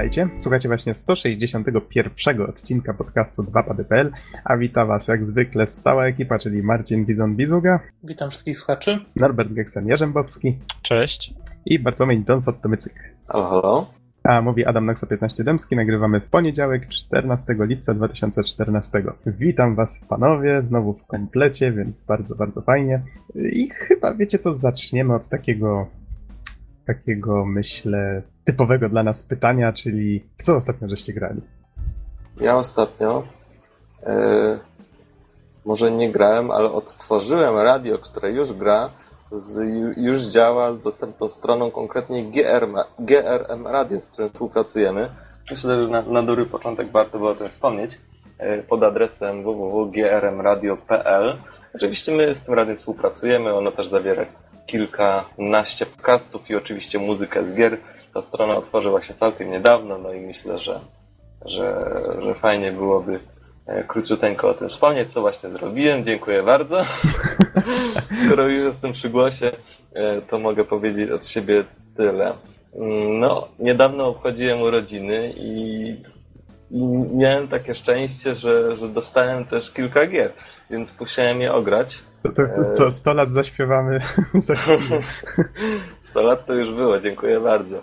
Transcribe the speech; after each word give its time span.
Witajcie, 0.00 0.28
słuchacie 0.38 0.68
właśnie 0.68 0.94
161 0.94 2.42
odcinka 2.48 2.94
podcastu 2.94 3.42
2pady.pl, 3.42 4.10
a 4.44 4.56
wita 4.56 4.86
was 4.86 5.08
jak 5.08 5.26
zwykle 5.26 5.66
stała 5.66 6.06
ekipa, 6.06 6.38
czyli 6.38 6.62
Marcin 6.62 7.06
Bizon-Bizuga. 7.06 7.78
Witam 8.04 8.30
wszystkich 8.30 8.56
słuchaczy. 8.56 8.98
Norbert 9.16 9.50
Geksen-Jarzębowski. 9.50 10.58
Cześć. 10.82 11.34
I 11.66 11.78
Bartłomiej 11.78 12.24
Donsot-Tomycyk. 12.24 12.92
Halo, 13.28 13.48
halo. 13.48 13.90
A 14.24 14.40
mówi 14.40 14.64
Adam 14.64 14.86
Noxa 14.86 15.06
15 15.06 15.44
Dębski, 15.44 15.76
nagrywamy 15.76 16.20
w 16.20 16.28
poniedziałek 16.28 16.88
14 16.88 17.56
lipca 17.58 17.94
2014. 17.94 19.02
Witam 19.26 19.74
was 19.74 20.04
panowie, 20.08 20.62
znowu 20.62 20.92
w 20.92 21.06
komplecie, 21.06 21.72
więc 21.72 22.04
bardzo, 22.04 22.34
bardzo 22.36 22.62
fajnie. 22.62 23.02
I 23.34 23.70
chyba 23.70 24.14
wiecie 24.14 24.38
co, 24.38 24.54
zaczniemy 24.54 25.14
od 25.14 25.28
takiego, 25.28 25.86
takiego 26.86 27.46
myślę, 27.46 28.22
typowego 28.44 28.88
dla 28.88 29.02
nas 29.02 29.22
pytania, 29.22 29.72
czyli 29.72 30.24
w 30.38 30.42
co 30.42 30.56
ostatnio 30.56 30.88
żeście 30.88 31.12
grali? 31.12 31.40
Ja 32.40 32.56
ostatnio 32.56 33.22
e, 34.02 34.58
może 35.64 35.90
nie 35.90 36.12
grałem, 36.12 36.50
ale 36.50 36.72
odtworzyłem 36.72 37.56
radio, 37.56 37.98
które 37.98 38.30
już 38.30 38.52
gra, 38.52 38.90
z, 39.32 39.58
już 39.96 40.20
działa 40.20 40.72
z 40.72 40.80
dostępną 40.80 41.28
stroną, 41.28 41.70
konkretnie 41.70 42.24
GRM, 42.24 42.74
GRM 42.98 43.66
Radio, 43.66 44.00
z 44.00 44.10
którym 44.10 44.28
współpracujemy. 44.28 45.10
Myślę, 45.50 45.82
że 45.82 45.88
na, 45.88 46.02
na 46.02 46.22
dobry 46.22 46.46
początek 46.46 46.90
warto 46.90 47.18
było 47.18 47.30
o 47.30 47.34
tym 47.34 47.48
wspomnieć 47.48 47.98
e, 48.38 48.62
pod 48.62 48.82
adresem 48.82 49.42
www.grmradio.pl. 49.42 51.38
Oczywiście 51.74 52.12
my 52.12 52.34
z 52.34 52.42
tym 52.42 52.54
radiem 52.54 52.76
współpracujemy, 52.76 53.54
ono 53.54 53.72
też 53.72 53.88
zawiera 53.88 54.26
kilkanaście 54.66 55.86
podcastów 55.86 56.50
i 56.50 56.56
oczywiście 56.56 56.98
muzykę 56.98 57.44
z 57.44 57.54
gier. 57.54 57.78
Ta 58.14 58.22
strona 58.22 58.56
otworzyła 58.56 59.02
się 59.02 59.14
całkiem 59.14 59.50
niedawno, 59.50 59.98
no 59.98 60.12
i 60.12 60.20
myślę, 60.20 60.58
że, 60.58 60.80
że, 61.46 61.84
że 62.22 62.34
fajnie 62.34 62.72
byłoby 62.72 63.20
e, 63.66 63.84
króciuteńko 63.84 64.48
o 64.50 64.54
tym 64.54 64.68
wspomnieć, 64.68 65.12
co 65.12 65.20
właśnie 65.20 65.50
zrobiłem. 65.50 66.04
Dziękuję 66.04 66.42
bardzo. 66.42 66.84
Skoro 68.26 68.48
już 68.48 68.64
jestem 68.64 68.92
przy 68.92 69.10
głosie, 69.10 69.50
e, 69.94 70.20
to 70.22 70.38
mogę 70.38 70.64
powiedzieć 70.64 71.10
od 71.10 71.26
siebie 71.26 71.64
tyle. 71.96 72.32
Mm, 72.74 73.20
No, 73.20 73.48
niedawno 73.58 74.08
obchodziłem 74.08 74.62
urodziny 74.62 75.32
i, 75.36 75.90
i 76.70 76.82
miałem 77.14 77.48
takie 77.48 77.74
szczęście, 77.74 78.34
że, 78.34 78.76
że 78.76 78.88
dostałem 78.88 79.44
też 79.44 79.70
kilka 79.70 80.06
gier, 80.06 80.32
więc 80.70 81.00
musiałem 81.00 81.40
je 81.40 81.52
ograć. 81.52 81.98
To, 82.22 82.28
to 82.32 82.48
co, 82.48 82.64
co 82.64 82.90
100 82.90 83.14
lat 83.14 83.30
zaśpiewamy 83.30 84.00
za. 84.34 84.54
100 86.10 86.22
lat 86.22 86.46
to 86.46 86.54
już 86.54 86.70
było, 86.74 87.00
dziękuję 87.00 87.40
bardzo. 87.40 87.76
E, 87.76 87.82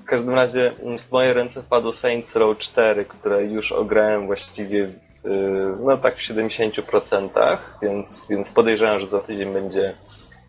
W 0.00 0.04
każdym 0.04 0.34
razie 0.34 0.72
w 1.08 1.12
moje 1.12 1.32
ręce 1.32 1.62
wpadło 1.62 1.92
Saints 1.92 2.36
Row 2.36 2.58
4, 2.58 3.04
które 3.04 3.44
już 3.44 3.72
ograłem 3.72 4.26
właściwie 4.26 4.86
w, 4.86 5.80
no 5.80 5.96
tak 5.96 6.16
w 6.16 6.28
70%, 6.28 7.58
więc, 7.82 8.26
więc 8.30 8.50
podejrzewam, 8.50 9.00
że 9.00 9.06
za 9.06 9.20
tydzień 9.20 9.52
będzie, 9.52 9.94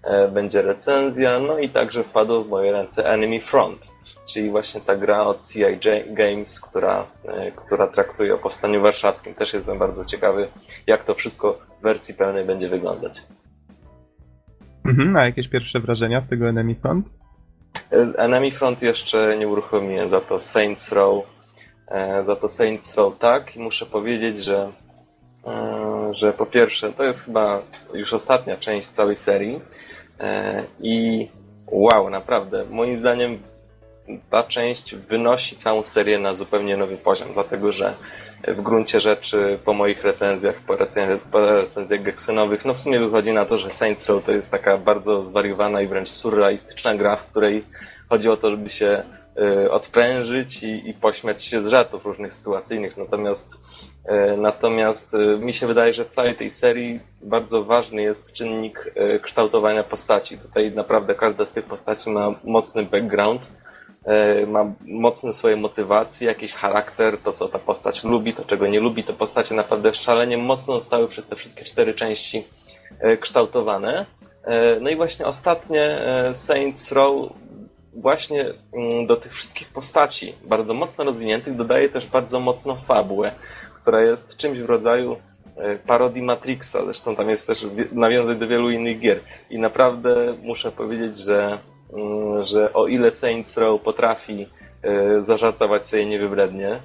e, 0.04 0.28
będzie 0.28 0.62
recenzja. 0.62 1.40
No 1.40 1.60
i 1.60 1.70
także 1.70 2.04
wpadło 2.04 2.44
w 2.44 2.50
moje 2.50 2.72
ręce 2.72 3.10
Enemy 3.10 3.42
Front, 3.42 3.88
czyli 4.26 4.50
właśnie 4.50 4.82
ta 4.82 4.96
gra 4.96 5.22
od 5.22 5.48
CI 5.48 5.64
Games, 6.08 6.62
która, 6.62 7.06
e, 7.26 7.52
która 7.52 7.88
traktuje 7.88 8.34
o 8.34 8.38
powstaniu 8.38 8.82
warszawskim. 8.82 9.36
Też 9.36 9.54
jestem 9.54 9.78
bardzo 9.78 10.06
ciekawy, 10.06 10.48
jak 10.88 11.06
to 11.06 11.14
wszystko 11.14 11.60
w 11.80 11.84
wersji 11.84 12.14
pełnej 12.14 12.46
będzie 12.46 12.70
wyglądać. 12.70 13.22
Mhm, 14.88 15.16
a 15.16 15.26
jakieś 15.26 15.48
pierwsze 15.48 15.80
wrażenia 15.80 16.22
z 16.22 16.28
tego 16.28 16.50
Enemy 16.50 16.76
Front? 16.76 17.08
Enemy 18.18 18.52
Front 18.52 18.82
jeszcze 18.82 19.38
nie 19.38 19.48
uruchomiłem, 19.48 20.10
za 20.10 20.22
to 20.22 20.42
Saints 20.42 20.92
Row, 20.92 21.26
e, 21.88 22.24
za 22.26 22.36
to 22.36 22.50
Saints 22.50 22.96
Row 22.96 23.20
tak. 23.20 23.56
I 23.56 23.60
muszę 23.60 23.86
powiedzieć, 23.86 24.44
że, 24.44 24.72
e, 25.48 26.14
że 26.14 26.34
po 26.34 26.46
pierwsze 26.46 26.94
to 26.94 27.04
jest 27.04 27.26
chyba 27.26 27.62
już 27.94 28.14
ostatnia 28.14 28.58
część 28.58 28.88
całej 28.88 29.16
serii. 29.16 29.62
E, 30.20 30.64
i 30.80 31.28
wow, 31.72 32.10
naprawdę, 32.10 32.66
moim 32.70 33.00
zdaniem 33.00 33.40
ta 34.30 34.44
część 34.44 34.96
wynosi 34.96 35.56
całą 35.56 35.84
serię 35.84 36.20
na 36.20 36.36
zupełnie 36.36 36.78
nowy 36.78 36.98
poziom, 36.98 37.28
dlatego 37.34 37.72
że 37.72 37.94
w 38.48 38.62
gruncie 38.62 39.02
rzeczy 39.02 39.60
po 39.66 39.74
moich 39.74 40.04
recenzjach, 40.04 40.56
po 40.56 40.76
recenzjach, 40.76 41.22
po 41.32 41.40
recenzjach 41.40 42.02
no 42.66 42.74
w 42.74 42.80
sumie 42.80 43.00
wychodzi 43.00 43.34
na 43.34 43.46
to, 43.46 43.58
że 43.58 43.70
Saints 43.70 44.06
Row 44.06 44.26
to 44.26 44.32
jest 44.32 44.52
taka 44.52 44.78
bardzo 44.78 45.26
zwariowana 45.26 45.82
i 45.82 45.88
wręcz 45.88 46.10
surrealistyczna 46.10 46.96
gra, 46.96 47.16
w 47.16 47.26
której 47.26 47.64
chodzi 48.10 48.30
o 48.30 48.38
to, 48.38 48.52
żeby 48.52 48.70
się 48.70 49.04
y, 49.66 49.72
odprężyć 49.72 50.64
i, 50.64 50.90
i 50.90 50.94
pośmiać 50.94 51.46
się 51.46 51.64
z 51.64 51.68
żartów 51.68 52.06
różnych 52.06 52.34
sytuacyjnych. 52.34 52.98
Natomiast, 52.98 53.54
y, 53.54 54.38
natomiast 54.38 55.14
y, 55.14 55.38
mi 55.40 55.54
się 55.54 55.68
wydaje, 55.68 55.94
że 55.94 56.06
w 56.06 56.10
całej 56.10 56.36
tej 56.36 56.52
serii 56.52 57.00
bardzo 57.22 57.64
ważny 57.64 58.02
jest 58.02 58.34
czynnik 58.34 58.94
kształtowania 59.22 59.84
postaci. 59.84 60.38
Tutaj 60.38 60.72
naprawdę 60.72 61.16
każda 61.16 61.46
z 61.46 61.52
tych 61.52 61.66
postaci 61.66 62.10
ma 62.10 62.34
mocny 62.44 62.84
background 62.84 63.42
ma 64.48 64.74
mocne 64.88 65.34
swoje 65.34 65.56
motywacje, 65.56 66.28
jakiś 66.28 66.54
charakter, 66.54 67.18
to 67.18 67.34
co 67.34 67.48
ta 67.48 67.60
postać 67.60 68.04
lubi, 68.04 68.34
to 68.34 68.46
czego 68.46 68.68
nie 68.68 68.80
lubi, 68.80 69.04
te 69.04 69.14
postacie 69.14 69.56
naprawdę 69.56 69.94
szalenie 69.94 70.38
mocno 70.38 70.74
zostały 70.74 71.08
przez 71.08 71.28
te 71.28 71.36
wszystkie 71.36 71.66
cztery 71.66 71.94
części 71.94 72.44
kształtowane. 73.20 74.06
No 74.82 74.90
i 74.90 74.96
właśnie 74.96 75.26
ostatnie 75.26 76.00
Saints 76.34 76.92
Row 76.92 77.34
właśnie 77.94 78.46
mm, 78.74 79.06
do 79.08 79.16
tych 79.16 79.34
wszystkich 79.34 79.68
postaci 79.68 80.34
bardzo 80.46 80.74
mocno 80.74 81.04
rozwiniętych 81.04 81.56
dodaje 81.56 81.90
też 81.90 82.08
bardzo 82.08 82.40
mocno 82.40 82.76
fabułę, 82.76 83.32
która 83.82 84.02
jest 84.02 84.38
czymś 84.38 84.60
w 84.60 84.66
rodzaju 84.66 85.18
parodii 85.88 86.22
Matrixa, 86.22 86.86
zresztą 86.86 87.16
tam 87.16 87.30
jest 87.30 87.48
też 87.48 87.66
nawiązań 87.92 88.40
do 88.40 88.48
wielu 88.48 88.72
innych 88.72 89.00
gier. 89.00 89.20
I 89.50 89.60
naprawdę 89.60 90.38
muszę 90.44 90.72
powiedzieć, 90.72 91.18
że 91.18 91.58
że 92.44 92.74
o 92.74 92.88
ile 92.88 93.12
Saints 93.12 93.58
Row 93.58 93.82
potrafi 93.82 94.48
zażartować 95.22 95.88
sobie 95.88 96.06
niewybrednie 96.06 96.80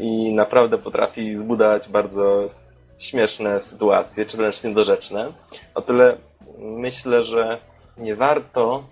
i 0.00 0.34
naprawdę 0.34 0.78
potrafi 0.78 1.38
zbudować 1.38 1.88
bardzo 1.88 2.50
śmieszne 2.98 3.60
sytuacje, 3.60 4.26
czy 4.26 4.36
wręcz 4.36 4.64
niedorzeczne, 4.64 5.32
o 5.74 5.82
tyle 5.82 6.16
myślę, 6.58 7.24
że 7.24 7.58
nie 7.98 8.16
warto 8.16 8.84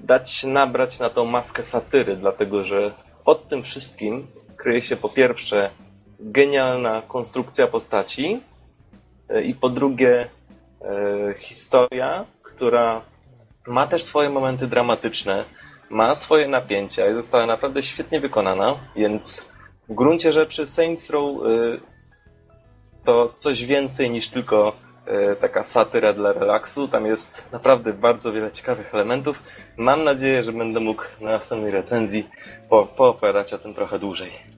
dać 0.00 0.30
się 0.30 0.48
nabrać 0.48 0.98
na 0.98 1.10
tą 1.10 1.24
maskę 1.24 1.62
satyry, 1.62 2.16
dlatego 2.16 2.64
że 2.64 2.92
pod 3.24 3.48
tym 3.48 3.62
wszystkim 3.62 4.26
kryje 4.56 4.82
się 4.82 4.96
po 4.96 5.08
pierwsze 5.08 5.70
genialna 6.20 7.02
konstrukcja 7.08 7.66
postaci 7.66 8.40
i 9.44 9.54
po 9.54 9.68
drugie 9.68 10.28
historia, 11.38 12.24
która 12.42 13.02
ma 13.66 13.86
też 13.86 14.02
swoje 14.02 14.30
momenty 14.30 14.66
dramatyczne, 14.66 15.44
ma 15.90 16.14
swoje 16.14 16.48
napięcia 16.48 17.10
i 17.10 17.14
została 17.14 17.46
naprawdę 17.46 17.82
świetnie 17.82 18.20
wykonana, 18.20 18.74
więc 18.96 19.48
w 19.88 19.94
gruncie 19.94 20.32
rzeczy 20.32 20.66
Saints 20.66 21.10
Row 21.10 21.46
y, 21.46 21.80
to 23.04 23.34
coś 23.36 23.64
więcej 23.64 24.10
niż 24.10 24.28
tylko 24.28 24.72
y, 25.32 25.36
taka 25.36 25.64
satyra 25.64 26.12
dla 26.12 26.32
relaksu. 26.32 26.88
Tam 26.88 27.06
jest 27.06 27.52
naprawdę 27.52 27.92
bardzo 27.92 28.32
wiele 28.32 28.50
ciekawych 28.52 28.94
elementów. 28.94 29.42
Mam 29.76 30.04
nadzieję, 30.04 30.42
że 30.42 30.52
będę 30.52 30.80
mógł 30.80 31.02
na 31.20 31.30
następnej 31.30 31.70
recenzji 31.70 32.28
po, 32.68 32.86
pooperać 32.86 33.54
o 33.54 33.58
tym 33.58 33.74
trochę 33.74 33.98
dłużej. 33.98 34.55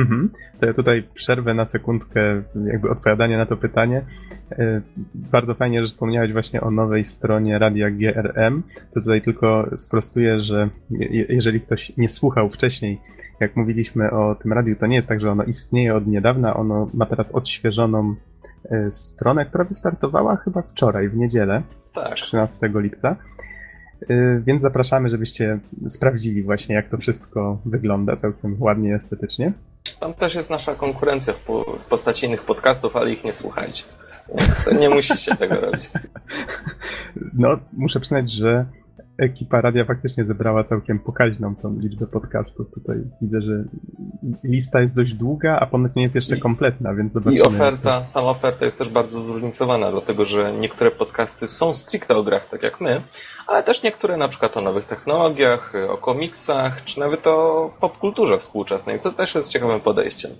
Mhm. 0.00 0.30
To 0.58 0.66
ja 0.66 0.72
tutaj 0.72 1.04
przerwę 1.14 1.54
na 1.54 1.64
sekundkę 1.64 2.42
jakby 2.64 2.90
odpowiadanie 2.90 3.36
na 3.36 3.46
to 3.46 3.56
pytanie. 3.56 4.04
Bardzo 5.14 5.54
fajnie, 5.54 5.80
że 5.80 5.86
wspomniałeś 5.86 6.32
właśnie 6.32 6.60
o 6.60 6.70
nowej 6.70 7.04
stronie 7.04 7.58
radia 7.58 7.90
GRM. 7.90 8.62
To 8.94 9.00
tutaj 9.00 9.22
tylko 9.22 9.70
sprostuję, 9.76 10.40
że 10.40 10.68
jeżeli 11.28 11.60
ktoś 11.60 11.92
nie 11.96 12.08
słuchał 12.08 12.48
wcześniej, 12.48 13.00
jak 13.40 13.56
mówiliśmy 13.56 14.10
o 14.10 14.34
tym 14.34 14.52
radiu, 14.52 14.76
to 14.76 14.86
nie 14.86 14.96
jest 14.96 15.08
tak, 15.08 15.20
że 15.20 15.30
ono 15.30 15.44
istnieje 15.44 15.94
od 15.94 16.06
niedawna. 16.06 16.56
Ono 16.56 16.90
ma 16.94 17.06
teraz 17.06 17.34
odświeżoną 17.34 18.14
stronę, 18.88 19.46
która 19.46 19.64
wystartowała 19.64 20.36
chyba 20.36 20.62
wczoraj, 20.62 21.08
w 21.08 21.16
niedzielę, 21.16 21.62
tak. 21.94 22.14
13 22.14 22.70
lipca. 22.74 23.16
Więc 24.46 24.62
zapraszamy, 24.62 25.08
żebyście 25.08 25.58
sprawdzili 25.86 26.42
właśnie, 26.42 26.74
jak 26.74 26.88
to 26.88 26.98
wszystko 26.98 27.58
wygląda 27.64 28.16
całkiem 28.16 28.56
ładnie, 28.58 28.94
estetycznie. 28.94 29.52
Tam 30.00 30.14
też 30.14 30.34
jest 30.34 30.50
nasza 30.50 30.74
konkurencja 30.74 31.32
w, 31.32 31.40
po, 31.40 31.64
w 31.64 31.84
postaci 31.84 32.26
innych 32.26 32.42
podcastów, 32.42 32.96
ale 32.96 33.12
ich 33.12 33.24
nie 33.24 33.34
słuchajcie. 33.34 33.84
Nie 34.78 34.90
musicie 34.90 35.36
tego 35.36 35.60
robić. 35.60 35.90
No, 37.32 37.58
muszę 37.72 38.00
przyznać, 38.00 38.32
że 38.32 38.66
ekipa 39.20 39.60
radia 39.60 39.84
faktycznie 39.84 40.24
zebrała 40.24 40.64
całkiem 40.64 40.98
pokaźną 40.98 41.56
tą 41.56 41.78
liczbę 41.78 42.06
podcastów. 42.06 42.70
Tutaj 42.70 42.96
widzę, 43.22 43.40
że 43.40 43.64
lista 44.44 44.80
jest 44.80 44.96
dość 44.96 45.14
długa, 45.14 45.58
a 45.60 45.66
ponoć 45.66 45.94
nie 45.94 46.02
jest 46.02 46.14
jeszcze 46.14 46.36
kompletna, 46.36 46.94
więc 46.94 47.12
zobaczymy. 47.12 47.38
I 47.38 47.42
oferta, 47.42 48.06
sama 48.06 48.30
oferta 48.30 48.64
jest 48.64 48.78
też 48.78 48.88
bardzo 48.88 49.22
zróżnicowana, 49.22 49.90
dlatego 49.90 50.24
że 50.24 50.52
niektóre 50.52 50.90
podcasty 50.90 51.48
są 51.48 51.74
stricte 51.74 52.16
o 52.16 52.22
grach, 52.22 52.48
tak 52.50 52.62
jak 52.62 52.80
my, 52.80 53.02
ale 53.46 53.62
też 53.62 53.82
niektóre 53.82 54.16
na 54.16 54.28
przykład 54.28 54.56
o 54.56 54.60
nowych 54.60 54.86
technologiach, 54.86 55.72
o 55.88 55.96
komiksach, 55.96 56.84
czy 56.84 57.00
nawet 57.00 57.26
o 57.26 57.70
popkulturze 57.80 58.38
współczesnej. 58.38 59.00
To 59.00 59.12
też 59.12 59.34
jest 59.34 59.50
ciekawym 59.50 59.80
podejściem. 59.80 60.30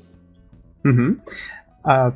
Mhm. 0.85 1.21
A 1.83 2.11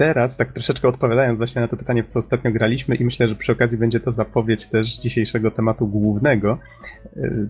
teraz, 0.00 0.36
tak 0.36 0.52
troszeczkę 0.52 0.88
odpowiadając 0.88 1.38
właśnie 1.38 1.60
na 1.60 1.68
to 1.68 1.76
pytanie, 1.76 2.02
w 2.02 2.06
co 2.06 2.18
ostatnio 2.18 2.52
graliśmy, 2.52 2.94
i 2.94 3.04
myślę, 3.04 3.28
że 3.28 3.34
przy 3.34 3.52
okazji 3.52 3.78
będzie 3.78 4.00
to 4.00 4.12
zapowiedź 4.12 4.66
też 4.66 4.96
dzisiejszego 4.96 5.50
tematu 5.50 5.86
głównego. 5.86 6.58
Y, 7.16 7.48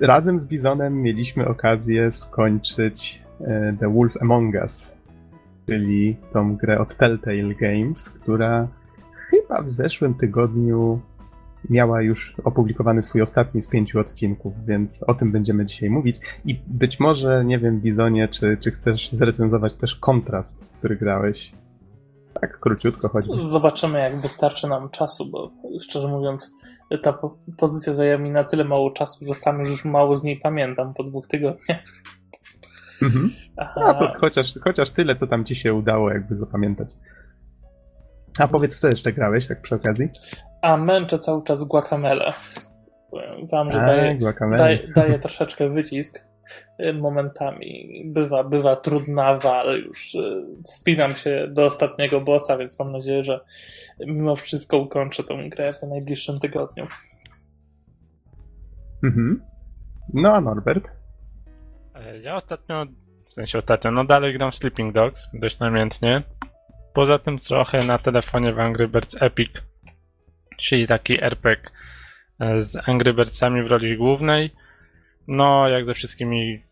razem 0.00 0.38
z 0.38 0.46
Bizonem 0.46 1.02
mieliśmy 1.02 1.48
okazję 1.48 2.10
skończyć 2.10 3.22
y, 3.40 3.44
The 3.80 3.94
Wolf 3.94 4.22
Among 4.22 4.54
Us, 4.54 4.96
czyli 5.66 6.16
tą 6.32 6.56
grę 6.56 6.78
od 6.78 6.96
Telltale 6.96 7.54
Games, 7.54 8.10
która 8.10 8.68
chyba 9.12 9.62
w 9.62 9.68
zeszłym 9.68 10.14
tygodniu 10.14 11.00
miała 11.70 12.02
już 12.02 12.34
opublikowany 12.44 13.02
swój 13.02 13.22
ostatni 13.22 13.62
z 13.62 13.68
pięciu 13.68 13.98
odcinków, 13.98 14.66
więc 14.66 15.02
o 15.02 15.14
tym 15.14 15.32
będziemy 15.32 15.66
dzisiaj 15.66 15.90
mówić. 15.90 16.16
I 16.44 16.60
być 16.66 17.00
może, 17.00 17.44
nie 17.44 17.58
wiem, 17.58 17.80
Bizonie, 17.80 18.28
czy, 18.28 18.56
czy 18.60 18.70
chcesz 18.70 19.12
zrecenzować 19.12 19.74
też 19.74 19.94
kontrast, 19.94 20.64
który 20.78 20.96
grałeś? 20.96 21.52
Tak, 22.40 22.60
króciutko 22.60 23.08
chodzi. 23.08 23.28
Zobaczymy, 23.34 23.98
jak 23.98 24.20
wystarczy 24.20 24.66
nam 24.68 24.90
czasu, 24.90 25.30
bo 25.30 25.50
szczerze 25.80 26.08
mówiąc, 26.08 26.54
ta 27.02 27.12
po 27.12 27.38
pozycja 27.56 27.94
zajęła 27.94 28.18
mi 28.18 28.30
na 28.30 28.44
tyle 28.44 28.64
mało 28.64 28.90
czasu, 28.90 29.24
że 29.24 29.34
sam 29.34 29.58
już 29.58 29.84
mało 29.84 30.14
z 30.14 30.22
niej 30.22 30.40
pamiętam 30.42 30.94
po 30.94 31.04
dwóch 31.04 31.26
tygodniach. 31.26 31.78
Mhm. 33.02 33.30
A 33.56 33.94
to 33.94 34.08
chociaż, 34.20 34.58
chociaż 34.64 34.90
tyle, 34.90 35.14
co 35.14 35.26
tam 35.26 35.44
ci 35.44 35.56
się 35.56 35.74
udało 35.74 36.10
jakby 36.10 36.36
zapamiętać. 36.36 36.88
A 38.38 38.48
powiedz, 38.48 38.80
co 38.80 38.88
jeszcze 38.88 39.12
grałeś, 39.12 39.46
tak 39.46 39.62
przy 39.62 39.74
okazji? 39.74 40.08
A 40.62 40.76
męczę 40.76 41.18
cały 41.18 41.42
czas 41.42 41.64
guacamele. 41.64 42.32
Powiem 43.10 43.46
wam, 43.52 43.70
że 43.70 43.78
daje, 43.78 44.18
daje, 44.56 44.88
daje 44.94 45.18
troszeczkę 45.18 45.70
wycisk. 45.70 46.24
Y, 46.80 46.92
momentami 46.92 48.02
bywa, 48.06 48.44
bywa 48.44 48.76
trudnawa, 48.76 49.56
ale 49.56 49.78
już 49.78 50.14
y, 50.14 50.44
spinam 50.64 51.12
się 51.12 51.48
do 51.50 51.64
ostatniego 51.64 52.20
bossa, 52.20 52.58
więc 52.58 52.78
mam 52.78 52.92
nadzieję, 52.92 53.24
że 53.24 53.40
mimo 54.00 54.36
wszystko 54.36 54.78
ukończę 54.78 55.24
tę 55.24 55.48
grę 55.48 55.72
w 55.72 55.82
najbliższym 55.82 56.38
tygodniu. 56.38 56.86
Mhm. 59.04 59.42
No 60.14 60.32
a 60.34 60.40
Norbert? 60.40 60.88
E, 61.94 62.18
ja 62.18 62.36
ostatnio, 62.36 62.86
w 63.30 63.34
sensie 63.34 63.58
ostatnio, 63.58 63.90
no 63.90 64.04
dalej 64.04 64.34
gram 64.34 64.52
Sleeping 64.52 64.94
Dogs 64.94 65.28
dość 65.34 65.58
namiętnie. 65.58 66.22
Poza 66.94 67.18
tym 67.18 67.38
trochę 67.38 67.78
na 67.78 67.98
telefonie 67.98 68.52
w 68.52 68.60
Angry 68.60 68.88
Birds 68.88 69.22
Epic, 69.22 69.50
czyli 70.62 70.86
taki 70.86 71.24
RPG 71.24 71.70
e, 72.40 72.60
z 72.60 72.88
Angry 72.88 73.14
Birdsami 73.14 73.62
w 73.62 73.66
roli 73.66 73.96
głównej 73.96 74.50
no, 75.28 75.68
jak 75.68 75.84
ze 75.84 75.94
wszystkimi, 75.94 76.62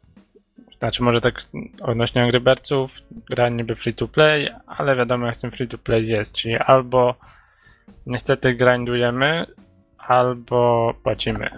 znaczy 0.78 1.02
może 1.02 1.20
tak 1.20 1.42
odnośnie 1.82 2.22
Angry 2.22 2.40
gra 3.30 3.48
niby 3.48 3.74
free 3.76 3.94
to 3.94 4.08
play, 4.08 4.48
ale 4.66 4.96
wiadomo 4.96 5.26
jak 5.26 5.36
z 5.36 5.40
tym 5.40 5.50
free 5.50 5.68
to 5.68 5.78
play 5.78 6.06
jest, 6.06 6.32
czyli 6.32 6.56
albo 6.56 7.14
niestety 8.06 8.54
grindujemy, 8.54 9.46
albo 9.98 10.94
płacimy. 11.02 11.50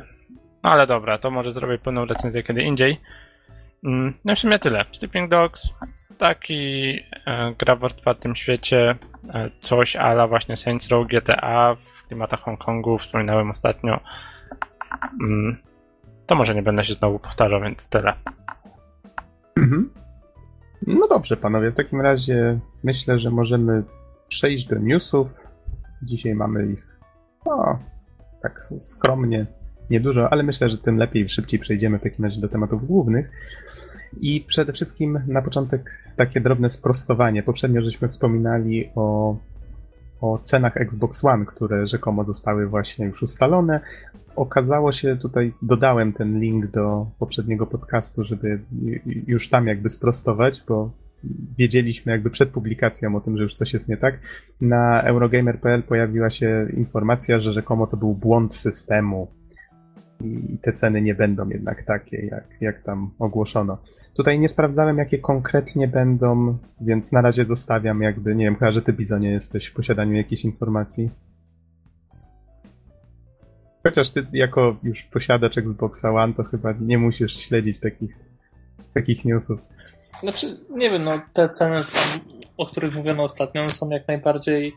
No 0.62 0.70
ale 0.70 0.87
dobra, 0.87 1.19
to 1.19 1.31
może 1.31 1.52
zrobię 1.52 1.79
pełną 1.79 2.05
recenzję 2.05 2.43
kiedy 2.43 2.62
indziej. 2.62 3.00
Mm, 3.85 4.14
no 4.25 4.35
w 4.35 4.38
sumie 4.38 4.58
tyle. 4.58 4.85
Sleeping 4.93 5.31
Dogs, 5.31 5.69
taki 6.19 7.00
e, 7.26 7.55
gra 7.58 7.76
w 7.76 7.85
otwartym 7.85 8.37
świecie, 8.37 8.94
e, 9.35 9.50
coś 9.61 9.96
ala 9.96 10.26
właśnie 10.26 10.56
Saints 10.56 10.88
Row, 10.88 11.06
GTA 11.08 11.75
w 11.75 12.06
klimatach 12.06 12.41
Hongkongu, 12.41 12.99
wspominałem 12.99 13.50
ostatnio. 13.50 14.00
Mm, 15.20 15.56
to 16.26 16.35
może 16.35 16.55
nie 16.55 16.62
będę 16.62 16.85
się 16.85 16.94
znowu 16.94 17.19
powtarzał, 17.19 17.61
więc 17.61 17.88
tyle. 17.88 18.15
Mhm. 19.56 19.91
No 20.87 21.09
dobrze, 21.09 21.37
panowie, 21.37 21.71
w 21.71 21.75
takim 21.75 22.00
razie 22.00 22.59
myślę, 22.85 23.19
że 23.19 23.31
możemy 23.31 23.82
przejść 24.29 24.67
do 24.67 24.79
newsów. 24.79 25.29
Dzisiaj 26.03 26.35
mamy 26.35 26.67
ich, 26.73 26.99
no, 27.47 27.79
tak 28.43 28.65
skromnie, 28.79 29.47
niedużo, 29.91 30.32
ale 30.32 30.43
myślę, 30.43 30.71
że 30.71 30.79
tym 30.79 30.97
lepiej, 30.97 31.29
szybciej 31.29 31.61
przejdziemy 31.61 31.99
w 31.99 32.03
takim 32.03 32.25
razie 32.25 32.41
do 32.41 32.49
tematów 32.49 32.87
głównych. 32.87 33.31
I 34.20 34.44
przede 34.49 34.73
wszystkim 34.73 35.20
na 35.27 35.43
początek 35.43 35.91
takie 36.17 36.41
drobne 36.41 36.69
sprostowanie. 36.69 37.43
Poprzednio 37.43 37.82
żeśmy 37.82 38.09
wspominali 38.09 38.91
o, 38.94 39.37
o 40.20 40.38
cenach 40.38 40.77
Xbox 40.77 41.25
One, 41.25 41.47
które 41.47 41.87
rzekomo 41.87 42.25
zostały 42.25 42.67
właśnie 42.67 43.06
już 43.06 43.23
ustalone 43.23 43.81
okazało 44.37 44.93
się, 44.93 45.17
tutaj 45.17 45.53
dodałem 45.63 46.13
ten 46.13 46.41
link 46.41 46.67
do 46.67 47.07
poprzedniego 47.19 47.67
podcastu, 47.67 48.25
żeby 48.25 48.61
już 49.27 49.49
tam 49.49 49.67
jakby 49.67 49.89
sprostować, 49.89 50.63
bo 50.69 50.91
wiedzieliśmy 51.59 52.13
jakby 52.13 52.31
przed 52.31 52.49
publikacją 52.49 53.17
o 53.17 53.21
tym, 53.21 53.37
że 53.37 53.43
już 53.43 53.55
coś 53.55 53.73
jest 53.73 53.89
nie 53.89 53.97
tak. 53.97 54.19
Na 54.61 55.03
Eurogamer.pl 55.03 55.83
pojawiła 55.83 56.31
się 56.31 56.67
informacja, 56.77 57.41
że 57.41 57.53
rzekomo 57.53 57.87
to 57.87 57.97
był 57.97 58.15
błąd 58.15 58.55
systemu 58.55 59.29
i 60.21 60.59
te 60.59 60.73
ceny 60.73 61.03
nie 61.03 61.15
będą 61.15 61.49
jednak 61.49 61.83
takie, 61.83 62.27
jak, 62.27 62.45
jak 62.61 62.83
tam 62.83 63.11
ogłoszono. 63.19 63.79
Tutaj 64.17 64.39
nie 64.39 64.49
sprawdzałem, 64.49 64.99
jakie 64.99 65.19
konkretnie 65.19 65.89
będą, 65.89 66.59
więc 66.81 67.13
na 67.13 67.21
razie 67.21 67.45
zostawiam 67.45 68.03
jakby, 68.03 68.35
nie 68.35 68.45
wiem, 68.45 68.57
chyba, 68.57 68.73
że 68.73 68.83
ty, 68.83 68.93
Bizonie, 68.93 69.31
jesteś 69.31 69.67
w 69.67 69.75
posiadaniu 69.75 70.13
jakiejś 70.13 70.45
informacji. 70.45 71.11
Chociaż 73.85 74.11
ty 74.11 74.27
jako 74.33 74.77
już 74.83 75.03
posiadacz 75.03 75.59
Xboxa 75.59 76.11
One, 76.11 76.35
to 76.35 76.45
chyba 76.45 76.75
nie 76.81 76.99
musisz 76.99 77.37
śledzić 77.37 77.81
takich, 77.81 78.17
takich 78.95 79.25
newsów. 79.25 79.61
Znaczy, 80.21 80.55
nie 80.71 80.91
wiem, 80.91 81.05
no 81.05 81.21
te 81.33 81.49
ceny, 81.49 81.77
o 82.57 82.67
których 82.67 82.95
mówiono 82.95 83.23
ostatnio, 83.25 83.69
są 83.69 83.91
jak 83.91 84.09
najbardziej 84.09 84.73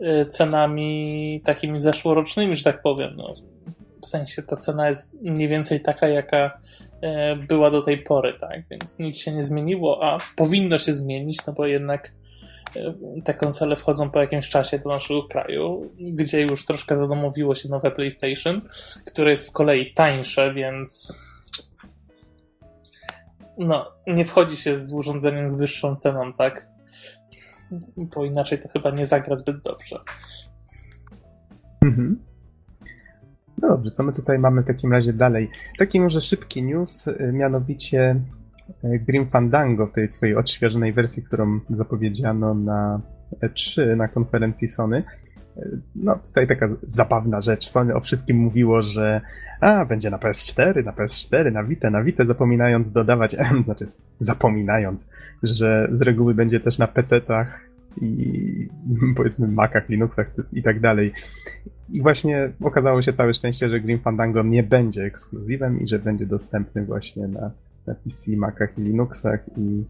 y, 0.00 0.26
cenami 0.26 1.40
takimi 1.44 1.80
zeszłorocznymi, 1.80 2.56
że 2.56 2.64
tak 2.64 2.82
powiem. 2.82 3.16
No, 3.16 3.32
w 4.02 4.06
sensie 4.06 4.42
ta 4.42 4.56
cena 4.56 4.88
jest 4.88 5.22
mniej 5.22 5.48
więcej 5.48 5.80
taka, 5.80 6.08
jaka 6.08 6.58
y, 6.86 7.46
była 7.46 7.70
do 7.70 7.82
tej 7.82 7.98
pory, 7.98 8.34
tak? 8.40 8.60
Więc 8.70 8.98
nic 8.98 9.18
się 9.18 9.32
nie 9.32 9.42
zmieniło, 9.42 10.04
a 10.04 10.18
powinno 10.36 10.78
się 10.78 10.92
zmienić, 10.92 11.46
no 11.46 11.52
bo 11.52 11.66
jednak 11.66 12.12
te 13.24 13.34
konsole 13.34 13.76
wchodzą 13.76 14.10
po 14.10 14.20
jakimś 14.20 14.48
czasie 14.48 14.78
do 14.78 14.88
naszego 14.88 15.22
kraju, 15.22 15.90
gdzie 15.98 16.40
już 16.40 16.64
troszkę 16.64 16.96
zadomowiło 16.96 17.54
się 17.54 17.68
nowe 17.68 17.90
PlayStation, 17.90 18.60
które 19.06 19.30
jest 19.30 19.46
z 19.46 19.50
kolei 19.50 19.92
tańsze, 19.92 20.54
więc 20.54 21.20
no, 23.58 23.92
nie 24.06 24.24
wchodzi 24.24 24.56
się 24.56 24.78
z 24.78 24.92
urządzeniem 24.92 25.50
z 25.50 25.56
wyższą 25.56 25.96
ceną, 25.96 26.32
tak? 26.32 26.68
Bo 27.96 28.24
inaczej 28.24 28.58
to 28.58 28.68
chyba 28.68 28.90
nie 28.90 29.06
zagra 29.06 29.36
zbyt 29.36 29.62
dobrze. 29.62 29.98
Mhm. 31.84 32.22
No 33.62 33.68
dobrze, 33.68 33.90
co 33.90 34.02
my 34.02 34.12
tutaj 34.12 34.38
mamy 34.38 34.62
w 34.62 34.66
takim 34.66 34.92
razie 34.92 35.12
dalej? 35.12 35.50
Taki 35.78 36.00
może 36.00 36.20
szybki 36.20 36.62
news, 36.62 37.06
y, 37.06 37.30
mianowicie 37.32 38.20
Grim 38.82 39.30
Fandango 39.30 39.86
w 39.86 39.92
tej 39.92 40.08
swojej 40.08 40.36
odświeżonej 40.36 40.92
wersji, 40.92 41.22
którą 41.22 41.60
zapowiedziano 41.70 42.54
na 42.54 43.00
E3 43.42 43.96
na 43.96 44.08
konferencji 44.08 44.68
Sony. 44.68 45.02
E, 45.56 45.68
no, 45.96 46.18
tutaj 46.28 46.46
taka 46.46 46.68
zabawna 46.82 47.40
rzecz. 47.40 47.68
Sony 47.68 47.94
o 47.94 48.00
wszystkim 48.00 48.36
mówiło, 48.36 48.82
że 48.82 49.20
a, 49.60 49.84
będzie 49.84 50.10
na 50.10 50.18
PS4, 50.18 50.84
na 50.84 50.92
PS4, 50.92 51.52
na 51.52 51.64
Vita, 51.64 51.90
na 51.90 52.04
Vita, 52.04 52.24
zapominając 52.24 52.90
dodawać, 52.90 53.36
znaczy 53.64 53.86
zapominając, 54.20 55.08
że 55.42 55.88
z 55.92 56.02
reguły 56.02 56.34
będzie 56.34 56.60
też 56.60 56.78
na 56.78 56.86
PC-tach 56.86 57.60
i 58.00 58.68
powiedzmy 59.16 59.48
Macach, 59.48 59.88
Linuxach 59.88 60.30
i 60.52 60.62
tak 60.62 60.80
dalej. 60.80 61.12
I 61.92 62.02
właśnie 62.02 62.52
okazało 62.60 63.02
się 63.02 63.12
całe 63.12 63.34
szczęście, 63.34 63.68
że 63.68 63.80
Grim 63.80 63.98
Fandango 63.98 64.42
nie 64.42 64.62
będzie 64.62 65.04
ekskluzywem 65.04 65.80
i 65.80 65.88
że 65.88 65.98
będzie 65.98 66.26
dostępny 66.26 66.84
właśnie 66.84 67.28
na 67.28 67.50
na 67.86 67.94
PC, 67.94 68.36
Macach 68.36 68.78
i 68.78 68.82
Linuxach 68.82 69.40
i 69.56 69.84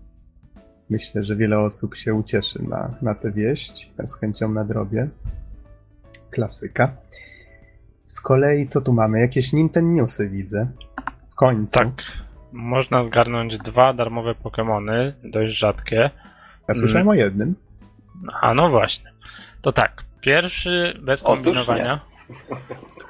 myślę, 0.90 1.24
że 1.24 1.36
wiele 1.36 1.58
osób 1.58 1.96
się 1.96 2.14
ucieszy 2.14 2.62
na, 2.62 2.94
na 3.02 3.14
tę 3.14 3.32
wieść. 3.32 3.92
Z 4.04 4.20
chęcią 4.20 4.48
na 4.48 4.64
drobie. 4.64 5.08
Klasyka. 6.30 6.92
Z 8.04 8.20
kolei 8.20 8.66
co 8.66 8.80
tu 8.80 8.92
mamy? 8.92 9.20
Jakieś 9.20 9.52
Nintendo 9.52 9.90
Newsy 9.90 10.28
widzę. 10.28 10.66
W 11.30 11.34
końcu. 11.34 11.78
Tak. 11.78 12.02
Można 12.52 13.02
zgarnąć 13.02 13.58
dwa 13.58 13.92
darmowe 13.92 14.34
Pokémony, 14.34 15.12
dość 15.24 15.58
rzadkie. 15.58 16.10
Ja 16.68 16.74
słyszałem 16.74 17.08
mm. 17.08 17.08
o 17.08 17.14
jednym. 17.14 17.54
A 18.40 18.54
no 18.54 18.70
właśnie. 18.70 19.12
To 19.60 19.72
tak. 19.72 20.04
Pierwszy 20.20 20.98
bez 21.02 21.22
kombinowania. 21.22 22.00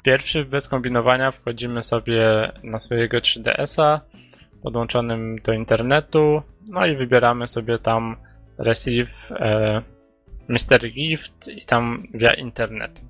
Pierwszy 0.03 0.45
bez 0.45 0.67
kombinowania 0.67 1.31
wchodzimy 1.31 1.83
sobie 1.83 2.51
na 2.63 2.79
swojego 2.79 3.17
3DS-a 3.17 4.01
podłączonym 4.63 5.39
do 5.43 5.53
internetu, 5.53 6.41
no 6.71 6.85
i 6.85 6.95
wybieramy 6.95 7.47
sobie 7.47 7.79
tam 7.79 8.15
Receive 8.57 9.31
e, 9.31 9.81
Gift 10.89 11.47
i 11.47 11.65
tam 11.65 12.03
via 12.13 12.33
internet. 12.33 13.01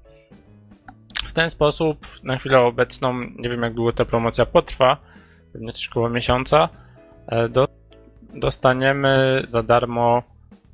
W 1.27 1.33
ten 1.33 1.50
sposób 1.50 2.07
na 2.24 2.38
chwilę 2.38 2.60
obecną, 2.60 3.13
nie 3.13 3.50
wiem 3.50 3.62
jak 3.62 3.74
długo 3.74 3.93
ta 3.93 4.05
promocja 4.05 4.45
potrwa, 4.45 4.98
pewnie 5.53 5.74
coś 5.74 5.88
około 5.88 6.10
miesiąca, 6.10 6.69
e, 7.27 7.50
do, 7.50 7.67
dostaniemy 8.33 9.43
za 9.48 9.63
darmo 9.63 10.24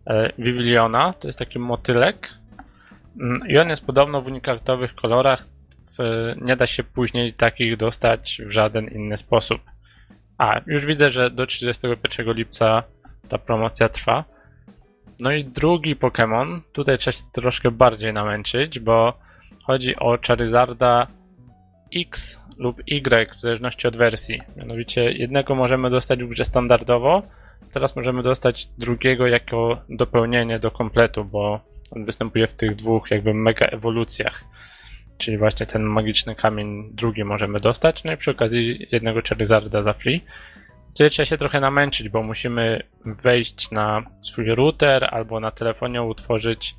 e, 0.07 0.31
Viviliona, 0.38 1.13
to 1.13 1.27
jest 1.27 1.39
taki 1.39 1.59
motylek 1.59 2.29
mm, 3.19 3.48
i 3.48 3.57
on 3.57 3.69
jest 3.69 3.86
podobno 3.86 4.21
w 4.21 4.27
unikatowych 4.27 4.95
kolorach, 4.95 5.45
nie 6.41 6.55
da 6.55 6.67
się 6.67 6.83
później 6.83 7.33
takich 7.33 7.77
dostać 7.77 8.41
w 8.45 8.51
żaden 8.51 8.88
inny 8.88 9.17
sposób. 9.17 9.62
A, 10.39 10.62
już 10.67 10.86
widzę, 10.86 11.12
że 11.12 11.29
do 11.31 11.46
31 11.46 12.34
lipca 12.34 12.84
ta 13.29 13.38
promocja 13.38 13.89
trwa. 13.89 14.24
No 15.22 15.31
i 15.31 15.46
drugi 15.46 15.96
Pokémon, 15.96 16.62
tutaj 16.72 16.98
trzeba 16.98 17.17
się 17.17 17.24
troszkę 17.34 17.72
bardziej 17.72 18.13
namęczyć, 18.13 18.79
bo 18.79 19.13
chodzi 19.63 19.96
o 19.96 20.17
Charizarda 20.27 21.08
X 21.96 22.39
lub 22.58 22.81
Y 22.88 23.36
w 23.38 23.41
zależności 23.41 23.88
od 23.88 23.98
wersji. 23.98 24.41
Mianowicie 24.58 25.12
jednego 25.12 25.55
możemy 25.55 25.89
dostać 25.89 26.24
w 26.24 26.29
grze 26.29 26.46
standardowo, 26.46 27.24
teraz 27.72 27.96
możemy 27.96 28.24
dostać 28.24 28.67
drugiego 28.77 29.27
jako 29.27 29.81
dopełnienie 29.89 30.60
do 30.60 30.72
kompletu, 30.72 31.25
bo 31.25 31.60
on 31.96 32.05
występuje 32.05 32.48
w 32.48 32.53
tych 32.53 32.75
dwóch 32.75 33.12
jakby 33.12 33.34
mega 33.34 33.65
ewolucjach. 33.65 34.43
Czyli 35.19 35.38
właśnie 35.38 35.65
ten 35.65 35.83
magiczny 35.83 36.35
kamień 36.35 36.89
drugi 36.93 37.23
możemy 37.23 37.59
dostać, 37.59 38.03
no 38.03 38.11
i 38.11 38.17
przy 38.17 38.31
okazji 38.31 38.88
jednego 38.91 39.21
Charizarda 39.29 39.81
za 39.81 39.93
free. 39.93 40.21
Tutaj 40.91 41.09
trzeba 41.09 41.25
się 41.25 41.38
trochę 41.38 41.59
namęczyć, 41.59 42.09
bo 42.09 42.23
musimy 42.23 42.83
wejść 43.05 43.71
na 43.71 44.03
swój 44.23 44.55
router 44.55 45.07
albo 45.11 45.39
na 45.39 45.51
telefonie 45.51 46.03
utworzyć 46.03 46.75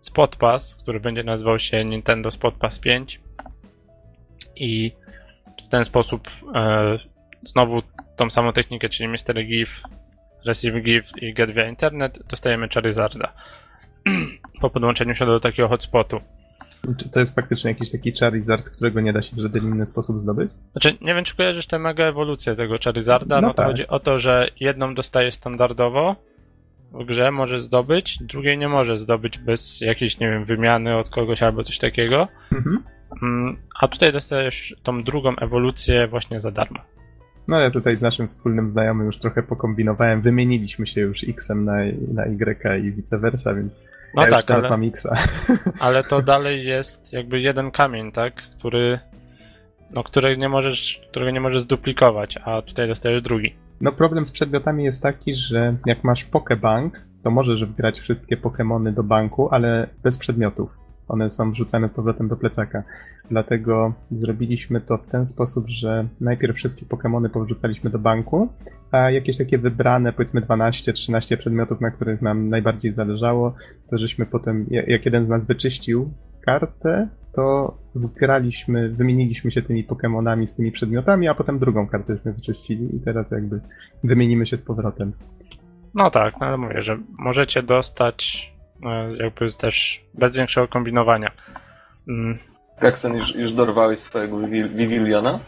Spotpass, 0.00 0.76
który 0.82 1.00
będzie 1.00 1.24
nazywał 1.24 1.58
się 1.58 1.84
Nintendo 1.84 2.30
Spotpass 2.30 2.78
5 2.78 3.20
i 4.56 4.92
w 5.66 5.68
ten 5.68 5.84
sposób 5.84 6.30
e, 6.54 6.98
znowu 7.44 7.82
tą 8.16 8.30
samą 8.30 8.52
technikę, 8.52 8.88
czyli 8.88 9.08
Mystery 9.08 9.44
Give, 9.44 9.82
Receive 10.46 10.82
Give 10.82 11.22
i 11.22 11.34
Get 11.34 11.50
via 11.50 11.68
Internet 11.68 12.18
dostajemy 12.28 12.68
Charizarda 12.68 13.32
po 14.60 14.70
podłączeniu 14.70 15.14
się 15.14 15.26
do 15.26 15.40
takiego 15.40 15.68
hotspotu. 15.68 16.20
Czy 16.96 17.08
to 17.10 17.20
jest 17.20 17.34
faktycznie 17.34 17.70
jakiś 17.70 17.90
taki 17.90 18.12
Charizard, 18.12 18.70
którego 18.70 19.00
nie 19.00 19.12
da 19.12 19.22
się 19.22 19.36
w 19.36 19.38
żaden 19.40 19.64
inny 19.64 19.86
sposób 19.86 20.20
zdobyć? 20.20 20.50
Znaczy, 20.72 20.96
nie 21.00 21.14
wiem, 21.14 21.24
czy 21.24 21.36
kojarzysz 21.36 21.66
tę 21.66 21.78
mega 21.78 22.04
ewolucję 22.04 22.56
tego 22.56 22.76
Charizarda. 22.84 23.40
No, 23.40 23.46
No 23.48 23.54
to 23.54 23.56
tak. 23.56 23.66
chodzi 23.66 23.88
o 23.88 24.00
to, 24.00 24.20
że 24.20 24.48
jedną 24.60 24.94
dostaje 24.94 25.32
standardowo 25.32 26.16
w 26.92 27.04
grze, 27.04 27.30
może 27.30 27.60
zdobyć, 27.60 28.18
drugiej 28.22 28.58
nie 28.58 28.68
może 28.68 28.96
zdobyć 28.96 29.38
bez 29.38 29.80
jakiejś, 29.80 30.18
nie 30.18 30.30
wiem, 30.30 30.44
wymiany 30.44 30.96
od 30.96 31.10
kogoś 31.10 31.42
albo 31.42 31.64
coś 31.64 31.78
takiego. 31.78 32.28
Mhm. 32.52 32.82
Mm, 33.22 33.56
A 33.80 33.88
tutaj 33.88 34.12
dostajesz 34.12 34.76
tą 34.82 35.02
drugą 35.04 35.36
ewolucję 35.36 36.08
właśnie 36.08 36.40
za 36.40 36.50
darmo. 36.50 36.78
No 37.48 37.58
ja 37.60 37.70
tutaj 37.70 37.96
z 37.96 38.00
naszym 38.00 38.26
wspólnym 38.26 38.68
znajomym 38.68 39.06
już 39.06 39.18
trochę 39.18 39.42
pokombinowałem. 39.42 40.22
Wymieniliśmy 40.22 40.86
się 40.86 41.00
już 41.00 41.24
X-em 41.28 41.64
na, 41.64 41.76
na 42.14 42.26
Y 42.26 42.80
i 42.86 42.92
vice 42.92 43.18
versa, 43.18 43.54
więc 43.54 43.76
No 44.16 44.26
ja 44.26 44.32
tak, 44.32 44.50
ale, 44.50 44.68
ale 45.80 46.04
to 46.04 46.22
dalej 46.22 46.66
jest 46.66 47.12
jakby 47.12 47.40
jeden 47.40 47.70
kamień, 47.70 48.12
tak? 48.12 48.34
Który, 48.34 48.98
no, 49.94 50.04
który 50.04 50.36
nie 50.36 50.48
możesz, 50.48 51.00
którego 51.10 51.30
nie 51.30 51.40
możesz 51.40 51.62
zduplikować, 51.62 52.38
a 52.44 52.62
tutaj 52.62 52.88
dostajesz 52.88 53.22
drugi. 53.22 53.54
No 53.80 53.92
problem 53.92 54.26
z 54.26 54.32
przedmiotami 54.32 54.84
jest 54.84 55.02
taki, 55.02 55.34
że 55.34 55.76
jak 55.86 56.04
masz 56.04 56.24
Pokebank, 56.24 57.00
to 57.22 57.30
możesz 57.30 57.64
wgrać 57.64 58.00
wszystkie 58.00 58.36
Pokemony 58.36 58.92
do 58.92 59.02
banku, 59.02 59.48
ale 59.50 59.86
bez 60.02 60.18
przedmiotów. 60.18 60.83
One 61.08 61.30
są 61.30 61.52
wrzucane 61.52 61.88
z 61.88 61.92
powrotem 61.92 62.28
do 62.28 62.36
plecaka. 62.36 62.82
Dlatego 63.30 63.92
zrobiliśmy 64.10 64.80
to 64.80 64.98
w 64.98 65.06
ten 65.06 65.26
sposób, 65.26 65.68
że 65.68 66.06
najpierw 66.20 66.56
wszystkie 66.56 66.86
Pokemony 66.86 67.28
powrzucaliśmy 67.28 67.90
do 67.90 67.98
banku, 67.98 68.48
a 68.90 69.10
jakieś 69.10 69.36
takie 69.38 69.58
wybrane, 69.58 70.12
powiedzmy 70.12 70.40
12-13 70.40 71.36
przedmiotów, 71.36 71.80
na 71.80 71.90
których 71.90 72.22
nam 72.22 72.48
najbardziej 72.48 72.92
zależało, 72.92 73.54
to 73.90 73.98
żeśmy 73.98 74.26
potem, 74.26 74.66
ja- 74.70 74.82
jak 74.86 75.04
jeden 75.04 75.26
z 75.26 75.28
nas 75.28 75.46
wyczyścił 75.46 76.10
kartę, 76.40 77.08
to 77.32 77.76
wgraliśmy, 77.94 78.88
wymieniliśmy 78.88 79.50
się 79.50 79.62
tymi 79.62 79.84
Pokemonami 79.84 80.46
z 80.46 80.54
tymi 80.54 80.72
przedmiotami, 80.72 81.28
a 81.28 81.34
potem 81.34 81.58
drugą 81.58 81.86
kartę 81.86 82.16
żeśmy 82.16 82.32
wyczyścili 82.32 82.96
i 82.96 83.00
teraz 83.00 83.30
jakby 83.30 83.60
wymienimy 84.04 84.46
się 84.46 84.56
z 84.56 84.62
powrotem. 84.62 85.12
No 85.94 86.10
tak, 86.10 86.34
no 86.40 86.58
mówię, 86.58 86.82
że 86.82 86.98
możecie 87.18 87.62
dostać 87.62 88.53
jakby 89.18 89.52
też 89.52 90.00
bez 90.14 90.36
większego 90.36 90.68
kombinowania. 90.68 91.30
Mm, 92.08 92.38
Jackson, 92.82 93.16
już, 93.16 93.34
już 93.34 93.52
dorwałeś 93.52 93.98
swojego 93.98 94.36
Vivi- 94.36 94.68
Viviliona? 94.68 95.38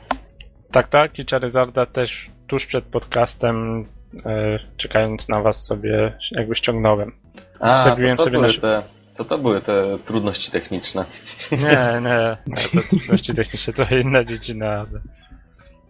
Tak, 0.71 0.89
tak. 0.89 1.19
I 1.19 1.25
Charizarda 1.31 1.87
też 1.87 2.31
tuż 2.47 2.67
przed 2.67 2.85
podcastem, 2.85 3.87
e, 4.27 4.59
czekając 4.77 5.29
na 5.29 5.41
was 5.41 5.65
sobie 5.65 6.19
jakby 6.31 6.55
ściągnąłem. 6.57 7.13
A, 7.61 7.81
Wstawiłem 7.85 8.17
to, 8.17 8.25
to, 8.25 8.31
były 8.31 8.47
na- 8.47 8.53
te, 8.61 8.83
to 9.17 9.25
to 9.25 9.39
były 9.39 9.61
te 9.61 9.99
trudności 10.07 10.51
techniczne. 10.53 11.05
Nie, 11.53 12.01
nie, 12.03 12.37
nie 12.47 12.83
to 12.83 12.89
trudności 12.89 13.35
techniczne 13.35 13.73
trochę 13.73 14.01
inna 14.01 14.25
dziedzina, 14.25 14.67
ale... 14.73 15.01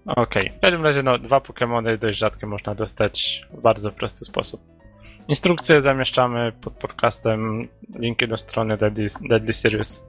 Okej, 0.06 0.52
w 0.58 0.60
każdym 0.60 0.84
razie 0.84 1.02
no, 1.02 1.18
dwa 1.18 1.38
Pokémony 1.38 1.98
dość 1.98 2.18
rzadkie 2.18 2.46
można 2.46 2.74
dostać 2.74 3.44
w 3.50 3.60
bardzo 3.60 3.90
prosty 3.92 4.24
sposób. 4.24 4.60
Instrukcje 5.28 5.82
zamieszczamy 5.82 6.52
pod 6.60 6.72
podcastem, 6.72 7.68
linki 7.98 8.28
do 8.28 8.38
strony 8.38 8.76
Deadly, 8.76 9.06
Deadly 9.28 9.52
Serious. 9.52 10.04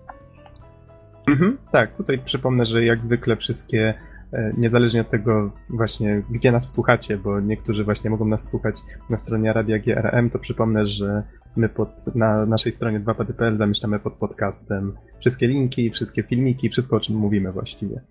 Mhm, 1.27 1.57
tak, 1.71 1.97
tutaj 1.97 2.19
przypomnę, 2.19 2.65
że 2.65 2.85
jak 2.85 3.01
zwykle 3.01 3.35
wszystkie, 3.35 3.93
e, 4.33 4.53
niezależnie 4.57 5.01
od 5.01 5.09
tego 5.09 5.51
właśnie, 5.69 6.23
gdzie 6.29 6.51
nas 6.51 6.71
słuchacie, 6.71 7.17
bo 7.17 7.39
niektórzy 7.39 7.83
właśnie 7.83 8.09
mogą 8.09 8.25
nas 8.25 8.47
słuchać 8.47 8.75
na 9.09 9.17
stronie 9.17 9.53
Radia 9.53 9.79
GRM, 9.79 10.29
to 10.29 10.39
przypomnę, 10.39 10.85
że 10.85 11.23
my 11.55 11.69
pod, 11.69 12.15
na 12.15 12.45
naszej 12.45 12.71
stronie 12.71 12.99
2pady.pl 12.99 13.57
zamieszczamy 13.57 13.99
pod 13.99 14.13
podcastem 14.13 14.97
wszystkie 15.19 15.47
linki, 15.47 15.91
wszystkie 15.91 16.23
filmiki, 16.23 16.69
wszystko 16.69 16.95
o 16.95 16.99
czym 16.99 17.15
mówimy 17.15 17.51
właściwie. 17.51 18.01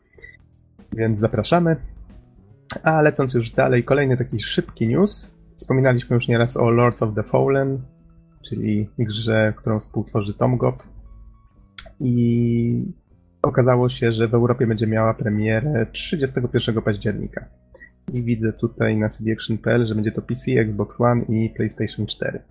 Więc 0.93 1.19
zapraszamy. 1.19 1.77
A 2.83 3.03
lecąc 3.03 3.35
już 3.35 3.51
dalej, 3.51 3.85
kolejny 3.85 4.17
taki 4.17 4.43
szybki 4.43 4.89
news. 4.89 5.36
Wspominaliśmy 5.57 6.15
już 6.15 6.29
nieraz 6.29 6.57
o 6.57 6.71
Lords 6.71 7.03
of 7.03 7.15
the 7.15 7.23
Fallen, 7.23 7.83
czyli 8.49 8.91
grze, 8.99 9.55
którą 9.57 9.81
współtworzy 9.81 10.35
Tom 10.35 10.57
Gob. 10.57 10.83
I 12.01 12.93
okazało 13.43 13.89
się, 13.89 14.13
że 14.13 14.29
w 14.29 14.35
Europie 14.35 14.67
będzie 14.67 14.87
miała 14.87 15.15
premierę 15.15 15.87
31 15.93 16.83
października. 16.83 17.47
I 18.13 18.23
widzę 18.23 18.53
tutaj 18.53 18.97
na 18.97 19.09
cdaction.pl, 19.09 19.87
że 19.87 19.95
będzie 19.95 20.13
to 20.13 20.23
PC, 20.23 20.51
Xbox 20.53 21.01
One 21.01 21.23
i 21.29 21.51
PlayStation 21.51 22.07
4. 22.07 22.43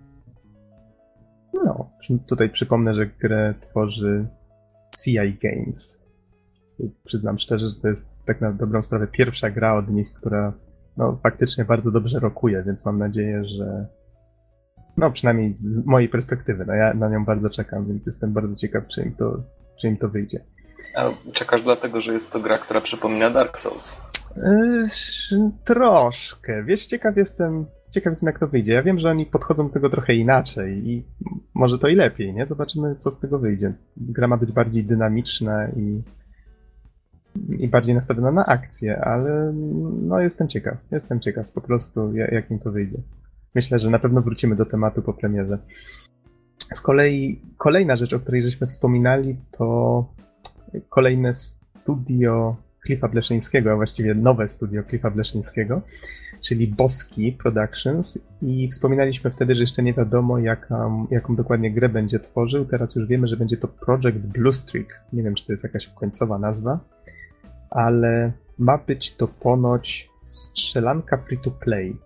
No, 1.54 1.90
tutaj 2.26 2.50
przypomnę, 2.50 2.94
że 2.94 3.06
grę 3.06 3.54
tworzy 3.60 4.26
CI 5.04 5.38
Games. 5.42 6.06
Przyznam 7.04 7.38
szczerze, 7.38 7.68
że 7.68 7.80
to 7.80 7.88
jest 7.88 8.24
tak 8.24 8.40
na 8.40 8.52
dobrą 8.52 8.82
sprawę 8.82 9.06
pierwsza 9.06 9.50
gra 9.50 9.74
od 9.74 9.90
nich, 9.90 10.12
która 10.12 10.52
no, 10.96 11.18
faktycznie 11.22 11.64
bardzo 11.64 11.92
dobrze 11.92 12.20
rokuje, 12.20 12.62
więc 12.66 12.86
mam 12.86 12.98
nadzieję, 12.98 13.44
że 13.44 13.86
no 14.96 15.10
przynajmniej 15.10 15.56
z 15.64 15.86
mojej 15.86 16.08
perspektywy, 16.08 16.64
no 16.66 16.74
ja 16.74 16.94
na 16.94 17.08
nią 17.08 17.24
bardzo 17.24 17.50
czekam, 17.50 17.86
więc 17.86 18.06
jestem 18.06 18.32
bardzo 18.32 18.56
ciekaw, 18.56 18.86
czy 18.88 19.02
im 19.02 19.14
to, 19.14 19.42
czy 19.80 19.88
im 19.88 19.96
to 19.96 20.08
wyjdzie. 20.08 20.44
A 20.96 21.10
czekasz 21.32 21.62
dlatego, 21.62 22.00
że 22.00 22.12
jest 22.12 22.32
to 22.32 22.40
gra, 22.40 22.58
która 22.58 22.80
przypomina 22.80 23.30
Dark 23.30 23.58
Souls. 23.58 23.96
Yy, 24.36 25.50
troszkę. 25.64 26.64
Wiesz, 26.64 26.86
ciekaw 26.86 27.16
jestem, 27.16 27.66
ciekaw 27.90 28.10
jestem, 28.10 28.26
jak 28.26 28.38
to 28.38 28.48
wyjdzie. 28.48 28.72
Ja 28.72 28.82
wiem, 28.82 28.98
że 28.98 29.10
oni 29.10 29.26
podchodzą 29.26 29.66
do 29.66 29.72
tego 29.72 29.90
trochę 29.90 30.14
inaczej 30.14 30.88
i 30.88 31.06
może 31.54 31.78
to 31.78 31.88
i 31.88 31.94
lepiej, 31.94 32.34
nie? 32.34 32.46
Zobaczymy, 32.46 32.96
co 32.96 33.10
z 33.10 33.20
tego 33.20 33.38
wyjdzie. 33.38 33.74
Gra 33.96 34.28
ma 34.28 34.36
być 34.36 34.52
bardziej 34.52 34.84
dynamiczna 34.84 35.68
i, 35.68 36.02
i 37.58 37.68
bardziej 37.68 37.94
nastawiona 37.94 38.32
na 38.32 38.46
akcję, 38.46 39.00
ale 39.04 39.52
no 40.02 40.20
jestem 40.20 40.48
ciekaw. 40.48 40.78
Jestem 40.90 41.20
ciekaw 41.20 41.48
po 41.48 41.60
prostu, 41.60 42.16
ja- 42.16 42.30
jak 42.34 42.50
im 42.50 42.58
to 42.58 42.72
wyjdzie. 42.72 42.98
Myślę, 43.54 43.78
że 43.78 43.90
na 43.90 43.98
pewno 43.98 44.20
wrócimy 44.22 44.56
do 44.56 44.66
tematu 44.66 45.02
po 45.02 45.12
premierze. 45.12 45.58
Z 46.74 46.80
kolei 46.80 47.40
kolejna 47.58 47.96
rzecz, 47.96 48.12
o 48.12 48.20
której 48.20 48.42
żeśmy 48.42 48.66
wspominali, 48.66 49.36
to 49.58 50.04
kolejne 50.88 51.34
studio 51.34 52.56
Cliffa 52.86 53.08
Bleszyńskiego, 53.08 53.72
a 53.72 53.76
właściwie 53.76 54.14
nowe 54.14 54.48
studio 54.48 54.82
Cliffa 54.82 55.10
Bleszyńskiego, 55.10 55.82
czyli 56.40 56.68
Boski 56.68 57.32
Productions 57.32 58.18
i 58.42 58.68
wspominaliśmy 58.68 59.30
wtedy, 59.30 59.54
że 59.54 59.60
jeszcze 59.60 59.82
nie 59.82 59.94
wiadomo 59.94 60.38
jaką, 60.38 61.06
jaką 61.10 61.36
dokładnie 61.36 61.70
grę 61.72 61.88
będzie 61.88 62.20
tworzył. 62.20 62.64
Teraz 62.64 62.94
już 62.96 63.06
wiemy, 63.06 63.28
że 63.28 63.36
będzie 63.36 63.56
to 63.56 63.68
Project 63.68 64.18
Blue 64.18 64.52
Streak. 64.52 65.00
Nie 65.12 65.22
wiem, 65.22 65.34
czy 65.34 65.46
to 65.46 65.52
jest 65.52 65.64
jakaś 65.64 65.88
końcowa 65.88 66.38
nazwa, 66.38 66.80
ale 67.70 68.32
ma 68.58 68.78
być 68.78 69.16
to 69.16 69.28
ponoć 69.28 70.10
strzelanka 70.26 71.16
free 71.16 71.38
to 71.38 71.50
play. 71.50 71.96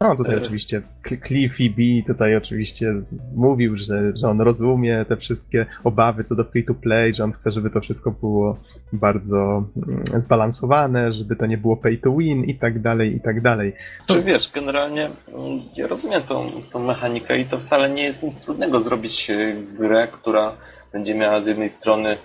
No 0.00 0.16
tutaj 0.16 0.34
e... 0.34 0.38
oczywiście 0.38 0.82
Cliffy 1.26 1.70
B 1.70 1.82
tutaj 2.06 2.36
oczywiście 2.36 2.94
mówił, 3.34 3.76
że, 3.76 4.16
że 4.16 4.28
on 4.28 4.40
rozumie 4.40 5.04
te 5.08 5.16
wszystkie 5.16 5.66
obawy 5.84 6.24
co 6.24 6.34
do 6.34 6.44
free 6.44 6.64
to 6.64 6.74
play, 6.74 7.14
że 7.14 7.24
on 7.24 7.32
chce, 7.32 7.52
żeby 7.52 7.70
to 7.70 7.80
wszystko 7.80 8.10
było 8.10 8.56
bardzo 8.92 9.64
mm, 9.86 10.04
zbalansowane, 10.16 11.12
żeby 11.12 11.36
to 11.36 11.46
nie 11.46 11.58
było 11.58 11.76
pay 11.76 11.98
to 11.98 12.16
win 12.16 12.44
i 12.44 12.54
tak 12.54 12.82
dalej, 12.82 13.16
i 13.16 13.20
tak 13.20 13.40
dalej. 13.40 13.72
Czy 14.06 14.22
wiesz, 14.22 14.50
generalnie 14.54 15.04
mm, 15.04 15.60
ja 15.76 15.86
rozumiem 15.86 16.22
tą, 16.22 16.50
tą 16.72 16.84
mechanikę 16.84 17.38
i 17.38 17.44
to 17.44 17.58
wcale 17.58 17.90
nie 17.90 18.02
jest 18.02 18.22
nic 18.22 18.40
trudnego 18.40 18.80
zrobić 18.80 19.30
e, 19.30 19.54
grę, 19.78 20.08
która 20.12 20.52
będzie 20.92 21.14
miała 21.14 21.42
z 21.42 21.46
jednej 21.46 21.70
strony 21.70 22.16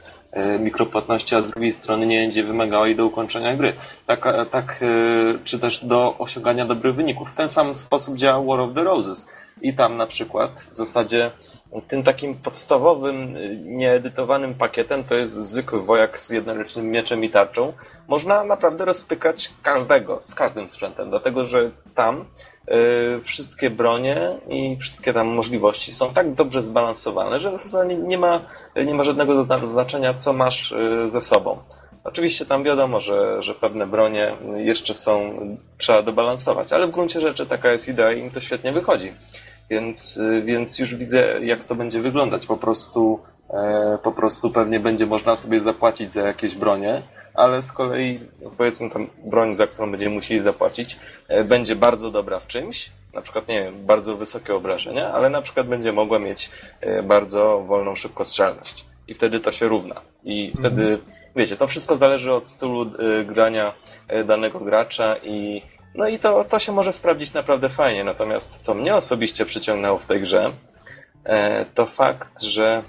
mikropłatności, 0.59 1.35
a 1.35 1.41
z 1.41 1.49
drugiej 1.49 1.71
strony 1.71 2.05
nie 2.05 2.21
będzie 2.21 2.43
wymagała 2.43 2.87
jej 2.87 2.95
do 2.95 3.05
ukończenia 3.05 3.55
gry. 3.55 3.73
Tak, 4.05 4.27
e, 4.27 4.45
tak 4.45 4.79
e, 4.81 4.85
czy 5.43 5.59
też 5.59 5.85
do 5.85 6.17
osiągania 6.17 6.65
dobrych 6.65 6.95
wyników. 6.95 7.29
W 7.29 7.35
ten 7.35 7.49
sam 7.49 7.75
sposób 7.75 8.17
działa 8.17 8.45
War 8.45 8.59
of 8.59 8.73
the 8.73 8.83
Roses. 8.83 9.29
I 9.63 9.73
tam 9.73 9.97
na 9.97 10.07
przykład 10.07 10.51
w 10.73 10.77
zasadzie 10.77 11.31
tym 11.87 12.03
takim 12.03 12.35
podstawowym, 12.35 13.35
nieedytowanym 13.65 14.53
pakietem 14.53 15.03
to 15.03 15.15
jest 15.15 15.33
zwykły 15.33 15.81
wojak 15.81 16.19
z 16.19 16.29
jednoręcznym 16.29 16.89
mieczem 16.89 17.23
i 17.23 17.29
tarczą. 17.29 17.73
Można 18.07 18.43
naprawdę 18.43 18.85
rozpykać 18.85 19.51
każdego, 19.63 20.21
z 20.21 20.35
każdym 20.35 20.69
sprzętem, 20.69 21.09
dlatego 21.09 21.43
że 21.43 21.71
tam 21.95 22.25
Y, 22.71 23.21
wszystkie 23.23 23.69
bronie 23.69 24.37
i 24.49 24.77
wszystkie 24.77 25.13
tam 25.13 25.27
możliwości 25.27 25.93
są 25.93 26.13
tak 26.13 26.33
dobrze 26.33 26.63
zbalansowane, 26.63 27.39
że 27.39 27.51
w 27.51 27.57
zasadzie 27.57 27.95
nie 27.95 28.17
ma, 28.17 28.41
nie 28.85 28.93
ma 28.93 29.03
żadnego 29.03 29.47
znaczenia, 29.67 30.13
co 30.13 30.33
masz 30.33 30.71
y, 30.71 31.09
ze 31.09 31.21
sobą. 31.21 31.57
Oczywiście 32.03 32.45
tam 32.45 32.63
wiadomo, 32.63 33.01
że, 33.01 33.43
że 33.43 33.55
pewne 33.55 33.87
bronie 33.87 34.35
jeszcze 34.55 34.93
są, 34.93 35.39
trzeba 35.77 36.01
dobalansować, 36.01 36.73
ale 36.73 36.87
w 36.87 36.91
gruncie 36.91 37.21
rzeczy 37.21 37.45
taka 37.45 37.71
jest 37.71 37.87
idea 37.87 38.11
i 38.11 38.19
im 38.19 38.31
to 38.31 38.41
świetnie 38.41 38.71
wychodzi. 38.71 39.13
Więc, 39.69 40.19
więc 40.43 40.79
już 40.79 40.95
widzę, 40.95 41.45
jak 41.45 41.63
to 41.63 41.75
będzie 41.75 42.01
wyglądać. 42.01 42.45
Po 42.45 42.57
prostu, 42.57 43.19
e, 43.49 43.97
po 44.03 44.11
prostu 44.11 44.51
pewnie 44.51 44.79
będzie 44.79 45.05
można 45.05 45.35
sobie 45.35 45.59
zapłacić 45.59 46.13
za 46.13 46.21
jakieś 46.21 46.55
bronie, 46.55 47.01
ale 47.33 47.61
z 47.61 47.71
kolei 47.71 48.19
powiedzmy 48.57 48.89
tam 48.89 49.07
broń, 49.25 49.53
za 49.53 49.67
którą 49.67 49.91
będziemy 49.91 50.15
musieli 50.15 50.41
zapłacić, 50.41 50.97
e, 51.27 51.43
będzie 51.43 51.75
bardzo 51.75 52.11
dobra 52.11 52.39
w 52.39 52.47
czymś, 52.47 52.91
na 53.13 53.21
przykład, 53.21 53.47
nie 53.47 53.63
wiem, 53.63 53.85
bardzo 53.85 54.17
wysokie 54.17 54.55
obrażenia, 54.55 55.11
ale 55.13 55.29
na 55.29 55.41
przykład 55.41 55.67
będzie 55.67 55.91
mogła 55.91 56.19
mieć 56.19 56.51
e, 56.81 57.03
bardzo 57.03 57.63
wolną 57.67 57.95
szybkostrzelność. 57.95 58.85
I 59.07 59.13
wtedy 59.13 59.39
to 59.39 59.51
się 59.51 59.67
równa. 59.67 60.01
I 60.23 60.51
mhm. 60.55 60.73
wtedy, 60.75 60.99
wiecie, 61.35 61.57
to 61.57 61.67
wszystko 61.67 61.97
zależy 61.97 62.33
od 62.33 62.49
stylu 62.49 62.91
grania 63.25 63.73
danego 64.25 64.59
gracza 64.59 65.15
i 65.23 65.61
no 65.95 66.07
i 66.07 66.19
to, 66.19 66.43
to 66.43 66.59
się 66.59 66.71
może 66.71 66.93
sprawdzić 66.93 67.33
naprawdę 67.33 67.69
fajnie. 67.69 68.03
Natomiast 68.03 68.59
co 68.59 68.73
mnie 68.73 68.95
osobiście 68.95 69.45
przyciągnęło 69.45 69.99
w 69.99 70.05
tej 70.05 70.21
grze, 70.21 70.51
to 71.75 71.85
fakt, 71.85 72.41
że... 72.41 72.83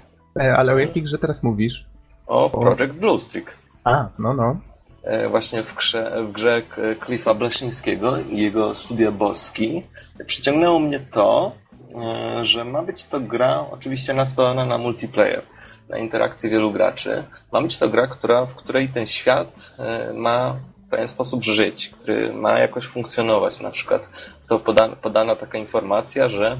Ale 0.57 0.73
o 0.73 0.79
jakiej 0.79 1.03
grze 1.03 1.17
teraz 1.17 1.43
mówisz? 1.43 1.85
O 2.27 2.49
Project 2.49 2.93
Blue 2.93 3.21
Streak. 3.21 3.51
A, 3.83 4.09
no, 4.19 4.33
no. 4.33 4.57
E, 5.05 5.29
właśnie 5.29 5.63
w 5.63 5.75
grze, 5.75 6.11
w 6.23 6.31
grze 6.31 6.61
Cliffa 7.05 7.33
Bleszyńskiego 7.33 8.17
i 8.17 8.41
jego 8.41 8.75
studia 8.75 9.11
Boski 9.11 9.83
przyciągnęło 10.25 10.79
mnie 10.79 10.99
to, 10.99 11.51
e, 11.95 12.45
że 12.45 12.65
ma 12.65 12.81
być 12.81 13.03
to 13.03 13.19
gra 13.19 13.65
oczywiście 13.71 14.13
nastawiona 14.13 14.65
na 14.65 14.77
multiplayer, 14.77 15.41
na 15.89 15.97
interakcję 15.97 16.49
wielu 16.49 16.71
graczy. 16.71 17.23
Ma 17.51 17.61
być 17.61 17.79
to 17.79 17.89
gra, 17.89 18.07
która, 18.07 18.45
w 18.45 18.55
której 18.55 18.89
ten 18.89 19.07
świat 19.07 19.75
e, 19.79 20.13
ma 20.13 20.55
w 20.87 20.89
pewien 20.89 21.07
sposób 21.07 21.43
żyć, 21.43 21.89
który 21.89 22.33
ma 22.33 22.59
jakoś 22.59 22.85
funkcjonować. 22.85 23.59
Na 23.59 23.71
przykład 23.71 24.09
została 24.39 24.61
podana, 24.61 24.95
podana 24.95 25.35
taka 25.35 25.57
informacja, 25.57 26.29
że 26.29 26.57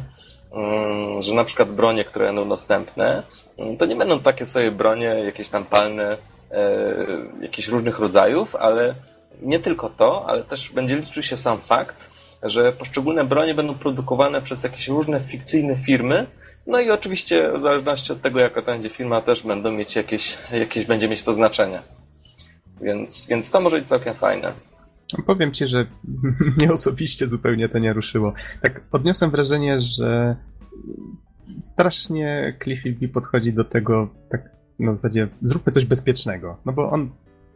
mm, 0.51 1.22
że 1.22 1.34
na 1.34 1.44
przykład 1.44 1.72
bronie, 1.72 2.05
które 2.05 2.25
będą 2.25 2.50
dostępne, 2.50 3.24
mm, 3.58 3.77
to 3.77 3.86
nie 3.86 3.96
będą 3.96 4.20
takie 4.20 4.46
sobie 4.46 4.72
bronie, 4.72 5.05
jakieś 5.05 5.50
tam 5.50 5.65
palne, 5.65 6.17
E, 6.51 6.96
jakichś 7.42 7.68
różnych 7.68 8.00
rodzajów, 8.00 8.55
ale 8.55 8.96
nie 9.42 9.59
tylko 9.59 9.90
to, 9.90 10.25
ale 10.27 10.44
też 10.44 10.72
będzie 10.72 10.96
liczył 10.96 11.24
się 11.24 11.38
sam 11.38 11.57
fakt, 11.61 12.09
że 12.44 12.72
poszczególne 12.72 13.24
bronie 13.24 13.53
będą 13.53 13.75
produkowane 13.75 14.42
przez 14.42 14.64
jakieś 14.64 14.88
różne 14.88 15.20
fikcyjne 15.20 15.77
firmy, 15.77 16.25
no 16.68 16.79
i 16.79 16.92
oczywiście 16.92 17.51
w 17.53 17.59
zależności 17.59 18.14
od 18.14 18.22
tego, 18.22 18.40
jaka 18.40 18.61
to 18.61 18.72
będzie 18.72 18.90
firma, 18.90 19.22
też 19.22 19.44
będą 19.44 19.72
mieć 19.72 19.96
jakieś, 19.96 20.38
jakieś 20.51 20.85
będzie 20.85 21.07
mieć 21.07 21.24
to 21.24 21.33
znaczenie. 21.33 21.81
Więc, 22.86 23.28
więc 23.30 23.52
to 23.52 23.62
może 23.62 23.78
być 23.78 23.88
całkiem 23.88 24.14
fajne. 24.14 24.54
Powiem 25.26 25.52
ci, 25.52 25.68
że 25.68 25.86
mnie 26.58 26.72
osobiście 26.72 27.28
zupełnie 27.28 27.70
to 27.70 27.80
nie 27.80 27.94
ruszyło. 27.94 28.34
Tak 28.62 28.82
odniosłem 28.92 29.32
wrażenie, 29.32 29.82
że 29.82 30.36
strasznie 31.58 32.58
Cliffy 32.64 32.92
B 33.02 33.08
podchodzi 33.08 33.54
do 33.54 33.64
tego 33.64 34.10
tak 34.30 34.42
na 34.80 34.96
zasadzie 34.96 35.28
zróbmy 35.42 35.72
coś 35.72 35.86
bezpiecznego. 35.86 36.58
No 36.66 36.74
bo 36.74 36.92
on 36.92 37.10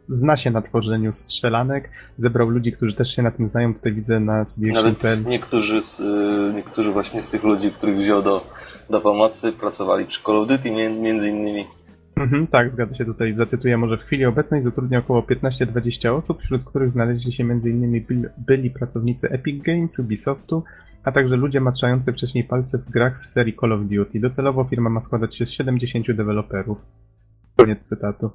zna 0.08 0.36
się 0.36 0.50
na 0.50 0.62
tworzeniu 0.62 1.12
strzelanek, 1.12 1.90
zebrał 2.16 2.48
ludzi, 2.48 2.72
którzy 2.72 2.94
też 2.94 3.16
się 3.16 3.22
na 3.22 3.30
tym 3.30 3.46
znają. 3.46 3.74
Tutaj 3.74 3.92
widzę 3.92 4.20
na 4.20 4.44
sobie 4.44 4.72
Nawet 4.72 5.26
niektórzy, 5.26 5.82
z, 5.82 6.00
y, 6.00 6.54
niektórzy 6.54 6.92
właśnie 6.92 7.22
z 7.22 7.28
tych 7.28 7.44
ludzi, 7.44 7.72
których 7.72 7.98
wziął 7.98 8.22
do, 8.22 8.46
do 8.90 9.00
pomocy, 9.00 9.52
pracowali 9.52 10.06
przy 10.06 10.22
Call 10.22 10.36
of 10.36 10.48
Duty 10.48 10.70
między 10.70 11.28
innymi. 11.28 11.66
Mhm, 12.16 12.46
tak, 12.46 12.70
zgadza 12.70 12.96
się 12.96 13.04
tutaj. 13.04 13.32
Zacytuję 13.32 13.78
może 13.78 13.98
w 13.98 14.02
chwili 14.02 14.24
obecnej 14.24 14.62
zatrudnia 14.62 14.98
około 14.98 15.22
15-20 15.22 16.08
osób, 16.08 16.42
wśród 16.42 16.64
których 16.64 16.90
znaleźli 16.90 17.32
się 17.32 17.44
m.in. 17.44 18.04
byli 18.38 18.70
pracownicy 18.70 19.30
Epic 19.30 19.64
Games, 19.64 19.98
Ubisoftu, 19.98 20.64
a 21.04 21.12
także 21.12 21.36
ludzie 21.36 21.60
maczający 21.60 22.12
wcześniej 22.12 22.44
palce 22.44 22.78
w 22.78 22.90
grach 22.90 23.18
z 23.18 23.32
serii 23.32 23.56
Call 23.60 23.72
of 23.72 23.80
Duty. 23.80 24.20
Docelowo 24.20 24.64
firma 24.64 24.90
ma 24.90 25.00
składać 25.00 25.36
się 25.36 25.46
z 25.46 25.50
70 25.50 26.12
deweloperów. 26.12 26.78
Koniec 27.56 27.88
cytatu. 27.88 28.30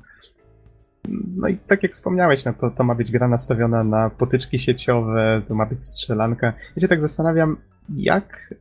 No 1.38 1.48
i 1.48 1.58
tak 1.58 1.84
jak 1.84 1.92
wspomniałeś, 1.92 2.46
no 2.46 2.54
to, 2.54 2.72
to 2.72 2.84
ma 2.84 2.96
być 2.96 3.12
gra 3.12 3.28
nastawiona 3.28 3.84
na 3.84 4.10
potyczki 4.10 4.60
sieciowe, 4.60 5.42
to 5.48 5.56
ma 5.56 5.66
być 5.66 5.84
strzelanka. 5.84 6.54
Ja 6.76 6.82
się 6.82 6.88
tak 6.88 7.02
zastanawiam, 7.02 7.58
jak, 7.90 8.54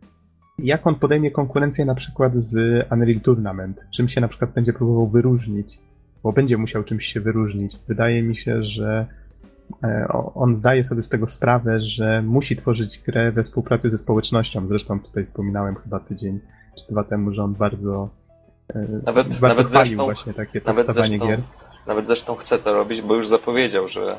jak 0.59 0.87
on 0.87 0.95
podejmie 0.95 1.31
konkurencję 1.31 1.85
na 1.85 1.95
przykład 1.95 2.33
z 2.37 2.87
Unreal 2.93 3.21
Tournament. 3.21 3.85
Czym 3.91 4.09
się 4.09 4.21
na 4.21 4.29
przykład 4.29 4.51
będzie 4.51 4.73
próbował 4.73 5.09
wyróżnić, 5.09 5.79
bo 6.23 6.33
będzie 6.33 6.57
musiał 6.57 6.85
czymś 6.85 7.07
się 7.07 7.21
wyróżnić. 7.21 7.79
Wydaje 7.89 8.23
mi 8.23 8.37
się, 8.37 8.63
że 8.63 9.07
e, 9.85 10.09
on 10.35 10.55
zdaje 10.55 10.85
sobie 10.85 11.03
z 11.03 11.09
tego 11.09 11.27
sprawę, 11.27 11.81
że 11.81 12.23
musi 12.23 12.57
tworzyć 12.57 12.99
grę 12.99 13.33
we 13.33 13.43
współpracy 13.43 13.91
ze 13.91 13.99
społecznością. 13.99 14.67
Zresztą 14.69 15.01
tutaj 15.01 15.25
wspominałem 15.25 15.75
chyba 15.75 16.01
tydzień 16.01 16.41
czy 16.79 16.93
dwa 16.93 17.05
temu, 17.05 17.33
że 17.33 17.43
on 17.43 17.55
bardzo 17.55 18.09
nawet, 19.07 19.41
nawet 19.41 19.71
zresztą, 19.71 20.05
właśnie 20.05 20.35
takie 20.35 20.61
nawet 20.67 20.87
zresztą, 20.93 21.27
gier. 21.27 21.41
Nawet 21.87 22.07
zresztą 22.07 22.35
chce 22.35 22.59
to 22.59 22.73
robić, 22.75 23.03
bo 23.03 23.15
już 23.15 23.29
zapowiedział, 23.29 23.89
że, 23.89 24.13
e, 24.13 24.17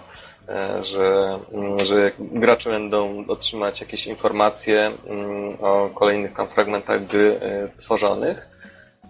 że, 0.81 1.39
mm, 1.53 1.85
że 1.85 2.11
gracze 2.19 2.69
będą 2.69 3.25
otrzymać 3.27 3.81
jakieś 3.81 4.07
informacje 4.07 4.91
mm, 5.07 5.57
o 5.61 5.89
kolejnych 5.89 6.33
tam 6.33 6.47
fragmentach 6.47 7.07
gry 7.07 7.39
e, 7.41 7.67
tworzonych 7.77 8.49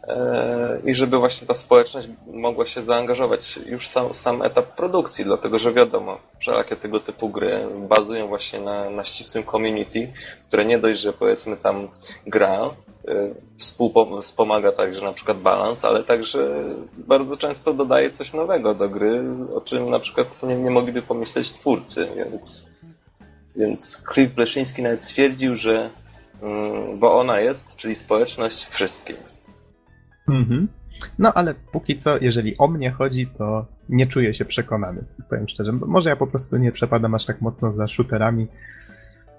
e, 0.07 0.81
i 0.85 0.95
żeby 0.95 1.17
właśnie 1.17 1.47
ta 1.47 1.53
społeczność 1.53 2.07
mogła 2.27 2.65
się 2.65 2.83
zaangażować 2.83 3.59
już 3.65 3.87
sam, 3.87 4.13
sam 4.13 4.41
etap 4.41 4.75
produkcji, 4.75 5.25
dlatego 5.25 5.59
że 5.59 5.73
wiadomo, 5.73 6.17
wszelakie 6.39 6.75
tego 6.75 6.99
typu 6.99 7.29
gry 7.29 7.51
bazują 7.89 8.27
właśnie 8.27 8.59
na, 8.59 8.89
na 8.89 9.03
ścisłym 9.03 9.43
community, 9.43 10.13
które 10.47 10.65
nie 10.65 10.79
dość, 10.79 11.01
że 11.01 11.13
powiedzmy 11.13 11.57
tam 11.57 11.87
gra, 12.27 12.69
wspomaga 14.21 14.71
także 14.71 15.01
na 15.01 15.13
przykład 15.13 15.41
balans, 15.41 15.85
ale 15.85 16.03
także 16.03 16.63
bardzo 16.97 17.37
często 17.37 17.73
dodaje 17.73 18.11
coś 18.11 18.33
nowego 18.33 18.75
do 18.75 18.89
gry, 18.89 19.23
o 19.55 19.61
czym 19.61 19.89
na 19.89 19.99
przykład 19.99 20.43
nie, 20.43 20.55
nie 20.55 20.71
mogliby 20.71 21.01
pomyśleć 21.01 21.51
twórcy, 21.51 22.07
więc, 22.15 22.69
więc 23.55 24.03
Cliff 24.13 24.33
Bleszyński 24.33 24.83
nawet 24.83 25.05
stwierdził, 25.05 25.55
że 25.55 25.89
mm, 26.41 26.99
bo 26.99 27.19
ona 27.19 27.39
jest, 27.39 27.75
czyli 27.75 27.95
społeczność 27.95 28.65
wszystkim. 28.65 29.15
Mhm. 30.29 30.67
No 31.19 31.33
ale 31.33 31.55
póki 31.71 31.97
co, 31.97 32.17
jeżeli 32.21 32.57
o 32.57 32.67
mnie 32.67 32.91
chodzi, 32.91 33.27
to 33.27 33.65
nie 33.89 34.07
czuję 34.07 34.33
się 34.33 34.45
przekonany, 34.45 35.03
powiem 35.29 35.47
szczerze. 35.47 35.71
Może 35.71 36.09
ja 36.09 36.15
po 36.15 36.27
prostu 36.27 36.57
nie 36.57 36.71
przepadam 36.71 37.15
aż 37.15 37.25
tak 37.25 37.41
mocno 37.41 37.71
za 37.71 37.87
shooterami, 37.87 38.47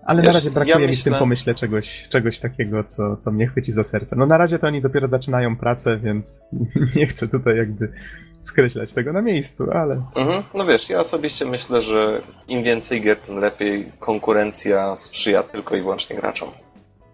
Ale 0.06 0.22
Wiesz, 0.22 0.26
na 0.26 0.32
razie 0.32 0.50
brakuje 0.50 0.80
ja 0.80 0.88
mi 0.90 0.96
w 0.96 1.04
tym 1.04 1.14
pomyśle 1.14 1.54
czegoś, 1.54 2.08
czegoś 2.08 2.38
takiego, 2.38 2.84
co, 2.84 3.16
co 3.16 3.32
mnie 3.32 3.46
chwyci 3.46 3.72
za 3.72 3.84
serce. 3.84 4.16
No 4.16 4.26
na 4.26 4.38
razie 4.38 4.58
to 4.58 4.66
oni 4.66 4.82
dopiero 4.82 5.08
zaczynają 5.08 5.56
pracę, 5.56 5.98
więc 5.98 6.44
nie 6.96 7.06
chcę 7.06 7.28
tutaj 7.28 7.56
jakby 7.56 7.92
skreślać 8.40 8.92
tego 8.92 9.12
na 9.12 9.22
miejscu, 9.22 9.70
ale... 9.70 10.02
Mhm. 10.16 10.42
No 10.54 10.66
wiesz, 10.66 10.90
ja 10.90 11.00
osobiście 11.00 11.44
myślę, 11.44 11.82
że 11.82 12.20
im 12.48 12.62
więcej 12.62 13.02
gier, 13.02 13.16
tym 13.16 13.38
lepiej. 13.38 13.92
Konkurencja 13.98 14.96
sprzyja 14.96 15.42
tylko 15.42 15.76
i 15.76 15.80
wyłącznie 15.80 16.16
graczom. 16.16 16.48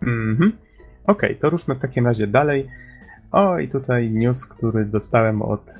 Mhm. 0.02 0.52
Okej, 1.06 1.30
okay, 1.30 1.34
to 1.40 1.50
ruszmy 1.50 1.74
w 1.74 1.78
takim 1.78 2.06
razie 2.06 2.26
dalej. 2.26 2.68
O, 3.32 3.58
i 3.58 3.68
tutaj 3.68 4.10
news, 4.10 4.46
który 4.46 4.84
dostałem 4.84 5.42
od 5.42 5.70
y, 5.70 5.74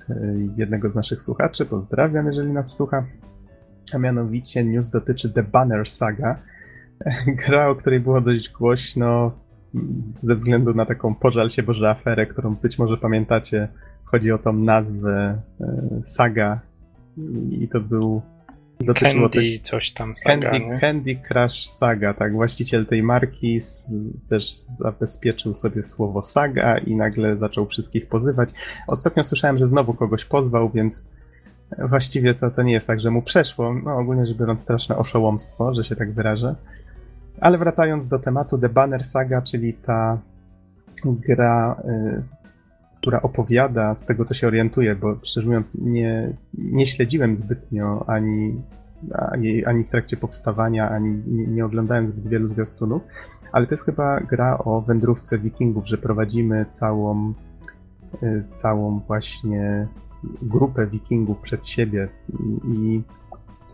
jednego 0.57 0.91
z 0.91 0.95
naszych 0.95 1.23
słuchaczy. 1.23 1.67
Pozdrawiam, 1.67 2.27
jeżeli 2.27 2.53
nas 2.53 2.77
słucha. 2.77 3.05
A 3.95 3.99
mianowicie 3.99 4.65
news 4.65 4.91
dotyczy 4.91 5.33
The 5.33 5.43
Banner 5.43 5.89
Saga. 5.89 6.39
Gra, 7.47 7.69
o 7.69 7.75
której 7.75 8.01
było 8.01 8.21
dość 8.21 8.51
głośno 8.51 9.33
ze 10.21 10.35
względu 10.35 10.75
na 10.75 10.87
taką 10.87 11.15
pożal 11.15 11.51
się 11.51 11.63
Boże 11.63 11.91
aferę, 11.91 12.27
którą 12.27 12.55
być 12.55 12.79
może 12.79 12.97
pamiętacie. 12.97 13.69
Chodzi 14.05 14.33
o 14.33 14.39
tą 14.39 14.53
nazwę 14.53 15.41
y, 15.61 15.65
Saga 16.05 16.61
i 17.51 17.69
to 17.69 17.81
był 17.81 18.23
Dotyczyło 18.81 19.29
Candy 19.29 19.59
te... 19.59 19.65
coś 19.65 19.93
tam 19.93 20.17
saga, 20.17 20.51
Candy, 20.51 20.79
Candy 20.81 21.17
Crush 21.29 21.67
Saga, 21.67 22.15
tak. 22.15 22.33
Właściciel 22.33 22.87
tej 22.87 23.03
marki 23.03 23.61
z, 23.61 23.93
też 24.29 24.53
zabezpieczył 24.53 25.55
sobie 25.55 25.83
słowo 25.83 26.23
saga 26.23 26.79
i 26.79 26.97
nagle 26.97 27.37
zaczął 27.37 27.67
wszystkich 27.67 28.07
pozywać. 28.07 28.51
Ostatnio 28.87 29.25
słyszałem, 29.25 29.59
że 29.59 29.69
znowu 29.69 29.95
kogoś 29.95 30.25
pozwał, 30.25 30.71
więc 30.71 31.09
właściwie 31.79 32.35
to, 32.35 32.51
to 32.51 32.63
nie 32.63 32.73
jest 32.73 32.87
tak, 32.87 33.01
że 33.01 33.11
mu 33.11 33.23
przeszło. 33.23 33.75
No 33.75 33.99
ogólnie 33.99 34.27
rzecz 34.27 34.37
biorąc 34.37 34.61
straszne 34.61 34.97
oszołomstwo, 34.97 35.75
że 35.75 35.85
się 35.85 35.97
tak 35.97 36.13
wyrażę. 36.13 36.55
Ale 37.41 37.59
wracając 37.59 38.09
do 38.09 38.19
tematu 38.19 38.59
The 38.59 38.69
Banner 38.69 39.05
Saga, 39.05 39.43
czyli 39.43 39.75
ta 39.75 40.19
gra 41.05 41.83
y, 41.85 42.23
która 43.03 43.23
opowiada 43.23 43.95
z 43.95 44.07
tego, 44.07 44.25
co 44.25 44.35
się 44.35 44.47
orientuje, 44.47 44.95
bo 44.95 45.17
szczerze 45.23 45.47
mówiąc 45.47 45.75
nie, 45.75 46.33
nie 46.55 46.87
śledziłem 46.87 47.37
zbytnio 47.37 48.05
ani, 48.07 48.63
ani, 49.15 49.65
ani 49.65 49.85
w 49.85 49.91
trakcie 49.91 50.17
powstawania, 50.17 50.91
ani 50.91 51.23
nie, 51.27 51.47
nie 51.47 51.65
oglądałem 51.65 52.09
zbyt 52.09 52.27
wielu 52.27 52.49
zwiastunów, 52.49 53.03
ale 53.53 53.67
to 53.67 53.73
jest 53.73 53.85
chyba 53.85 54.21
gra 54.21 54.59
o 54.59 54.81
wędrówce 54.81 55.39
wikingów, 55.39 55.87
że 55.87 55.99
prowadzimy 55.99 56.67
całą, 56.71 57.33
y, 58.23 58.45
całą 58.51 59.01
właśnie 59.07 59.89
grupę 60.43 60.87
wikingów 60.87 61.39
przed 61.41 61.67
siebie. 61.67 62.09
I 62.65 63.03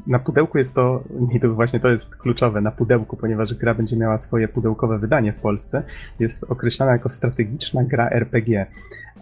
na 0.08 0.18
pudełku 0.18 0.58
jest 0.58 0.74
to, 0.74 1.02
i 1.34 1.40
to 1.40 1.54
właśnie 1.54 1.80
to 1.80 1.88
jest 1.88 2.16
kluczowe, 2.16 2.60
na 2.60 2.70
pudełku, 2.70 3.16
ponieważ 3.16 3.54
gra 3.54 3.74
będzie 3.74 3.96
miała 3.96 4.18
swoje 4.18 4.48
pudełkowe 4.48 4.98
wydanie 4.98 5.32
w 5.32 5.40
Polsce, 5.40 5.82
jest 6.18 6.44
określana 6.50 6.92
jako 6.92 7.08
strategiczna 7.08 7.84
gra 7.84 8.10
RPG. 8.10 8.66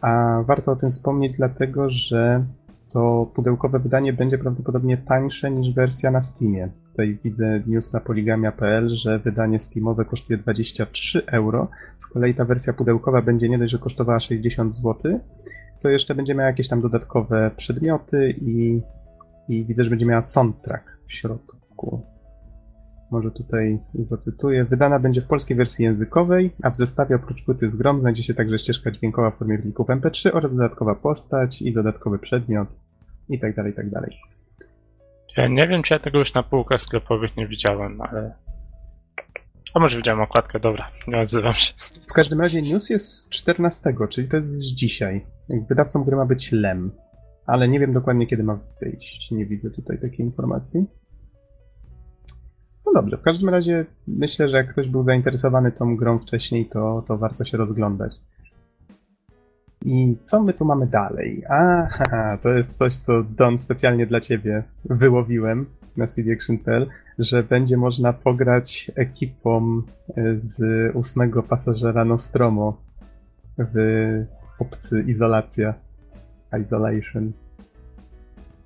A 0.00 0.42
warto 0.46 0.72
o 0.72 0.76
tym 0.76 0.90
wspomnieć, 0.90 1.36
dlatego 1.36 1.90
że 1.90 2.44
to 2.92 3.30
pudełkowe 3.34 3.78
wydanie 3.78 4.12
będzie 4.12 4.38
prawdopodobnie 4.38 4.96
tańsze 4.96 5.50
niż 5.50 5.74
wersja 5.74 6.10
na 6.10 6.20
Steamie. 6.20 6.68
Tutaj 6.90 7.18
widzę 7.24 7.62
news 7.66 7.92
na 7.92 8.00
poligamia.pl, 8.00 8.88
że 8.88 9.18
wydanie 9.18 9.58
Steamowe 9.58 10.04
kosztuje 10.04 10.38
23 10.38 11.26
euro. 11.26 11.68
Z 11.96 12.06
kolei 12.06 12.34
ta 12.34 12.44
wersja 12.44 12.72
pudełkowa 12.72 13.22
będzie 13.22 13.48
nie 13.48 13.58
dość, 13.58 13.72
że 13.72 13.78
kosztowała 13.78 14.20
60 14.20 14.74
zł, 14.74 15.20
to 15.80 15.88
jeszcze 15.88 16.14
będzie 16.14 16.34
miała 16.34 16.46
jakieś 16.46 16.68
tam 16.68 16.80
dodatkowe 16.80 17.50
przedmioty 17.56 18.34
i, 18.40 18.80
i 19.48 19.64
widzę, 19.64 19.84
że 19.84 19.90
będzie 19.90 20.06
miała 20.06 20.22
soundtrack 20.22 20.98
w 21.06 21.12
środku. 21.12 22.02
Może 23.10 23.30
tutaj 23.30 23.78
zacytuję. 23.94 24.64
Wydana 24.64 24.98
będzie 24.98 25.20
w 25.20 25.26
polskiej 25.26 25.56
wersji 25.56 25.84
językowej, 25.84 26.50
a 26.62 26.70
w 26.70 26.76
zestawie 26.76 27.16
oprócz 27.16 27.44
płyty 27.44 27.68
z 27.68 27.76
grom 27.76 28.00
znajdzie 28.00 28.22
się 28.22 28.34
także 28.34 28.58
ścieżka 28.58 28.90
dźwiękowa 28.90 29.30
w 29.30 29.38
formie 29.38 29.58
plików 29.58 29.86
MP3 29.86 30.30
oraz 30.32 30.56
dodatkowa 30.56 30.94
postać 30.94 31.62
i 31.62 31.72
dodatkowy 31.72 32.18
przedmiot 32.18 32.68
i 33.28 33.40
tak 33.40 33.56
dalej, 33.56 33.72
i 33.72 33.74
tak 33.74 33.90
dalej. 33.90 34.16
Ja 35.36 35.48
nie 35.48 35.68
wiem, 35.68 35.82
czy 35.82 35.94
ja 35.94 36.00
tego 36.00 36.18
już 36.18 36.34
na 36.34 36.42
półkach 36.42 36.80
sklepowych 36.80 37.36
nie 37.36 37.48
widziałem, 37.48 38.00
ale... 38.00 38.34
A 39.74 39.80
może 39.80 39.96
widziałem 39.96 40.20
okładkę, 40.20 40.60
dobra, 40.60 40.90
nie 41.08 41.18
odzywam 41.20 41.54
się. 41.54 41.74
W 42.08 42.12
każdym 42.12 42.40
razie 42.40 42.62
news 42.62 42.90
jest 42.90 43.30
14, 43.30 43.94
czyli 44.10 44.28
to 44.28 44.36
jest 44.36 44.62
dzisiaj. 44.62 45.26
Wydawcą 45.68 46.04
gry 46.04 46.16
ma 46.16 46.26
być 46.26 46.52
Lem, 46.52 46.90
ale 47.46 47.68
nie 47.68 47.80
wiem 47.80 47.92
dokładnie 47.92 48.26
kiedy 48.26 48.42
ma 48.42 48.58
wyjść. 48.80 49.30
Nie 49.30 49.46
widzę 49.46 49.70
tutaj 49.70 49.98
takiej 49.98 50.26
informacji. 50.26 50.86
No 52.86 52.92
dobrze, 52.94 53.16
w 53.16 53.22
każdym 53.22 53.48
razie 53.48 53.86
myślę, 54.06 54.48
że 54.48 54.56
jak 54.56 54.72
ktoś 54.72 54.88
był 54.88 55.04
zainteresowany 55.04 55.72
tą 55.72 55.96
grą 55.96 56.18
wcześniej, 56.18 56.66
to, 56.66 57.04
to 57.06 57.18
warto 57.18 57.44
się 57.44 57.58
rozglądać. 57.58 58.12
I 59.84 60.16
co 60.20 60.42
my 60.42 60.52
tu 60.52 60.64
mamy 60.64 60.86
dalej? 60.86 61.42
Aha, 61.48 62.38
to 62.42 62.48
jest 62.48 62.76
coś, 62.76 62.96
co 62.96 63.22
Don 63.22 63.58
specjalnie 63.58 64.06
dla 64.06 64.20
ciebie 64.20 64.62
wyłowiłem 64.84 65.66
na 65.96 66.06
cdaction.pl, 66.06 66.86
że 67.18 67.42
będzie 67.42 67.76
można 67.76 68.12
pograć 68.12 68.90
ekipą 68.94 69.82
z 70.34 70.60
ósmego 70.96 71.42
pasażera 71.42 72.04
Nostromo 72.04 72.76
w 73.58 73.76
opcji 74.58 75.10
Izolacja. 75.10 75.74
Isolation. 76.62 77.32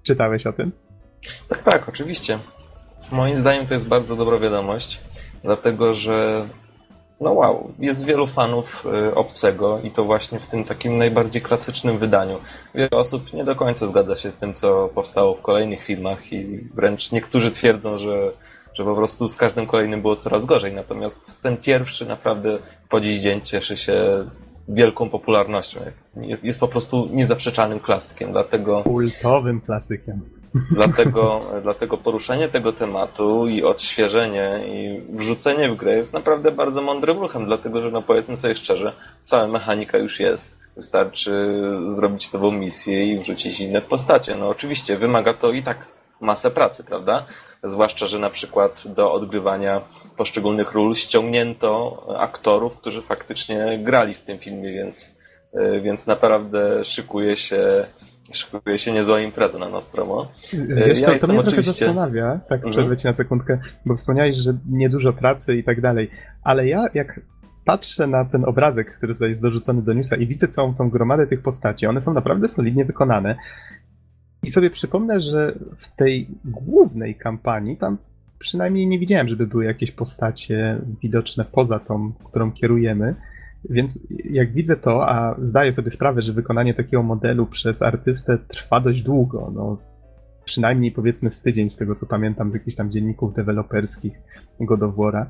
Czytałeś 0.03 0.47
o 0.47 0.53
tym? 0.53 0.73
Tak, 1.49 1.63
tak, 1.63 1.89
oczywiście. 1.89 2.39
Moim 3.13 3.39
zdaniem 3.39 3.67
to 3.67 3.75
jest 3.75 3.89
bardzo 3.89 4.17
dobra 4.17 4.39
wiadomość, 4.39 5.01
dlatego 5.43 5.95
że 5.95 6.47
no 7.21 7.33
wow, 7.33 7.73
jest 7.79 8.05
wielu 8.05 8.27
fanów 8.27 8.87
y, 9.09 9.15
obcego 9.15 9.81
i 9.81 9.91
to 9.91 10.05
właśnie 10.05 10.41
w 10.41 10.47
tym 10.47 10.65
takim 10.65 10.99
najbardziej 10.99 11.43
klasycznym 11.43 11.99
wydaniu. 11.99 12.39
Wiele 12.75 12.91
osób 12.91 13.33
nie 13.33 13.45
do 13.45 13.57
końca 13.57 13.87
zgadza 13.87 14.17
się 14.17 14.33
z 14.33 14.37
tym, 14.37 14.55
co 14.55 14.91
powstało 14.95 15.35
w 15.35 15.43
kolejnych 15.43 15.85
filmach 15.85 16.33
i 16.33 16.59
wręcz 16.75 17.13
niektórzy 17.13 17.51
twierdzą, 17.51 17.99
że, 17.99 18.33
że 18.75 18.85
po 18.85 18.95
prostu 18.95 19.29
z 19.29 19.37
każdym 19.37 19.67
kolejnym 19.67 20.03
było 20.03 20.17
coraz 20.17 20.45
gorzej. 20.45 20.75
Natomiast 20.75 21.43
ten 21.43 21.57
pierwszy 21.57 22.07
naprawdę 22.07 22.59
po 22.89 23.01
dziś 23.01 23.21
dzień 23.21 23.41
cieszy 23.41 23.77
się 23.77 24.25
wielką 24.75 25.11
popularnością. 25.11 25.81
Jest, 26.17 26.45
jest 26.45 26.61
po 26.61 26.69
prostu 26.69 27.09
niezaprzeczalnym 27.13 27.81
klasykiem, 27.81 28.33
dlatego... 28.33 28.83
Kultowym 28.83 29.61
klasykiem. 29.61 30.21
Dlatego, 30.71 31.41
dlatego 31.63 31.99
poruszenie 31.99 32.49
tego 32.49 32.73
tematu 32.73 33.49
i 33.49 33.63
odświeżenie 33.63 34.61
i 34.67 35.01
wrzucenie 35.17 35.69
w 35.69 35.77
grę 35.77 35.95
jest 35.95 36.13
naprawdę 36.13 36.53
bardzo 36.53 36.83
mądrym 36.83 37.19
ruchem, 37.19 37.47
dlatego 37.47 37.81
że 37.81 37.91
no 37.91 38.03
powiedzmy 38.03 38.37
sobie 38.37 38.57
szczerze, 38.57 38.93
cała 39.25 39.47
mechanika 39.47 39.99
już 39.99 40.21
jest. 40.21 40.59
Wystarczy 40.77 41.63
zrobić 41.87 42.33
nową 42.33 42.51
misję 42.51 43.07
i 43.07 43.21
wrzucić 43.21 43.61
inne 43.61 43.83
postacie. 43.83 44.37
No 44.37 44.49
oczywiście 44.49 44.99
wymaga 44.99 45.35
to 45.35 45.53
i 45.53 45.63
tak 45.63 45.79
masę 46.21 46.51
pracy, 46.51 46.85
prawda? 46.85 47.27
Zwłaszcza, 47.65 48.07
że 48.07 48.19
na 48.19 48.31
przykład 48.31 48.83
do 48.97 49.13
odgrywania 49.13 49.81
poszczególnych 50.17 50.73
ról 50.73 50.95
ściągnięto 50.95 52.07
aktorów, 52.19 52.77
którzy 52.77 53.03
faktycznie 53.03 53.79
grali 53.85 54.15
w 54.15 54.23
tym 54.23 54.39
filmie, 54.39 54.73
więc, 54.73 55.19
więc 55.83 56.07
naprawdę 56.07 56.85
szykuje 56.85 57.37
się 57.37 57.87
szykuje 58.33 58.79
się 58.79 58.93
niezła 58.93 59.21
impreza 59.21 59.59
na 59.59 59.69
Nostromo. 59.69 60.33
Wiesz, 60.53 61.01
ja 61.01 61.13
to, 61.13 61.19
to 61.19 61.27
mnie 61.27 61.41
oczywiście... 61.41 61.47
trochę 61.47 61.63
zastanawia, 61.63 62.41
tak 62.49 62.57
mhm. 62.57 62.73
przerwę 62.73 62.97
ci 62.97 63.07
na 63.07 63.15
sekundkę, 63.15 63.61
bo 63.87 63.97
wspomniałeś, 63.97 64.37
że 64.37 64.59
niedużo 64.71 65.13
pracy 65.13 65.57
i 65.57 65.65
tak 65.65 65.81
dalej, 65.81 66.11
ale 66.43 66.69
ja 66.69 66.87
jak 66.95 67.21
patrzę 67.65 68.07
na 68.07 68.25
ten 68.25 68.45
obrazek, 68.45 68.97
który 68.97 69.15
tutaj 69.15 69.29
jest 69.29 69.43
dorzucony 69.43 69.83
do 69.83 69.93
newsa 69.93 70.17
i 70.17 70.27
widzę 70.27 70.49
całą 70.49 70.75
tą 70.75 70.91
gromadę 70.91 71.27
tych 71.27 71.43
postaci, 71.43 71.87
one 71.87 72.01
są 72.01 72.15
naprawdę 72.15 72.49
solidnie 72.49 72.85
wykonane 72.85 73.37
i 74.43 74.51
sobie 74.51 74.71
przypomnę, 74.71 75.21
że 75.21 75.59
w 75.77 75.97
tej 75.97 76.29
głównej 76.45 77.15
kampanii 77.15 77.77
tam 77.77 77.99
przynajmniej 78.39 78.87
nie 78.87 78.99
widziałem, 78.99 79.29
żeby 79.29 79.47
były 79.47 79.65
jakieś 79.65 79.91
postacie 79.91 80.81
widoczne 81.03 81.45
poza 81.45 81.79
tą, 81.79 82.13
którą 82.13 82.53
kierujemy, 82.53 83.15
więc 83.71 83.99
jak 84.31 84.53
widzę 84.53 84.77
to, 84.77 85.09
a 85.09 85.37
zdaję 85.39 85.73
sobie 85.73 85.91
sprawę, 85.91 86.21
że 86.21 86.33
wykonanie 86.33 86.75
takiego 86.75 87.03
modelu 87.03 87.47
przez 87.47 87.83
artystę 87.83 88.39
trwa 88.49 88.81
dość 88.81 89.03
długo, 89.03 89.53
no 89.55 89.79
przynajmniej 90.45 90.93
powiedzmy 90.93 91.31
z 91.31 91.43
tydzień, 91.43 91.69
z 91.69 91.77
tego 91.77 91.95
co 91.95 92.07
pamiętam 92.07 92.51
z 92.51 92.55
jakichś 92.55 92.77
tam 92.77 92.91
dzienników 92.91 93.35
deweloperskich 93.35 94.13
God 94.61 94.83
of 94.83 94.95
War'a, 94.95 95.27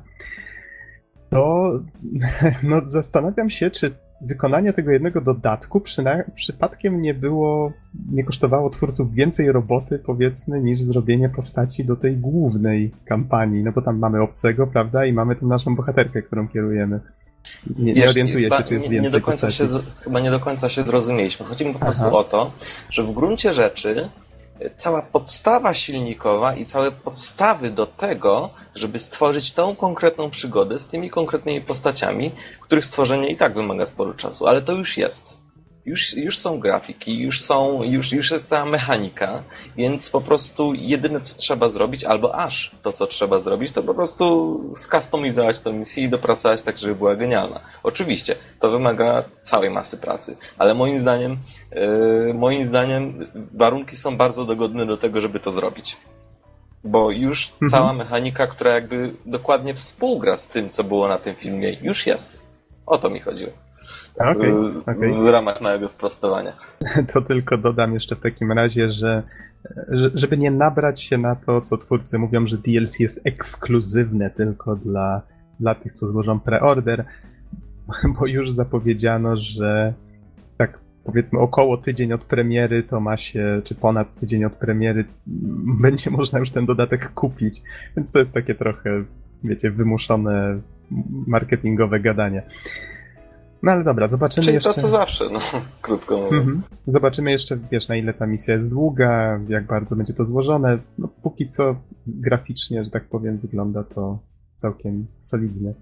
to 1.29 1.73
no, 2.63 2.81
zastanawiam 2.85 3.49
się, 3.49 3.71
czy 3.71 3.91
wykonanie 4.21 4.73
tego 4.73 4.91
jednego 4.91 5.21
dodatku 5.21 5.81
przypadkiem 6.35 7.01
nie 7.01 7.13
było, 7.13 7.71
nie 8.11 8.23
kosztowało 8.23 8.69
twórców 8.69 9.13
więcej 9.13 9.51
roboty, 9.51 9.99
powiedzmy, 9.99 10.61
niż 10.61 10.81
zrobienie 10.81 11.29
postaci 11.29 11.85
do 11.85 11.95
tej 11.95 12.17
głównej 12.17 12.91
kampanii, 13.05 13.63
no 13.63 13.71
bo 13.71 13.81
tam 13.81 13.99
mamy 13.99 14.21
obcego, 14.21 14.67
prawda, 14.67 15.05
i 15.05 15.13
mamy 15.13 15.35
tą 15.35 15.47
naszą 15.47 15.75
bohaterkę, 15.75 16.21
którą 16.21 16.47
kierujemy. 16.47 16.99
Nie, 17.77 17.93
nie 17.93 18.09
orientuję 18.09 18.49
się, 18.49 18.63
czy 18.63 18.73
jest 18.73 18.85
nie, 18.85 18.91
więcej 18.91 19.13
nie 19.13 19.19
do 19.19 19.25
końca 19.25 19.51
się, 19.51 19.67
Chyba 19.99 20.19
nie 20.19 20.31
do 20.31 20.39
końca 20.39 20.69
się 20.69 20.83
zrozumieliśmy. 20.83 21.45
Chodzi 21.45 21.65
mi 21.65 21.73
po 21.73 21.79
prostu 21.79 22.03
Aha. 22.07 22.17
o 22.17 22.23
to, 22.23 22.51
że 22.89 23.03
w 23.03 23.13
gruncie 23.13 23.53
rzeczy 23.53 24.09
e, 24.59 24.69
cała 24.69 25.01
podstawa 25.01 25.73
silnikowa 25.73 26.55
i 26.55 26.65
całe 26.65 26.91
podstawy 26.91 27.69
do 27.69 27.85
tego 27.85 28.49
żeby 28.75 28.99
stworzyć 28.99 29.53
tą 29.53 29.75
konkretną 29.75 30.29
przygodę 30.29 30.79
z 30.79 30.87
tymi 30.87 31.09
konkretnymi 31.09 31.61
postaciami, 31.61 32.31
których 32.61 32.85
stworzenie 32.85 33.29
i 33.29 33.37
tak 33.37 33.53
wymaga 33.53 33.85
sporo 33.85 34.13
czasu, 34.13 34.47
ale 34.47 34.61
to 34.61 34.73
już 34.73 34.97
jest. 34.97 35.41
Już, 35.85 36.17
już 36.17 36.37
są 36.37 36.59
grafiki, 36.59 37.19
już, 37.19 37.41
są, 37.41 37.83
już, 37.83 38.11
już 38.11 38.31
jest 38.31 38.49
cała 38.49 38.65
mechanika, 38.65 39.43
więc 39.77 40.09
po 40.09 40.21
prostu 40.21 40.73
jedyne 40.73 41.21
co 41.21 41.35
trzeba 41.35 41.69
zrobić, 41.69 42.03
albo 42.03 42.35
aż 42.35 42.71
to 42.83 42.93
co 42.93 43.07
trzeba 43.07 43.39
zrobić, 43.39 43.71
to 43.71 43.83
po 43.83 43.93
prostu 43.93 44.59
skustomizować 44.75 45.59
tę 45.59 45.73
misję 45.73 46.03
i 46.03 46.09
dopracować 46.09 46.61
tak, 46.61 46.77
żeby 46.77 46.95
była 46.95 47.15
genialna. 47.15 47.59
Oczywiście, 47.83 48.35
to 48.59 48.71
wymaga 48.71 49.23
całej 49.41 49.69
masy 49.69 49.97
pracy, 49.97 50.37
ale 50.57 50.73
moim 50.73 50.99
zdaniem, 50.99 51.37
yy, 51.71 52.33
moim 52.33 52.65
zdaniem 52.65 53.27
warunki 53.53 53.95
są 53.95 54.17
bardzo 54.17 54.45
dogodne 54.45 54.85
do 54.85 54.97
tego, 54.97 55.21
żeby 55.21 55.39
to 55.39 55.51
zrobić. 55.51 55.97
Bo 56.83 57.11
już 57.11 57.51
mhm. 57.51 57.71
cała 57.71 57.93
mechanika, 57.93 58.47
która 58.47 58.73
jakby 58.73 59.13
dokładnie 59.25 59.73
współgra 59.73 60.37
z 60.37 60.47
tym, 60.47 60.69
co 60.69 60.83
było 60.83 61.07
na 61.07 61.17
tym 61.17 61.35
filmie, 61.35 61.77
już 61.81 62.07
jest. 62.07 62.39
O 62.85 62.97
to 62.97 63.09
mi 63.09 63.19
chodziło. 63.19 63.51
Okay, 64.15 64.53
okay. 64.81 65.13
W 65.13 65.27
ramach 65.27 65.61
małego 65.61 65.89
sprostowania. 65.89 66.53
To 67.13 67.21
tylko 67.21 67.57
dodam 67.57 67.93
jeszcze 67.93 68.15
w 68.15 68.19
takim 68.19 68.51
razie, 68.51 68.91
że 68.91 69.23
żeby 70.13 70.37
nie 70.37 70.51
nabrać 70.51 71.03
się 71.03 71.17
na 71.17 71.35
to, 71.35 71.61
co 71.61 71.77
twórcy 71.77 72.19
mówią, 72.19 72.47
że 72.47 72.57
DLC 72.57 72.99
jest 72.99 73.21
ekskluzywne 73.23 74.29
tylko 74.29 74.75
dla, 74.75 75.21
dla 75.59 75.75
tych, 75.75 75.93
co 75.93 76.07
złożą 76.07 76.39
preorder, 76.39 77.05
bo 78.19 78.27
już 78.27 78.51
zapowiedziano, 78.51 79.37
że 79.37 79.93
tak 79.93 80.10
powiedzmy 81.03 81.39
około 81.39 81.77
tydzień 81.77 82.13
od 82.13 82.23
premiery 82.23 82.83
to 82.83 82.99
ma 82.99 83.17
się, 83.17 83.61
czy 83.63 83.75
ponad 83.75 84.19
tydzień 84.19 84.45
od 84.45 84.53
premiery 84.53 85.05
będzie 85.83 86.09
można 86.09 86.39
już 86.39 86.49
ten 86.49 86.65
dodatek 86.65 87.13
kupić, 87.13 87.61
więc 87.97 88.11
to 88.11 88.19
jest 88.19 88.33
takie 88.33 88.55
trochę, 88.55 89.03
wiecie, 89.43 89.71
wymuszone 89.71 90.61
marketingowe 91.27 91.99
gadanie. 91.99 92.43
No 93.63 93.71
ale 93.71 93.83
dobra, 93.83 94.07
zobaczymy 94.07 94.45
Czyli 94.45 94.53
jeszcze... 94.53 94.73
to 94.73 94.81
co 94.81 94.87
zawsze, 94.87 95.29
no, 95.31 95.39
krótko 95.81 96.17
mówiąc. 96.17 96.47
Mhm. 96.47 96.61
Zobaczymy 96.87 97.31
jeszcze, 97.31 97.57
wiesz, 97.71 97.87
na 97.87 97.95
ile 97.95 98.13
ta 98.13 98.27
misja 98.27 98.53
jest 98.53 98.69
długa, 98.69 99.39
jak 99.47 99.65
bardzo 99.65 99.95
będzie 99.95 100.13
to 100.13 100.25
złożone. 100.25 100.79
No, 100.97 101.07
póki 101.07 101.47
co 101.47 101.75
graficznie, 102.07 102.85
że 102.85 102.91
tak 102.91 103.03
powiem, 103.03 103.37
wygląda 103.37 103.83
to 103.83 104.19
całkiem 104.55 105.07
solidnie. 105.21 105.73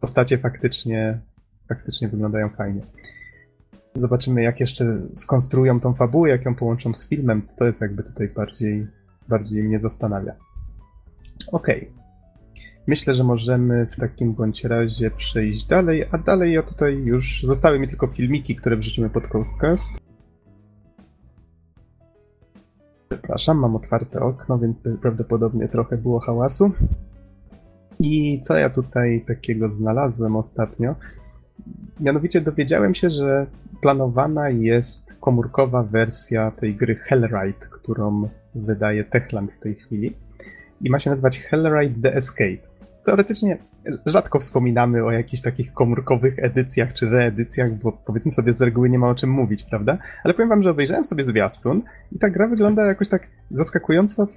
Postacie 0.00 0.38
faktycznie, 0.38 1.20
faktycznie 1.68 2.08
wyglądają 2.08 2.48
fajnie. 2.48 2.80
Zobaczymy, 3.98 4.42
jak 4.42 4.60
jeszcze 4.60 4.98
skonstruują 5.12 5.80
tą 5.80 5.94
fabułę, 5.94 6.30
jak 6.30 6.44
ją 6.44 6.54
połączą 6.54 6.94
z 6.94 7.08
filmem. 7.08 7.42
To 7.58 7.66
jest 7.66 7.80
jakby 7.80 8.02
tutaj 8.02 8.28
bardziej, 8.28 8.86
bardziej 9.28 9.62
mnie 9.62 9.78
zastanawia. 9.78 10.34
Okej. 11.52 11.80
Okay. 11.80 12.06
Myślę, 12.86 13.14
że 13.14 13.24
możemy 13.24 13.86
w 13.86 13.96
takim 13.96 14.34
bądź 14.34 14.64
razie 14.64 15.10
przejść 15.10 15.66
dalej, 15.66 16.04
a 16.10 16.18
dalej 16.18 16.52
ja 16.52 16.62
tutaj 16.62 16.96
już 17.04 17.42
zostały 17.44 17.78
mi 17.78 17.88
tylko 17.88 18.06
filmiki, 18.06 18.56
które 18.56 18.76
wrzucimy 18.76 19.10
pod 19.10 19.28
podcast. 19.28 20.00
Przepraszam, 23.08 23.58
mam 23.58 23.76
otwarte 23.76 24.20
okno, 24.20 24.58
więc 24.58 24.82
prawdopodobnie 25.02 25.68
trochę 25.68 25.96
było 25.96 26.20
hałasu. 26.20 26.72
I 27.98 28.40
co 28.40 28.56
ja 28.56 28.70
tutaj 28.70 29.24
takiego 29.26 29.72
znalazłem 29.72 30.36
ostatnio? 30.36 30.94
Mianowicie 32.00 32.40
dowiedziałem 32.40 32.94
się, 32.94 33.10
że 33.10 33.46
planowana 33.80 34.50
jest 34.50 35.16
komórkowa 35.20 35.82
wersja 35.82 36.50
tej 36.50 36.74
gry 36.74 36.94
Hellride, 36.94 37.66
którą 37.70 38.28
wydaje 38.54 39.04
Techland 39.04 39.52
w 39.52 39.60
tej 39.60 39.74
chwili. 39.74 40.16
I 40.80 40.90
ma 40.90 40.98
się 40.98 41.10
nazywać 41.10 41.38
Hellride 41.38 42.02
The 42.02 42.16
Escape 42.16 42.76
teoretycznie 43.06 43.58
rzadko 44.06 44.38
wspominamy 44.38 45.04
o 45.04 45.12
jakichś 45.12 45.42
takich 45.42 45.72
komórkowych 45.72 46.38
edycjach 46.38 46.92
czy 46.92 47.10
reedycjach, 47.10 47.74
bo 47.74 47.92
powiedzmy 47.92 48.32
sobie 48.32 48.52
z 48.52 48.62
reguły 48.62 48.90
nie 48.90 48.98
ma 48.98 49.10
o 49.10 49.14
czym 49.14 49.30
mówić, 49.30 49.62
prawda? 49.62 49.98
Ale 50.24 50.34
powiem 50.34 50.48
wam, 50.48 50.62
że 50.62 50.70
obejrzałem 50.70 51.04
sobie 51.04 51.24
zwiastun 51.24 51.82
i 52.12 52.18
ta 52.18 52.30
gra 52.30 52.48
wygląda 52.48 52.84
jakoś 52.84 53.08
tak 53.08 53.28
zaskakująco 53.50 54.28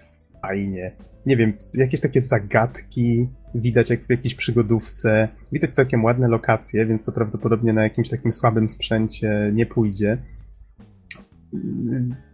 fajnie. 0.42 0.92
Nie 1.26 1.38
wiem, 1.38 1.54
jakieś 1.78 2.02
takie 2.02 2.22
zagadki 2.22 3.28
widać 3.56 3.90
jak 3.90 4.06
w 4.06 4.10
jakiejś 4.10 4.36
przygodówce. 4.36 5.28
Widać 5.52 5.76
całkiem 5.76 6.04
ładne 6.04 6.28
lokacje, 6.28 6.86
więc 6.86 7.06
to 7.06 7.12
prawdopodobnie 7.12 7.74
na 7.74 7.84
jakimś 7.84 8.10
takim 8.10 8.32
słabym 8.32 8.70
sprzęcie 8.70 9.52
nie 9.54 9.66
pójdzie. 9.66 10.18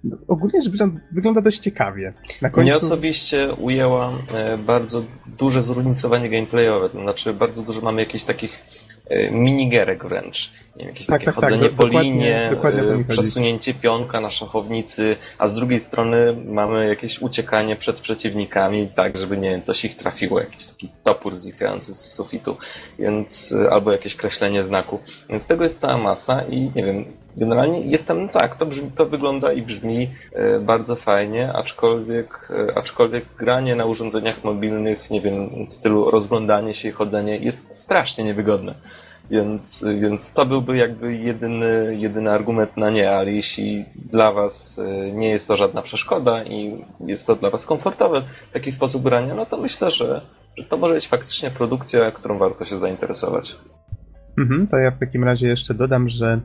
No, 0.03 0.17
ogólnie 0.27 0.61
rzecz 0.61 0.73
biorąc, 0.73 1.01
wygląda 1.11 1.41
dość 1.41 1.59
ciekawie. 1.59 2.13
Na 2.41 2.49
końcu... 2.49 2.61
Mnie 2.61 2.75
osobiście 2.75 3.53
ujęła 3.53 4.13
e, 4.33 4.57
bardzo 4.57 5.03
duże 5.37 5.63
zróżnicowanie 5.63 6.29
gameplayowe, 6.29 6.89
to 6.89 7.01
znaczy 7.01 7.33
bardzo 7.33 7.63
dużo 7.63 7.81
mamy 7.81 8.01
jakichś 8.01 8.23
takich 8.23 8.51
e, 9.09 9.31
minigierek 9.31 10.05
wręcz. 10.05 10.51
Nie 10.75 10.85
wiem, 10.85 10.93
jakieś 10.93 11.07
tak, 11.07 11.13
takie 11.13 11.25
tak, 11.25 11.35
tak 11.35 11.43
chodzenie 11.43 11.69
tak, 11.69 11.77
po 11.77 11.85
dokładnie, 11.85 12.11
linie, 12.11 12.47
dokładnie 12.51 12.81
e, 12.81 13.03
przesunięcie 13.03 13.73
pionka 13.73 14.21
na 14.21 14.31
szachownicy, 14.31 15.15
a 15.37 15.47
z 15.47 15.55
drugiej 15.55 15.79
strony 15.79 16.37
mamy 16.45 16.87
jakieś 16.87 17.21
uciekanie 17.21 17.75
przed 17.75 17.99
przeciwnikami, 17.99 18.89
tak, 18.95 19.17
żeby 19.17 19.37
nie 19.37 19.49
wiem, 19.49 19.61
coś 19.61 19.85
ich 19.85 19.97
trafiło, 19.97 20.39
jakiś 20.39 20.65
taki 20.65 20.89
topór 21.03 21.35
zwisający 21.35 21.95
z 21.95 22.13
sufitu, 22.13 22.57
więc 22.99 23.55
albo 23.71 23.91
jakieś 23.91 24.15
kreślenie 24.15 24.63
znaku. 24.63 24.99
Więc 25.29 25.47
tego 25.47 25.63
jest 25.63 25.81
cała 25.81 25.97
masa 25.97 26.43
i 26.49 26.71
nie 26.75 26.83
wiem, 26.83 27.05
generalnie 27.37 27.81
jestem, 27.81 28.29
tak, 28.29 28.55
to, 28.55 28.65
brzmi, 28.65 28.91
to 28.91 29.05
wygląda 29.05 29.53
i 29.53 29.61
brzmi 29.61 30.09
e, 30.33 30.59
bardzo 30.59 30.95
fajnie, 30.95 31.53
aczkolwiek, 31.53 32.49
e, 32.69 32.77
aczkolwiek 32.77 33.25
granie 33.37 33.75
na 33.75 33.85
urządzeniach 33.85 34.43
mobilnych, 34.43 35.09
nie 35.09 35.21
wiem, 35.21 35.65
w 35.69 35.73
stylu 35.73 36.11
rozglądanie 36.11 36.73
się 36.73 36.89
i 36.89 36.91
chodzenie 36.91 37.37
jest 37.37 37.75
strasznie 37.75 38.23
niewygodne. 38.23 38.75
Więc, 39.29 39.85
więc 39.99 40.33
to 40.33 40.45
byłby 40.45 40.77
jakby 40.77 41.15
jedyny, 41.15 41.95
jedyny 41.99 42.31
argument 42.31 42.77
na 42.77 42.89
nie, 42.89 43.11
ale 43.11 43.31
jeśli 43.31 43.85
dla 43.95 44.31
Was 44.31 44.79
e, 44.79 45.11
nie 45.11 45.29
jest 45.29 45.47
to 45.47 45.57
żadna 45.57 45.81
przeszkoda 45.81 46.43
i 46.43 46.85
jest 46.99 47.27
to 47.27 47.35
dla 47.35 47.49
Was 47.49 47.65
komfortowe 47.65 48.21
taki 48.53 48.71
sposób 48.71 49.03
grania, 49.03 49.35
no 49.35 49.45
to 49.45 49.57
myślę, 49.57 49.91
że, 49.91 50.21
że 50.57 50.63
to 50.63 50.77
może 50.77 50.93
być 50.93 51.07
faktycznie 51.07 51.51
produkcja, 51.51 52.11
którą 52.11 52.37
warto 52.37 52.65
się 52.65 52.79
zainteresować. 52.79 53.55
Mhm, 54.37 54.67
to 54.67 54.77
ja 54.77 54.91
w 54.91 54.99
takim 54.99 55.23
razie 55.23 55.47
jeszcze 55.47 55.73
dodam, 55.73 56.09
że 56.09 56.41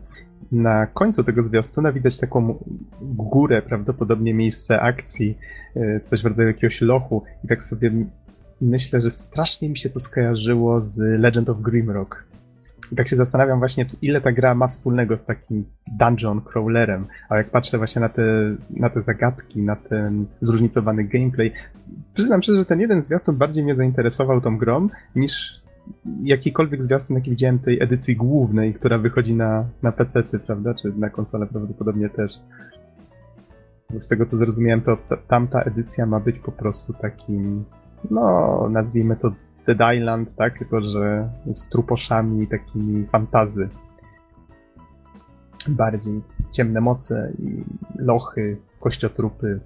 na 0.53 0.87
końcu 0.87 1.25
tego 1.25 1.43
zwiastuna 1.43 1.93
widać 1.93 2.19
taką 2.19 2.65
górę, 3.03 3.63
prawdopodobnie 3.63 4.35
miejsce 4.35 4.81
akcji, 4.81 5.39
e, 5.77 6.01
coś 6.01 6.23
w 6.23 6.27
rodzaju 6.27 6.49
jakiegoś 6.49 6.81
lochu. 6.81 7.23
I 7.45 7.49
tak 7.49 7.63
sobie 7.63 7.93
myślę, 8.61 9.01
że 9.01 9.11
strasznie 9.11 9.69
mi 9.69 9.77
się 9.77 9.91
to 9.91 10.01
skojarzyło 10.01 10.81
z 10.81 10.99
Legend 10.99 11.49
of 11.49 11.61
Grimrock. 11.61 12.25
I 12.93 12.97
tak 12.97 13.09
się 13.09 13.17
zastanawiam 13.17 13.59
właśnie, 13.59 13.87
ile 14.03 14.21
ta 14.21 14.33
gra 14.33 14.55
ma 14.55 14.69
wspólnego 14.69 15.17
z 15.17 15.25
takim 15.25 15.65
dungeon 15.99 16.41
crawlerem. 16.41 17.07
A 17.29 17.37
jak 17.37 17.51
patrzę 17.51 17.79
właśnie 17.79 18.01
na 18.01 18.09
te, 18.09 18.23
na 18.71 18.91
te 18.91 19.03
zagadki, 19.03 19.63
na 19.63 19.77
ten 19.77 20.27
zróżnicowany 20.41 21.05
gameplay, 21.05 21.53
przyznam 22.15 22.43
szczerze, 22.43 22.59
że 22.59 22.65
ten 22.65 22.81
jeden 22.81 23.03
zwiastun 23.03 23.37
bardziej 23.37 23.65
mnie 23.65 23.75
zainteresował 23.75 24.41
tą 24.41 24.59
grą 24.59 24.89
niż 25.17 25.61
jakikolwiek 26.23 26.83
zwiastun, 26.83 27.17
jaki 27.17 27.31
widziałem 27.31 27.59
tej 27.59 27.83
edycji 27.83 28.17
głównej, 28.17 28.75
która 28.75 28.99
wychodzi 28.99 29.35
na, 29.35 29.65
na 29.83 29.93
PC-ty, 29.93 30.39
prawda? 30.39 30.75
Czy 30.75 30.93
na 30.97 31.11
konsolę 31.11 31.47
prawdopodobnie 31.47 32.09
też. 32.09 32.33
Z 33.99 34.09
tego 34.09 34.27
co 34.27 34.37
zrozumiałem, 34.37 34.81
to 34.81 34.97
ta, 35.09 35.17
tamta 35.17 35.63
edycja 35.63 36.07
ma 36.07 36.21
być 36.21 36.39
po 36.39 36.53
prostu 36.53 36.93
takim, 36.93 37.65
no, 38.11 38.69
nazwijmy 38.71 39.17
to 39.17 39.33
Dead 39.67 39.95
Island, 39.97 40.35
tak? 40.35 40.59
Tylko, 40.59 40.81
że 40.81 41.31
z 41.47 41.69
truposzami 41.69 42.47
takimi 42.47 43.07
fantazy. 43.07 43.69
Bardziej 45.69 46.21
ciemne 46.53 46.81
moce 46.81 47.33
i 47.39 47.65
lochy, 47.99 48.57
kościotrupy, 48.81 49.61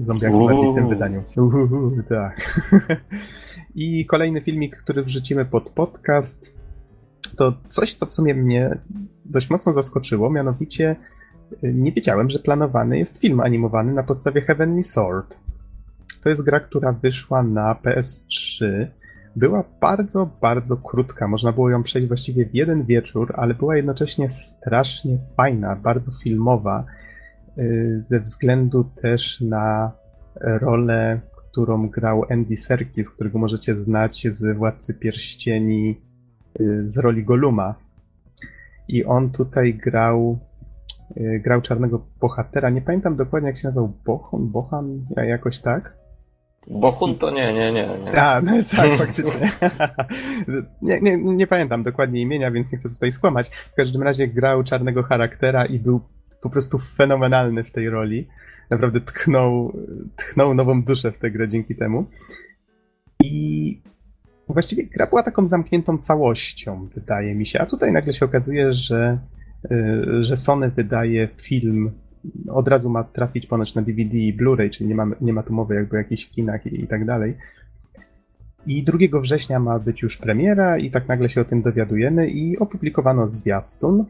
zombiaki 0.00 0.36
bardziej 0.46 0.72
w 0.72 0.74
tym 0.74 0.88
wydaniu. 0.88 1.22
Uhuhu, 1.36 1.92
tak. 2.08 2.60
I 3.76 4.06
kolejny 4.06 4.40
filmik, 4.40 4.76
który 4.76 5.02
wrzucimy 5.02 5.44
pod 5.44 5.70
podcast, 5.70 6.54
to 7.36 7.52
coś, 7.68 7.94
co 7.94 8.06
w 8.06 8.14
sumie 8.14 8.34
mnie 8.34 8.78
dość 9.24 9.50
mocno 9.50 9.72
zaskoczyło, 9.72 10.30
mianowicie 10.30 10.96
y, 11.64 11.74
nie 11.74 11.92
wiedziałem, 11.92 12.30
że 12.30 12.38
planowany 12.38 12.98
jest 12.98 13.18
film 13.18 13.40
animowany 13.40 13.92
na 13.92 14.02
podstawie 14.02 14.40
Heavenly 14.40 14.82
Sword. 14.82 15.38
To 16.22 16.28
jest 16.28 16.44
gra, 16.44 16.60
która 16.60 16.92
wyszła 16.92 17.42
na 17.42 17.74
PS3. 17.74 18.86
Była 19.36 19.64
bardzo, 19.80 20.30
bardzo 20.40 20.76
krótka. 20.76 21.28
Można 21.28 21.52
było 21.52 21.70
ją 21.70 21.82
przejść 21.82 22.08
właściwie 22.08 22.46
w 22.46 22.54
jeden 22.54 22.84
wieczór, 22.84 23.34
ale 23.36 23.54
była 23.54 23.76
jednocześnie 23.76 24.30
strasznie 24.30 25.18
fajna, 25.36 25.76
bardzo 25.76 26.12
filmowa, 26.24 26.84
y, 27.58 27.98
ze 28.00 28.20
względu 28.20 28.84
też 28.84 29.40
na 29.40 29.92
rolę 30.40 31.20
którą 31.56 31.88
grał 31.88 32.24
Andy 32.30 32.56
Serkis, 32.56 33.10
którego 33.10 33.38
możecie 33.38 33.76
znać 33.76 34.26
z 34.28 34.56
Władcy 34.56 34.94
Pierścieni 34.94 36.00
y, 36.60 36.88
z 36.88 36.98
roli 36.98 37.24
Goluma. 37.24 37.74
I 38.88 39.04
on 39.04 39.30
tutaj 39.30 39.74
grał 39.74 40.38
y, 41.16 41.40
grał 41.44 41.62
czarnego 41.62 42.06
bohatera. 42.20 42.70
Nie 42.70 42.82
pamiętam 42.82 43.16
dokładnie 43.16 43.48
jak 43.48 43.58
się 43.58 43.68
nazywał. 43.68 43.92
Bohon? 44.04 44.48
Bohan? 44.48 45.06
Jakoś 45.16 45.58
tak. 45.58 45.96
Bohun 46.66 47.18
to 47.18 47.30
nie, 47.30 47.52
nie, 47.52 47.72
nie. 47.72 47.88
nie. 48.04 48.22
A, 48.22 48.40
no, 48.40 48.52
tak, 48.76 48.96
faktycznie. 48.98 49.50
nie, 50.82 51.00
nie, 51.00 51.18
nie 51.18 51.46
pamiętam 51.46 51.82
dokładnie 51.82 52.20
imienia, 52.20 52.50
więc 52.50 52.72
nie 52.72 52.78
chcę 52.78 52.88
tutaj 52.88 53.12
skłamać. 53.12 53.50
W 53.72 53.74
każdym 53.74 54.02
razie 54.02 54.28
grał 54.28 54.64
czarnego 54.64 55.02
charaktera 55.02 55.66
i 55.66 55.78
był 55.78 56.00
po 56.42 56.50
prostu 56.50 56.78
fenomenalny 56.78 57.64
w 57.64 57.70
tej 57.70 57.90
roli. 57.90 58.28
Naprawdę 58.70 59.00
tchnął, 59.00 59.72
tchnął 60.16 60.54
nową 60.54 60.82
duszę 60.82 61.12
w 61.12 61.18
tę 61.18 61.30
grę 61.30 61.48
dzięki 61.48 61.74
temu. 61.74 62.06
I 63.24 63.80
właściwie 64.48 64.84
gra 64.84 65.06
była 65.06 65.22
taką 65.22 65.46
zamkniętą 65.46 65.98
całością, 65.98 66.88
wydaje 66.94 67.34
mi 67.34 67.46
się. 67.46 67.60
A 67.60 67.66
tutaj 67.66 67.92
nagle 67.92 68.12
się 68.12 68.24
okazuje, 68.24 68.72
że, 68.72 69.18
y, 69.70 70.24
że 70.24 70.36
Sony 70.36 70.70
wydaje 70.70 71.28
film 71.36 71.90
od 72.48 72.68
razu 72.68 72.90
ma 72.90 73.04
trafić 73.04 73.46
ponoć 73.46 73.74
na 73.74 73.82
DVD 73.82 74.16
i 74.16 74.36
Blu-ray, 74.36 74.70
czyli 74.70 74.88
nie 74.88 74.94
ma, 74.94 75.06
nie 75.20 75.32
ma 75.32 75.42
tu 75.42 75.52
mowy 75.52 75.74
jakby 75.74 75.96
o 75.96 75.98
jakichś 75.98 76.26
kinach 76.26 76.66
i, 76.66 76.80
i 76.80 76.86
tak 76.86 77.04
dalej. 77.04 77.36
I 78.66 78.84
2 78.84 79.20
września 79.20 79.60
ma 79.60 79.78
być 79.78 80.02
już 80.02 80.16
premiera 80.16 80.78
i 80.78 80.90
tak 80.90 81.08
nagle 81.08 81.28
się 81.28 81.40
o 81.40 81.44
tym 81.44 81.62
dowiadujemy 81.62 82.28
i 82.28 82.58
opublikowano 82.58 83.28
zwiastun. 83.28 84.04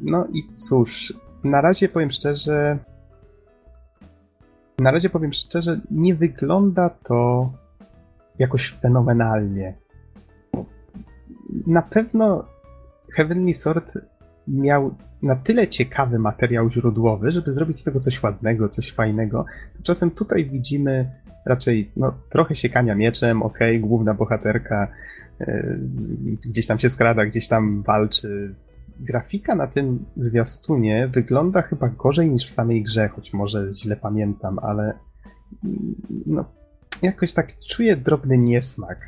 No 0.00 0.26
i 0.32 0.52
cóż, 0.52 1.14
na 1.44 1.60
razie 1.60 1.88
powiem 1.88 2.10
szczerze, 2.10 2.78
na 4.82 4.90
razie 4.90 5.10
powiem 5.10 5.32
szczerze, 5.32 5.80
nie 5.90 6.14
wygląda 6.14 6.90
to 6.90 7.50
jakoś 8.38 8.70
fenomenalnie. 8.70 9.74
Na 11.66 11.82
pewno 11.82 12.44
Heavenly 13.14 13.54
Sword 13.54 13.92
miał 14.48 14.94
na 15.22 15.36
tyle 15.36 15.68
ciekawy 15.68 16.18
materiał 16.18 16.70
źródłowy, 16.70 17.30
żeby 17.30 17.52
zrobić 17.52 17.78
z 17.78 17.84
tego 17.84 18.00
coś 18.00 18.22
ładnego, 18.22 18.68
coś 18.68 18.92
fajnego. 18.92 19.44
Tymczasem 19.74 20.10
tutaj 20.10 20.50
widzimy 20.50 21.10
raczej 21.46 21.90
no, 21.96 22.14
trochę 22.30 22.54
siekania 22.54 22.94
mieczem, 22.94 23.42
ok, 23.42 23.58
główna 23.80 24.14
bohaterka 24.14 24.88
yy, 25.40 25.80
gdzieś 26.46 26.66
tam 26.66 26.78
się 26.78 26.90
skrada, 26.90 27.26
gdzieś 27.26 27.48
tam 27.48 27.82
walczy. 27.82 28.54
Grafika 29.00 29.54
na 29.54 29.66
tym 29.66 30.04
zwiastunie 30.16 31.10
wygląda 31.14 31.62
chyba 31.62 31.88
gorzej 31.88 32.30
niż 32.30 32.46
w 32.46 32.50
samej 32.50 32.82
grze, 32.82 33.08
choć 33.08 33.32
może 33.32 33.74
źle 33.74 33.96
pamiętam, 33.96 34.58
ale 34.58 34.98
no, 36.26 36.44
jakoś 37.02 37.32
tak 37.32 37.58
czuję 37.58 37.96
drobny 37.96 38.38
niesmak. 38.38 38.98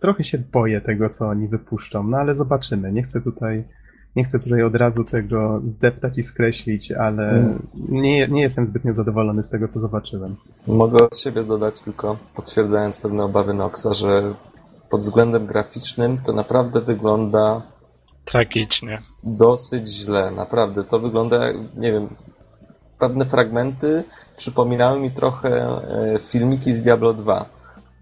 Trochę 0.00 0.24
się 0.24 0.38
boję 0.38 0.80
tego, 0.80 1.10
co 1.10 1.28
oni 1.28 1.48
wypuszczą, 1.48 2.02
no 2.02 2.16
ale 2.16 2.34
zobaczymy. 2.34 2.92
Nie 2.92 3.02
chcę 3.02 3.20
tutaj 3.20 3.64
nie 4.16 4.24
chcę 4.24 4.38
tutaj 4.38 4.62
od 4.62 4.74
razu 4.74 5.04
tego 5.04 5.60
zdeptać 5.64 6.18
i 6.18 6.22
skreślić, 6.22 6.92
ale 6.92 7.30
mm. 7.30 7.66
nie, 7.88 8.28
nie 8.28 8.42
jestem 8.42 8.66
zbytnio 8.66 8.94
zadowolony 8.94 9.42
z 9.42 9.50
tego, 9.50 9.68
co 9.68 9.80
zobaczyłem. 9.80 10.36
Mogę 10.66 11.04
od 11.04 11.18
siebie 11.18 11.44
dodać 11.44 11.82
tylko, 11.82 12.16
potwierdzając 12.34 12.98
pewne 12.98 13.24
obawy 13.24 13.54
Noxa, 13.54 13.94
że 13.94 14.34
pod 14.90 15.00
względem 15.00 15.46
graficznym 15.46 16.18
to 16.26 16.32
naprawdę 16.32 16.80
wygląda 16.80 17.62
tragicznie. 18.24 19.02
Dosyć 19.22 19.88
źle, 19.88 20.30
naprawdę. 20.30 20.84
To 20.84 20.98
wygląda, 20.98 21.52
nie 21.76 21.92
wiem, 21.92 22.08
pewne 22.98 23.24
fragmenty 23.24 24.04
przypominały 24.36 25.00
mi 25.00 25.10
trochę 25.10 25.66
e, 25.66 26.18
filmiki 26.18 26.74
z 26.74 26.82
Diablo 26.82 27.14
2. 27.14 27.46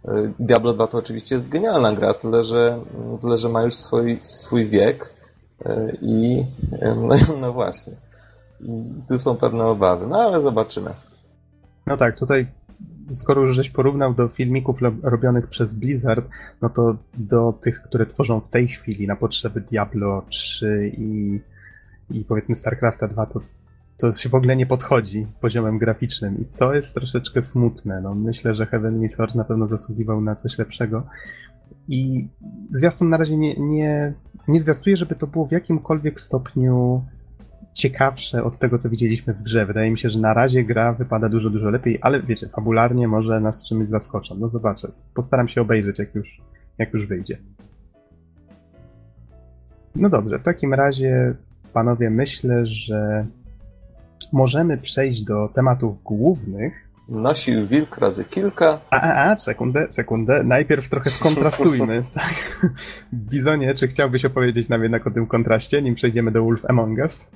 E, 0.04 0.32
Diablo 0.38 0.72
2 0.72 0.86
to 0.86 0.98
oczywiście 0.98 1.34
jest 1.34 1.48
genialna 1.48 1.92
gra, 1.92 2.14
tyle 2.14 2.44
że, 2.44 2.78
tyle, 3.20 3.38
że 3.38 3.48
ma 3.48 3.62
już 3.62 3.74
swój, 3.74 4.18
swój 4.22 4.66
wiek 4.66 5.14
i 6.02 6.44
no, 7.08 7.14
no 7.40 7.52
właśnie. 7.52 7.92
I 8.60 9.02
tu 9.08 9.18
są 9.18 9.36
pewne 9.36 9.66
obawy, 9.66 10.06
no 10.06 10.18
ale 10.20 10.40
zobaczymy. 10.40 10.94
No 11.86 11.96
tak, 11.96 12.18
tutaj 12.18 12.46
skoro 13.12 13.42
już 13.42 13.56
żeś 13.56 13.70
porównał 13.70 14.14
do 14.14 14.28
filmików 14.28 14.78
robionych 15.02 15.46
przez 15.46 15.74
Blizzard, 15.74 16.28
no 16.62 16.68
to 16.68 16.96
do 17.14 17.52
tych, 17.52 17.82
które 17.82 18.06
tworzą 18.06 18.40
w 18.40 18.48
tej 18.48 18.68
chwili 18.68 19.06
na 19.06 19.16
potrzeby 19.16 19.60
Diablo 19.60 20.22
3 20.28 20.92
i, 20.98 21.40
i 22.10 22.24
powiedzmy 22.24 22.54
StarCrafta 22.54 23.08
2, 23.08 23.26
to, 23.26 23.40
to 23.96 24.12
się 24.12 24.28
w 24.28 24.34
ogóle 24.34 24.56
nie 24.56 24.66
podchodzi 24.66 25.26
poziomem 25.40 25.78
graficznym 25.78 26.40
i 26.40 26.44
to 26.44 26.74
jest 26.74 26.94
troszeczkę 26.94 27.42
smutne. 27.42 28.00
No, 28.00 28.14
myślę, 28.14 28.54
że 28.54 28.66
Heavenly 28.66 29.08
Sword 29.08 29.34
na 29.34 29.44
pewno 29.44 29.66
zasługiwał 29.66 30.20
na 30.20 30.36
coś 30.36 30.58
lepszego. 30.58 31.06
I 31.88 32.28
zwiastun 32.70 33.08
na 33.08 33.16
razie 33.16 33.36
nie, 33.36 33.54
nie, 33.54 34.12
nie 34.48 34.60
zwiastuje, 34.60 34.96
żeby 34.96 35.14
to 35.14 35.26
było 35.26 35.46
w 35.46 35.52
jakimkolwiek 35.52 36.20
stopniu 36.20 37.04
ciekawsze 37.74 38.44
od 38.44 38.58
tego, 38.58 38.78
co 38.78 38.90
widzieliśmy 38.90 39.34
w 39.34 39.42
grze. 39.42 39.66
Wydaje 39.66 39.90
mi 39.90 39.98
się, 39.98 40.10
że 40.10 40.18
na 40.18 40.34
razie 40.34 40.64
gra 40.64 40.92
wypada 40.92 41.28
dużo, 41.28 41.50
dużo 41.50 41.70
lepiej, 41.70 41.98
ale 42.02 42.22
wiecie, 42.22 42.48
fabularnie 42.48 43.08
może 43.08 43.40
nas 43.40 43.66
czymś 43.68 43.88
zaskoczą. 43.88 44.34
No 44.34 44.48
zobaczę. 44.48 44.88
Postaram 45.14 45.48
się 45.48 45.60
obejrzeć, 45.60 45.98
jak 45.98 46.14
już, 46.14 46.40
jak 46.78 46.94
już 46.94 47.06
wyjdzie. 47.06 47.38
No 49.96 50.08
dobrze, 50.08 50.38
w 50.38 50.42
takim 50.42 50.74
razie, 50.74 51.34
panowie, 51.72 52.10
myślę, 52.10 52.66
że 52.66 53.26
możemy 54.32 54.78
przejść 54.78 55.22
do 55.22 55.48
tematów 55.48 56.02
głównych. 56.02 56.88
Nosił 57.08 57.66
wilk 57.66 57.98
razy 57.98 58.24
kilka. 58.24 58.78
A, 58.90 59.00
a, 59.00 59.30
a, 59.30 59.38
sekundę, 59.38 59.86
sekundę. 59.90 60.42
Najpierw 60.44 60.88
trochę 60.88 61.10
skontrastujmy. 61.10 62.02
tak. 62.14 62.66
Bizonie, 63.14 63.74
czy 63.74 63.88
chciałbyś 63.88 64.24
opowiedzieć 64.24 64.68
nam 64.68 64.82
jednak 64.82 65.06
o 65.06 65.10
tym 65.10 65.26
kontraście, 65.26 65.82
nim 65.82 65.94
przejdziemy 65.94 66.30
do 66.30 66.44
Wolf 66.44 66.64
Among 66.64 66.98
Us? 66.98 67.30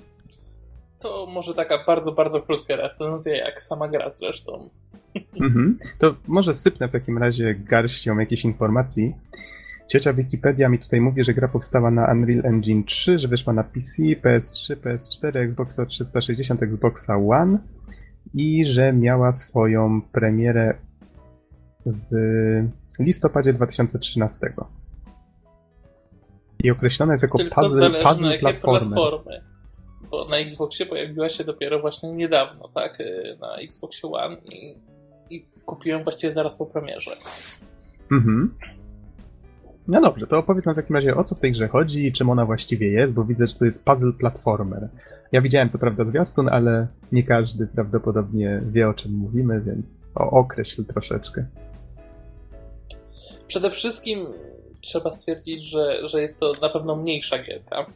To 0.98 1.26
może 1.26 1.54
taka 1.54 1.84
bardzo, 1.86 2.12
bardzo 2.12 2.42
krótka 2.42 2.76
recenzja, 2.76 3.36
jak 3.36 3.62
sama 3.62 3.88
gra 3.88 4.10
zresztą. 4.10 4.70
Mhm. 5.40 5.78
To 5.98 6.14
może 6.26 6.54
sypnę 6.54 6.88
w 6.88 6.92
takim 6.92 7.18
razie 7.18 7.54
garścią 7.54 8.18
jakichś 8.18 8.44
informacji. 8.44 9.14
Ciocia 9.88 10.12
Wikipedia 10.12 10.68
mi 10.68 10.78
tutaj 10.78 11.00
mówi, 11.00 11.24
że 11.24 11.34
gra 11.34 11.48
powstała 11.48 11.90
na 11.90 12.12
Unreal 12.12 12.46
Engine 12.46 12.84
3, 12.84 13.18
że 13.18 13.28
wyszła 13.28 13.52
na 13.52 13.64
PC, 13.64 14.02
PS3, 14.02 14.76
PS4, 14.76 15.36
Xboxa 15.36 15.86
360, 15.86 16.62
Xboxa 16.62 17.16
One 17.16 17.58
i 18.34 18.66
że 18.66 18.92
miała 18.92 19.32
swoją 19.32 20.02
premierę 20.02 20.74
w 21.86 22.14
listopadzie 22.98 23.52
2013. 23.52 24.52
I 26.64 26.70
określona 26.70 27.12
jest 27.12 27.22
jako 27.22 27.38
Tylko 27.38 27.62
puzzle, 27.62 28.02
puzzle 28.02 28.30
na 28.30 28.38
platformy. 28.38 28.96
Bo 30.10 30.24
na 30.24 30.36
Xboxie 30.36 30.86
pojawiła 30.86 31.28
się 31.28 31.44
dopiero 31.44 31.80
właśnie 31.80 32.12
niedawno, 32.12 32.68
tak? 32.74 33.00
Y, 33.00 33.36
na 33.40 33.56
Xboxie 33.56 34.10
One 34.12 34.36
i, 34.36 34.78
i 35.30 35.46
kupiłem 35.64 36.04
właściwie 36.04 36.32
zaraz 36.32 36.56
po 36.56 36.66
premierze. 36.66 37.10
Mhm. 38.12 38.54
No 39.88 40.00
dobrze, 40.00 40.26
to 40.26 40.38
opowiedz 40.38 40.66
nam 40.66 40.74
w 40.74 40.78
takim 40.78 40.96
razie 40.96 41.16
o 41.16 41.24
co 41.24 41.34
w 41.34 41.40
tej 41.40 41.52
grze 41.52 41.68
chodzi 41.68 42.06
i 42.06 42.12
czym 42.12 42.30
ona 42.30 42.46
właściwie 42.46 42.88
jest, 42.88 43.14
bo 43.14 43.24
widzę, 43.24 43.46
że 43.46 43.54
to 43.54 43.64
jest 43.64 43.84
puzzle 43.84 44.12
platformer. 44.12 44.88
Ja 45.32 45.42
widziałem 45.42 45.68
co 45.68 45.78
prawda 45.78 46.04
zwiastun, 46.04 46.48
ale 46.48 46.86
nie 47.12 47.22
każdy 47.22 47.66
prawdopodobnie 47.66 48.62
wie 48.72 48.88
o 48.88 48.94
czym 48.94 49.12
mówimy, 49.12 49.60
więc 49.60 50.00
o, 50.14 50.30
określ 50.30 50.84
troszeczkę. 50.84 51.46
Przede 53.46 53.70
wszystkim 53.70 54.26
trzeba 54.80 55.10
stwierdzić, 55.10 55.62
że, 55.62 56.06
że 56.06 56.22
jest 56.22 56.40
to 56.40 56.52
na 56.62 56.68
pewno 56.68 56.96
mniejsza 56.96 57.42
gierka. 57.42 57.86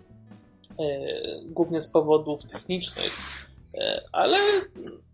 E, 0.81 1.11
głównie 1.47 1.81
z 1.81 1.88
powodów 1.88 2.47
technicznych, 2.47 3.12
e, 3.79 4.03
ale, 4.12 4.38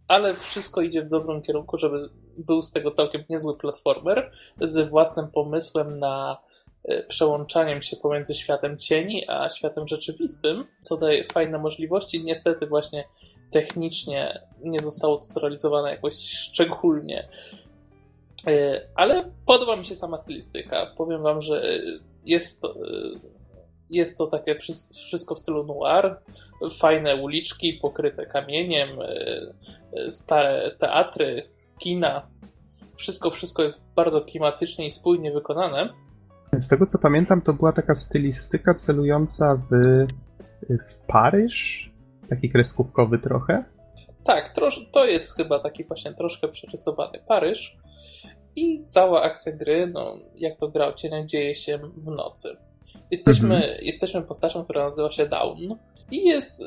ale 0.09 0.35
wszystko 0.35 0.81
idzie 0.81 1.03
w 1.03 1.09
dobrym 1.09 1.43
kierunku, 1.43 1.79
żeby 1.79 2.09
był 2.39 2.63
z 2.63 2.71
tego 2.71 2.91
całkiem 2.91 3.25
niezły 3.29 3.59
platformer 3.59 4.31
z 4.61 4.91
własnym 4.91 5.29
pomysłem 5.29 5.99
na 5.99 6.39
E, 6.87 7.03
przełączaniem 7.03 7.83
się 7.83 7.97
pomiędzy 7.97 8.35
światem 8.35 8.79
cieni 8.79 9.25
a 9.29 9.51
światem 9.51 9.89
rzeczywistym, 9.89 10.65
co 10.81 10.97
daje 10.97 11.25
fajne 11.25 11.59
możliwości. 11.59 12.25
Niestety 12.25 12.67
właśnie 12.67 13.05
technicznie 13.51 14.41
nie 14.65 14.83
zostało 14.83 15.17
to 15.17 15.23
zrealizowane 15.23 15.91
jakoś 15.91 16.15
szczególnie. 16.15 17.29
Ale 18.95 19.31
podoba 19.47 19.77
mi 19.77 19.87
się 19.87 19.95
sama 19.95 20.19
stylistyka. 20.19 20.87
Powiem 20.97 21.23
wam, 21.23 21.43
że 21.43 21.79
jest 22.25 22.67
jest 23.91 24.19
to 24.19 24.27
takie 24.27 24.57
wszystko 25.07 25.35
w 25.35 25.39
stylu 25.39 25.65
noir. 25.65 26.17
Fajne 26.79 27.17
uliczki 27.17 27.79
pokryte 27.83 28.27
kamieniem, 28.27 28.89
stare 30.09 30.77
teatry, 30.79 31.43
kina. 31.79 32.29
Wszystko, 32.97 33.31
wszystko 33.31 33.63
jest 33.63 33.85
bardzo 33.97 34.21
klimatycznie 34.21 34.87
i 34.87 34.91
spójnie 34.91 35.33
wykonane. 35.33 35.89
Z 36.53 36.69
tego 36.69 36.87
co 36.87 36.99
pamiętam, 36.99 37.43
to 37.43 37.53
była 37.53 37.73
taka 37.73 37.95
stylistyka 37.95 38.75
celująca 38.75 39.63
w, 39.71 40.07
w 40.89 41.07
Paryż, 41.07 41.91
taki 42.29 42.51
kreskówkowy 42.51 43.19
trochę. 43.19 43.65
Tak, 44.25 44.55
to 44.93 45.05
jest 45.05 45.37
chyba 45.37 45.59
taki 45.59 45.85
właśnie 45.85 46.15
troszkę 46.15 46.49
przerysowany 46.49 47.19
Paryż. 47.29 47.77
I 48.57 48.85
cała 48.85 49.23
akcja 49.23 49.53
gry, 49.53 49.87
no, 49.87 50.15
jak 50.35 50.57
to 50.59 50.69
gra 50.69 50.87
o 50.87 50.93
dzieje 51.27 51.55
się 51.55 51.79
w 51.97 52.07
nocy. 52.07 52.57
Jesteśmy, 53.11 53.55
mhm. 53.55 53.85
jesteśmy 53.85 54.23
postacią, 54.23 54.65
która 54.65 54.85
nazywa 54.85 55.11
się 55.11 55.27
Down 55.27 55.77
i 56.11 56.25
jest, 56.25 56.61
y, 56.61 56.65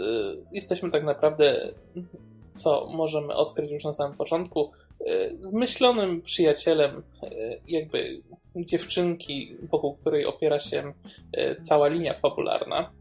jesteśmy 0.51 0.91
tak 0.91 1.03
naprawdę 1.03 1.73
co 2.51 2.87
możemy 2.93 3.33
odkryć 3.33 3.71
już 3.71 3.83
na 3.83 3.93
samym 3.93 4.17
początku, 4.17 4.71
zmyślonym 5.39 6.21
przyjacielem 6.21 7.03
jakby 7.67 8.21
dziewczynki, 8.55 9.57
wokół 9.61 9.95
której 9.95 10.25
opiera 10.25 10.59
się 10.59 10.93
cała 11.59 11.87
linia 11.87 12.13
fabularna 12.13 12.91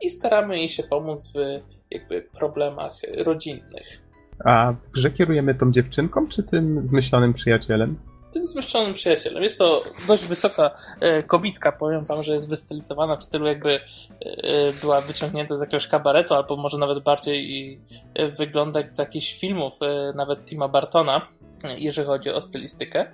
i 0.00 0.10
staramy 0.10 0.58
jej 0.58 0.68
się 0.68 0.82
pomóc 0.82 1.32
w 1.32 1.60
jakby 1.90 2.22
problemach 2.22 3.00
rodzinnych. 3.24 4.00
A 4.44 4.72
w 4.72 4.90
grze 4.90 5.10
kierujemy 5.10 5.54
tą 5.54 5.72
dziewczynką, 5.72 6.28
czy 6.28 6.42
tym 6.42 6.86
zmyślonym 6.86 7.34
przyjacielem? 7.34 7.96
Tym 8.34 8.46
zmyślonym 8.46 8.94
przyjacielem. 8.94 9.42
Jest 9.42 9.58
to 9.58 9.82
dość 10.08 10.26
wysoka 10.26 10.70
e, 11.00 11.22
kobitka, 11.22 11.72
powiem 11.72 12.04
wam, 12.04 12.22
że 12.22 12.34
jest 12.34 12.48
wystylizowana 12.48 13.16
w 13.16 13.24
stylu 13.24 13.46
jakby 13.46 13.80
e, 14.20 14.72
była 14.72 15.00
wyciągnięta 15.00 15.56
z 15.56 15.60
jakiegoś 15.60 15.88
kabaretu, 15.88 16.34
albo 16.34 16.56
może 16.56 16.78
nawet 16.78 17.04
bardziej 17.04 17.50
i 17.50 17.80
e, 18.14 18.28
wygląda 18.28 18.80
jak 18.80 18.92
z 18.92 18.98
jakichś 18.98 19.38
filmów, 19.40 19.74
e, 19.82 20.12
nawet 20.16 20.44
Tima 20.44 20.68
Bartona, 20.68 21.28
e, 21.64 21.78
jeżeli 21.78 22.06
chodzi 22.06 22.30
o 22.30 22.42
stylistykę. 22.42 23.12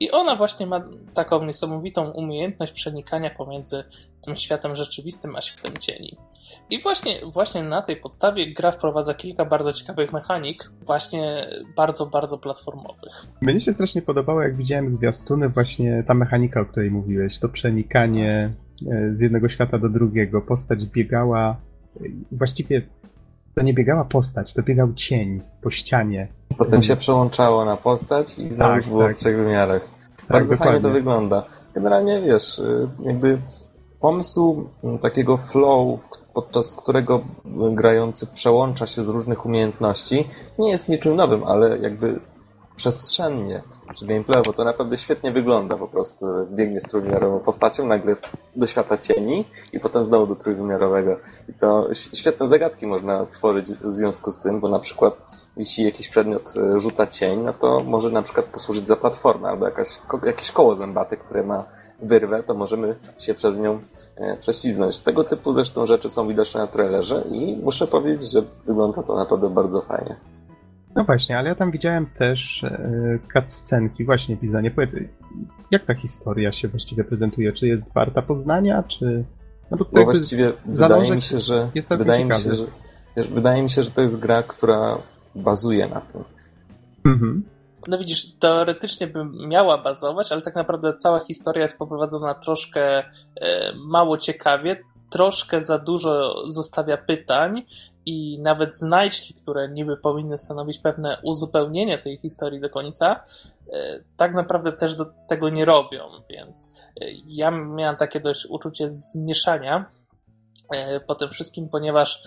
I 0.00 0.10
ona 0.10 0.36
właśnie 0.36 0.66
ma 0.66 0.88
taką 1.14 1.44
niesamowitą 1.44 2.10
umiejętność 2.10 2.72
przenikania 2.72 3.30
pomiędzy 3.30 3.84
tym 4.20 4.36
światem 4.36 4.76
rzeczywistym 4.76 5.36
a 5.36 5.40
światem 5.40 5.76
cieni. 5.80 6.16
I 6.70 6.82
właśnie, 6.82 7.20
właśnie 7.32 7.62
na 7.62 7.82
tej 7.82 7.96
podstawie 7.96 8.54
gra 8.54 8.72
wprowadza 8.72 9.14
kilka 9.14 9.44
bardzo 9.44 9.72
ciekawych 9.72 10.12
mechanik, 10.12 10.70
właśnie 10.86 11.46
bardzo, 11.76 12.06
bardzo 12.06 12.38
platformowych. 12.38 13.26
Mnie 13.40 13.60
się 13.60 13.72
strasznie 13.72 14.02
podobało, 14.02 14.42
jak 14.42 14.56
widziałem 14.56 14.88
zwiastuny, 14.88 15.48
właśnie 15.48 16.04
ta 16.06 16.14
mechanika, 16.14 16.60
o 16.60 16.64
której 16.64 16.90
mówiłeś, 16.90 17.38
to 17.38 17.48
przenikanie 17.48 18.50
e, 18.90 19.14
z 19.14 19.20
jednego 19.20 19.48
świata 19.48 19.78
do 19.78 19.88
drugiego. 19.88 20.40
Postać 20.40 20.86
biegała, 20.86 21.56
e, 21.96 22.04
właściwie 22.32 22.82
to 23.58 23.64
nie 23.64 23.74
biegała 23.74 24.04
postać, 24.04 24.54
to 24.54 24.62
biegał 24.62 24.92
cień 24.94 25.40
po 25.62 25.70
ścianie. 25.70 26.28
Potem 26.58 26.82
się 26.82 26.96
przełączało 26.96 27.64
na 27.64 27.76
postać 27.76 28.38
i 28.38 28.46
znowu 28.48 28.74
tak, 28.74 28.84
było 28.84 29.02
tak. 29.02 29.12
w 29.12 29.18
trzech 29.18 29.36
wymiarach. 29.36 29.82
Tak, 30.16 30.28
Bardzo 30.28 30.54
dokładnie. 30.54 30.72
fajnie 30.72 30.88
to 30.88 30.94
wygląda. 30.94 31.44
Generalnie 31.74 32.20
wiesz, 32.20 32.58
y, 32.58 32.88
jakby 33.02 33.38
pomysł 34.00 34.68
mm, 34.84 34.98
takiego 34.98 35.36
flow, 35.36 36.00
podczas 36.34 36.74
którego 36.74 37.20
grający 37.72 38.26
przełącza 38.26 38.86
się 38.86 39.04
z 39.04 39.08
różnych 39.08 39.46
umiejętności, 39.46 40.28
nie 40.58 40.70
jest 40.70 40.88
niczym 40.88 41.16
nowym, 41.16 41.44
ale 41.44 41.78
jakby 41.78 42.20
przestrzennie 42.76 43.62
czy 43.94 44.06
gameplayowo 44.06 44.52
to 44.52 44.64
naprawdę 44.64 44.98
świetnie 44.98 45.32
wygląda 45.32 45.76
po 45.76 45.88
prostu. 45.88 46.26
Biegnie 46.50 46.80
z 46.80 46.82
trójwymiarową 46.82 47.40
postacią 47.40 47.86
nagle 47.86 48.16
do 48.56 48.66
świata 48.66 48.98
cieni 48.98 49.44
i 49.72 49.80
potem 49.80 50.04
znowu 50.04 50.26
do 50.26 50.36
trójwymiarowego. 50.36 51.16
I 51.48 51.54
to 51.54 51.88
świetne 51.94 52.48
zagadki 52.48 52.86
można 52.86 53.26
tworzyć 53.26 53.72
w 53.72 53.90
związku 53.90 54.30
z 54.30 54.40
tym, 54.40 54.60
bo 54.60 54.68
na 54.68 54.78
przykład 54.78 55.26
jeśli 55.56 55.84
jakiś 55.84 56.08
przedmiot 56.08 56.54
e, 56.56 56.80
rzuca 56.80 57.06
cień, 57.06 57.40
no 57.40 57.52
to 57.52 57.82
może 57.84 58.10
na 58.10 58.22
przykład 58.22 58.46
posłużyć 58.46 58.86
za 58.86 58.96
platformę 58.96 59.48
albo 59.48 59.64
jakaś, 59.64 59.88
jakieś 60.24 60.50
koło 60.50 60.74
zębate, 60.74 61.16
które 61.16 61.42
ma 61.42 61.64
wyrwę, 62.02 62.42
to 62.42 62.54
możemy 62.54 62.96
się 63.18 63.34
przez 63.34 63.58
nią 63.58 63.80
e, 64.16 64.36
prześliznąć. 64.36 65.00
Tego 65.00 65.24
typu 65.24 65.52
zresztą 65.52 65.86
rzeczy 65.86 66.10
są 66.10 66.28
widoczne 66.28 66.60
na 66.60 66.66
trailerze 66.66 67.24
i 67.30 67.56
muszę 67.62 67.86
powiedzieć, 67.86 68.30
że 68.30 68.42
wygląda 68.66 69.02
to 69.02 69.16
naprawdę 69.16 69.50
bardzo 69.50 69.80
fajnie. 69.80 70.16
No 70.98 71.04
właśnie, 71.04 71.38
ale 71.38 71.48
ja 71.48 71.54
tam 71.54 71.70
widziałem 71.70 72.06
też 72.06 72.64
e, 72.64 73.18
cutscenki, 73.32 74.04
właśnie 74.04 74.36
pisanie. 74.36 74.70
Powiedz, 74.70 74.96
jak 75.70 75.84
ta 75.84 75.94
historia 75.94 76.52
się 76.52 76.68
właściwie 76.68 77.04
prezentuje? 77.04 77.52
Czy 77.52 77.68
jest 77.68 77.94
warta 77.94 78.22
poznania, 78.22 78.82
czy... 78.82 79.24
No 79.70 79.76
bo, 79.76 79.84
bo 79.92 80.04
właściwie 80.04 80.52
wydaje 80.66 81.14
mi 81.14 81.22
się, 81.22 81.40
że 81.40 81.70
jest 81.74 81.94
wydaje 81.94 82.24
mi 82.24 82.34
się, 82.34 82.54
że 82.54 82.64
wydaje 83.24 83.62
mi 83.62 83.70
się, 83.70 83.82
że 83.82 83.90
to 83.90 84.02
jest 84.02 84.18
gra, 84.20 84.42
która 84.42 84.98
bazuje 85.34 85.88
na 85.88 86.00
tym. 86.00 86.24
Mhm. 87.04 87.44
No 87.88 87.98
widzisz, 87.98 88.32
teoretycznie 88.38 89.06
by 89.06 89.24
miała 89.48 89.82
bazować, 89.82 90.32
ale 90.32 90.42
tak 90.42 90.54
naprawdę 90.54 90.94
cała 90.94 91.24
historia 91.24 91.62
jest 91.62 91.78
poprowadzona 91.78 92.34
troszkę 92.34 92.98
e, 92.98 93.04
mało 93.86 94.18
ciekawie, 94.18 94.76
troszkę 95.10 95.60
za 95.60 95.78
dużo 95.78 96.34
zostawia 96.46 96.96
pytań 96.96 97.62
i 98.06 98.38
nawet 98.42 98.78
znajdźki, 98.78 99.34
które 99.34 99.68
niby 99.68 99.96
powinny 99.96 100.38
stanowić 100.38 100.78
pewne 100.78 101.18
uzupełnienie 101.22 101.98
tej 101.98 102.16
historii 102.16 102.60
do 102.60 102.70
końca, 102.70 103.20
e, 103.72 104.00
tak 104.16 104.34
naprawdę 104.34 104.72
też 104.72 104.96
do 104.96 105.06
tego 105.28 105.48
nie 105.48 105.64
robią, 105.64 106.04
więc 106.30 106.70
e, 107.00 107.04
ja 107.26 107.50
miałem 107.50 107.96
takie 107.96 108.20
dość 108.20 108.46
uczucie 108.46 108.88
zmieszania 108.88 109.86
po 111.06 111.14
tym 111.14 111.30
wszystkim, 111.30 111.68
ponieważ 111.68 112.22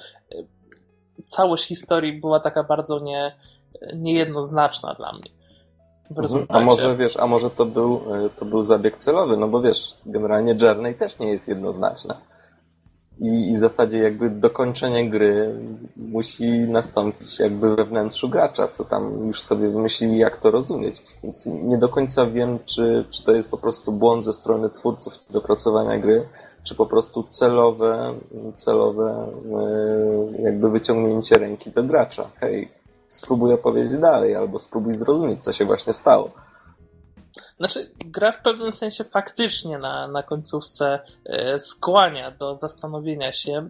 całość 1.26 1.68
historii 1.68 2.22
była 2.22 2.40
taka 2.40 2.64
bardzo 2.64 3.00
nie, 3.00 3.36
niejednoznaczna 3.94 4.94
dla 4.94 5.14
mnie. 5.14 5.30
Mhm. 6.18 6.46
A 6.50 6.60
może 6.60 6.96
wiesz, 6.96 7.18
a 7.18 7.28
może 7.28 7.50
to 7.50 7.66
był, 7.66 8.02
e, 8.26 8.30
to 8.30 8.46
był 8.46 8.64
zabieg 8.64 8.96
celowy, 8.96 9.38
no 9.38 9.48
bo 9.48 9.62
wiesz, 9.62 9.98
generalnie 10.06 10.56
Journey 10.62 10.96
też 10.96 11.20
nie 11.20 11.30
jest 11.30 11.48
jednoznaczna. 11.48 12.18
I, 13.20 13.52
I 13.52 13.56
w 13.56 13.60
zasadzie 13.60 13.98
jakby 13.98 14.30
dokończenie 14.30 15.10
gry 15.10 15.56
musi 15.98 16.50
nastąpić 16.50 17.40
jakby 17.40 17.76
we 17.76 17.86
wnętrzu 17.86 18.30
gracza, 18.30 18.68
co 18.68 18.86
tam 18.86 19.28
już 19.28 19.42
sobie 19.42 19.70
wymyślili, 19.70 20.18
jak 20.18 20.38
to 20.38 20.52
rozumieć. 20.52 21.04
Więc 21.24 21.46
nie 21.46 21.78
do 21.78 21.90
końca 21.90 22.26
wiem, 22.26 22.60
czy, 22.66 23.06
czy 23.10 23.24
to 23.24 23.36
jest 23.36 23.52
po 23.52 23.58
prostu 23.58 23.92
błąd 23.92 24.26
ze 24.26 24.34
strony 24.34 24.70
twórców 24.70 25.14
dopracowania 25.30 25.98
gry, 26.00 26.26
czy 26.64 26.76
po 26.76 26.86
prostu 26.86 27.24
celowe, 27.24 28.14
celowe 28.56 29.28
e, 30.38 30.42
jakby 30.42 30.70
wyciągnięcie 30.70 31.38
ręki 31.38 31.72
do 31.72 31.84
gracza. 31.84 32.30
Hej, 32.40 32.72
spróbuj 33.08 33.54
opowiedzieć 33.54 33.98
dalej, 33.98 34.36
albo 34.36 34.60
spróbuj 34.60 34.94
zrozumieć, 34.94 35.44
co 35.44 35.52
się 35.52 35.66
właśnie 35.66 35.94
stało. 35.94 36.32
Znaczy, 37.62 37.92
gra 38.06 38.32
w 38.32 38.42
pewnym 38.42 38.72
sensie 38.72 39.04
faktycznie 39.04 39.78
na, 39.78 40.08
na 40.08 40.24
końcówce 40.24 41.00
e, 41.26 41.60
skłania 41.60 42.32
do 42.32 42.56
zastanowienia 42.56 43.32
się, 43.32 43.58
e, 43.58 43.70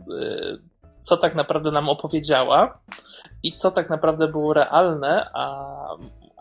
co 1.01 1.17
tak 1.17 1.35
naprawdę 1.35 1.71
nam 1.71 1.89
opowiedziała 1.89 2.79
i 3.43 3.55
co 3.55 3.71
tak 3.71 3.89
naprawdę 3.89 4.27
było 4.27 4.53
realne, 4.53 5.29
a, 5.33 5.75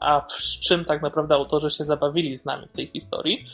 a 0.00 0.22
z 0.28 0.60
czym 0.60 0.84
tak 0.84 1.02
naprawdę 1.02 1.34
autorzy 1.34 1.70
się 1.70 1.84
zabawili 1.84 2.36
z 2.36 2.44
nami 2.44 2.68
w 2.68 2.72
tej 2.72 2.86
historii. 2.86 3.44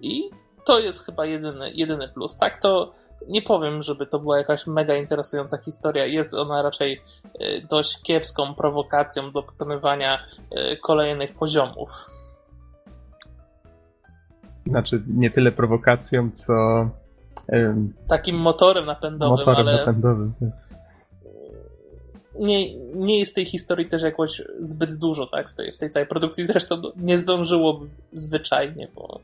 I 0.00 0.30
to 0.66 0.78
jest 0.78 1.06
chyba 1.06 1.26
jedyny, 1.26 1.72
jedyny 1.72 2.08
plus. 2.08 2.38
Tak 2.38 2.62
to 2.62 2.92
nie 3.28 3.42
powiem, 3.42 3.82
żeby 3.82 4.06
to 4.06 4.18
była 4.18 4.38
jakaś 4.38 4.66
mega 4.66 4.96
interesująca 4.96 5.58
historia. 5.58 6.06
Jest 6.06 6.34
ona 6.34 6.62
raczej 6.62 7.02
e, 7.38 7.60
dość 7.60 8.02
kiepską 8.02 8.54
prowokacją 8.54 9.32
do 9.32 9.42
pokonywania 9.42 10.26
kolejnych 10.82 11.34
poziomów. 11.34 11.90
Znaczy, 14.66 15.02
nie 15.06 15.30
tyle 15.30 15.52
prowokacją, 15.52 16.30
co. 16.30 16.54
Takim 18.08 18.36
motorem 18.36 18.86
napędowym, 18.86 19.38
motorem 19.38 19.68
ale. 19.68 19.78
Napędowym. 19.78 20.32
Tak. 20.40 20.48
Nie, 22.34 22.74
nie 22.94 23.18
jest 23.18 23.34
tej 23.34 23.44
historii 23.44 23.88
też 23.88 24.02
jakoś 24.02 24.42
zbyt 24.60 24.96
dużo, 24.96 25.26
tak? 25.26 25.50
W 25.50 25.54
tej, 25.54 25.72
w 25.72 25.78
tej 25.78 25.90
całej 25.90 26.08
produkcji 26.08 26.46
zresztą 26.46 26.82
nie 26.96 27.18
zdążyłoby 27.18 27.86
zwyczajnie, 28.12 28.88
bo 28.94 29.20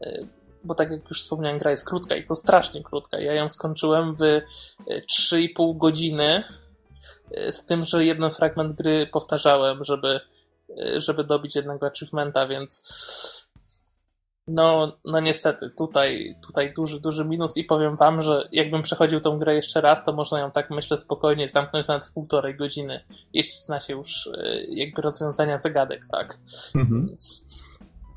e, 0.00 0.26
bo 0.64 0.74
tak 0.74 0.90
jak 0.90 1.08
już 1.08 1.20
wspomniałem, 1.20 1.58
gra 1.58 1.70
jest 1.70 1.86
krótka 1.86 2.16
i 2.16 2.24
to 2.24 2.34
strasznie 2.34 2.82
krótka. 2.82 3.20
Ja 3.20 3.34
ją 3.34 3.50
skończyłem 3.50 4.14
w 4.14 4.20
3,5 4.20 5.70
e, 5.70 5.78
godziny, 5.78 6.44
e, 7.30 7.52
z 7.52 7.66
tym, 7.66 7.84
że 7.84 8.04
jeden 8.04 8.30
fragment 8.30 8.72
gry 8.72 9.08
powtarzałem, 9.12 9.84
żeby, 9.84 10.20
żeby 10.96 11.24
dobić 11.24 11.56
jednego 11.56 11.86
achievementa, 11.86 12.46
więc 12.46 12.90
no, 14.50 14.96
no 15.04 15.20
niestety, 15.20 15.70
tutaj, 15.70 16.36
tutaj 16.46 16.74
duży, 16.74 17.00
duży 17.00 17.24
minus 17.24 17.56
i 17.56 17.64
powiem 17.64 17.96
wam, 17.96 18.22
że 18.22 18.48
jakbym 18.52 18.82
przechodził 18.82 19.20
tą 19.20 19.38
grę 19.38 19.54
jeszcze 19.54 19.80
raz, 19.80 20.04
to 20.04 20.12
można 20.12 20.40
ją 20.40 20.50
tak 20.50 20.70
myślę 20.70 20.96
spokojnie 20.96 21.48
zamknąć 21.48 21.88
nawet 21.88 22.04
w 22.04 22.12
półtorej 22.12 22.56
godziny, 22.56 23.00
jeśli 23.32 23.60
zna 23.60 23.80
się 23.80 23.92
już 23.92 24.30
jakby 24.68 25.02
rozwiązania 25.02 25.58
zagadek, 25.58 26.06
tak. 26.06 26.38
Mhm. 26.74 27.06
Więc 27.06 27.44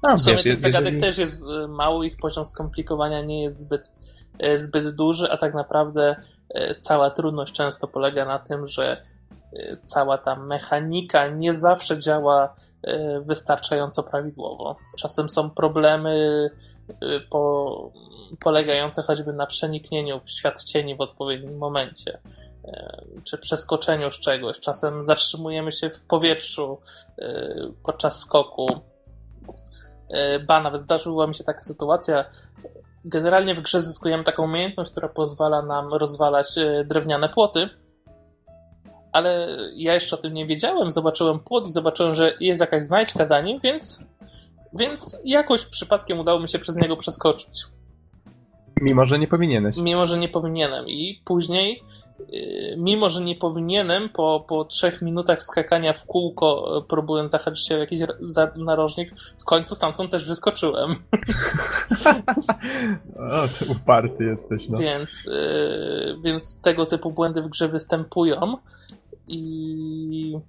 no, 0.03 0.17
w 0.17 0.21
sumie 0.21 0.35
wiesz, 0.35 0.43
tych 0.43 0.59
zagadek 0.59 0.93
jeżeli... 0.93 1.01
też 1.01 1.17
jest 1.17 1.47
e, 1.47 1.67
mało, 1.67 2.03
ich 2.03 2.17
poziom 2.17 2.45
skomplikowania 2.45 3.21
nie 3.21 3.43
jest 3.43 3.61
zbyt, 3.61 3.91
e, 4.39 4.59
zbyt 4.59 4.95
duży, 4.95 5.31
a 5.31 5.37
tak 5.37 5.53
naprawdę 5.53 6.15
cała 6.79 7.09
trudność 7.09 7.53
często 7.53 7.87
polega 7.87 8.25
na 8.25 8.39
tym, 8.39 8.67
że 8.67 9.03
cała 9.81 10.17
ta 10.17 10.35
mechanika 10.35 11.27
nie 11.27 11.53
zawsze 11.53 11.97
działa 11.97 12.55
wystarczająco 13.25 14.03
prawidłowo. 14.03 14.75
Czasem 14.97 15.29
są 15.29 15.49
problemy 15.49 16.49
po, 17.29 17.91
polegające 18.39 19.03
choćby 19.03 19.33
na 19.33 19.45
przeniknieniu 19.45 20.19
w 20.19 20.29
świat 20.29 20.63
cieni 20.63 20.95
w 20.95 21.01
odpowiednim 21.01 21.57
momencie, 21.57 22.19
czy 23.23 23.37
przeskoczeniu 23.37 24.11
z 24.11 24.19
czegoś. 24.19 24.59
Czasem 24.59 25.01
zatrzymujemy 25.01 25.71
się 25.71 25.89
w 25.89 26.03
powietrzu 26.03 26.79
podczas 27.83 28.19
skoku 28.19 28.67
E, 30.13 30.39
ba, 30.39 30.61
nawet 30.61 30.81
zdarzyła 30.81 31.27
mi 31.27 31.35
się 31.35 31.43
taka 31.43 31.63
sytuacja. 31.63 32.25
Generalnie 33.05 33.55
w 33.55 33.61
grze 33.61 33.81
zyskujemy 33.81 34.23
taką 34.23 34.43
umiejętność, 34.43 34.91
która 34.91 35.09
pozwala 35.09 35.61
nam 35.61 35.93
rozwalać 35.93 36.57
e, 36.57 36.83
drewniane 36.83 37.29
płoty. 37.29 37.69
Ale 39.13 39.47
ja 39.75 39.93
jeszcze 39.93 40.15
o 40.15 40.19
tym 40.19 40.33
nie 40.33 40.45
wiedziałem. 40.45 40.91
Zobaczyłem 40.91 41.39
płot 41.39 41.67
i 41.67 41.71
zobaczyłem, 41.71 42.15
że 42.15 42.33
jest 42.39 42.61
jakaś 42.61 42.83
znajdźka 42.83 43.25
za 43.25 43.41
nim, 43.41 43.59
więc, 43.63 44.05
więc 44.73 45.17
jakoś 45.23 45.65
przypadkiem 45.65 46.19
udało 46.19 46.39
mi 46.39 46.49
się 46.49 46.59
przez 46.59 46.75
niego 46.75 46.97
przeskoczyć. 46.97 47.65
Mimo, 48.81 49.05
że 49.05 49.19
nie 49.19 49.27
powinieneś. 49.27 49.77
Mimo, 49.77 50.05
że 50.05 50.17
nie 50.17 50.29
powinienem. 50.29 50.87
I 50.87 51.21
później, 51.25 51.83
yy, 52.19 52.75
mimo, 52.77 53.09
że 53.09 53.21
nie 53.21 53.35
powinienem, 53.35 54.09
po, 54.09 54.45
po 54.47 54.65
trzech 54.65 55.01
minutach 55.01 55.43
skakania 55.43 55.93
w 55.93 56.05
kółko, 56.05 56.71
yy, 56.75 56.81
próbując 56.87 57.31
zahaczyć 57.31 57.67
się 57.67 57.75
w 57.75 57.79
jakiś 57.79 57.99
narożnik, 58.55 59.13
w 59.39 59.43
końcu 59.43 59.75
stamtąd 59.75 60.11
też 60.11 60.27
wyskoczyłem. 60.27 60.91
o, 63.43 63.47
ty 63.59 63.65
uparty 63.71 64.23
jesteś, 64.23 64.69
no. 64.69 64.77
Więc, 64.77 65.09
yy, 65.25 66.17
więc 66.23 66.61
tego 66.61 66.85
typu 66.85 67.11
błędy 67.11 67.41
w 67.41 67.47
grze 67.47 67.67
występują. 67.69 68.57
I 69.27 70.39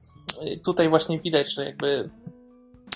tutaj 0.64 0.88
właśnie 0.88 1.20
widać, 1.20 1.54
że 1.54 1.64
jakby 1.64 2.10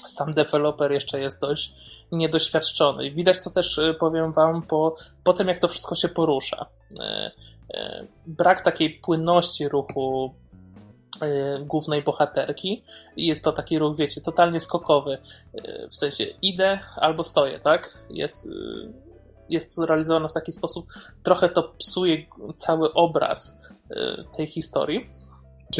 sam 0.08 0.34
deweloper 0.34 0.92
jeszcze 0.92 1.20
jest 1.20 1.40
dość 1.40 1.74
niedoświadczony. 2.12 3.06
I 3.06 3.14
widać 3.14 3.44
to 3.44 3.50
też, 3.50 3.78
y, 3.78 3.94
powiem 4.00 4.32
wam, 4.32 4.62
po, 4.62 4.94
po 5.24 5.32
tym, 5.32 5.48
jak 5.48 5.58
to 5.58 5.68
wszystko 5.68 5.94
się 5.94 6.08
porusza. 6.08 6.66
Y, 6.92 6.96
y, 7.76 8.06
brak 8.26 8.60
takiej 8.60 8.90
płynności 8.90 9.68
ruchu 9.68 10.34
głównej 11.60 12.02
bohaterki 12.02 12.82
i 13.16 13.26
jest 13.26 13.42
to 13.42 13.52
taki 13.52 13.78
ruch, 13.78 13.96
wiecie, 13.96 14.20
totalnie 14.20 14.60
skokowy. 14.60 15.18
W 15.90 15.94
sensie 15.94 16.24
idę 16.42 16.78
albo 16.96 17.24
stoję, 17.24 17.60
tak? 17.60 18.04
Jest, 18.10 18.48
jest 19.48 19.76
to 19.76 19.86
realizowane 19.86 20.28
w 20.28 20.32
taki 20.32 20.52
sposób, 20.52 20.86
trochę 21.22 21.48
to 21.48 21.62
psuje 21.62 22.26
cały 22.54 22.92
obraz 22.92 23.58
tej 24.36 24.46
historii. 24.46 25.08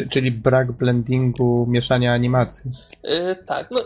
Czyli 0.09 0.31
brak 0.31 0.71
blendingu, 0.71 1.65
mieszania 1.69 2.13
animacji. 2.13 2.71
Yy, 3.03 3.35
tak, 3.45 3.71
no 3.71 3.79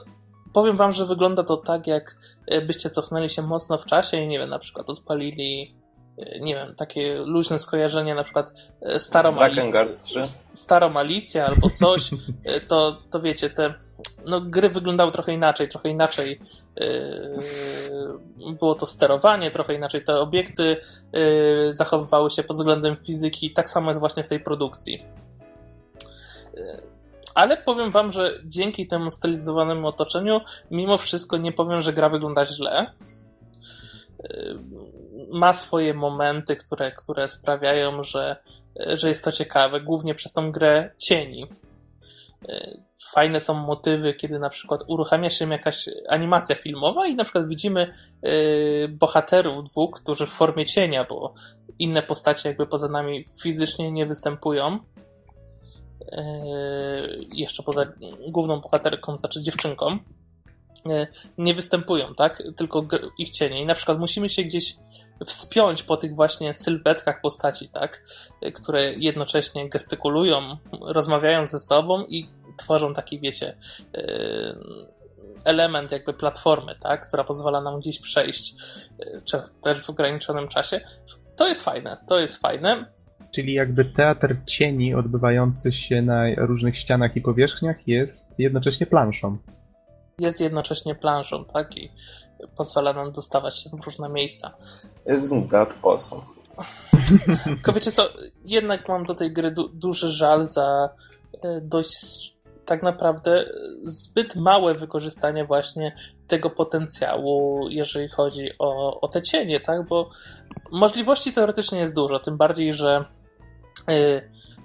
powiem 0.54 0.78
wam, 0.78 0.91
że 0.91 1.06
wygląda 1.06 1.43
to 1.43 1.58
tak, 1.58 1.88
jak 1.88 2.18
e, 2.47 2.62
byście 2.62 2.89
cofnęli 2.89 3.30
się 3.30 3.41
mocno 3.41 3.78
w 3.78 3.86
czasie 3.86 4.18
i 4.18 4.28
nie 4.28 4.39
wiem, 4.39 4.49
na 4.49 4.60
przykład 4.60 4.89
odpalili 4.89 5.76
e, 6.18 6.39
nie 6.39 6.56
wiem, 6.56 6.76
takie 6.76 7.16
luźne 7.16 7.60
skojarzenie, 7.60 8.16
na 8.16 8.24
przykład 8.24 8.54
e, 8.82 8.99
starą 8.99 9.38
Alicję, 9.39 9.86
starą 10.49 10.97
Alicję 10.97 11.45
albo 11.45 11.70
coś, 11.70 12.10
to, 12.68 12.97
to 13.12 13.22
wiecie, 13.22 13.49
te 13.49 13.74
no, 14.26 14.41
gry 14.41 14.70
wyglądały 14.70 15.12
trochę 15.12 15.34
inaczej, 15.34 15.68
trochę 15.68 15.89
inaczej 15.89 16.39
yy, 16.76 18.54
było 18.60 18.76
to 18.76 18.86
sterowanie, 18.86 19.51
trochę 19.51 19.74
inaczej 19.74 20.04
te 20.04 20.20
obiekty 20.20 20.78
yy, 21.14 21.74
zachowywały 21.74 22.30
się 22.30 22.43
pod 22.43 22.58
względem 22.58 22.95
fizyki, 22.97 23.54
tak 23.54 23.70
samo 23.70 23.89
jest 23.89 23.99
właśnie 23.99 24.24
w 24.24 24.30
tej 24.30 24.39
produkcji. 24.39 25.04
Yy 26.54 26.93
ale 27.36 27.58
powiem 27.58 27.91
wam, 27.91 28.12
że 28.12 28.39
dzięki 28.45 28.88
temu 28.88 29.12
stylizowanemu 29.12 29.88
otoczeniu, 29.88 30.41
mimo 30.72 30.97
wszystko 30.97 31.38
nie 31.38 31.51
powiem, 31.51 31.82
że 31.82 31.93
gra 31.93 32.10
wygląda 32.10 32.45
źle. 32.45 32.91
Yy, 34.24 34.60
ma 35.32 35.54
swoje 35.54 35.93
momenty, 35.93 36.56
które, 36.56 36.91
które 36.91 37.30
sprawiają, 37.30 38.04
że, 38.04 38.36
że 38.76 39.10
jest 39.10 39.24
to 39.24 39.32
ciekawe, 39.32 39.82
głównie 39.82 40.16
przez 40.16 40.34
tą 40.34 40.51
grę 40.51 40.89
cieni. 40.97 41.47
Yy, 42.47 42.84
fajne 43.12 43.39
są 43.39 43.54
motywy, 43.54 44.14
kiedy 44.14 44.39
na 44.39 44.49
przykład 44.49 44.82
uruchamia 44.88 45.30
się 45.30 45.49
jakaś 45.49 45.89
animacja 46.10 46.56
filmowa 46.56 47.08
i 47.08 47.16
na 47.16 47.24
przykład 47.24 47.47
widzimy 47.47 47.93
bohaterów 48.89 49.64
dwóch, 49.64 50.01
którzy 50.01 50.28
w 50.28 50.30
formie 50.30 50.66
cienia, 50.66 51.06
bo 51.10 51.34
inne 51.80 52.04
postacie 52.04 52.49
jakby 52.49 52.68
poza 52.68 52.88
nami 52.88 53.26
fizycznie 53.41 53.91
nie 53.91 54.06
występują 54.06 54.80
jeszcze 57.34 57.64
poza 57.64 57.86
główną 58.28 58.62
bohaterką, 58.62 59.18
znaczy 59.18 59.41
dziewczynką, 59.41 59.97
yy, 60.86 61.08
nie 61.38 61.54
występują, 61.54 62.16
tak? 62.16 62.43
Tylko 62.56 62.86
ich 63.18 63.30
cienie. 63.30 63.62
I 63.62 63.66
na 63.66 63.76
przykład 63.76 63.99
musimy 63.99 64.30
się 64.30 64.43
gdzieś 64.43 64.76
wspiąć 65.26 65.84
po 65.84 65.97
tych 65.97 66.16
właśnie 66.16 66.54
sylwetkach 66.54 67.22
postaci, 67.22 67.70
tak? 67.70 68.04
Yy, 68.41 68.51
które 68.51 68.93
jednocześnie 68.93 69.70
gestykulują, 69.70 70.58
rozmawiają 70.82 71.45
ze 71.45 71.60
sobą 71.60 72.06
i 72.06 72.30
tworzą 72.58 72.93
taki, 72.93 73.20
wiecie, 73.20 73.58
element 75.43 75.91
jakby 75.91 76.14
platformy, 76.14 76.76
tak? 76.80 77.08
Która 77.08 77.24
pozwala 77.24 77.62
nam 77.62 77.80
gdzieś 77.80 77.99
przejść, 77.99 78.56
też 79.62 79.82
w 79.82 79.89
ograniczonym 79.89 80.47
czasie. 80.47 80.82
To 81.36 81.47
jest 81.47 81.64
fajne, 81.64 81.97
to 82.08 82.20
jest 82.20 82.38
fajne. 82.38 82.86
Czyli 83.34 83.53
jakby 83.53 83.86
teatr 83.86 84.36
cieni 84.45 84.95
odbywający 84.95 85.71
się 85.71 86.01
na 86.01 86.36
różnych 86.38 86.77
ścianach 86.77 87.15
i 87.15 87.21
powierzchniach 87.21 87.88
jest 87.88 88.39
jednocześnie 88.39 88.86
planszą. 88.86 89.38
Jest 90.19 90.41
jednocześnie 90.41 90.95
planszą, 90.95 91.45
tak? 91.45 91.77
I 91.77 91.91
pozwala 92.57 92.93
nam 92.93 93.11
dostawać 93.11 93.63
się 93.63 93.69
w 93.69 93.86
różne 93.86 94.09
miejsca. 94.09 94.51
Jest 95.05 95.31
that 95.51 95.79
awesome. 95.84 96.21
Tylko 97.45 97.73
wiecie 97.73 97.91
co, 97.91 98.09
jednak 98.45 98.89
mam 98.89 99.05
do 99.05 99.15
tej 99.15 99.34
gry 99.34 99.51
du 99.51 99.69
duży 99.69 100.11
żal 100.11 100.47
za 100.47 100.89
e, 101.43 101.61
dość 101.61 102.34
tak 102.65 102.84
naprawdę 102.84 103.45
zbyt 103.84 104.36
małe 104.36 104.75
wykorzystanie 104.75 105.45
właśnie 105.45 105.95
tego 106.27 106.49
potencjału, 106.49 107.67
jeżeli 107.69 108.09
chodzi 108.09 108.49
o, 108.59 109.01
o 109.01 109.07
te 109.07 109.21
cienie, 109.21 109.59
tak? 109.59 109.88
Bo 109.88 110.09
możliwości 110.71 111.34
teoretycznie 111.34 111.79
jest 111.79 111.95
dużo, 111.95 112.19
tym 112.19 112.38
bardziej, 112.38 112.73
że 112.73 113.05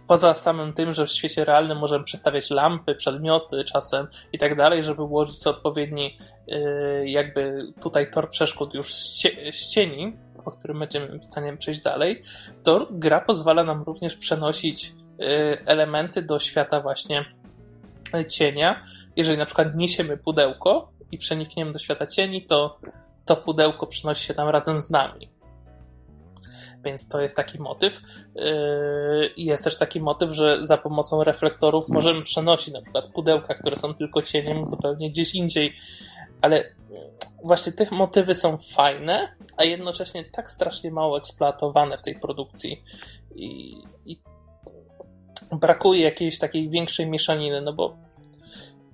poza 0.09 0.34
samym 0.34 0.72
tym, 0.72 0.92
że 0.92 1.06
w 1.06 1.12
świecie 1.12 1.44
realnym 1.44 1.78
możemy 1.78 2.04
przestawiać 2.04 2.50
lampy, 2.50 2.94
przedmioty 2.94 3.64
czasem 3.64 4.06
i 4.32 4.38
tak 4.38 4.56
dalej, 4.56 4.82
żeby 4.82 5.02
ułożyć 5.02 5.38
sobie 5.38 5.56
odpowiedni 5.56 6.18
y, 6.48 7.09
jakby 7.09 7.72
tutaj 7.80 8.11
tor 8.11 8.30
przeszkód 8.30 8.74
już 8.74 8.94
z 9.52 9.68
cieni, 9.70 10.16
po 10.44 10.50
którym 10.50 10.78
będziemy 10.78 11.18
w 11.18 11.24
stanie 11.24 11.56
przejść 11.56 11.82
dalej, 11.82 12.22
to 12.62 12.88
gra 12.90 13.20
pozwala 13.20 13.64
nam 13.64 13.82
również 13.82 14.16
przenosić 14.16 14.84
y, 14.86 14.94
elementy 15.66 16.22
do 16.22 16.38
świata 16.38 16.80
właśnie 16.80 17.24
cienia. 18.28 18.80
Jeżeli 19.16 19.38
na 19.38 19.46
przykład 19.46 19.74
niesiemy 19.74 20.16
pudełko 20.16 20.92
i 21.12 21.18
przenikniemy 21.18 21.72
do 21.72 21.78
świata 21.78 22.06
cieni, 22.06 22.46
to 22.46 22.78
to 23.24 23.36
pudełko 23.36 23.86
przenosi 23.86 24.24
się 24.24 24.34
tam 24.34 24.48
razem 24.48 24.80
z 24.80 24.90
nami 24.90 25.38
więc 26.84 27.08
to 27.08 27.20
jest 27.20 27.36
taki 27.36 27.62
motyw. 27.62 28.02
Yy, 28.34 28.42
I 29.36 29.44
jest 29.44 29.64
też 29.64 29.78
taki 29.78 30.00
motyw, 30.00 30.30
że 30.30 30.66
za 30.66 30.78
pomocą 30.78 31.24
reflektorów 31.24 31.86
hmm. 31.86 31.94
możemy 31.94 32.22
przenosić 32.22 32.74
na 32.74 32.82
przykład 32.82 33.06
pudełka, 33.06 33.54
które 33.54 33.76
są 33.76 33.94
tylko 33.94 34.22
cieniem 34.22 34.66
zupełnie 34.66 35.10
gdzieś 35.10 35.34
indziej, 35.34 35.74
ale 36.40 36.64
właśnie 37.44 37.72
tych 37.72 37.92
motywy 37.92 38.34
są 38.34 38.58
fajne, 38.74 39.28
a 39.56 39.64
jednocześnie 39.64 40.24
tak 40.24 40.50
strasznie 40.50 40.90
mało 40.90 41.18
eksploatowane 41.18 41.98
w 41.98 42.02
tej 42.02 42.20
produkcji 42.20 42.82
i, 43.34 43.78
i 44.06 44.22
brakuje 45.52 46.02
jakiejś 46.02 46.38
takiej 46.38 46.70
większej 46.70 47.06
mieszaniny, 47.06 47.60
no 47.60 47.72
bo 47.72 47.96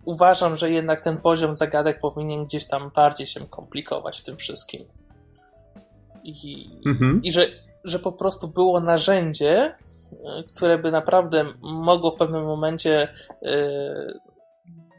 uważam, 0.04 0.56
że 0.56 0.70
jednak 0.70 1.00
ten 1.00 1.16
poziom 1.16 1.54
zagadek 1.54 1.98
powinien 2.00 2.44
gdzieś 2.44 2.68
tam 2.68 2.90
bardziej 2.94 3.26
się 3.26 3.46
komplikować 3.46 4.20
w 4.20 4.24
tym 4.24 4.36
wszystkim. 4.36 4.84
I, 6.24 6.70
mhm. 6.86 7.20
i 7.22 7.32
że 7.32 7.46
że 7.84 7.98
po 7.98 8.12
prostu 8.12 8.48
było 8.48 8.80
narzędzie, 8.80 9.76
e, 10.12 10.42
które 10.56 10.78
by 10.78 10.90
naprawdę 10.90 11.44
mogło 11.62 12.10
w 12.10 12.16
pewnym 12.16 12.44
momencie 12.44 13.08
e, 13.42 13.54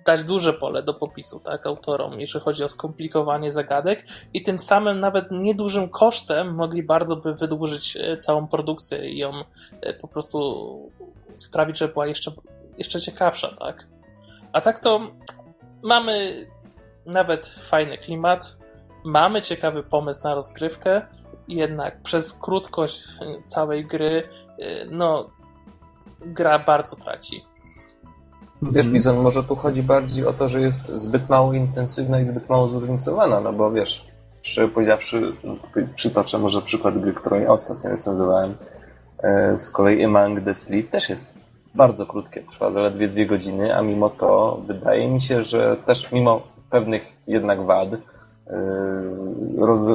dać 0.05 0.23
duże 0.23 0.53
pole 0.53 0.83
do 0.83 0.93
popisu 0.93 1.39
tak, 1.39 1.65
autorom, 1.65 2.19
jeżeli 2.19 2.45
chodzi 2.45 2.63
o 2.63 2.67
skomplikowanie 2.67 3.51
zagadek 3.51 4.05
i 4.33 4.43
tym 4.43 4.59
samym 4.59 4.99
nawet 4.99 5.31
niedużym 5.31 5.89
kosztem 5.89 6.55
mogli 6.55 6.83
bardzo 6.83 7.15
by 7.15 7.35
wydłużyć 7.35 7.97
e, 7.97 8.17
całą 8.17 8.47
produkcję 8.47 9.09
i 9.09 9.17
ją 9.17 9.31
po 10.01 10.07
prostu 10.07 10.91
sprawić, 11.37 11.77
żeby 11.77 11.93
była 11.93 12.07
jeszcze, 12.07 12.31
jeszcze 12.77 13.01
ciekawsza, 13.01 13.55
tak? 13.59 13.87
A 14.51 14.61
tak 14.61 14.79
to 14.79 14.99
mamy 15.83 16.45
nawet 17.05 17.47
fajny 17.47 17.97
klimat, 17.97 18.57
mamy 19.05 19.41
ciekawy 19.41 19.83
pomysł 19.83 20.23
na 20.23 20.35
rozgrywkę, 20.35 21.01
jednak 21.47 22.01
przez 22.01 22.33
krótkość 22.33 23.03
całej 23.43 23.85
gry, 23.85 24.23
y, 24.59 24.87
no, 24.91 25.29
gra 26.25 26.59
bardzo 26.59 26.95
traci. 26.95 27.43
Wiesz, 28.61 28.87
Bizon, 28.87 29.17
może 29.17 29.43
tu 29.43 29.55
chodzi 29.55 29.83
bardziej 29.83 30.25
o 30.25 30.33
to, 30.33 30.49
że 30.49 30.61
jest 30.61 30.87
zbyt 30.87 31.29
mało 31.29 31.53
intensywna 31.53 32.19
i 32.19 32.25
zbyt 32.25 32.49
mało 32.49 32.69
zróżnicowana, 32.69 33.41
no 33.41 33.53
bo 33.53 33.71
wiesz, 33.71 34.07
szczerze 34.41 34.67
powiedziawszy, 34.67 35.33
przytoczę 35.95 36.37
może 36.37 36.61
przykład 36.61 36.99
gry, 36.99 37.13
którą 37.13 37.39
ja 37.39 37.51
ostatnio 37.51 37.89
recenzowałem. 37.89 38.55
E, 39.23 39.57
z 39.57 39.69
kolei 39.69 40.05
Among 40.05 40.43
the 40.45 40.53
Sleep 40.53 40.89
też 40.89 41.09
jest 41.09 41.51
bardzo 41.75 42.05
krótkie, 42.05 42.41
trwa 42.41 42.71
zaledwie 42.71 43.07
dwie 43.07 43.25
godziny, 43.25 43.75
a 43.75 43.81
mimo 43.81 44.09
to 44.09 44.61
wydaje 44.67 45.07
mi 45.07 45.21
się, 45.21 45.43
że 45.43 45.77
też 45.85 46.11
mimo 46.11 46.41
pewnych 46.69 47.17
jednak 47.27 47.65
wad, 47.65 47.89
roz, 49.57 49.87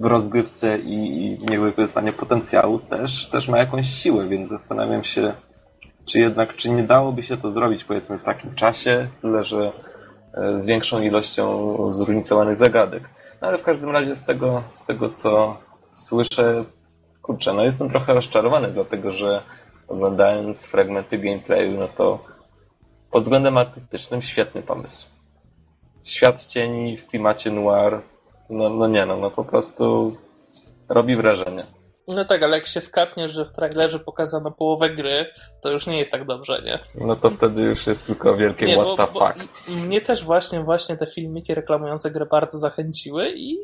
w 0.00 0.04
rozgrywce 0.04 0.78
i, 0.78 1.26
i 1.26 1.38
niewykorzystanie 1.50 2.12
potencjału 2.12 2.78
też, 2.78 3.30
też 3.30 3.48
ma 3.48 3.58
jakąś 3.58 3.90
siłę, 3.90 4.28
więc 4.28 4.50
zastanawiam 4.50 5.04
się, 5.04 5.32
czy 6.06 6.18
jednak, 6.18 6.56
czy 6.56 6.70
nie 6.70 6.82
dałoby 6.82 7.22
się 7.22 7.36
to 7.36 7.52
zrobić 7.52 7.84
powiedzmy 7.84 8.18
w 8.18 8.22
takim 8.22 8.54
czasie, 8.54 9.08
tyle 9.22 9.44
że 9.44 9.72
e, 10.34 10.62
z 10.62 10.66
większą 10.66 11.02
ilością 11.02 11.76
zróżnicowanych 11.92 12.58
zagadek. 12.58 13.02
No 13.42 13.48
ale 13.48 13.58
w 13.58 13.62
każdym 13.62 13.90
razie 13.90 14.16
z 14.16 14.24
tego, 14.24 14.62
z 14.74 14.86
tego 14.86 15.10
co 15.10 15.56
słyszę, 15.92 16.64
kurczę, 17.22 17.52
no 17.52 17.64
jestem 17.64 17.90
trochę 17.90 18.14
rozczarowany, 18.14 18.68
dlatego 18.68 19.12
że 19.12 19.42
oglądając 19.88 20.66
fragmenty 20.66 21.18
gameplayu, 21.18 21.78
no 21.78 21.88
to 21.88 22.24
pod 23.10 23.22
względem 23.22 23.58
artystycznym 23.58 24.22
świetny 24.22 24.62
pomysł. 24.62 25.11
Świat 26.04 26.46
cieni 26.46 26.96
w 26.96 27.06
klimacie 27.06 27.50
noir, 27.50 28.00
no, 28.50 28.68
no 28.68 28.88
nie 28.88 29.06
no, 29.06 29.16
no 29.16 29.30
po 29.30 29.44
prostu 29.44 30.16
robi 30.88 31.16
wrażenie. 31.16 31.66
No 32.08 32.24
tak, 32.24 32.42
ale 32.42 32.56
jak 32.56 32.66
się 32.66 32.80
skapnie, 32.80 33.28
że 33.28 33.44
w 33.44 33.52
trailerze 33.52 33.98
pokazano 33.98 34.50
połowę 34.50 34.90
gry, 34.90 35.26
to 35.62 35.70
już 35.70 35.86
nie 35.86 35.98
jest 35.98 36.12
tak 36.12 36.24
dobrze, 36.24 36.62
nie? 36.64 36.78
No 37.06 37.16
to 37.16 37.30
wtedy 37.30 37.62
już 37.62 37.86
jest 37.86 38.06
tylko 38.06 38.36
wielkie 38.36 38.66
nie, 38.66 38.76
what 38.76 38.96
the 38.96 39.06
fuck. 39.06 39.68
mnie 39.68 40.00
też 40.00 40.24
właśnie, 40.24 40.60
właśnie 40.60 40.96
te 40.96 41.06
filmiki 41.06 41.54
reklamujące 41.54 42.10
grę 42.10 42.26
bardzo 42.26 42.58
zachęciły 42.58 43.32
i, 43.36 43.58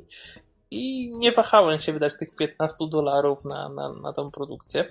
i 0.71 1.15
nie 1.17 1.33
wahałem 1.33 1.81
się 1.81 1.93
wydać 1.93 2.13
tych 2.19 2.37
15 2.37 2.77
dolarów 2.91 3.45
na, 3.45 3.69
na, 3.69 3.93
na 3.93 4.13
tą 4.13 4.31
produkcję. 4.31 4.85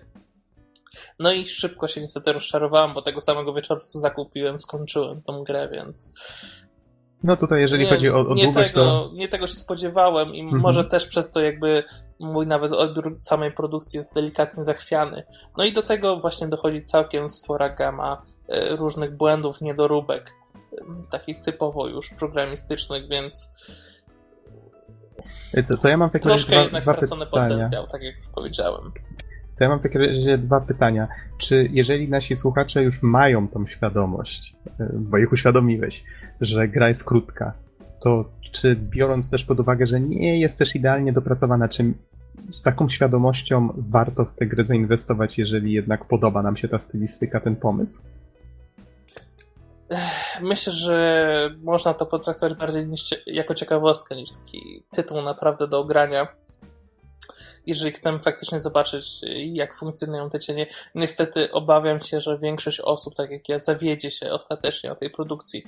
No 1.20 1.32
i 1.32 1.46
szybko 1.46 1.88
się 1.88 2.02
niestety 2.02 2.34
rozczarowałem, 2.34 2.94
bo 2.94 3.02
tego 3.02 3.22
samego 3.22 3.54
wieczoru, 3.54 3.82
co 3.86 4.00
zakupiłem, 4.00 4.60
skończyłem 4.60 5.22
tą 5.22 5.44
grę, 5.44 5.70
więc 5.72 6.14
no 7.24 7.38
tutaj, 7.38 7.62
jeżeli 7.62 7.84
nie, 7.84 7.90
chodzi 7.90 8.10
o, 8.10 8.20
o 8.20 8.34
nie 8.34 8.44
długość, 8.44 8.72
tego, 8.72 8.86
to... 8.86 9.12
Nie 9.14 9.28
tego 9.28 9.48
się 9.48 9.54
spodziewałem 9.54 10.36
i 10.36 10.42
mhm. 10.42 10.62
może 10.62 10.86
też 10.86 11.06
przez 11.06 11.32
to 11.32 11.42
jakby 11.42 11.84
mój 12.20 12.48
nawet 12.48 12.72
odbiór 12.72 13.14
samej 13.18 13.52
produkcji 13.52 13.98
jest 13.98 14.14
delikatnie 14.14 14.64
zachwiany. 14.64 15.24
No 15.58 15.64
i 15.64 15.74
do 15.74 15.82
tego 15.82 16.20
właśnie 16.20 16.48
dochodzi 16.48 16.82
całkiem 16.82 17.30
spora 17.30 17.70
gama 17.70 18.22
e, 18.48 18.76
różnych 18.76 19.18
błędów, 19.18 19.62
niedoróbek, 19.62 20.34
takich 21.12 21.42
typowo 21.42 21.88
już 21.88 22.10
programistycznych, 22.10 23.08
więc 23.10 23.52
to, 25.68 25.78
to 25.78 25.90
ja 25.90 25.98
mam 25.98 26.10
takie 26.10 26.24
troszkę 26.24 26.52
dwa, 26.52 26.62
jednak 26.62 26.84
dwa 26.84 26.94
stracony 26.94 27.26
pytania. 27.26 27.48
potencjał, 27.48 27.88
tak 27.88 28.02
jak 28.02 28.16
już 28.16 28.28
powiedziałem. 28.36 28.92
To 29.58 29.64
ja 29.64 29.70
mam 29.70 29.80
takie 29.80 30.00
razie 30.00 30.38
dwa 30.38 30.62
pytania. 30.62 31.08
Czy 31.38 31.70
jeżeli 31.72 32.10
nasi 32.10 32.36
słuchacze 32.36 32.84
już 32.84 33.04
mają 33.04 33.48
tą 33.48 33.68
świadomość, 33.68 34.56
e, 34.80 34.90
bo 34.94 35.18
ich 35.18 35.32
uświadomiłeś, 35.32 36.04
że 36.42 36.68
gra 36.68 36.88
jest 36.88 37.04
krótka, 37.04 37.54
to 38.00 38.26
czy 38.52 38.76
biorąc 38.76 39.30
też 39.30 39.46
pod 39.46 39.60
uwagę, 39.60 39.86
że 39.86 40.00
nie 40.00 40.40
jest 40.40 40.58
też 40.58 40.76
idealnie 40.76 41.14
dopracowana, 41.14 41.70
czy 41.70 41.94
z 42.50 42.62
taką 42.62 42.90
świadomością 42.90 43.70
warto 43.78 44.26
w 44.26 44.36
tę 44.36 44.46
grę 44.46 44.66
zainwestować, 44.66 45.38
jeżeli 45.38 45.72
jednak 45.72 46.06
podoba 46.06 46.42
nam 46.42 46.58
się 46.58 46.68
ta 46.68 46.80
stylistyka, 46.80 47.40
ten 47.40 47.56
pomysł? 47.56 48.02
Myślę, 50.42 50.74
że 50.74 51.50
można 51.64 51.94
to 51.94 52.06
potraktować 52.06 52.58
bardziej 52.58 52.88
niż, 52.88 53.16
jako 53.26 53.54
ciekawostkę 53.54 54.16
niż 54.16 54.30
taki 54.32 54.84
tytuł 54.92 55.22
naprawdę 55.22 55.68
do 55.68 55.80
ogrania 55.80 56.28
jeżeli 57.68 57.92
chcemy 57.92 58.20
faktycznie 58.20 58.60
zobaczyć, 58.60 59.22
jak 59.36 59.76
funkcjonują 59.76 60.30
te 60.30 60.40
cienie. 60.40 60.68
Niestety 60.96 61.52
obawiam 61.52 62.02
się, 62.02 62.22
że 62.22 62.38
większość 62.38 62.80
osób, 62.80 63.16
tak 63.16 63.32
jak 63.32 63.50
ja, 63.50 63.60
zawiedzie 63.60 64.12
się 64.12 64.32
ostatecznie 64.32 64.92
o 64.92 64.96
tej 64.96 65.10
produkcji. 65.10 65.64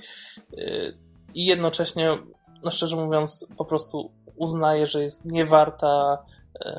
Yy, 0.52 0.98
I 1.34 1.44
jednocześnie, 1.44 2.18
no 2.64 2.70
szczerze 2.70 2.96
mówiąc, 2.96 3.48
po 3.58 3.64
prostu 3.64 4.12
uznaje, 4.36 4.86
że 4.86 5.02
jest 5.02 5.24
niewarta 5.24 6.18
yy, 6.64 6.70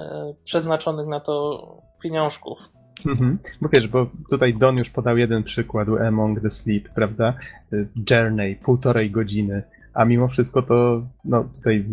przeznaczonych 0.44 1.08
na 1.08 1.20
to 1.20 1.78
pieniążków. 2.02 2.60
Mhm. 3.06 3.40
Bo 3.62 3.70
wiesz, 3.70 3.88
bo 3.88 4.10
tutaj 4.30 4.54
Don 4.54 4.78
już 4.78 4.90
podał 4.90 5.18
jeden 5.18 5.44
przykład 5.44 5.88
Among 6.08 6.42
the 6.42 6.50
Sleep, 6.50 6.90
prawda? 6.90 7.34
Y, 7.74 7.88
Journey, 8.10 8.56
półtorej 8.56 9.12
godziny 9.12 9.64
a 9.94 10.06
mimo 10.06 10.28
wszystko 10.28 10.62
to, 10.62 11.08
no 11.26 11.44
tutaj 11.56 11.86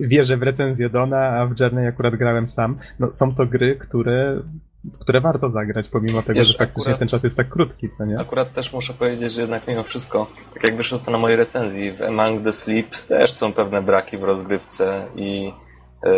wierzę 0.00 0.36
w 0.36 0.42
recenzję 0.42 0.90
Dona, 0.90 1.28
a 1.28 1.46
w 1.46 1.60
Journey 1.60 1.86
akurat 1.86 2.16
grałem 2.16 2.46
sam. 2.46 2.78
No 2.98 3.12
są 3.12 3.34
to 3.34 3.46
gry, 3.46 3.76
które, 3.76 4.42
które 5.00 5.20
warto 5.20 5.50
zagrać, 5.50 5.88
pomimo 5.88 6.22
tego, 6.22 6.38
Wiesz, 6.38 6.48
że 6.48 6.58
faktycznie 6.58 6.82
akurat, 6.82 6.98
ten 6.98 7.08
czas 7.08 7.24
jest 7.24 7.36
tak 7.36 7.48
krótki, 7.48 7.88
co 7.88 8.04
nie? 8.04 8.18
Akurat 8.18 8.52
też 8.52 8.72
muszę 8.72 8.92
powiedzieć, 8.92 9.32
że 9.32 9.40
jednak 9.40 9.68
mimo 9.68 9.82
wszystko, 9.82 10.30
tak 10.54 10.64
jak 10.64 10.76
wyszło 10.76 10.98
to 10.98 11.10
na 11.10 11.18
mojej 11.18 11.36
recenzji, 11.36 11.92
w 11.92 12.02
Among 12.02 12.44
the 12.44 12.52
Sleep 12.52 12.86
też 13.08 13.32
są 13.32 13.52
pewne 13.52 13.82
braki 13.82 14.18
w 14.18 14.22
rozgrywce 14.22 15.06
i 15.16 15.52
e, 16.04 16.10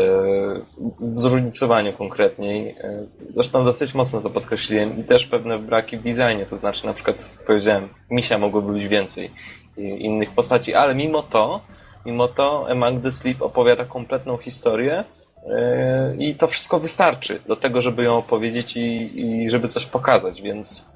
w 1.01 1.21
zróżnicowaniu 1.21 1.93
konkretniej. 1.93 2.69
E, 2.69 3.07
zresztą 3.35 3.65
dosyć 3.65 3.95
mocno 3.95 4.21
to 4.21 4.31
podkreśliłem 4.31 4.99
i 4.99 5.05
też 5.05 5.27
pewne 5.27 5.59
braki 5.59 5.97
w 5.97 6.03
designie, 6.03 6.47
to 6.51 6.59
znaczy 6.59 6.87
na 6.87 6.95
przykład 6.95 7.31
powiedziałem, 7.47 7.89
misia 8.11 8.39
mogłoby 8.39 8.73
być 8.73 8.89
więcej 8.89 9.31
innych 9.79 10.31
postaci, 10.31 10.75
ale 10.75 10.95
mimo 10.95 11.23
to, 11.23 11.61
mimo 12.07 12.29
to 12.29 12.67
Among 12.71 13.03
the 13.03 13.13
Sleep 13.13 13.43
opowiada 13.43 13.85
kompletną 13.85 14.37
historię 14.37 15.05
yy, 15.47 16.17
i 16.19 16.35
to 16.35 16.47
wszystko 16.47 16.81
wystarczy 16.81 17.41
do 17.49 17.57
tego, 17.57 17.81
żeby 17.81 18.03
ją 18.03 18.17
opowiedzieć 18.17 18.77
i, 18.77 19.21
i 19.21 19.51
żeby 19.51 19.69
coś 19.69 19.87
pokazać, 19.87 20.43
więc 20.43 20.87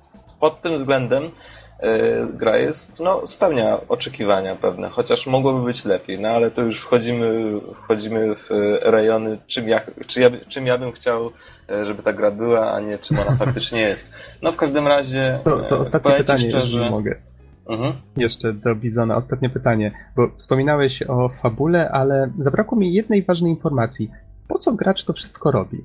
pod 0.40 0.62
tym 0.62 0.74
względem 0.74 1.24
yy, 1.24 1.88
gra 2.34 2.56
jest, 2.56 3.00
no, 3.00 3.26
spełnia 3.26 3.78
oczekiwania 3.88 4.56
pewne, 4.56 4.88
chociaż 4.88 5.26
mogłoby 5.26 5.64
być 5.64 5.84
lepiej, 5.84 6.20
no 6.20 6.28
ale 6.28 6.50
to 6.50 6.62
już 6.62 6.80
wchodzimy, 6.80 7.60
wchodzimy 7.84 8.34
w 8.34 8.78
rejony, 8.82 9.38
czym 9.46 9.68
ja, 9.68 9.80
czy 10.06 10.20
ja, 10.20 10.30
czym 10.48 10.66
ja 10.66 10.78
bym 10.78 10.92
chciał, 10.92 11.30
yy, 11.68 11.86
żeby 11.86 12.02
ta 12.02 12.12
gra 12.12 12.30
była, 12.30 12.72
a 12.72 12.80
nie 12.80 12.98
czym 12.98 13.18
ona 13.18 13.36
faktycznie 13.36 13.80
jest. 13.80 14.12
No 14.42 14.52
w 14.52 14.56
każdym 14.56 14.86
razie, 14.86 15.38
to, 15.44 15.58
to 15.60 15.78
ostatnie 15.78 16.14
pytanie, 16.14 16.48
szczerze, 16.48 16.90
mogę. 16.90 17.29
Mhm. 17.70 17.92
Jeszcze 18.16 18.52
do 18.52 18.74
Bizona 18.74 19.16
ostatnie 19.16 19.50
pytanie, 19.50 19.92
bo 20.16 20.30
wspominałeś 20.36 21.02
o 21.02 21.28
fabule, 21.28 21.90
ale 21.90 22.30
zabrakło 22.38 22.78
mi 22.78 22.92
jednej 22.92 23.22
ważnej 23.22 23.50
informacji. 23.50 24.10
Po 24.48 24.58
co 24.58 24.72
gracz 24.72 25.04
to 25.04 25.12
wszystko 25.12 25.50
robi? 25.50 25.84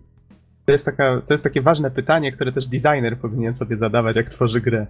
To 0.65 0.71
jest, 0.71 0.85
taka, 0.85 1.21
to 1.21 1.33
jest 1.33 1.43
takie 1.43 1.61
ważne 1.61 1.91
pytanie, 1.91 2.31
które 2.31 2.51
też 2.51 2.67
designer 2.67 3.17
powinien 3.19 3.53
sobie 3.53 3.77
zadawać, 3.77 4.15
jak 4.15 4.29
tworzy 4.29 4.61
grę. 4.61 4.87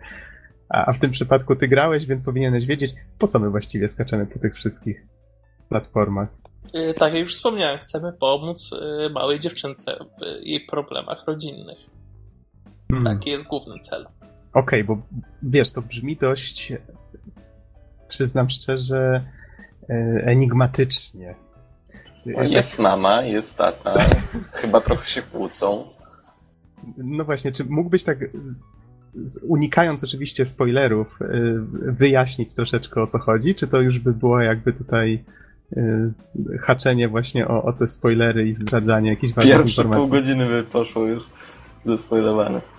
A, 0.69 0.85
a 0.85 0.93
w 0.93 0.99
tym 0.99 1.11
przypadku 1.11 1.55
ty 1.55 1.67
grałeś, 1.67 2.05
więc 2.05 2.23
powinieneś 2.23 2.65
wiedzieć, 2.65 2.91
po 3.19 3.27
co 3.27 3.39
my 3.39 3.49
właściwie 3.49 3.89
skaczemy 3.89 4.25
po 4.25 4.39
tych 4.39 4.55
wszystkich 4.55 5.05
platformach. 5.69 6.29
Yy, 6.73 6.93
tak, 6.93 7.13
jak 7.13 7.21
już 7.21 7.35
wspomniałem, 7.35 7.79
chcemy 7.79 8.13
pomóc 8.13 8.75
yy, 8.99 9.09
małej 9.09 9.39
dziewczynce 9.39 9.95
w 9.97 10.45
jej 10.45 10.65
problemach 10.65 11.23
rodzinnych. 11.27 11.77
Hmm. 12.91 13.17
Taki 13.17 13.29
jest 13.29 13.47
główny 13.47 13.79
cel. 13.79 14.07
Okej, 14.55 14.81
okay, 14.81 14.95
bo 14.95 15.01
wiesz, 15.43 15.71
to 15.71 15.81
brzmi 15.81 16.15
dość, 16.15 16.73
przyznam 18.07 18.49
szczerze, 18.49 19.25
e, 19.89 19.93
enigmatycznie. 20.25 21.35
Jest 22.25 22.79
mama, 22.79 23.21
jest 23.21 23.57
tata, 23.57 23.93
chyba 24.61 24.81
trochę 24.81 25.07
się 25.07 25.21
kłócą. 25.21 25.87
No 26.97 27.25
właśnie, 27.25 27.51
czy 27.51 27.65
mógłbyś 27.65 28.03
tak, 28.03 28.17
unikając 29.47 30.03
oczywiście 30.03 30.45
spoilerów, 30.45 31.19
e, 31.21 31.27
wyjaśnić 31.91 32.53
troszeczkę 32.53 33.01
o 33.01 33.07
co 33.07 33.19
chodzi? 33.19 33.55
Czy 33.55 33.67
to 33.67 33.81
już 33.81 33.99
by 33.99 34.13
było 34.13 34.41
jakby 34.41 34.73
tutaj 34.73 35.23
e, 35.77 36.11
haczenie 36.59 37.07
właśnie 37.07 37.47
o, 37.47 37.63
o 37.63 37.73
te 37.73 37.87
spoilery 37.87 38.47
i 38.47 38.53
zdradzanie 38.53 39.09
jakichś 39.09 39.33
ważnych 39.33 39.57
Pierwsze 39.57 39.81
informacji? 39.81 40.09
pół 40.09 40.19
godziny 40.19 40.45
by 40.47 40.63
poszło 40.63 41.05
już 41.05 41.23
zespoilowane. 41.85 42.57
E, 42.57 42.74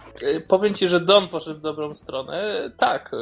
powiem 0.48 0.74
ci, 0.74 0.88
że 0.88 1.00
Don 1.00 1.28
poszedł 1.28 1.58
w 1.58 1.62
dobrą 1.62 1.94
stronę. 1.94 2.70
Tak, 2.76 3.10
e, 3.14 3.18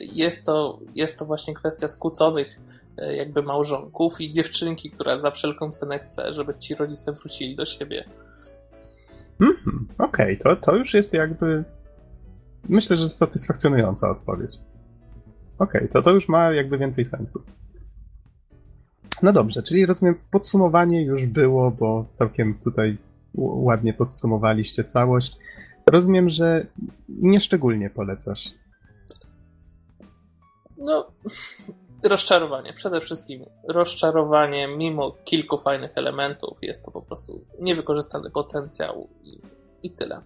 jest 0.00 0.46
to, 0.46 0.78
jest 0.94 1.18
to 1.18 1.26
właśnie 1.26 1.54
kwestia 1.54 1.88
skłóconych 1.88 2.60
e, 2.98 3.16
jakby 3.16 3.42
małżonków 3.42 4.20
i 4.20 4.32
dziewczynki, 4.32 4.90
która 4.90 5.18
za 5.18 5.30
wszelką 5.30 5.70
cenę 5.72 5.98
chce, 5.98 6.32
żeby 6.32 6.54
ci 6.58 6.74
rodzice 6.74 7.12
wrócili 7.12 7.56
do 7.56 7.66
siebie. 7.66 8.04
Mm. 9.40 9.88
Okej, 9.98 10.38
okay, 10.38 10.56
to, 10.56 10.56
to 10.56 10.76
już 10.76 10.94
jest 10.94 11.12
jakby 11.12 11.64
myślę, 12.68 12.96
że 12.96 13.08
satysfakcjonująca 13.08 14.10
odpowiedź. 14.10 14.58
Okej, 15.58 15.80
okay, 15.80 15.88
to 15.88 16.02
to 16.02 16.10
już 16.10 16.28
ma 16.28 16.52
jakby 16.52 16.78
więcej 16.78 17.04
sensu. 17.04 17.42
No 19.22 19.32
dobrze, 19.32 19.62
czyli 19.62 19.86
rozumiem, 19.86 20.14
podsumowanie 20.30 21.04
już 21.04 21.26
było, 21.26 21.70
bo 21.70 22.06
całkiem 22.12 22.54
tutaj 22.54 22.98
ładnie 23.34 23.94
podsumowaliście 23.94 24.84
całość. 24.84 25.36
Rozumiem, 25.86 26.28
że 26.28 26.66
nieszczególnie 27.08 27.90
polecasz. 27.90 28.48
No, 30.78 31.06
rozczarowanie. 32.02 32.72
Przede 32.72 33.00
wszystkim 33.00 33.44
rozczarowanie, 33.68 34.68
mimo 34.68 35.12
kilku 35.24 35.58
fajnych 35.58 35.90
elementów, 35.94 36.58
jest 36.62 36.84
to 36.84 36.90
po 36.90 37.02
prostu 37.02 37.44
niewykorzystany 37.60 38.30
potencjał 38.30 39.08
i, 39.24 39.38
i 39.82 39.90
tyle. 39.90 40.20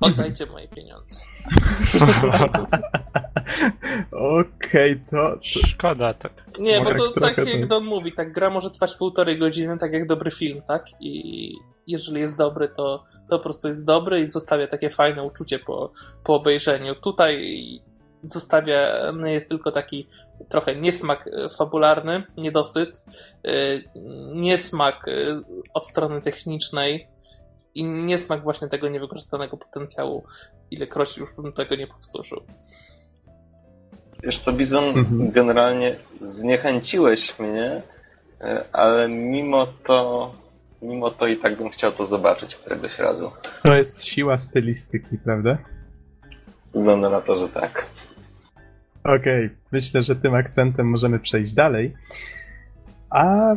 Oddajcie 0.00 0.46
moje 0.46 0.68
pieniądze. 0.68 1.20
Okej, 4.12 4.63
Okej, 4.74 4.92
okay, 4.92 5.04
to... 5.10 5.38
Szkoda. 5.42 6.14
Tak. 6.14 6.32
Nie, 6.58 6.80
bo 6.80 6.94
to 6.94 7.20
tak 7.20 7.38
jak 7.38 7.66
Don 7.66 7.84
mówi, 7.84 8.12
tak 8.12 8.32
gra 8.32 8.50
może 8.50 8.70
trwać 8.70 8.94
półtorej 8.94 9.38
godziny, 9.38 9.78
tak 9.78 9.92
jak 9.92 10.06
dobry 10.06 10.30
film, 10.30 10.62
tak? 10.62 10.86
I 11.00 11.52
jeżeli 11.86 12.20
jest 12.20 12.38
dobry, 12.38 12.68
to, 12.68 13.04
to 13.30 13.38
po 13.38 13.42
prostu 13.42 13.68
jest 13.68 13.84
dobry 13.84 14.20
i 14.20 14.26
zostawia 14.26 14.66
takie 14.66 14.90
fajne 14.90 15.22
uczucie 15.22 15.58
po, 15.58 15.90
po 16.24 16.34
obejrzeniu. 16.34 16.94
Tutaj 16.94 17.60
zostawiany 18.22 19.32
jest 19.32 19.48
tylko 19.48 19.70
taki 19.70 20.06
trochę 20.48 20.76
niesmak 20.76 21.30
fabularny, 21.58 22.22
niedosyt, 22.36 23.04
y, 23.46 23.84
niesmak 24.34 25.08
y, 25.08 25.34
od 25.74 25.84
strony 25.84 26.20
technicznej 26.20 27.08
i 27.74 27.84
niesmak 27.84 28.42
właśnie 28.42 28.68
tego 28.68 28.88
niewykorzystanego 28.88 29.56
potencjału, 29.56 30.24
ilekroć 30.70 31.18
już 31.18 31.34
bym 31.36 31.52
tego 31.52 31.76
nie 31.76 31.86
powtórzył. 31.86 32.40
Wiesz 34.26 34.38
co, 34.38 34.52
Bizon, 34.52 34.84
mhm. 34.84 35.30
generalnie 35.30 35.96
zniechęciłeś 36.20 37.38
mnie, 37.38 37.82
y, 38.40 38.72
ale 38.72 39.08
mimo 39.08 39.66
to 39.66 40.30
mimo 40.84 41.10
to 41.10 41.26
i 41.26 41.36
tak 41.36 41.58
bym 41.58 41.70
chciał 41.70 41.92
to 41.92 42.06
zobaczyć 42.06 42.56
któregoś 42.56 42.98
razu. 42.98 43.30
To 43.62 43.74
jest 43.74 44.04
siła 44.04 44.38
stylistyki, 44.38 45.18
prawda? 45.18 45.58
Wygląda 46.74 47.10
na 47.10 47.20
to, 47.20 47.38
że 47.38 47.48
tak. 47.48 47.86
Okej, 49.04 49.46
okay. 49.46 49.56
myślę, 49.72 50.02
że 50.02 50.16
tym 50.16 50.34
akcentem 50.34 50.86
możemy 50.86 51.18
przejść 51.18 51.54
dalej. 51.54 51.94
A 53.10 53.54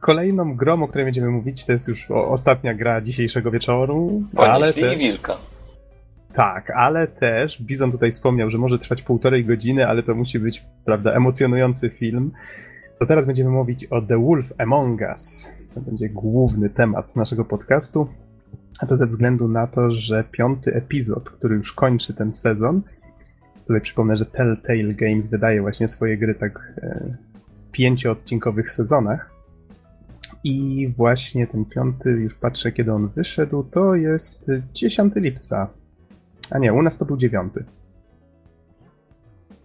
kolejną 0.00 0.56
grą, 0.56 0.82
o 0.82 0.88
której 0.88 1.04
będziemy 1.04 1.30
mówić, 1.30 1.64
to 1.64 1.72
jest 1.72 1.88
już 1.88 2.10
ostatnia 2.10 2.74
gra 2.74 3.00
dzisiejszego 3.00 3.50
wieczoru. 3.50 4.22
Ponieśli 4.36 4.54
ale 4.54 4.72
te... 4.72 4.96
wilka. 4.96 5.36
Tak, 6.32 6.70
ale 6.70 7.08
też 7.08 7.62
Bizon 7.62 7.92
tutaj 7.92 8.10
wspomniał, 8.10 8.50
że 8.50 8.58
może 8.58 8.78
trwać 8.78 9.02
półtorej 9.02 9.44
godziny, 9.44 9.88
ale 9.88 10.02
to 10.02 10.14
musi 10.14 10.38
być, 10.38 10.64
prawda, 10.84 11.12
emocjonujący 11.12 11.90
film. 11.90 12.32
To 12.98 13.06
teraz 13.06 13.26
będziemy 13.26 13.50
mówić 13.50 13.84
o 13.84 14.02
The 14.02 14.18
Wolf 14.18 14.52
Among 14.58 15.00
Us. 15.00 15.50
To 15.74 15.80
będzie 15.80 16.08
główny 16.08 16.70
temat 16.70 17.16
naszego 17.16 17.44
podcastu. 17.44 18.08
A 18.80 18.86
to 18.86 18.96
ze 18.96 19.06
względu 19.06 19.48
na 19.48 19.66
to, 19.66 19.90
że 19.90 20.24
piąty 20.30 20.74
epizod, 20.74 21.30
który 21.30 21.56
już 21.56 21.72
kończy 21.72 22.14
ten 22.14 22.32
sezon, 22.32 22.82
tutaj 23.66 23.80
przypomnę, 23.80 24.16
że 24.16 24.26
Telltale 24.26 24.94
Games 24.94 25.28
wydaje 25.28 25.60
właśnie 25.60 25.88
swoje 25.88 26.18
gry 26.18 26.34
tak 26.34 26.72
e, 26.82 27.16
pięcioodcinkowych 27.72 28.72
sezonach. 28.72 29.30
I 30.44 30.88
właśnie 30.96 31.46
ten 31.46 31.64
piąty, 31.64 32.10
już 32.10 32.34
patrzę 32.34 32.72
kiedy 32.72 32.92
on 32.92 33.08
wyszedł, 33.08 33.62
to 33.62 33.94
jest 33.94 34.50
10 34.74 35.12
lipca. 35.16 35.68
A 36.52 36.58
nie, 36.58 36.72
u 36.72 36.82
nas 36.82 36.98
to 36.98 37.04
był 37.04 37.16
9. 37.16 37.52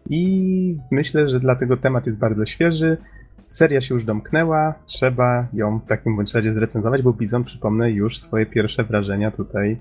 I 0.09 0.77
myślę, 0.91 1.29
że 1.29 1.39
dlatego 1.39 1.77
temat 1.77 2.05
jest 2.05 2.19
bardzo 2.19 2.45
świeży. 2.45 2.97
Seria 3.45 3.81
się 3.81 3.95
już 3.95 4.05
domknęła, 4.05 4.73
trzeba 4.85 5.47
ją 5.53 5.79
w 5.79 5.85
takim 5.85 6.15
bądź 6.15 6.33
razie 6.33 6.53
zrecenzować, 6.53 7.01
bo 7.01 7.13
Bizon, 7.13 7.43
przypomnę, 7.43 7.91
już 7.91 8.19
swoje 8.19 8.45
pierwsze 8.45 8.83
wrażenia 8.83 9.31
tutaj 9.31 9.79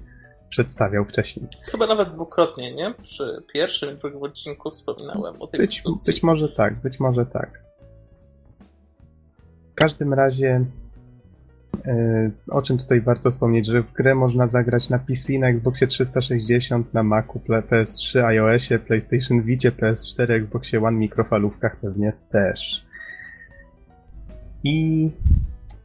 przedstawiał 0.49 1.05
wcześniej. 1.05 1.47
Chyba 1.71 1.87
nawet 1.87 2.11
dwukrotnie, 2.11 2.75
nie? 2.75 2.95
Przy 3.03 3.43
pierwszym 3.53 3.95
i 3.95 3.97
drugim 3.97 4.23
odcinku 4.23 4.71
wspominałem 4.71 5.43
o 5.43 5.47
tej 5.47 5.61
być, 5.61 5.83
być 6.07 6.23
może 6.23 6.49
tak, 6.49 6.75
być 6.81 7.01
może 7.01 7.27
tak. 7.27 7.63
W 9.73 9.75
każdym 9.75 10.15
razie 10.15 10.65
o 12.51 12.63
czym 12.63 12.79
tutaj 12.79 13.01
warto 13.01 13.31
wspomnieć, 13.31 13.67
że 13.67 13.83
w 13.83 13.93
grę 13.93 14.15
można 14.15 14.49
zagrać 14.49 14.91
na 14.91 14.99
PC, 14.99 15.39
na 15.39 15.49
Xboxie 15.49 15.87
360, 15.87 16.95
na 16.95 17.03
Macu, 17.03 17.41
PS3, 17.49 18.25
iOSie, 18.25 18.79
PlayStation 18.79 19.43
Vicie, 19.43 19.73
PS4, 19.73 20.31
Xboxie 20.31 20.83
One, 20.83 20.99
mikrofalówkach 20.99 21.77
pewnie 21.77 22.13
też. 22.31 22.87
I 24.65 25.11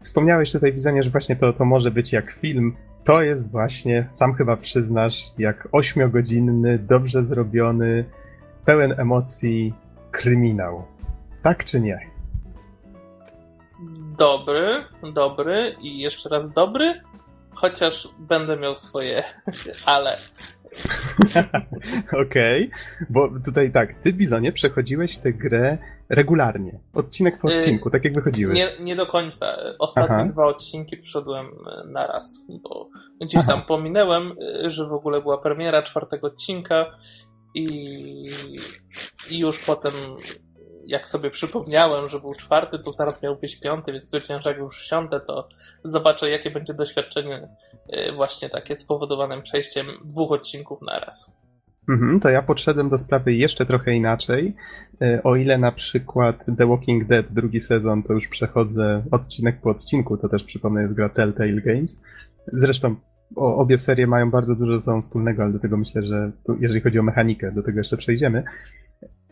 wspomniałeś 0.02 0.52
tutaj, 0.52 0.74
Widzenie, 0.74 1.04
że 1.04 1.10
właśnie 1.10 1.36
to, 1.36 1.54
to 1.54 1.66
może 1.66 1.92
być 1.92 2.14
jak 2.14 2.32
film. 2.32 2.76
To 3.04 3.22
jest 3.22 3.52
właśnie, 3.52 4.06
sam 4.10 4.34
chyba 4.34 4.58
przyznasz, 4.58 5.34
jak 5.38 5.68
ośmiogodzinny, 5.72 6.80
dobrze 6.80 7.24
zrobiony, 7.24 8.06
pełen 8.66 8.94
emocji 8.98 9.74
kryminał. 10.12 10.84
Tak 11.44 11.64
czy 11.64 11.82
nie? 11.82 12.11
Dobry, 14.22 14.84
dobry 15.14 15.76
i 15.82 16.00
jeszcze 16.00 16.30
raz 16.30 16.52
dobry, 16.52 17.02
chociaż 17.54 18.08
będę 18.20 18.58
miał 18.58 18.76
swoje 18.76 19.24
ale. 19.86 20.18
Okej, 22.26 22.68
okay. 22.68 23.08
bo 23.10 23.30
tutaj 23.46 23.72
tak, 23.72 23.94
ty 24.04 24.14
Bizonie 24.14 24.52
przechodziłeś 24.52 25.18
tę 25.18 25.34
grę 25.34 25.78
regularnie, 26.10 26.80
odcinek 26.94 27.38
po 27.40 27.52
y, 27.52 27.58
odcinku, 27.58 27.90
tak 27.90 28.06
jak 28.06 28.14
wychodziły. 28.14 28.54
Nie, 28.54 28.68
nie 28.80 28.96
do 28.96 29.06
końca. 29.06 29.58
Ostatnie 29.80 30.16
Aha. 30.16 30.26
dwa 30.26 30.46
odcinki 30.46 30.98
przyszedłem 30.98 31.46
y, 31.46 31.88
na 31.88 32.08
raz, 32.08 32.48
bo 32.64 32.90
gdzieś 33.22 33.46
tam 33.46 33.58
Aha. 33.58 33.66
pominęłem, 33.68 34.32
y, 34.66 34.70
że 34.70 34.88
w 34.88 34.94
ogóle 34.94 35.22
była 35.22 35.38
premiera 35.38 35.84
czwartego 35.84 36.28
odcinka 36.28 36.86
i, 37.54 37.66
i 39.32 39.40
już 39.40 39.66
potem 39.66 39.94
jak 40.92 41.08
sobie 41.08 41.32
przypomniałem, 41.32 42.10
że 42.10 42.20
był 42.20 42.34
czwarty, 42.34 42.80
to 42.80 42.92
zaraz 42.92 43.24
miał 43.24 43.36
być 43.36 43.60
piąty, 43.60 43.92
więc 43.92 44.04
stwierdziłem, 44.04 44.42
że 44.42 44.50
jak 44.50 44.60
już 44.60 44.82
siądę, 44.82 45.20
to 45.20 45.48
zobaczę, 45.84 46.30
jakie 46.30 46.52
będzie 46.52 46.74
doświadczenie 46.74 47.48
właśnie 48.16 48.50
takie 48.50 48.76
spowodowane 48.76 49.42
przejściem 49.42 49.88
dwóch 50.06 50.32
odcinków 50.32 50.82
na 50.82 51.00
raz. 51.00 51.42
Mhm, 51.90 52.20
to 52.20 52.30
ja 52.30 52.42
podszedłem 52.42 52.90
do 52.90 52.98
sprawy 52.98 53.34
jeszcze 53.34 53.66
trochę 53.66 53.94
inaczej. 53.94 54.56
E, 55.02 55.24
o 55.24 55.36
ile 55.36 55.58
na 55.58 55.72
przykład 55.72 56.46
The 56.58 56.68
Walking 56.68 57.08
Dead 57.08 57.32
drugi 57.32 57.60
sezon 57.60 58.04
to 58.04 58.14
już 58.14 58.28
przechodzę 58.28 59.04
odcinek 59.12 59.62
po 59.62 59.70
odcinku, 59.70 60.18
to 60.18 60.30
też 60.30 60.44
przypomnę 60.44 60.82
jest 60.82 60.94
gra 60.94 61.10
Telltale 61.10 61.62
Games. 61.62 62.02
Zresztą 62.54 62.96
o, 63.36 63.56
obie 63.58 63.78
serie 63.78 64.08
mają 64.08 64.32
bardzo 64.32 64.56
dużo 64.56 64.80
ze 64.80 64.86
sobą 64.86 65.02
wspólnego, 65.02 65.44
ale 65.44 65.54
do 65.54 65.60
tego 65.60 65.78
myślę, 65.78 66.04
że 66.04 66.32
jeżeli 66.60 66.82
chodzi 66.82 67.00
o 67.00 67.04
mechanikę, 67.04 67.52
do 67.52 67.64
tego 67.64 67.78
jeszcze 67.78 67.98
przejdziemy. 67.98 68.44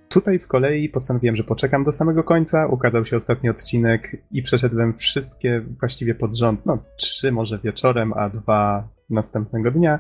Tutaj 0.10 0.39
z 0.39 0.47
kolei 0.47 0.89
postanowiłem, 0.89 1.36
że 1.36 1.43
poczekam 1.43 1.84
do 1.84 1.91
samego 1.91 2.24
końca, 2.24 2.68
ukazał 2.68 3.05
się 3.05 3.18
ostatni 3.18 3.49
odcinek 3.49 4.18
i 4.32 4.43
przeszedłem 4.43 4.93
wszystkie 4.93 5.62
właściwie 5.80 6.16
pod 6.16 6.38
rząd, 6.38 6.66
no 6.66 6.78
trzy 6.97 7.32
może 7.32 7.60
wieczorem, 7.60 8.14
a 8.14 8.30
dwa 8.30 8.88
następnego 9.10 9.72
dnia 9.72 9.99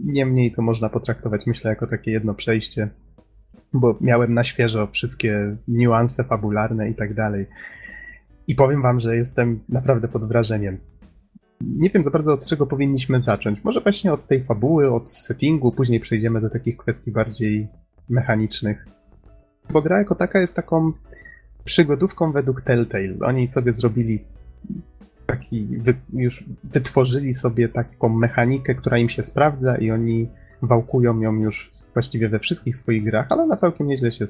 Niemniej 0.00 0.52
to 0.52 0.62
można 0.62 0.88
potraktować, 0.88 1.46
myślę, 1.46 1.70
jako 1.70 1.86
takie 1.86 2.10
jedno 2.10 2.34
przejście, 2.34 2.88
bo 3.72 3.96
miałem 4.00 4.34
na 4.34 4.44
świeżo 4.44 4.86
wszystkie 4.86 5.56
niuanse 5.68 6.24
fabularne 6.24 6.90
i 6.90 6.94
tak 6.94 7.14
dalej. 7.14 7.46
I 8.46 8.54
powiem 8.54 8.82
wam, 8.82 9.00
że 9.00 9.16
jestem 9.16 9.60
naprawdę 9.68 10.08
pod 10.08 10.28
wrażeniem. 10.28 10.78
Nie 11.60 11.90
wiem 11.90 12.04
za 12.04 12.10
bardzo 12.10 12.32
od 12.32 12.46
czego 12.46 12.66
powinniśmy 12.66 13.20
zacząć. 13.20 13.64
Może 13.64 13.80
właśnie 13.80 14.12
od 14.12 14.26
tej 14.26 14.44
fabuły, 14.44 14.92
od 14.92 15.10
settingu, 15.10 15.72
później 15.72 16.00
przejdziemy 16.00 16.40
do 16.40 16.50
takich 16.50 16.76
kwestii 16.76 17.12
bardziej 17.12 17.68
mechanicznych. 18.08 18.86
Bo 19.70 19.82
gra 19.82 19.98
jako 19.98 20.14
taka 20.14 20.40
jest 20.40 20.56
taką 20.56 20.92
przygodówką 21.64 22.32
według 22.32 22.62
Telltale. 22.62 23.14
Oni 23.20 23.46
sobie 23.46 23.72
zrobili 23.72 24.24
taki, 25.26 25.66
wy, 25.66 25.94
już 26.12 26.44
wytworzyli 26.64 27.34
sobie 27.34 27.68
taką 27.68 28.08
mechanikę, 28.08 28.74
która 28.74 28.98
im 28.98 29.08
się 29.08 29.22
sprawdza 29.22 29.76
i 29.76 29.90
oni 29.90 30.28
wałkują 30.62 31.20
ją 31.20 31.34
już 31.34 31.72
właściwie 31.92 32.28
we 32.28 32.38
wszystkich 32.38 32.76
swoich 32.76 33.04
grach, 33.04 33.26
ale 33.28 33.42
ona 33.42 33.56
całkiem 33.56 33.86
nieźle 33.86 34.10
się, 34.10 34.24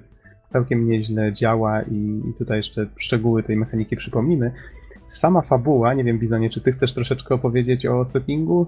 całkiem 0.53 0.89
nieźle 0.89 1.32
działa 1.32 1.82
i, 1.82 2.22
i 2.30 2.35
tutaj 2.39 2.57
jeszcze 2.57 2.87
szczegóły 2.97 3.43
tej 3.43 3.57
mechaniki 3.57 3.97
przypomnimy. 3.97 4.53
Sama 5.05 5.43
fabuła, 5.43 5.95
nie 5.95 6.05
wiem 6.05 6.18
Bizonie, 6.18 6.51
czy 6.51 6.61
ty 6.61 6.72
chcesz 6.72 6.95
troszeczkę 6.95 7.35
opowiedzieć 7.35 7.87
o 7.87 8.05
settingu? 8.05 8.66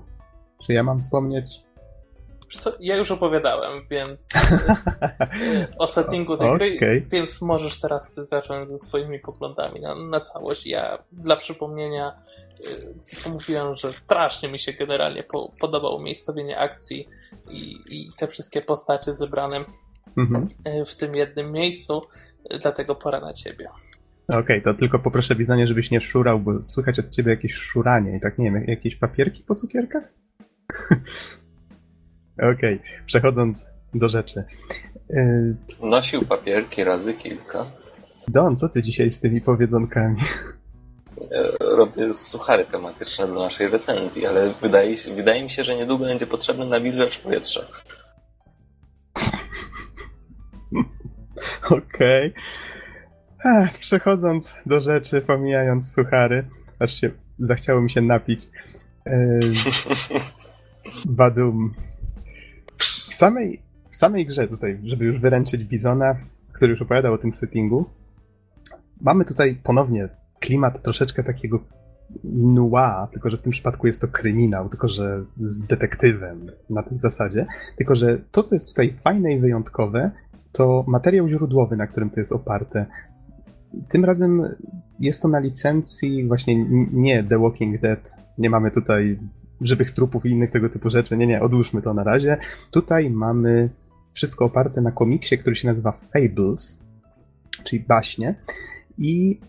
Czy 0.66 0.72
ja 0.72 0.82
mam 0.82 1.00
wspomnieć? 1.00 1.62
Co, 2.48 2.72
ja 2.80 2.96
już 2.96 3.10
opowiadałem, 3.10 3.86
więc 3.90 4.30
e, 4.36 5.66
o 5.78 5.86
settingu 5.86 6.36
tej 6.36 6.48
okay. 6.48 6.76
gry, 6.78 7.06
więc 7.10 7.42
możesz 7.42 7.80
teraz 7.80 8.14
ty 8.14 8.24
zacząć 8.24 8.68
ze 8.68 8.78
swoimi 8.78 9.18
poglądami 9.18 9.80
na, 9.80 9.94
na 9.94 10.20
całość. 10.20 10.66
Ja 10.66 10.98
dla 11.12 11.36
przypomnienia 11.36 12.18
y, 13.26 13.30
mówiłem, 13.30 13.74
że 13.74 13.92
strasznie 13.92 14.48
mi 14.48 14.58
się 14.58 14.72
generalnie 14.72 15.22
po, 15.22 15.52
podobało 15.60 16.00
miejscowienie 16.00 16.58
akcji 16.58 17.08
i, 17.50 17.76
i 17.90 18.10
te 18.18 18.26
wszystkie 18.26 18.60
postacie 18.60 19.12
zebrane 19.12 19.60
mhm. 20.16 20.48
E, 20.64 20.84
w 20.84 20.96
tym 20.96 21.14
jednym 21.14 21.52
miejscu, 21.52 22.02
dlatego 22.60 22.94
pora 22.94 23.20
na 23.20 23.32
ciebie. 23.32 23.68
Okej, 24.28 24.40
okay, 24.40 24.60
to 24.60 24.74
tylko 24.74 24.98
poproszę 24.98 25.34
Bizanie, 25.34 25.66
żebyś 25.66 25.90
nie 25.90 26.00
szurał, 26.00 26.40
bo 26.40 26.62
słychać 26.62 26.98
od 26.98 27.10
ciebie 27.10 27.30
jakieś 27.30 27.54
szuranie 27.54 28.16
i 28.16 28.20
tak, 28.20 28.38
nie 28.38 28.44
wiem, 28.50 28.64
jakieś 28.66 28.96
papierki 28.96 29.42
po 29.42 29.54
cukierkach? 29.54 30.04
Okej, 32.38 32.54
okay. 32.54 32.80
przechodząc 33.06 33.70
do 33.94 34.08
rzeczy. 34.08 34.44
Y, 35.10 35.56
Nosił 35.82 36.24
papierki 36.24 36.84
razy 36.84 37.14
kilka. 37.14 37.66
Don, 38.28 38.56
co 38.56 38.68
ty 38.68 38.82
dzisiaj 38.82 39.10
z 39.10 39.20
tymi 39.20 39.40
powiedzonkami? 39.40 40.20
Robię 41.60 42.14
suchary 42.14 42.64
tematyczne 42.64 43.26
do 43.26 43.34
naszej 43.34 43.68
recenzji, 43.68 44.26
ale 44.26 44.54
wydaje, 44.62 44.98
się, 44.98 45.14
wydaje 45.14 45.42
mi 45.42 45.50
się, 45.50 45.64
że 45.64 45.76
niedługo 45.76 46.04
będzie 46.04 46.26
potrzebny 46.26 46.66
nawilżacz 46.66 47.18
powietrza. 47.18 47.60
Okej. 51.70 52.34
Okay. 53.40 53.68
Przechodząc 53.78 54.56
do 54.66 54.80
rzeczy, 54.80 55.20
pomijając 55.20 55.94
suchary, 55.94 56.44
aż 56.78 57.00
się 57.00 57.10
zachciało 57.38 57.80
mi 57.80 57.90
się 57.90 58.00
napić. 58.00 58.48
Yy, 59.06 59.40
badum. 61.06 61.74
W 62.78 63.14
samej, 63.14 63.62
w 63.90 63.96
samej 63.96 64.26
grze 64.26 64.48
tutaj, 64.48 64.80
żeby 64.84 65.04
już 65.04 65.20
wyręczyć 65.20 65.64
Bizona, 65.64 66.16
który 66.52 66.70
już 66.70 66.82
opowiadał 66.82 67.14
o 67.14 67.18
tym 67.18 67.32
settingu, 67.32 67.86
mamy 69.00 69.24
tutaj 69.24 69.54
ponownie 69.62 70.08
klimat 70.40 70.82
troszeczkę 70.82 71.24
takiego 71.24 71.60
noir, 72.24 73.08
tylko 73.12 73.30
że 73.30 73.36
w 73.36 73.42
tym 73.42 73.52
przypadku 73.52 73.86
jest 73.86 74.00
to 74.00 74.08
kryminał, 74.08 74.68
tylko 74.68 74.88
że 74.88 75.24
z 75.40 75.66
detektywem 75.66 76.50
na 76.70 76.82
tej 76.82 76.98
zasadzie. 76.98 77.46
Tylko 77.76 77.94
że 77.94 78.18
to, 78.30 78.42
co 78.42 78.54
jest 78.54 78.68
tutaj 78.68 78.96
fajne 79.04 79.32
i 79.32 79.40
wyjątkowe, 79.40 80.10
to 80.52 80.84
materiał 80.88 81.28
źródłowy, 81.28 81.76
na 81.76 81.86
którym 81.86 82.10
to 82.10 82.20
jest 82.20 82.32
oparte. 82.32 82.86
Tym 83.88 84.04
razem 84.04 84.42
jest 85.00 85.22
to 85.22 85.28
na 85.28 85.38
licencji 85.38 86.28
właśnie 86.28 86.66
nie 86.92 87.24
The 87.24 87.38
Walking 87.38 87.80
Dead. 87.80 88.16
Nie 88.38 88.50
mamy 88.50 88.70
tutaj 88.70 89.18
żywych 89.60 89.90
trupów 89.90 90.26
i 90.26 90.30
innych 90.30 90.50
tego 90.50 90.68
typu 90.68 90.90
rzeczy. 90.90 91.16
Nie, 91.16 91.26
nie, 91.26 91.42
odłóżmy 91.42 91.82
to 91.82 91.94
na 91.94 92.04
razie. 92.04 92.38
Tutaj 92.70 93.10
mamy 93.10 93.68
wszystko 94.12 94.44
oparte 94.44 94.80
na 94.80 94.92
komiksie, 94.92 95.38
który 95.38 95.56
się 95.56 95.68
nazywa 95.68 95.92
Fables, 95.92 96.82
czyli 97.64 97.84
baśnie. 97.88 98.34
I 98.98 99.40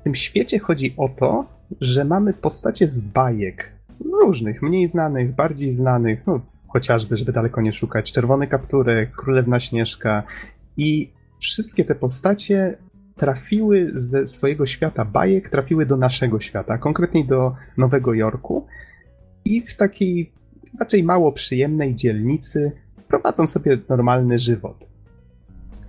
w 0.00 0.02
tym 0.02 0.14
świecie 0.14 0.58
chodzi 0.58 0.94
o 0.96 1.08
to, 1.08 1.46
że 1.80 2.04
mamy 2.04 2.32
postacie 2.32 2.88
z 2.88 3.00
bajek. 3.00 3.72
Różnych, 4.04 4.62
mniej 4.62 4.88
znanych, 4.88 5.34
bardziej 5.34 5.72
znanych, 5.72 6.26
no 6.26 6.40
chociażby, 6.68 7.16
żeby 7.16 7.32
daleko 7.32 7.60
nie 7.60 7.72
szukać, 7.72 8.12
Czerwony 8.12 8.46
Kapturek, 8.46 9.12
Królewna 9.16 9.60
Śnieżka 9.60 10.22
i 10.76 11.12
wszystkie 11.40 11.84
te 11.84 11.94
postacie 11.94 12.78
trafiły 13.22 13.90
ze 13.94 14.26
swojego 14.26 14.66
świata 14.66 15.04
bajek, 15.04 15.48
trafiły 15.48 15.86
do 15.86 15.96
naszego 15.96 16.40
świata, 16.40 16.78
konkretnie 16.78 17.24
do 17.24 17.54
Nowego 17.76 18.14
Jorku 18.14 18.66
i 19.44 19.60
w 19.60 19.76
takiej 19.76 20.32
raczej 20.80 21.04
mało 21.04 21.32
przyjemnej 21.32 21.94
dzielnicy 21.94 22.72
prowadzą 23.08 23.46
sobie 23.46 23.78
normalny 23.88 24.38
żywot. 24.38 24.86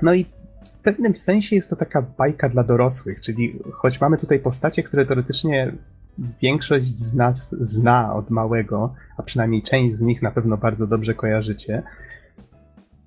No 0.02 0.14
i 0.14 0.26
w 0.66 0.78
pewnym 0.84 1.16
sensie 1.16 1.56
jest 1.56 1.70
to 1.70 1.76
taka 1.76 2.02
bajka 2.02 2.50
dla 2.50 2.64
dorosłych, 2.64 3.22
czyli 3.22 3.60
choć 3.72 4.02
mamy 4.02 4.18
tutaj 4.18 4.40
postacie, 4.40 4.84
które 4.84 5.06
teoretycznie 5.06 5.74
większość 6.42 7.00
z 7.00 7.14
nas 7.14 7.56
zna 7.60 8.16
od 8.16 8.30
małego, 8.30 8.94
a 9.18 9.24
przynajmniej 9.24 9.62
część 9.62 9.96
z 9.96 10.02
nich 10.02 10.22
na 10.22 10.32
pewno 10.32 10.58
bardzo 10.58 10.88
dobrze 10.88 11.14
kojarzycie, 11.14 11.84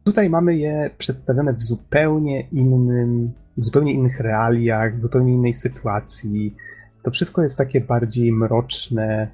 tutaj 0.05 0.31
mamy 0.31 0.57
je 0.57 0.91
przedstawione 0.99 1.53
w 1.53 1.63
zupełnie 1.63 2.41
innym, 2.41 3.33
w 3.57 3.65
zupełnie 3.65 3.93
innych 3.93 4.21
realiach, 4.21 4.95
w 4.95 5.01
zupełnie 5.01 5.33
innej 5.33 5.53
sytuacji. 5.53 6.55
To 7.03 7.11
wszystko 7.11 7.43
jest 7.43 7.59
takie 7.59 7.81
bardziej 7.81 8.33
mroczne, 8.33 9.29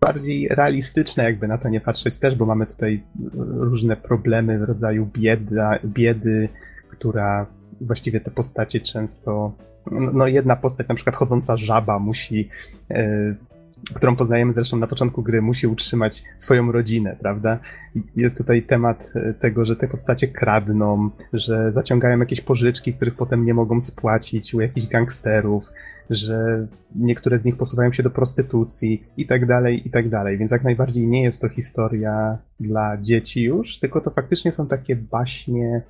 bardziej 0.00 0.48
realistyczne, 0.48 1.24
jakby 1.24 1.48
na 1.48 1.58
to 1.58 1.68
nie 1.68 1.80
patrzeć 1.80 2.18
też, 2.18 2.34
bo 2.34 2.46
mamy 2.46 2.66
tutaj 2.66 3.02
różne 3.44 3.96
problemy 3.96 4.58
w 4.58 4.62
rodzaju 4.62 5.10
bieda, 5.14 5.78
biedy, 5.84 6.48
która 6.90 7.46
właściwie 7.80 8.20
te 8.20 8.30
postacie 8.30 8.80
często. 8.80 9.52
No, 9.90 10.12
no, 10.12 10.26
jedna 10.26 10.56
postać, 10.56 10.88
na 10.88 10.94
przykład 10.94 11.16
chodząca 11.16 11.56
żaba, 11.56 11.98
musi. 11.98 12.48
Którą 13.94 14.16
poznajemy 14.16 14.52
zresztą 14.52 14.76
na 14.76 14.86
początku 14.86 15.22
gry, 15.22 15.42
musi 15.42 15.66
utrzymać 15.66 16.24
swoją 16.36 16.72
rodzinę, 16.72 17.16
prawda? 17.20 17.58
Jest 18.16 18.38
tutaj 18.38 18.62
temat 18.62 19.12
e, 19.14 19.34
tego, 19.34 19.64
że 19.64 19.76
te 19.76 19.88
postacie 19.88 20.28
kradną, 20.28 21.10
że 21.32 21.72
zaciągają 21.72 22.18
jakieś 22.18 22.40
pożyczki, 22.40 22.94
których 22.94 23.14
potem 23.14 23.44
nie 23.44 23.54
mogą 23.54 23.80
spłacić 23.80 24.54
u 24.54 24.60
jakichś 24.60 24.86
gangsterów, 24.86 25.72
że 26.10 26.66
niektóre 26.96 27.38
z 27.38 27.44
nich 27.44 27.56
posuwają 27.56 27.92
się 27.92 28.02
do 28.02 28.10
prostytucji 28.10 29.06
i 29.16 29.26
tak 29.26 29.46
dalej, 29.46 29.88
i 29.88 29.90
tak 29.90 30.08
dalej. 30.08 30.38
Więc 30.38 30.50
jak 30.50 30.64
najbardziej 30.64 31.06
nie 31.06 31.22
jest 31.22 31.40
to 31.40 31.48
historia 31.48 32.38
dla 32.60 32.96
dzieci 32.96 33.42
już, 33.42 33.78
tylko 33.78 34.00
to 34.00 34.10
faktycznie 34.10 34.52
są 34.52 34.66
takie 34.66 34.96
baśnie 34.96 35.82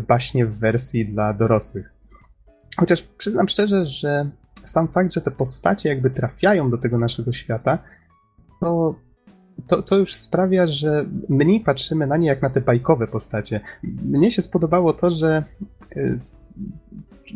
baśnie 0.00 0.46
w 0.46 0.58
wersji 0.58 1.06
dla 1.06 1.32
dorosłych. 1.32 1.92
Chociaż 2.76 3.02
przyznam 3.02 3.48
szczerze, 3.48 3.86
że 3.86 4.30
sam 4.64 4.88
fakt, 4.88 5.12
że 5.12 5.20
te 5.20 5.30
postacie 5.30 5.88
jakby 5.88 6.10
trafiają 6.10 6.70
do 6.70 6.78
tego 6.78 6.98
naszego 6.98 7.32
świata, 7.32 7.78
to, 8.60 8.94
to, 9.66 9.82
to 9.82 9.98
już 9.98 10.14
sprawia, 10.14 10.66
że 10.66 11.04
mniej 11.28 11.60
patrzymy 11.60 12.06
na 12.06 12.16
nie 12.16 12.28
jak 12.28 12.42
na 12.42 12.50
te 12.50 12.60
bajkowe 12.60 13.06
postacie. 13.06 13.60
Mnie 14.04 14.30
się 14.30 14.42
spodobało 14.42 14.92
to, 14.92 15.10
że 15.10 15.44
y, 15.96 16.18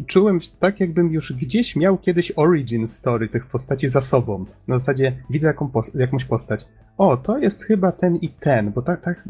czułem 0.06 0.40
tak, 0.60 0.80
jakbym 0.80 1.12
już 1.12 1.32
gdzieś 1.32 1.76
miał 1.76 1.98
kiedyś 1.98 2.32
origin 2.36 2.88
story 2.88 3.28
tych 3.28 3.46
postaci 3.46 3.88
za 3.88 4.00
sobą. 4.00 4.44
Na 4.68 4.78
zasadzie 4.78 5.12
widzę 5.30 5.46
jaką 5.46 5.70
jakąś 5.94 6.24
postać. 6.24 6.66
O, 6.98 7.16
to 7.16 7.38
jest 7.38 7.64
chyba 7.64 7.92
ten 7.92 8.16
i 8.16 8.28
ten, 8.28 8.72
bo 8.72 8.82
tak, 8.82 9.00
tak, 9.00 9.24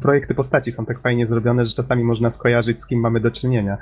projekty 0.00 0.34
postaci 0.34 0.72
są 0.72 0.86
tak 0.86 1.00
fajnie 1.00 1.26
zrobione, 1.26 1.66
że 1.66 1.74
czasami 1.74 2.04
można 2.04 2.30
skojarzyć, 2.30 2.80
z 2.80 2.86
kim 2.86 3.00
mamy 3.00 3.20
do 3.20 3.30
czynienia. 3.30 3.78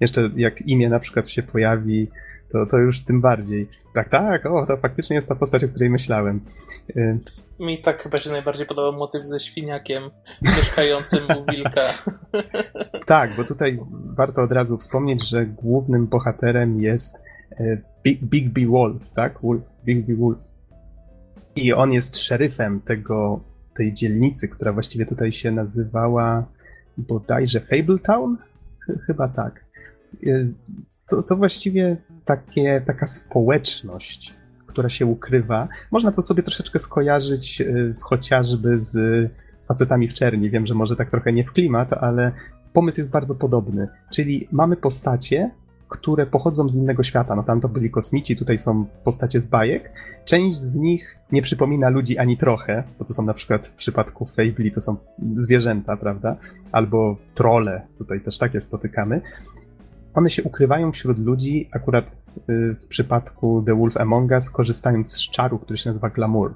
Jeszcze 0.00 0.30
jak 0.36 0.62
imię 0.62 0.88
na 0.88 1.00
przykład 1.00 1.28
się 1.28 1.42
pojawi, 1.42 2.10
to, 2.52 2.66
to 2.66 2.78
już 2.78 3.04
tym 3.04 3.20
bardziej. 3.20 3.68
Tak, 3.94 4.08
tak, 4.08 4.46
o, 4.46 4.66
to 4.66 4.76
faktycznie 4.76 5.16
jest 5.16 5.28
ta 5.28 5.34
postać, 5.34 5.64
o 5.64 5.68
której 5.68 5.90
myślałem. 5.90 6.40
Y, 6.96 7.18
Mi 7.60 7.82
tak 7.82 8.02
chyba 8.02 8.18
się 8.18 8.30
najbardziej 8.30 8.66
podobał 8.66 8.92
motyw 8.92 9.28
ze 9.28 9.40
świniakiem 9.40 10.10
mieszkającym 10.42 11.24
u 11.38 11.52
wilka. 11.52 11.82
tak, 13.06 13.36
bo 13.36 13.44
tutaj 13.44 13.78
warto 14.04 14.42
od 14.42 14.52
razu 14.52 14.78
wspomnieć, 14.78 15.28
że 15.28 15.46
głównym 15.46 16.06
bohaterem 16.06 16.80
jest 16.80 17.16
y, 17.60 17.82
Big, 18.04 18.24
Big 18.24 18.48
B 18.48 18.66
Wolf, 18.66 19.12
tak? 19.14 19.40
Wolf, 19.42 19.62
Big 19.84 20.06
B 20.06 20.14
Wolf. 20.14 20.38
I 21.56 21.72
on 21.72 21.92
jest 21.92 22.16
szeryfem 22.16 22.80
tego 22.80 23.40
tej 23.76 23.94
dzielnicy, 23.94 24.48
która 24.48 24.72
właściwie 24.72 25.06
tutaj 25.06 25.32
się 25.32 25.50
nazywała 25.50 26.46
bodajże 26.98 27.60
Fabletown? 27.60 28.36
Chyba 29.06 29.28
tak. 29.28 29.64
To 31.28 31.36
właściwie 31.36 31.96
takie, 32.24 32.82
taka 32.86 33.06
społeczność, 33.06 34.34
która 34.66 34.88
się 34.88 35.06
ukrywa. 35.06 35.68
Można 35.90 36.12
to 36.12 36.22
sobie 36.22 36.42
troszeczkę 36.42 36.78
skojarzyć 36.78 37.60
y, 37.60 37.94
chociażby 38.00 38.78
z 38.78 38.96
facetami 39.68 40.08
w 40.08 40.14
czerni. 40.14 40.50
Wiem, 40.50 40.66
że 40.66 40.74
może 40.74 40.96
tak 40.96 41.10
trochę 41.10 41.32
nie 41.32 41.44
w 41.44 41.52
klimat, 41.52 41.92
ale 41.92 42.32
pomysł 42.72 43.00
jest 43.00 43.10
bardzo 43.10 43.34
podobny. 43.34 43.88
Czyli 44.10 44.48
mamy 44.52 44.76
postacie, 44.76 45.50
które 45.92 46.26
pochodzą 46.26 46.70
z 46.70 46.76
innego 46.76 47.02
świata. 47.02 47.36
No 47.36 47.42
tam 47.42 47.60
to 47.60 47.68
byli 47.68 47.90
kosmici, 47.90 48.36
tutaj 48.36 48.58
są 48.58 48.84
postacie 49.04 49.40
z 49.40 49.46
bajek. 49.46 49.92
Część 50.24 50.58
z 50.58 50.76
nich 50.76 51.16
nie 51.32 51.42
przypomina 51.42 51.88
ludzi 51.88 52.18
ani 52.18 52.36
trochę, 52.36 52.82
bo 52.98 53.04
to 53.04 53.14
są 53.14 53.22
na 53.22 53.34
przykład 53.34 53.66
w 53.66 53.74
przypadku 53.74 54.26
Fabli 54.26 54.72
to 54.72 54.80
są 54.80 54.96
zwierzęta, 55.38 55.96
prawda? 55.96 56.36
Albo 56.72 57.16
trole, 57.34 57.82
tutaj 57.98 58.20
też 58.20 58.38
takie 58.38 58.60
spotykamy. 58.60 59.20
One 60.14 60.30
się 60.30 60.42
ukrywają 60.42 60.92
wśród 60.92 61.18
ludzi, 61.18 61.68
akurat 61.72 62.16
y, 62.36 62.76
w 62.80 62.86
przypadku 62.88 63.62
The 63.66 63.74
Wolf 63.74 63.96
Among 63.96 64.30
Us, 64.30 64.50
korzystając 64.50 65.12
z 65.12 65.30
czaru, 65.30 65.58
który 65.58 65.78
się 65.78 65.90
nazywa 65.90 66.10
Glamour. 66.10 66.54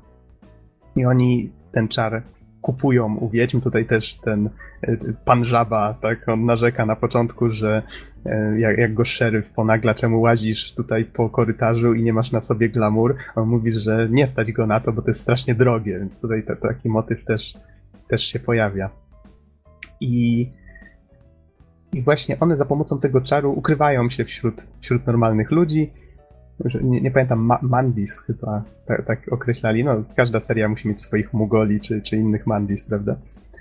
I 0.96 1.04
oni 1.04 1.52
ten 1.72 1.88
czar 1.88 2.22
kupują 2.62 3.16
u 3.16 3.28
wiedźm. 3.28 3.60
Tutaj 3.60 3.86
też 3.86 4.14
ten 4.14 4.50
y, 4.88 5.14
pan 5.24 5.44
żaba, 5.44 5.94
tak, 5.94 6.28
on 6.28 6.44
narzeka 6.44 6.86
na 6.86 6.96
początku, 6.96 7.50
że 7.50 7.82
E, 8.26 8.60
jak, 8.60 8.78
jak 8.78 8.94
go 8.94 9.04
szeryf 9.04 9.50
ponagla, 9.50 9.94
czemu 9.94 10.20
łazisz 10.20 10.74
tutaj 10.74 11.04
po 11.04 11.30
korytarzu 11.30 11.94
i 11.94 12.02
nie 12.02 12.12
masz 12.12 12.32
na 12.32 12.40
sobie 12.40 12.68
glamour, 12.68 13.16
on 13.34 13.48
mówi, 13.48 13.72
że 13.72 14.08
nie 14.10 14.26
stać 14.26 14.52
go 14.52 14.66
na 14.66 14.80
to, 14.80 14.92
bo 14.92 15.02
to 15.02 15.10
jest 15.10 15.20
strasznie 15.20 15.54
drogie, 15.54 15.98
więc 15.98 16.20
tutaj 16.20 16.42
taki 16.62 16.88
motyw 16.88 17.24
też, 17.24 17.54
też 18.08 18.22
się 18.22 18.40
pojawia. 18.40 18.90
I, 20.00 20.50
I 21.96 22.02
właśnie 22.02 22.40
one 22.40 22.56
za 22.56 22.64
pomocą 22.64 23.00
tego 23.00 23.20
czaru 23.20 23.52
ukrywają 23.52 24.10
się 24.10 24.24
wśród, 24.24 24.66
wśród 24.80 25.06
normalnych 25.06 25.50
ludzi. 25.50 25.92
Nie, 26.82 27.00
nie 27.00 27.10
pamiętam, 27.10 27.38
Ma 27.38 27.58
Mandis 27.62 28.20
chyba 28.20 28.64
tak, 28.86 29.04
tak, 29.04 29.32
określali. 29.32 29.84
No, 29.84 30.04
każda 30.16 30.40
seria 30.40 30.68
musi 30.68 30.88
mieć 30.88 31.00
swoich 31.00 31.32
Mugoli 31.32 31.80
czy, 31.80 32.02
czy 32.02 32.16
innych 32.16 32.46
Mandis, 32.46 32.84
prawda? 32.84 33.16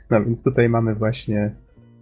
No 0.10 0.24
więc 0.24 0.44
tutaj 0.44 0.70
mamy 0.70 0.96
właśnie, 0.96 1.52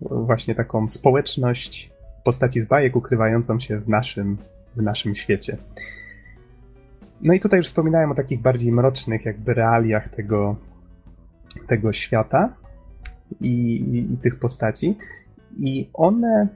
właśnie 0.01 0.55
taką 0.55 0.89
społeczność 0.89 1.91
postaci 2.23 2.61
z 2.61 2.65
bajek 2.65 2.95
ukrywającą 2.95 3.59
się 3.59 3.79
w 3.79 3.89
naszym, 3.89 4.37
w 4.75 4.81
naszym 4.81 5.15
świecie. 5.15 5.57
No 7.21 7.33
i 7.33 7.39
tutaj 7.39 7.57
już 7.57 7.67
wspominałem 7.67 8.11
o 8.11 8.15
takich 8.15 8.41
bardziej 8.41 8.71
mrocznych 8.71 9.25
jakby 9.25 9.53
realiach 9.53 10.09
tego, 10.09 10.55
tego 11.67 11.93
świata 11.93 12.53
i, 13.41 13.75
i, 13.75 14.13
i 14.13 14.17
tych 14.17 14.39
postaci. 14.39 14.97
I 15.57 15.89
one, 15.93 16.47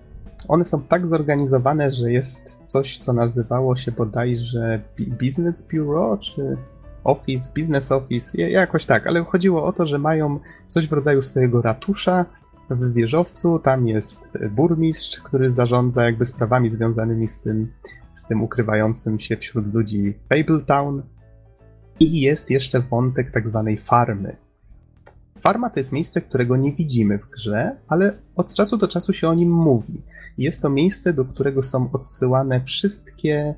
one 0.47 0.65
są 0.65 0.81
tak 0.81 1.07
zorganizowane, 1.07 1.91
że 1.91 2.11
jest 2.11 2.61
coś, 2.63 2.97
co 2.97 3.13
nazywało 3.13 3.75
się 3.75 3.91
bodajże 3.91 4.81
Business 5.21 5.67
Bureau, 5.67 6.17
czy 6.17 6.57
Office, 7.03 7.51
Business 7.57 7.91
Office, 7.91 8.41
jakoś 8.41 8.85
tak, 8.85 9.07
ale 9.07 9.23
chodziło 9.23 9.65
o 9.65 9.73
to, 9.73 9.85
że 9.85 9.99
mają 9.99 10.39
coś 10.67 10.87
w 10.87 10.93
rodzaju 10.93 11.21
swojego 11.21 11.61
ratusza, 11.61 12.25
w 12.69 12.93
wieżowcu, 12.93 13.59
tam 13.59 13.87
jest 13.87 14.37
burmistrz, 14.51 15.21
który 15.21 15.51
zarządza 15.51 16.05
jakby 16.05 16.25
sprawami 16.25 16.69
związanymi 16.69 17.27
z 17.27 17.41
tym, 17.41 17.71
z 18.11 18.27
tym 18.27 18.43
ukrywającym 18.43 19.19
się 19.19 19.37
wśród 19.37 19.73
ludzi 19.73 20.13
Fabletown. 20.29 21.03
I 21.99 22.21
jest 22.21 22.51
jeszcze 22.51 22.79
wątek 22.79 23.31
tak 23.31 23.47
zwanej 23.47 23.77
farmy. 23.77 24.35
Farma 25.41 25.69
to 25.69 25.79
jest 25.79 25.91
miejsce, 25.91 26.21
którego 26.21 26.57
nie 26.57 26.73
widzimy 26.73 27.17
w 27.17 27.29
grze, 27.29 27.75
ale 27.87 28.13
od 28.35 28.53
czasu 28.53 28.77
do 28.77 28.87
czasu 28.87 29.13
się 29.13 29.29
o 29.29 29.33
nim 29.33 29.51
mówi. 29.51 30.03
Jest 30.37 30.61
to 30.61 30.69
miejsce, 30.69 31.13
do 31.13 31.25
którego 31.25 31.63
są 31.63 31.89
odsyłane 31.91 32.61
wszystkie 32.61 33.55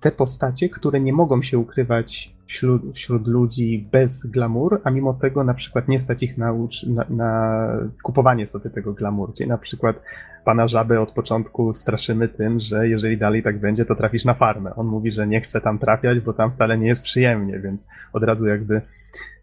te 0.00 0.10
postacie, 0.10 0.68
które 0.68 1.00
nie 1.00 1.12
mogą 1.12 1.42
się 1.42 1.58
ukrywać 1.58 2.34
wśród, 2.46 2.82
wśród 2.94 3.26
ludzi 3.26 3.88
bez 3.92 4.26
glamour, 4.26 4.80
a 4.84 4.90
mimo 4.90 5.14
tego 5.14 5.44
na 5.44 5.54
przykład 5.54 5.88
nie 5.88 5.98
stać 5.98 6.22
ich 6.22 6.38
na, 6.38 6.52
na, 6.86 7.04
na 7.10 7.72
kupowanie 8.02 8.46
sobie 8.46 8.70
tego 8.70 8.92
glamour. 8.92 9.34
Czyli 9.34 9.48
na 9.48 9.58
przykład 9.58 10.02
pana 10.44 10.68
Żabę 10.68 11.00
od 11.00 11.12
początku 11.12 11.72
straszymy 11.72 12.28
tym, 12.28 12.60
że 12.60 12.88
jeżeli 12.88 13.18
dalej 13.18 13.42
tak 13.42 13.60
będzie, 13.60 13.84
to 13.84 13.94
trafisz 13.94 14.24
na 14.24 14.34
farmę. 14.34 14.74
On 14.74 14.86
mówi, 14.86 15.10
że 15.10 15.26
nie 15.26 15.40
chce 15.40 15.60
tam 15.60 15.78
trafiać, 15.78 16.20
bo 16.20 16.32
tam 16.32 16.52
wcale 16.52 16.78
nie 16.78 16.88
jest 16.88 17.02
przyjemnie, 17.02 17.60
więc 17.60 17.88
od 18.12 18.22
razu 18.22 18.46
jakby 18.46 18.82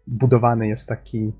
budowany 0.06 0.68
jest 0.68 0.88
taki, 0.88 1.32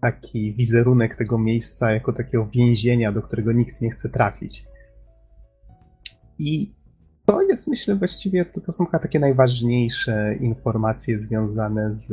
taki 0.00 0.54
wizerunek 0.54 1.16
tego 1.16 1.38
miejsca 1.38 1.92
jako 1.92 2.12
takiego 2.12 2.46
więzienia, 2.46 3.12
do 3.12 3.22
którego 3.22 3.52
nikt 3.52 3.80
nie 3.80 3.90
chce 3.90 4.08
trafić. 4.08 4.64
I 6.38 6.74
to 7.26 7.42
jest, 7.42 7.68
myślę, 7.68 7.96
właściwie 7.96 8.44
to, 8.44 8.60
to 8.60 8.72
są 8.72 8.84
chyba 8.84 8.98
takie 8.98 9.18
najważniejsze 9.18 10.36
informacje 10.40 11.18
związane 11.18 11.94
z, 11.94 12.12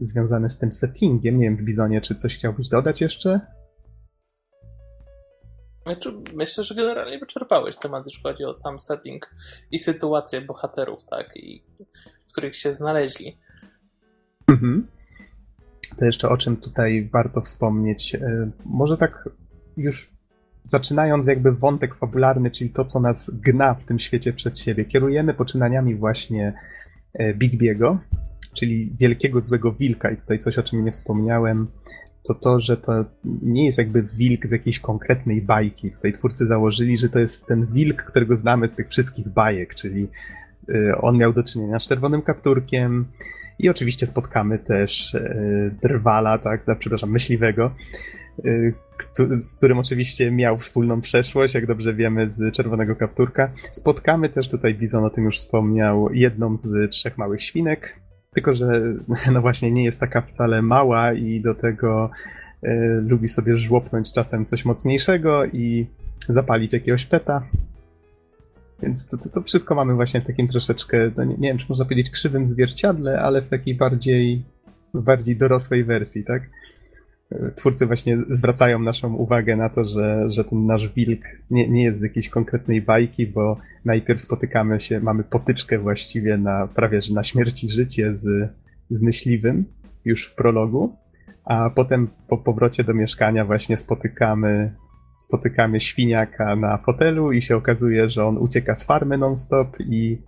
związane 0.00 0.48
z 0.48 0.58
tym 0.58 0.72
settingiem. 0.72 1.38
Nie 1.38 1.44
wiem, 1.44 1.56
w 1.56 1.62
Bizonie, 1.62 2.00
czy 2.00 2.14
coś 2.14 2.38
chciałbyś 2.38 2.68
dodać 2.68 3.00
jeszcze? 3.00 3.40
Znaczy, 5.86 6.12
myślę, 6.34 6.64
że 6.64 6.74
generalnie 6.74 7.18
wyczerpałeś 7.18 7.76
temat, 7.76 8.04
jeśli 8.06 8.22
chodzi 8.22 8.44
o 8.44 8.54
sam 8.54 8.78
setting 8.78 9.34
i 9.70 9.78
sytuację 9.78 10.40
bohaterów, 10.40 11.04
tak, 11.04 11.36
i 11.36 11.64
w 12.26 12.32
których 12.32 12.56
się 12.56 12.72
znaleźli. 12.72 13.38
Mhm. 14.48 14.86
To 15.96 16.04
jeszcze 16.04 16.28
o 16.28 16.36
czym 16.36 16.56
tutaj 16.56 17.08
warto 17.12 17.40
wspomnieć. 17.40 18.14
E, 18.14 18.50
może 18.64 18.96
tak 18.96 19.28
już 19.76 20.10
zaczynając 20.62 21.26
jakby 21.26 21.52
wątek 21.52 21.94
fabularny, 21.94 22.50
czyli 22.50 22.70
to, 22.70 22.84
co 22.84 23.00
nas 23.00 23.30
gna 23.42 23.74
w 23.74 23.84
tym 23.84 23.98
świecie 23.98 24.32
przed 24.32 24.58
siebie, 24.58 24.84
kierujemy 24.84 25.34
poczynaniami 25.34 25.94
właśnie 25.94 26.52
e, 27.14 27.34
Bigbiego, 27.34 27.98
czyli 28.54 28.96
wielkiego 29.00 29.40
złego 29.40 29.72
wilka 29.72 30.10
i 30.10 30.16
tutaj 30.16 30.38
coś, 30.38 30.58
o 30.58 30.62
czym 30.62 30.84
nie 30.84 30.92
wspomniałem, 30.92 31.66
to 32.22 32.34
to, 32.34 32.60
że 32.60 32.76
to 32.76 33.04
nie 33.24 33.66
jest 33.66 33.78
jakby 33.78 34.02
wilk 34.02 34.46
z 34.46 34.50
jakiejś 34.50 34.80
konkretnej 34.80 35.42
bajki. 35.42 35.90
Tutaj 35.90 36.12
twórcy 36.12 36.46
założyli, 36.46 36.98
że 36.98 37.08
to 37.08 37.18
jest 37.18 37.46
ten 37.46 37.66
wilk, 37.66 38.02
którego 38.02 38.36
znamy 38.36 38.68
z 38.68 38.74
tych 38.74 38.88
wszystkich 38.88 39.28
bajek, 39.28 39.74
czyli 39.74 40.08
e, 40.68 40.98
on 40.98 41.16
miał 41.16 41.32
do 41.32 41.42
czynienia 41.42 41.78
z 41.78 41.86
czerwonym 41.86 42.22
kapturkiem 42.22 43.04
i 43.58 43.68
oczywiście 43.68 44.06
spotkamy 44.06 44.58
też 44.58 45.14
e, 45.14 45.70
drwala, 45.82 46.38
tak, 46.38 46.64
przepraszam, 46.78 47.10
myśliwego, 47.10 47.70
z 49.38 49.56
którym 49.56 49.78
oczywiście 49.78 50.30
miał 50.30 50.56
wspólną 50.56 51.00
przeszłość, 51.00 51.54
jak 51.54 51.66
dobrze 51.66 51.94
wiemy, 51.94 52.28
z 52.28 52.54
Czerwonego 52.54 52.96
Kapturka. 52.96 53.50
Spotkamy 53.70 54.28
też, 54.28 54.48
tutaj 54.48 54.74
Bizon 54.74 55.04
o 55.04 55.10
tym 55.10 55.24
już 55.24 55.36
wspomniał, 55.36 56.08
jedną 56.12 56.56
z 56.56 56.90
trzech 56.90 57.18
małych 57.18 57.42
świnek, 57.42 58.00
tylko 58.34 58.54
że 58.54 58.82
no 59.32 59.40
właśnie 59.40 59.70
nie 59.70 59.84
jest 59.84 60.00
taka 60.00 60.20
wcale 60.20 60.62
mała 60.62 61.12
i 61.12 61.40
do 61.40 61.54
tego 61.54 62.10
y, 62.64 62.68
lubi 63.06 63.28
sobie 63.28 63.56
żłopnąć 63.56 64.12
czasem 64.12 64.44
coś 64.44 64.64
mocniejszego 64.64 65.46
i 65.46 65.86
zapalić 66.28 66.72
jakiegoś 66.72 67.06
peta. 67.06 67.42
Więc 68.82 69.06
to, 69.06 69.18
to, 69.18 69.28
to 69.28 69.42
wszystko 69.42 69.74
mamy 69.74 69.94
właśnie 69.94 70.20
w 70.20 70.26
takim 70.26 70.48
troszeczkę, 70.48 71.10
no 71.16 71.24
nie, 71.24 71.36
nie, 71.36 71.48
wiem, 71.48 71.58
czy 71.58 71.66
można 71.68 71.84
powiedzieć 71.84 72.10
krzywym 72.10 72.46
zwierciadle, 72.46 73.20
ale 73.20 73.42
w 73.42 73.50
takiej 73.50 73.74
bardziej, 73.74 74.44
bardziej 74.94 75.36
dorosłej 75.36 75.84
wersji, 75.84 76.24
tak? 76.24 76.42
twórcy 77.54 77.86
właśnie 77.86 78.18
zwracają 78.26 78.78
naszą 78.78 79.14
uwagę 79.14 79.56
na 79.56 79.68
to, 79.68 79.84
że, 79.84 80.30
że 80.30 80.44
ten 80.44 80.66
nasz 80.66 80.88
wilk 80.88 81.24
nie, 81.50 81.68
nie 81.68 81.84
jest 81.84 82.00
z 82.00 82.02
jakiejś 82.02 82.28
konkretnej 82.28 82.82
bajki, 82.82 83.26
bo 83.26 83.56
najpierw 83.84 84.22
spotykamy 84.22 84.80
się, 84.80 85.00
mamy 85.00 85.24
potyczkę 85.24 85.78
właściwie 85.78 86.38
na 86.38 86.66
prawie 86.66 87.00
że 87.00 87.14
na 87.14 87.24
śmierć 87.24 87.64
i 87.64 87.68
życie 87.68 88.14
z, 88.14 88.50
z 88.90 89.02
myśliwym 89.02 89.64
już 90.04 90.26
w 90.26 90.34
prologu, 90.34 90.96
a 91.44 91.70
potem 91.70 92.08
po 92.28 92.38
powrocie 92.38 92.84
do 92.84 92.94
mieszkania 92.94 93.44
właśnie 93.44 93.76
spotykamy 93.76 94.74
spotykamy 95.18 95.80
świniaka 95.80 96.56
na 96.56 96.78
fotelu 96.78 97.32
i 97.32 97.42
się 97.42 97.56
okazuje, 97.56 98.10
że 98.10 98.26
on 98.26 98.38
ucieka 98.38 98.74
z 98.74 98.84
farmy 98.84 99.18
non-stop 99.18 99.80
i 99.80 100.18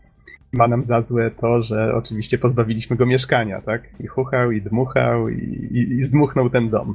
ma 0.52 0.68
nam 0.68 0.84
za 0.84 1.02
złe 1.02 1.30
to, 1.30 1.62
że 1.62 1.94
oczywiście 1.94 2.38
pozbawiliśmy 2.38 2.96
go 2.96 3.06
mieszkania, 3.06 3.60
tak? 3.60 3.82
I 4.00 4.06
chuchał, 4.06 4.50
i 4.50 4.62
dmuchał, 4.62 5.28
i, 5.28 5.68
i, 5.70 5.98
i 5.98 6.02
zdmuchnął 6.02 6.50
ten 6.50 6.70
dom. 6.70 6.94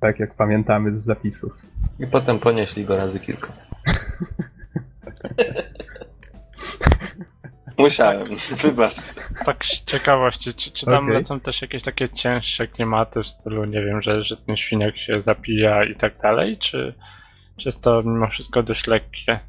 Tak 0.00 0.20
jak 0.20 0.34
pamiętamy 0.34 0.94
z 0.94 0.98
zapisów. 0.98 1.58
I 1.98 2.06
potem 2.06 2.38
ponieśli 2.38 2.84
go 2.84 2.96
razy 2.96 3.20
kilka. 3.20 3.52
Musiałem, 7.78 8.24
wybacz. 8.62 8.94
Tak 9.44 9.64
z 9.64 9.84
ciekawości, 9.84 10.54
czy, 10.54 10.70
czy 10.70 10.86
tam 10.86 11.04
okay. 11.04 11.14
lecą 11.14 11.40
też 11.40 11.62
jakieś 11.62 11.82
takie 11.82 12.08
cięższe 12.08 12.66
klimaty 12.66 13.22
w 13.22 13.28
stylu, 13.28 13.64
nie 13.64 13.84
wiem, 13.84 14.02
że, 14.02 14.24
że 14.24 14.36
ten 14.36 14.56
świniak 14.56 14.96
się 14.96 15.20
zapija 15.20 15.84
i 15.84 15.94
tak 15.94 16.18
dalej, 16.18 16.58
czy, 16.58 16.94
czy 17.56 17.68
jest 17.68 17.82
to 17.82 18.02
mimo 18.02 18.28
wszystko 18.28 18.62
dość 18.62 18.86
lekkie? 18.86 19.40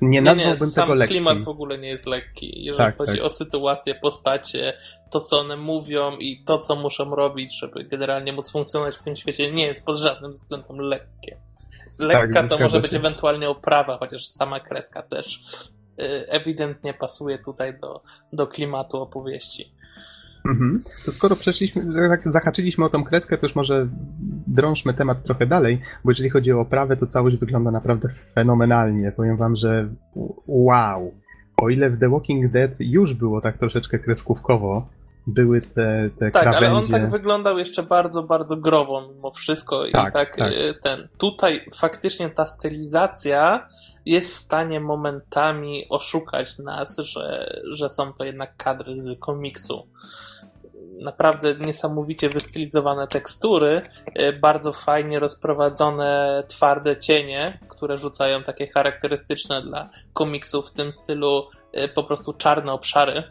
nie 0.00 0.22
nazwałbym 0.22 0.60
nie, 0.60 0.66
nie, 0.66 0.72
tego 0.74 0.94
lekkim. 0.94 1.16
klimat 1.16 1.38
w 1.38 1.48
ogóle 1.48 1.78
nie 1.78 1.88
jest 1.88 2.06
lekki. 2.06 2.64
Jeżeli 2.64 2.78
tak, 2.78 2.96
chodzi 2.96 3.16
tak. 3.16 3.22
o 3.24 3.30
sytuację, 3.30 3.94
postacie, 3.94 4.78
to 5.10 5.20
co 5.20 5.40
one 5.40 5.56
mówią 5.56 6.16
i 6.16 6.44
to 6.44 6.58
co 6.58 6.76
muszą 6.76 7.14
robić, 7.14 7.58
żeby 7.60 7.84
generalnie 7.84 8.32
móc 8.32 8.52
funkcjonować 8.52 8.96
w 8.96 9.02
tym 9.02 9.16
świecie, 9.16 9.52
nie 9.52 9.66
jest 9.66 9.86
pod 9.86 9.98
żadnym 9.98 10.32
względem 10.32 10.78
lekkie. 10.78 11.36
Lekka 11.98 12.40
tak, 12.40 12.48
to 12.48 12.58
może 12.58 12.76
się. 12.76 12.80
być 12.80 12.94
ewentualnie 12.94 13.48
oprawa, 13.48 13.98
chociaż 13.98 14.26
sama 14.26 14.60
kreska 14.60 15.02
też 15.02 15.40
ewidentnie 16.28 16.94
pasuje 16.94 17.38
tutaj 17.38 17.80
do, 17.80 18.02
do 18.32 18.46
klimatu 18.46 18.96
opowieści. 18.96 19.72
Mhm. 20.44 20.82
To 21.04 21.12
skoro 21.12 21.36
przeszliśmy, 21.36 21.82
tak 22.08 22.32
zahaczyliśmy 22.32 22.84
o 22.84 22.88
tą 22.88 23.04
kreskę, 23.04 23.38
to 23.38 23.46
już 23.46 23.56
może 23.56 23.88
drążmy 24.46 24.94
temat 24.94 25.22
trochę 25.24 25.46
dalej, 25.46 25.80
bo 26.04 26.10
jeżeli 26.10 26.30
chodzi 26.30 26.52
o 26.52 26.60
oprawę, 26.60 26.96
to 26.96 27.06
całość 27.06 27.36
wygląda 27.36 27.70
naprawdę 27.70 28.08
fenomenalnie. 28.34 29.12
Powiem 29.12 29.36
wam, 29.36 29.56
że 29.56 29.88
wow. 30.46 31.14
O 31.56 31.68
ile 31.68 31.90
w 31.90 32.00
The 32.00 32.08
Walking 32.08 32.52
Dead 32.52 32.76
już 32.80 33.14
było 33.14 33.40
tak 33.40 33.58
troszeczkę 33.58 33.98
kreskówkowo, 33.98 34.88
były 35.28 35.60
te, 35.60 36.10
te 36.18 36.30
tak, 36.30 36.42
krawędzie. 36.42 36.56
ale 36.56 36.72
on 36.72 36.88
tak 36.88 37.10
wyglądał 37.10 37.58
jeszcze 37.58 37.82
bardzo, 37.82 38.22
bardzo 38.22 38.56
growo 38.56 39.08
mimo 39.08 39.30
wszystko 39.30 39.84
tak, 39.92 40.10
i 40.10 40.12
tak, 40.12 40.36
tak, 40.36 40.52
ten, 40.82 41.08
tutaj 41.18 41.66
faktycznie 41.74 42.30
ta 42.30 42.46
stylizacja 42.46 43.68
jest 44.06 44.32
w 44.32 44.36
stanie 44.36 44.80
momentami 44.80 45.86
oszukać 45.88 46.58
nas, 46.58 46.98
że, 46.98 47.54
że 47.70 47.88
są 47.88 48.12
to 48.12 48.24
jednak 48.24 48.56
kadry 48.56 49.02
z 49.02 49.18
komiksu 49.18 49.86
naprawdę 51.00 51.54
niesamowicie 51.54 52.28
wystylizowane 52.28 53.06
tekstury, 53.06 53.82
e, 54.14 54.32
bardzo 54.32 54.72
fajnie 54.72 55.18
rozprowadzone 55.18 56.42
twarde 56.48 56.96
cienie, 56.96 57.58
które 57.68 57.98
rzucają 57.98 58.42
takie 58.42 58.66
charakterystyczne 58.66 59.62
dla 59.62 59.88
komiksów 60.12 60.68
w 60.68 60.72
tym 60.72 60.92
stylu 60.92 61.48
e, 61.72 61.88
po 61.88 62.04
prostu 62.04 62.32
czarne 62.32 62.72
obszary. 62.72 63.22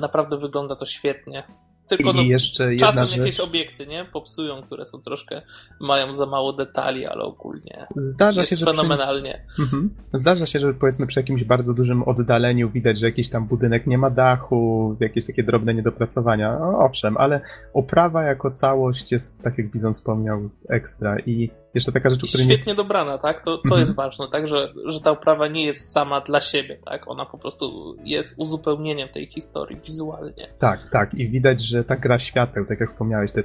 Naprawdę 0.00 0.38
wygląda 0.38 0.76
to 0.76 0.86
świetnie. 0.86 1.44
Tylko 1.88 2.10
I 2.10 2.14
no, 2.14 2.22
jeszcze 2.22 2.76
czasem 2.76 3.06
rzecz... 3.06 3.18
jakieś 3.18 3.40
obiekty, 3.40 3.86
nie? 3.86 4.04
Popsują, 4.12 4.62
które 4.62 4.84
są 4.84 5.02
troszkę, 5.02 5.42
mają 5.80 6.14
za 6.14 6.26
mało 6.26 6.52
detali, 6.52 7.06
ale 7.06 7.24
ogólnie 7.24 7.86
Zdarza 7.96 8.40
jest 8.40 8.50
się, 8.50 8.56
że 8.56 8.64
fenomenalnie. 8.64 9.44
Przy... 9.48 9.62
Mhm. 9.62 9.94
Zdarza 10.12 10.46
się, 10.46 10.58
że 10.58 10.74
powiedzmy 10.74 11.06
przy 11.06 11.20
jakimś 11.20 11.44
bardzo 11.44 11.74
dużym 11.74 12.02
oddaleniu 12.02 12.70
widać, 12.70 12.98
że 12.98 13.06
jakiś 13.06 13.30
tam 13.30 13.46
budynek 13.46 13.86
nie 13.86 13.98
ma 13.98 14.10
dachu, 14.10 14.96
jakieś 15.00 15.26
takie 15.26 15.42
drobne 15.42 15.74
niedopracowania. 15.74 16.58
No, 16.58 16.78
owszem, 16.78 17.16
ale 17.16 17.40
oprawa 17.74 18.22
jako 18.22 18.50
całość 18.50 19.12
jest, 19.12 19.42
tak 19.42 19.58
jak 19.58 19.70
Bizon 19.70 19.94
wspomniał, 19.94 20.50
ekstra 20.68 21.16
i 21.26 21.50
jeszcze 21.74 21.92
taka 21.92 22.10
rzecz, 22.10 22.28
która 22.28 22.44
Świetnie 22.44 22.72
nie... 22.72 22.76
dobrana, 22.76 23.18
tak? 23.18 23.44
To, 23.44 23.56
to 23.56 23.62
mhm. 23.62 23.80
jest 23.80 23.94
ważne, 23.94 24.26
tak? 24.32 24.48
Że, 24.48 24.72
że 24.86 25.00
ta 25.00 25.10
oprawa 25.10 25.48
nie 25.48 25.64
jest 25.64 25.92
sama 25.92 26.20
dla 26.20 26.40
siebie, 26.40 26.78
tak? 26.84 27.08
Ona 27.08 27.26
po 27.26 27.38
prostu 27.38 27.96
jest 28.04 28.34
uzupełnieniem 28.38 29.08
tej 29.08 29.26
historii 29.26 29.80
wizualnie. 29.86 30.48
Tak, 30.58 30.90
tak. 30.90 31.14
I 31.14 31.28
widać, 31.28 31.62
że 31.62 31.84
ta 31.84 31.96
gra 31.96 32.18
świateł, 32.18 32.66
tak 32.66 32.80
jak 32.80 32.88
wspomniałeś, 32.88 33.32
te, 33.32 33.42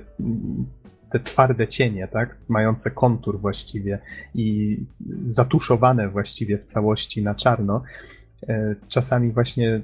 te 1.12 1.20
twarde 1.20 1.68
cienie, 1.68 2.08
tak? 2.08 2.38
Mające 2.48 2.92
kontur 2.92 3.40
właściwie 3.40 4.00
i 4.36 4.78
zatuszowane 5.22 6.10
właściwie 6.10 6.58
w 6.58 6.64
całości 6.64 7.24
na 7.24 7.36
czarno. 7.36 7.84
E, 8.48 8.76
czasami 8.88 9.32
właśnie 9.32 9.82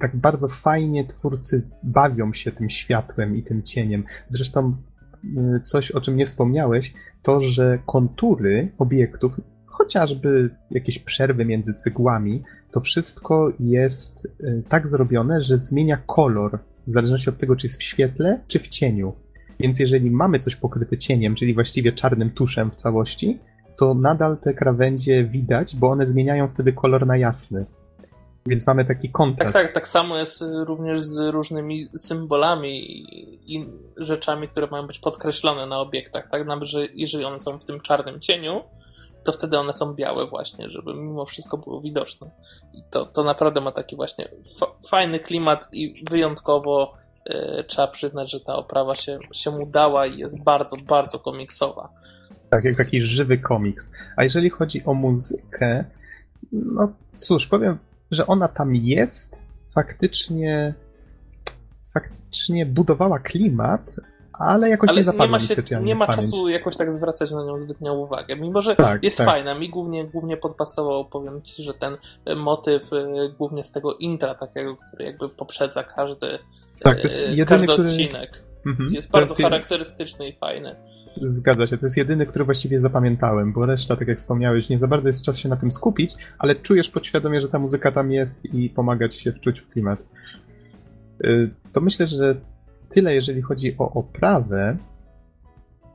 tak 0.00 0.16
bardzo 0.16 0.48
fajnie 0.48 1.04
twórcy 1.04 1.62
bawią 1.82 2.32
się 2.32 2.52
tym 2.52 2.70
światłem 2.70 3.36
i 3.36 3.42
tym 3.42 3.62
cieniem. 3.62 4.04
Zresztą 4.28 4.76
coś, 5.62 5.90
o 5.90 6.00
czym 6.00 6.16
nie 6.16 6.26
wspomniałeś, 6.26 6.94
to, 7.22 7.40
że 7.40 7.78
kontury 7.86 8.72
obiektów, 8.78 9.40
chociażby 9.66 10.50
jakieś 10.70 10.98
przerwy 10.98 11.44
między 11.44 11.74
cygłami, 11.74 12.42
to 12.70 12.80
wszystko 12.80 13.52
jest 13.60 14.24
y, 14.24 14.62
tak 14.68 14.88
zrobione, 14.88 15.40
że 15.40 15.58
zmienia 15.58 15.96
kolor 16.06 16.58
w 16.86 16.90
zależności 16.90 17.30
od 17.30 17.38
tego, 17.38 17.56
czy 17.56 17.66
jest 17.66 17.80
w 17.80 17.82
świetle, 17.82 18.40
czy 18.48 18.58
w 18.58 18.68
cieniu. 18.68 19.12
Więc 19.60 19.78
jeżeli 19.78 20.10
mamy 20.10 20.38
coś 20.38 20.56
pokryte 20.56 20.98
cieniem, 20.98 21.34
czyli 21.34 21.54
właściwie 21.54 21.92
czarnym 21.92 22.30
tuszem 22.30 22.70
w 22.70 22.76
całości, 22.76 23.38
to 23.76 23.94
nadal 23.94 24.38
te 24.38 24.54
krawędzie 24.54 25.24
widać, 25.24 25.76
bo 25.76 25.90
one 25.90 26.06
zmieniają 26.06 26.48
wtedy 26.48 26.72
kolor 26.72 27.06
na 27.06 27.16
jasny. 27.16 27.66
Więc 28.46 28.66
mamy 28.66 28.84
taki 28.84 29.10
kontrast. 29.10 29.52
Tak, 29.52 29.62
tak, 29.62 29.74
tak 29.74 29.88
samo 29.88 30.16
jest 30.16 30.44
również 30.64 31.02
z 31.02 31.18
różnymi 31.18 31.84
symbolami 31.84 33.02
i 33.54 33.68
rzeczami, 33.96 34.48
które 34.48 34.66
mają 34.66 34.86
być 34.86 34.98
podkreślone 34.98 35.66
na 35.66 35.80
obiektach, 35.80 36.28
tak? 36.30 36.46
Nawet, 36.46 36.68
że 36.68 36.86
jeżeli 36.94 37.24
one 37.24 37.40
są 37.40 37.58
w 37.58 37.64
tym 37.64 37.80
czarnym 37.80 38.20
cieniu, 38.20 38.62
to 39.24 39.32
wtedy 39.32 39.58
one 39.58 39.72
są 39.72 39.94
białe 39.94 40.26
właśnie, 40.26 40.70
żeby 40.70 40.94
mimo 40.94 41.26
wszystko 41.26 41.58
było 41.58 41.80
widoczne. 41.80 42.30
I 42.74 42.82
to, 42.90 43.06
to 43.06 43.24
naprawdę 43.24 43.60
ma 43.60 43.72
taki 43.72 43.96
właśnie 43.96 44.28
fajny 44.88 45.20
klimat 45.20 45.68
i 45.72 46.04
wyjątkowo 46.10 46.94
e, 47.24 47.64
trzeba 47.64 47.88
przyznać, 47.88 48.30
że 48.30 48.40
ta 48.40 48.56
oprawa 48.56 48.94
się, 48.94 49.18
się 49.32 49.50
udała 49.50 50.06
i 50.06 50.18
jest 50.18 50.42
bardzo, 50.42 50.76
bardzo 50.76 51.18
komiksowa. 51.18 51.88
Tak, 52.50 52.64
jak 52.64 52.76
taki 52.76 53.02
żywy 53.02 53.38
komiks. 53.38 53.90
A 54.16 54.22
jeżeli 54.22 54.50
chodzi 54.50 54.84
o 54.84 54.94
muzykę, 54.94 55.84
no 56.52 56.92
cóż, 57.14 57.46
powiem, 57.46 57.78
że 58.10 58.26
ona 58.26 58.48
tam 58.48 58.74
jest, 58.74 59.42
faktycznie 59.74 60.74
faktycznie 61.94 62.66
budowała 62.66 63.18
klimat, 63.18 63.94
ale 64.32 64.68
jakoś 64.68 64.90
ale 64.90 64.98
nie 64.98 65.04
zapadła 65.04 65.26
nie 65.26 65.32
ma 65.32 65.38
się, 65.38 65.54
specjalnie 65.54 65.86
Nie 65.86 65.94
ma 65.94 66.06
czasu 66.06 66.48
jakoś 66.48 66.76
tak 66.76 66.92
zwracać 66.92 67.30
na 67.30 67.44
nią 67.44 67.58
zbytnią 67.58 67.94
uwagę, 67.94 68.36
mimo 68.36 68.62
że 68.62 68.76
tak, 68.76 69.04
jest 69.04 69.18
tak. 69.18 69.26
fajna. 69.26 69.54
Mi 69.54 69.68
głównie, 69.68 70.04
głównie 70.04 70.36
podpasował, 70.36 71.04
powiem 71.04 71.42
ci, 71.42 71.62
że 71.62 71.74
ten 71.74 71.96
motyw 72.36 72.92
y, 72.92 73.34
głównie 73.38 73.64
z 73.64 73.72
tego 73.72 73.94
intra 73.94 74.34
takiego, 74.34 74.76
który 74.76 75.04
jakby 75.04 75.28
poprzedza 75.28 75.84
każdy, 75.84 76.38
tak, 76.80 76.96
to 76.96 77.02
jest 77.02 77.20
y, 77.20 77.24
jedyny, 77.24 77.66
każdy 77.66 77.66
który... 77.66 77.88
Mhm. 78.66 78.92
Jest 78.92 79.10
bardzo 79.10 79.32
jest 79.32 79.42
charakterystyczny 79.42 80.28
i 80.28 80.32
fajny. 80.32 80.76
Zgadza 81.16 81.66
się, 81.66 81.78
to 81.78 81.86
jest 81.86 81.96
jedyny, 81.96 82.26
który 82.26 82.44
właściwie 82.44 82.80
zapamiętałem, 82.80 83.52
bo 83.52 83.66
reszta, 83.66 83.96
tak 83.96 84.08
jak 84.08 84.18
wspomniałeś, 84.18 84.68
nie 84.68 84.78
za 84.78 84.88
bardzo 84.88 85.08
jest 85.08 85.24
czas 85.24 85.38
się 85.38 85.48
na 85.48 85.56
tym 85.56 85.72
skupić, 85.72 86.14
ale 86.38 86.54
czujesz 86.54 86.88
podświadomie, 86.88 87.40
że 87.40 87.48
ta 87.48 87.58
muzyka 87.58 87.92
tam 87.92 88.12
jest 88.12 88.44
i 88.54 88.70
pomaga 88.70 89.08
ci 89.08 89.22
się 89.22 89.32
wczuć 89.32 89.60
w 89.60 89.68
klimat. 89.68 89.98
Y, 91.24 91.50
to 91.72 91.80
myślę, 91.80 92.06
że 92.06 92.36
tyle, 92.88 93.14
jeżeli 93.14 93.42
chodzi 93.42 93.74
o 93.78 93.92
oprawę. 93.92 94.76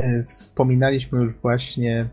Y, 0.02 0.24
wspominaliśmy 0.28 1.24
już 1.24 1.34
właśnie. 1.36 2.10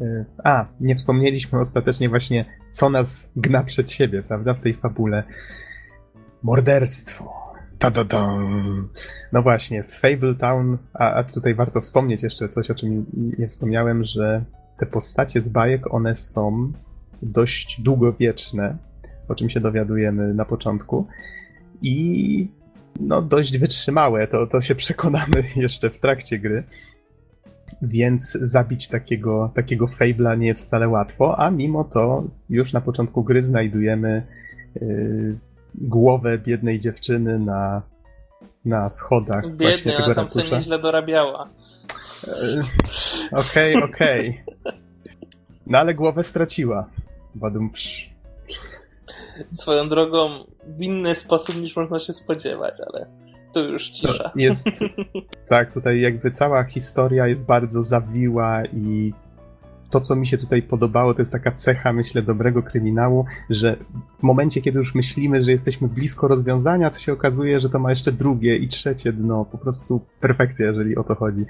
Y, 0.00 0.24
a, 0.44 0.66
nie 0.80 0.94
wspomnieliśmy 0.94 1.58
ostatecznie 1.58 2.08
właśnie, 2.08 2.44
co 2.70 2.90
nas 2.90 3.32
gna 3.36 3.62
przed 3.62 3.90
siebie, 3.90 4.22
prawda, 4.22 4.54
w 4.54 4.60
tej 4.60 4.74
fabule. 4.74 5.22
Morderstwo 6.42 7.39
ta, 7.80 7.90
ta, 7.90 8.04
ta. 8.04 8.38
No 9.32 9.42
właśnie, 9.42 9.82
Fable 9.82 10.34
Town, 10.34 10.78
a, 10.94 11.14
a 11.14 11.24
tutaj 11.24 11.54
warto 11.54 11.80
wspomnieć 11.80 12.22
jeszcze 12.22 12.48
coś, 12.48 12.70
o 12.70 12.74
czym 12.74 13.06
nie 13.38 13.48
wspomniałem, 13.48 14.04
że 14.04 14.44
te 14.76 14.86
postacie 14.86 15.40
z 15.40 15.48
bajek, 15.48 15.94
one 15.94 16.16
są 16.16 16.72
dość 17.22 17.80
długowieczne, 17.80 18.76
o 19.28 19.34
czym 19.34 19.50
się 19.50 19.60
dowiadujemy 19.60 20.34
na 20.34 20.44
początku. 20.44 21.06
I 21.82 22.48
no 23.00 23.22
dość 23.22 23.58
wytrzymałe, 23.58 24.26
to, 24.26 24.46
to 24.46 24.60
się 24.60 24.74
przekonamy 24.84 25.42
jeszcze 25.56 25.90
w 25.90 25.98
trakcie 25.98 26.38
gry. 26.38 26.64
Więc 27.82 28.32
zabić 28.32 28.88
takiego, 28.88 29.50
takiego 29.54 29.86
Fable'a 29.86 30.38
nie 30.38 30.46
jest 30.46 30.64
wcale 30.66 30.88
łatwo, 30.88 31.38
a 31.38 31.50
mimo 31.50 31.84
to 31.84 32.24
już 32.50 32.72
na 32.72 32.80
początku 32.80 33.24
gry 33.24 33.42
znajdujemy 33.42 34.26
yy, 34.80 35.38
głowę 35.74 36.38
biednej 36.38 36.80
dziewczyny 36.80 37.38
na, 37.38 37.82
na 38.64 38.88
schodach. 38.88 39.56
Biednie, 39.56 39.96
ona 40.04 40.14
tam 40.14 40.28
sobie 40.28 40.50
nieźle 40.50 40.78
dorabiała. 40.78 41.48
Okej, 43.32 43.76
okej. 43.84 43.84
Okay, 43.84 44.44
okay. 44.64 44.72
No 45.66 45.78
ale 45.78 45.94
głowę 45.94 46.24
straciła. 46.24 46.86
Badum 47.34 47.70
psz. 47.70 48.10
Swoją 49.50 49.88
drogą 49.88 50.44
w 50.66 50.82
inny 50.82 51.14
sposób 51.14 51.56
niż 51.56 51.76
można 51.76 51.98
się 51.98 52.12
spodziewać, 52.12 52.74
ale 52.92 53.06
to 53.52 53.60
już 53.60 53.90
cisza. 53.90 54.28
To 54.28 54.32
jest, 54.36 54.68
tak, 55.48 55.74
tutaj 55.74 56.00
jakby 56.00 56.30
cała 56.30 56.64
historia 56.64 57.26
jest 57.26 57.46
bardzo 57.46 57.82
zawiła 57.82 58.64
i 58.64 59.12
to, 59.90 60.00
co 60.00 60.16
mi 60.16 60.26
się 60.26 60.38
tutaj 60.38 60.62
podobało, 60.62 61.14
to 61.14 61.22
jest 61.22 61.32
taka 61.32 61.52
cecha, 61.52 61.92
myślę, 61.92 62.22
dobrego 62.22 62.62
kryminału, 62.62 63.24
że 63.50 63.76
w 64.18 64.22
momencie, 64.22 64.62
kiedy 64.62 64.78
już 64.78 64.94
myślimy, 64.94 65.44
że 65.44 65.50
jesteśmy 65.50 65.88
blisko 65.88 66.28
rozwiązania, 66.28 66.90
co 66.90 67.00
się 67.00 67.12
okazuje, 67.12 67.60
że 67.60 67.70
to 67.70 67.78
ma 67.78 67.90
jeszcze 67.90 68.12
drugie 68.12 68.56
i 68.56 68.68
trzecie 68.68 69.12
dno. 69.12 69.44
Po 69.44 69.58
prostu 69.58 70.00
perfekcja, 70.20 70.66
jeżeli 70.66 70.96
o 70.96 71.04
to 71.04 71.14
chodzi. 71.14 71.44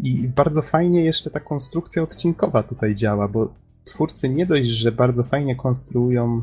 I 0.00 0.28
bardzo 0.28 0.62
fajnie 0.62 1.04
jeszcze 1.04 1.30
ta 1.30 1.40
konstrukcja 1.40 2.02
odcinkowa 2.02 2.62
tutaj 2.62 2.94
działa, 2.94 3.28
bo 3.28 3.54
twórcy 3.84 4.28
nie 4.28 4.46
dość, 4.46 4.68
że 4.68 4.92
bardzo 4.92 5.22
fajnie 5.22 5.56
konstruują, 5.56 6.42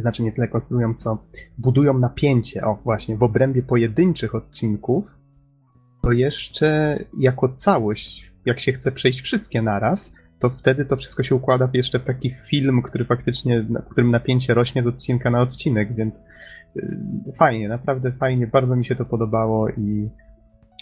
znaczy 0.00 0.22
nie 0.22 0.32
tyle 0.32 0.48
konstruują, 0.48 0.94
co 0.94 1.18
budują 1.58 1.98
napięcie, 1.98 2.64
o 2.64 2.78
właśnie, 2.84 3.16
w 3.16 3.22
obrębie 3.22 3.62
pojedynczych 3.62 4.34
odcinków, 4.34 5.04
to 6.02 6.12
jeszcze 6.12 6.98
jako 7.18 7.48
całość 7.48 8.31
jak 8.46 8.60
się 8.60 8.72
chce 8.72 8.92
przejść 8.92 9.20
wszystkie 9.20 9.62
naraz, 9.62 10.14
to 10.38 10.50
wtedy 10.50 10.84
to 10.84 10.96
wszystko 10.96 11.22
się 11.22 11.34
układa 11.34 11.68
jeszcze 11.72 11.98
w 11.98 12.04
taki 12.04 12.30
film, 12.30 12.82
który 12.82 13.04
faktycznie, 13.04 13.62
w 13.62 13.88
którym 13.90 14.10
napięcie 14.10 14.54
rośnie 14.54 14.82
z 14.82 14.86
odcinka 14.86 15.30
na 15.30 15.40
odcinek, 15.40 15.94
więc 15.94 16.24
y, 16.76 17.32
fajnie, 17.34 17.68
naprawdę 17.68 18.12
fajnie, 18.12 18.46
bardzo 18.46 18.76
mi 18.76 18.84
się 18.84 18.96
to 18.96 19.04
podobało 19.04 19.68
i 19.68 20.08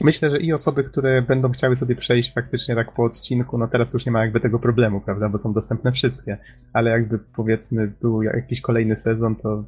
myślę, 0.00 0.30
że 0.30 0.38
i 0.38 0.52
osoby, 0.52 0.84
które 0.84 1.22
będą 1.22 1.50
chciały 1.50 1.76
sobie 1.76 1.96
przejść 1.96 2.34
faktycznie 2.34 2.74
tak 2.74 2.92
po 2.92 3.04
odcinku, 3.04 3.58
no 3.58 3.68
teraz 3.68 3.94
już 3.94 4.06
nie 4.06 4.12
ma 4.12 4.24
jakby 4.24 4.40
tego 4.40 4.58
problemu, 4.58 5.00
prawda, 5.00 5.28
bo 5.28 5.38
są 5.38 5.52
dostępne 5.52 5.92
wszystkie, 5.92 6.38
ale 6.72 6.90
jakby 6.90 7.18
powiedzmy 7.18 7.92
był 8.00 8.22
jakiś 8.22 8.60
kolejny 8.60 8.96
sezon, 8.96 9.36
to 9.36 9.64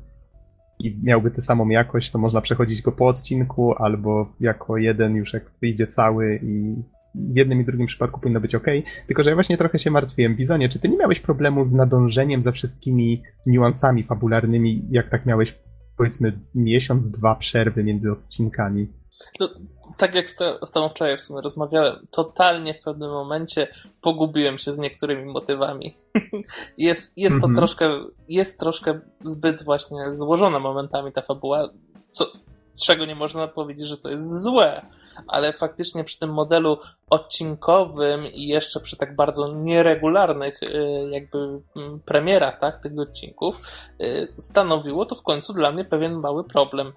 i 0.78 1.00
miałby 1.02 1.30
tę 1.30 1.42
samą 1.42 1.68
jakość, 1.68 2.10
to 2.10 2.18
można 2.18 2.40
przechodzić 2.40 2.82
go 2.82 2.92
po 2.92 3.06
odcinku, 3.06 3.74
albo 3.78 4.32
jako 4.40 4.76
jeden 4.76 5.16
już 5.16 5.32
jak 5.32 5.50
wyjdzie 5.60 5.86
cały 5.86 6.40
i 6.42 6.82
w 7.14 7.36
jednym 7.36 7.60
i 7.60 7.64
drugim 7.64 7.86
przypadku 7.86 8.20
powinno 8.20 8.40
być 8.40 8.54
ok. 8.54 8.66
Tylko, 9.06 9.24
że 9.24 9.30
ja 9.30 9.36
właśnie 9.36 9.58
trochę 9.58 9.78
się 9.78 9.90
martwiłem. 9.90 10.36
Bizonie, 10.36 10.68
czy 10.68 10.78
ty 10.78 10.88
nie 10.88 10.96
miałeś 10.96 11.20
problemu 11.20 11.64
z 11.64 11.74
nadążeniem 11.74 12.42
za 12.42 12.52
wszystkimi 12.52 13.22
niuansami 13.46 14.04
fabularnymi, 14.04 14.86
jak 14.90 15.10
tak 15.10 15.26
miałeś, 15.26 15.58
powiedzmy, 15.96 16.40
miesiąc, 16.54 17.10
dwa 17.10 17.34
przerwy 17.34 17.84
między 17.84 18.12
odcinkami? 18.12 18.88
No, 19.40 19.48
tak 19.96 20.14
jak 20.14 20.28
z, 20.28 20.38
z 20.64 20.70
tobą 20.70 20.88
wczoraj 20.88 21.18
w 21.18 21.20
sumie 21.20 21.40
rozmawiałem, 21.40 22.06
totalnie 22.10 22.74
w 22.74 22.82
pewnym 22.82 23.10
momencie 23.10 23.68
pogubiłem 24.00 24.58
się 24.58 24.72
z 24.72 24.78
niektórymi 24.78 25.32
motywami. 25.32 25.94
jest, 26.78 27.18
jest 27.18 27.40
to 27.40 27.44
mm 27.44 27.54
-hmm. 27.54 27.56
troszkę, 27.56 28.04
jest 28.28 28.60
troszkę 28.60 29.00
zbyt 29.22 29.64
właśnie 29.64 30.12
złożona 30.12 30.58
momentami 30.58 31.12
ta 31.12 31.22
fabuła, 31.22 31.68
co, 32.10 32.26
czego 32.84 33.04
nie 33.04 33.14
można 33.14 33.48
powiedzieć, 33.48 33.88
że 33.88 33.96
to 33.96 34.10
jest 34.10 34.42
złe, 34.42 34.86
ale 35.26 35.52
faktycznie 35.52 36.04
przy 36.04 36.18
tym 36.18 36.30
modelu 36.30 36.78
odcinkowym 37.10 38.26
i 38.26 38.46
jeszcze 38.46 38.80
przy 38.80 38.96
tak 38.96 39.16
bardzo 39.16 39.52
nieregularnych 39.52 40.62
y, 40.62 41.08
jakby 41.10 41.38
mm, 41.76 42.00
premierach 42.00 42.58
tak, 42.58 42.82
tych 42.82 42.98
odcinków 42.98 43.60
y, 44.00 44.28
stanowiło 44.36 45.06
to 45.06 45.14
w 45.14 45.22
końcu 45.22 45.52
dla 45.52 45.72
mnie 45.72 45.84
pewien 45.84 46.14
mały 46.14 46.44
problem 46.44 46.92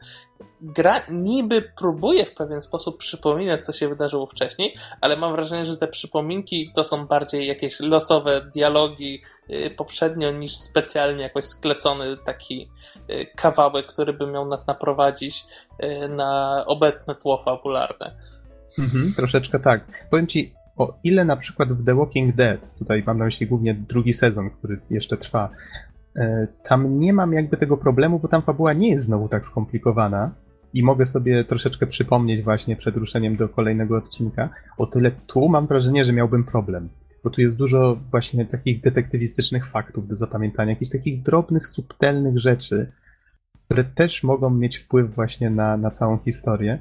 gra 0.61 1.01
niby 1.09 1.61
próbuje 1.61 2.25
w 2.25 2.33
pewien 2.33 2.61
sposób 2.61 2.97
przypominać, 2.97 3.65
co 3.65 3.73
się 3.73 3.89
wydarzyło 3.89 4.25
wcześniej, 4.25 4.73
ale 5.01 5.17
mam 5.17 5.31
wrażenie, 5.31 5.65
że 5.65 5.77
te 5.77 5.87
przypominki 5.87 6.71
to 6.75 6.83
są 6.83 7.07
bardziej 7.07 7.47
jakieś 7.47 7.79
losowe 7.79 8.41
dialogi 8.53 9.21
y, 9.49 9.69
poprzednio 9.69 10.31
niż 10.31 10.55
specjalnie 10.55 11.23
jakoś 11.23 11.45
sklecony 11.45 12.17
taki 12.17 12.69
y, 13.09 13.25
kawałek, 13.35 13.85
który 13.85 14.13
by 14.13 14.27
miał 14.27 14.47
nas 14.47 14.67
naprowadzić 14.67 15.45
y, 15.83 16.09
na 16.09 16.63
obecne 16.67 17.15
tło 17.15 17.41
fabularne. 17.45 18.15
Mhm, 18.79 19.13
troszeczkę 19.15 19.59
tak. 19.59 20.07
Powiem 20.09 20.27
ci, 20.27 20.53
o 20.77 20.93
ile 21.03 21.25
na 21.25 21.37
przykład 21.37 21.73
w 21.73 21.85
The 21.85 21.95
Walking 21.95 22.35
Dead, 22.35 22.77
tutaj 22.79 23.03
mam 23.05 23.17
na 23.17 23.25
myśli 23.25 23.47
głównie 23.47 23.73
drugi 23.73 24.13
sezon, 24.13 24.49
który 24.49 24.79
jeszcze 24.89 25.17
trwa, 25.17 25.49
tam 26.63 26.99
nie 26.99 27.13
mam 27.13 27.33
jakby 27.33 27.57
tego 27.57 27.77
problemu, 27.77 28.19
bo 28.19 28.27
tam 28.27 28.41
fabuła 28.41 28.73
nie 28.73 28.89
jest 28.89 29.05
znowu 29.05 29.29
tak 29.29 29.45
skomplikowana 29.45 30.31
i 30.73 30.83
mogę 30.83 31.05
sobie 31.05 31.43
troszeczkę 31.43 31.87
przypomnieć 31.87 32.41
właśnie 32.41 32.75
przed 32.75 32.95
ruszeniem 32.97 33.35
do 33.35 33.49
kolejnego 33.49 33.97
odcinka. 33.97 34.49
O 34.77 34.85
tyle 34.85 35.11
tu 35.11 35.49
mam 35.49 35.67
wrażenie, 35.67 36.05
że 36.05 36.13
miałbym 36.13 36.43
problem. 36.43 36.89
Bo 37.23 37.29
tu 37.29 37.41
jest 37.41 37.57
dużo 37.57 37.99
właśnie 38.11 38.45
takich 38.45 38.81
detektywistycznych 38.81 39.67
faktów 39.67 40.07
do 40.07 40.15
zapamiętania, 40.15 40.71
jakichś 40.71 40.91
takich 40.91 41.21
drobnych, 41.21 41.67
subtelnych 41.67 42.39
rzeczy. 42.39 42.91
które 43.65 43.83
też 43.83 44.23
mogą 44.23 44.49
mieć 44.49 44.77
wpływ 44.77 45.15
właśnie 45.15 45.49
na, 45.49 45.77
na 45.77 45.91
całą 45.91 46.17
historię, 46.17 46.79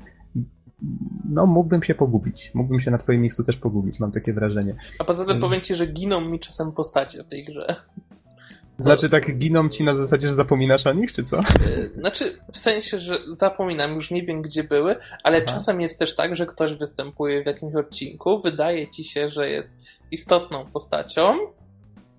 no 1.24 1.47
mógłbym 1.47 1.82
się 1.82 1.94
pogubić. 1.94 2.51
Mógłbym 2.55 2.81
się 2.81 2.90
na 2.90 2.98
twoim 2.98 3.20
miejscu 3.20 3.44
też 3.44 3.56
pogubić, 3.56 4.01
mam 4.01 4.12
takie 4.12 4.32
wrażenie. 4.32 4.70
A 4.98 5.05
poza 5.05 5.24
tym 5.24 5.40
powiem 5.40 5.61
ci, 5.61 5.74
że 5.74 5.86
giną 5.86 6.20
mi 6.20 6.40
czasem 6.40 6.69
postacie 6.77 7.24
w 7.24 7.28
tej 7.28 7.44
grze. 7.44 7.77
Znaczy 8.78 9.10
tak 9.10 9.38
giną 9.38 9.68
ci 9.68 9.84
na 9.84 9.96
zasadzie, 9.96 10.28
że 10.28 10.34
zapominasz 10.34 10.86
o 10.86 10.92
nich, 10.92 11.12
czy 11.12 11.24
co? 11.24 11.40
Znaczy 11.98 12.38
w 12.52 12.59
sensie, 12.59 12.98
że 12.98 13.18
zapominam, 13.28 13.94
już 13.94 14.10
nie 14.10 14.22
wiem 14.22 14.42
gdzie 14.42 14.64
były, 14.64 14.96
ale 15.22 15.36
Aha. 15.36 15.46
czasem 15.46 15.80
jest 15.80 15.98
też 15.98 16.16
tak, 16.16 16.36
że 16.36 16.46
ktoś 16.46 16.74
występuje 16.74 17.42
w 17.42 17.46
jakimś 17.46 17.74
odcinku, 17.74 18.40
wydaje 18.40 18.90
ci 18.90 19.05
się, 19.05 19.28
że 19.28 19.51
jest 19.51 19.72
istotną 20.10 20.66
postacią, 20.66 21.38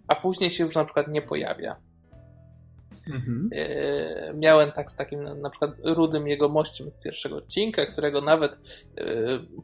a 0.08 0.16
później 0.16 0.52
się 0.52 0.64
już 0.64 0.76
na 0.76 0.86
przykład 0.86 1.08
nie 1.08 1.22
pojawia. 1.22 1.76
Mhm. 3.08 3.50
E, 3.56 4.34
miałem 4.34 4.72
tak 4.72 4.92
z 4.92 4.96
takim 4.96 5.42
na 5.42 5.50
przykład 5.50 5.72
rudym 5.84 6.28
jego 6.28 6.50
mościem 6.50 6.92
z 6.92 7.00
pierwszego 7.00 7.36
odcinka, 7.36 7.86
którego 7.86 8.22
nawet 8.22 8.60
e, 8.98 9.06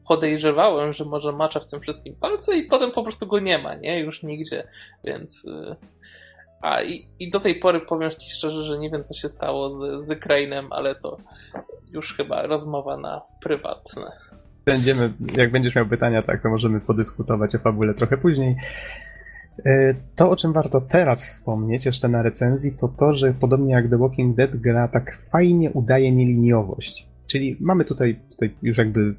podejrzewałem, 0.08 0.94
że 0.94 1.06
może 1.06 1.32
macza 1.32 1.60
w 1.60 1.70
tym 1.70 1.82
wszystkim 1.82 2.16
palce 2.16 2.58
i 2.58 2.64
potem 2.64 2.92
po 2.92 3.04
prostu 3.04 3.28
go 3.28 3.40
nie 3.40 3.58
ma, 3.58 3.76
nie? 3.76 4.00
Już 4.00 4.24
nigdzie, 4.24 4.68
więc... 5.04 5.48
A 6.62 6.82
i, 6.82 7.06
i 7.20 7.32
do 7.32 7.40
tej 7.40 7.56
pory 7.56 7.80
powiem 7.80 8.12
Ci 8.12 8.32
szczerze, 8.32 8.64
że 8.64 8.78
nie 8.78 8.90
wiem 8.90 9.04
co 9.04 9.14
się 9.14 9.30
stało 9.30 9.70
z, 9.70 10.02
z 10.02 10.20
Krainem, 10.20 10.68
ale 10.70 10.96
to 10.96 11.18
już 11.92 12.16
chyba 12.16 12.48
rozmowa 12.48 12.98
na 12.98 13.22
prywatne. 13.42 14.12
Będziemy, 14.66 15.14
jak 15.38 15.52
będziesz 15.52 15.76
miał 15.76 15.86
pytania, 15.86 16.22
tak, 16.22 16.44
to 16.44 16.50
możemy 16.50 16.80
podyskutować 16.80 17.56
o 17.56 17.60
fabule 17.60 17.94
trochę 17.94 18.18
później. 18.18 18.56
E, 19.66 19.96
to, 20.16 20.30
o 20.30 20.36
czym 20.36 20.54
warto 20.54 20.82
teraz 20.82 21.26
wspomnieć, 21.26 21.86
jeszcze 21.86 22.08
na 22.08 22.22
recenzji, 22.22 22.72
to 22.80 22.88
to, 22.88 23.14
że 23.14 23.34
podobnie 23.34 23.74
jak 23.74 23.90
The 23.90 23.98
Walking 23.98 24.36
Dead, 24.36 24.56
gra 24.56 24.88
tak 24.88 25.18
fajnie 25.32 25.72
udaje 25.72 26.12
nieliniowość. 26.12 27.08
Czyli 27.28 27.58
mamy 27.60 27.86
tutaj, 27.86 28.20
tutaj 28.30 28.56
już 28.62 28.78
jakby 28.78 29.16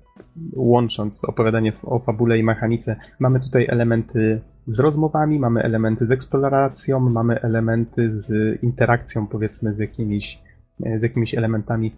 łącząc 0.56 1.24
opowiadanie 1.24 1.72
o 1.82 1.98
fabule 1.98 2.38
i 2.38 2.42
mechanice, 2.42 2.96
mamy 3.18 3.40
tutaj 3.40 3.66
elementy 3.70 4.40
z 4.66 4.80
rozmowami, 4.80 5.38
mamy 5.38 5.62
elementy 5.62 6.06
z 6.06 6.10
eksploracją, 6.10 7.00
mamy 7.00 7.40
elementy 7.40 8.10
z 8.10 8.58
interakcją, 8.62 9.26
powiedzmy, 9.26 9.74
z 9.74 9.78
jakimiś, 9.78 10.42
e, 10.84 10.98
z 10.98 11.02
jakimiś 11.02 11.34
elementami. 11.34 11.96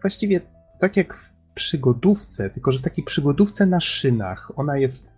Właściwie 0.00 0.40
tak 0.80 0.96
jak 0.96 1.14
w 1.14 1.54
przygodówce, 1.54 2.50
tylko 2.50 2.72
że 2.72 2.82
takiej 2.82 3.04
przygodówce 3.04 3.66
na 3.66 3.80
szynach. 3.80 4.52
Ona 4.56 4.78
jest 4.78 5.12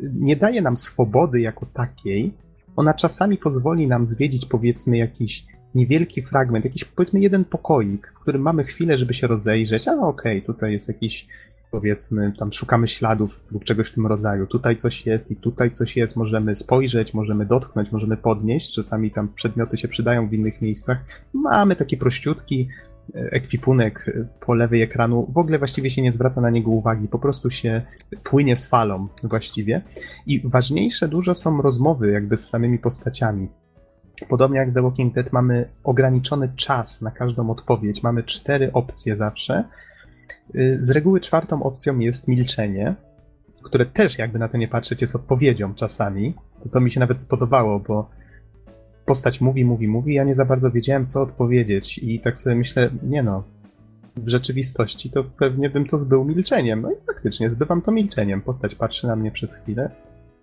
nie 0.00 0.36
daje 0.36 0.62
nam 0.62 0.76
swobody 0.76 1.40
jako 1.40 1.66
takiej. 1.66 2.34
Ona 2.76 2.94
czasami 2.94 3.36
pozwoli 3.36 3.86
nam 3.86 4.06
zwiedzić, 4.06 4.46
powiedzmy, 4.46 4.96
jakiś 4.96 5.46
niewielki 5.74 6.22
fragment, 6.22 6.64
jakiś 6.64 6.84
powiedzmy 6.84 7.20
jeden 7.20 7.44
pokoik, 7.44 8.12
w 8.16 8.20
którym 8.20 8.42
mamy 8.42 8.64
chwilę, 8.64 8.98
żeby 8.98 9.14
się 9.14 9.26
rozejrzeć, 9.26 9.88
ale 9.88 10.00
okej, 10.00 10.38
okay, 10.38 10.46
tutaj 10.46 10.72
jest 10.72 10.88
jakiś 10.88 11.28
powiedzmy, 11.70 12.32
tam 12.38 12.52
szukamy 12.52 12.88
śladów 12.88 13.40
lub 13.50 13.64
czegoś 13.64 13.88
w 13.88 13.94
tym 13.94 14.06
rodzaju. 14.06 14.46
Tutaj 14.46 14.76
coś 14.76 15.06
jest 15.06 15.30
i 15.30 15.36
tutaj 15.36 15.70
coś 15.70 15.96
jest, 15.96 16.16
możemy 16.16 16.54
spojrzeć, 16.54 17.14
możemy 17.14 17.46
dotknąć, 17.46 17.92
możemy 17.92 18.16
podnieść. 18.16 18.74
Czasami 18.74 19.10
tam 19.10 19.28
przedmioty 19.28 19.76
się 19.76 19.88
przydają 19.88 20.28
w 20.28 20.32
innych 20.32 20.62
miejscach. 20.62 20.98
Mamy 21.32 21.76
taki 21.76 21.96
prościutki, 21.96 22.68
ekwipunek 23.14 24.12
po 24.40 24.54
lewej 24.54 24.82
ekranu, 24.82 25.26
w 25.32 25.38
ogóle 25.38 25.58
właściwie 25.58 25.90
się 25.90 26.02
nie 26.02 26.12
zwraca 26.12 26.40
na 26.40 26.50
niego 26.50 26.70
uwagi, 26.70 27.08
po 27.08 27.18
prostu 27.18 27.50
się 27.50 27.82
płynie 28.24 28.56
z 28.56 28.66
falą 28.66 29.08
właściwie. 29.22 29.82
I 30.26 30.48
ważniejsze 30.48 31.08
dużo 31.08 31.34
są 31.34 31.62
rozmowy 31.62 32.10
jakby 32.10 32.36
z 32.36 32.48
samymi 32.48 32.78
postaciami. 32.78 33.48
Podobnie 34.28 34.58
jak 34.58 34.74
The 34.74 34.82
Walking 34.82 35.14
Dead 35.14 35.32
mamy 35.32 35.68
ograniczony 35.84 36.52
czas 36.56 37.02
na 37.02 37.10
każdą 37.10 37.50
odpowiedź, 37.50 38.02
mamy 38.02 38.22
cztery 38.22 38.72
opcje 38.72 39.16
zawsze. 39.16 39.64
Z 40.80 40.90
reguły 40.90 41.20
czwartą 41.20 41.62
opcją 41.62 41.98
jest 41.98 42.28
milczenie, 42.28 42.94
które 43.62 43.86
też 43.86 44.18
jakby 44.18 44.38
na 44.38 44.48
to 44.48 44.56
nie 44.56 44.68
patrzeć 44.68 45.00
jest 45.00 45.16
odpowiedzią 45.16 45.74
czasami. 45.74 46.34
To, 46.62 46.68
to 46.68 46.80
mi 46.80 46.90
się 46.90 47.00
nawet 47.00 47.20
spodobało, 47.20 47.80
bo 47.80 48.10
postać 49.06 49.40
mówi, 49.40 49.64
mówi, 49.64 49.88
mówi, 49.88 50.14
ja 50.14 50.24
nie 50.24 50.34
za 50.34 50.44
bardzo 50.44 50.70
wiedziałem, 50.70 51.06
co 51.06 51.22
odpowiedzieć 51.22 51.98
i 51.98 52.20
tak 52.20 52.38
sobie 52.38 52.56
myślę, 52.56 52.90
nie 53.02 53.22
no, 53.22 53.44
w 54.16 54.28
rzeczywistości 54.28 55.10
to 55.10 55.24
pewnie 55.24 55.70
bym 55.70 55.86
to 55.86 55.98
zbył 55.98 56.24
milczeniem. 56.24 56.82
No 56.82 56.92
i 56.92 56.94
faktycznie, 57.06 57.50
zbywam 57.50 57.82
to 57.82 57.92
milczeniem. 57.92 58.40
Postać 58.40 58.74
patrzy 58.74 59.06
na 59.06 59.16
mnie 59.16 59.30
przez 59.30 59.54
chwilę. 59.54 59.90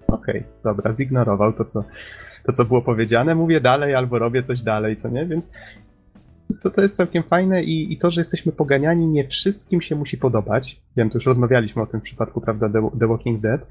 Okej, 0.08 0.40
okay, 0.40 0.44
dobra, 0.64 0.94
zignorował 0.94 1.54
to 1.54 1.66
co, 1.66 1.84
to, 2.46 2.52
co 2.52 2.66
było 2.66 2.82
powiedziane, 2.82 3.36
mówię 3.36 3.62
dalej 3.62 3.96
albo 3.96 4.20
robię 4.20 4.44
coś 4.44 4.62
dalej, 4.62 4.96
co 4.96 5.10
nie? 5.10 5.26
Więc 5.26 5.50
to, 6.64 6.70
to 6.70 6.82
jest 6.82 6.98
całkiem 6.98 7.24
fajne 7.24 7.64
i, 7.64 7.94
i 7.94 7.98
to, 7.98 8.12
że 8.12 8.22
jesteśmy 8.22 8.52
poganiani, 8.52 9.08
nie 9.08 9.28
wszystkim 9.28 9.82
się 9.82 9.96
musi 9.96 10.18
podobać. 10.18 10.80
Wiem, 10.98 11.10
to 11.10 11.18
już 11.18 11.26
rozmawialiśmy 11.26 11.82
o 11.82 11.86
tym 11.86 12.00
w 12.00 12.04
przypadku, 12.04 12.42
prawda, 12.42 12.70
The, 12.70 12.90
The 13.00 13.08
Walking 13.08 13.42
Dead 13.42 13.62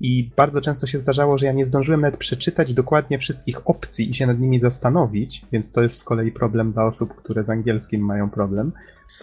i 0.00 0.30
bardzo 0.36 0.60
często 0.60 0.86
się 0.86 0.98
zdarzało, 0.98 1.38
że 1.38 1.46
ja 1.46 1.52
nie 1.52 1.64
zdążyłem 1.64 2.00
nawet 2.00 2.20
przeczytać 2.20 2.74
dokładnie 2.74 3.18
wszystkich 3.18 3.70
opcji 3.70 4.10
i 4.10 4.14
się 4.14 4.26
nad 4.26 4.40
nimi 4.40 4.60
zastanowić, 4.60 5.42
więc 5.52 5.72
to 5.72 5.82
jest 5.82 5.98
z 5.98 6.04
kolei 6.04 6.32
problem 6.32 6.72
dla 6.72 6.86
osób, 6.86 7.14
które 7.14 7.44
z 7.44 7.50
angielskim 7.50 8.00
mają 8.00 8.30
problem. 8.30 8.72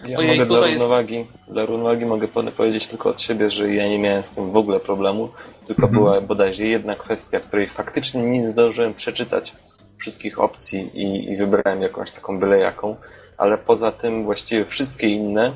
Ja 0.08 0.18
Ojej, 0.18 0.30
mogę 0.30 0.46
dla 0.46 0.66
równowagi, 0.66 1.14
jest... 1.14 1.52
dla 1.52 1.66
równowagi 1.66 2.06
mogę 2.06 2.28
powiedzieć 2.28 2.88
tylko 2.88 3.10
od 3.10 3.20
siebie, 3.20 3.50
że 3.50 3.74
ja 3.74 3.88
nie 3.88 3.98
miałem 3.98 4.24
z 4.24 4.30
tym 4.30 4.50
w 4.50 4.56
ogóle 4.56 4.80
problemu, 4.80 5.28
tylko 5.66 5.82
mhm. 5.82 5.92
była 5.92 6.20
bodajże 6.20 6.64
jedna 6.64 6.94
kwestia, 6.96 7.40
której 7.40 7.68
faktycznie 7.68 8.22
nie 8.22 8.48
zdążyłem 8.48 8.94
przeczytać 8.94 9.56
wszystkich 10.04 10.40
opcji 10.40 10.90
i, 10.94 11.32
i 11.32 11.36
wybrałem 11.36 11.82
jakąś 11.82 12.10
taką 12.10 12.38
byle 12.38 12.58
jaką, 12.58 12.96
ale 13.36 13.58
poza 13.58 13.92
tym 13.92 14.24
właściwie 14.24 14.64
wszystkie 14.64 15.08
inne 15.08 15.52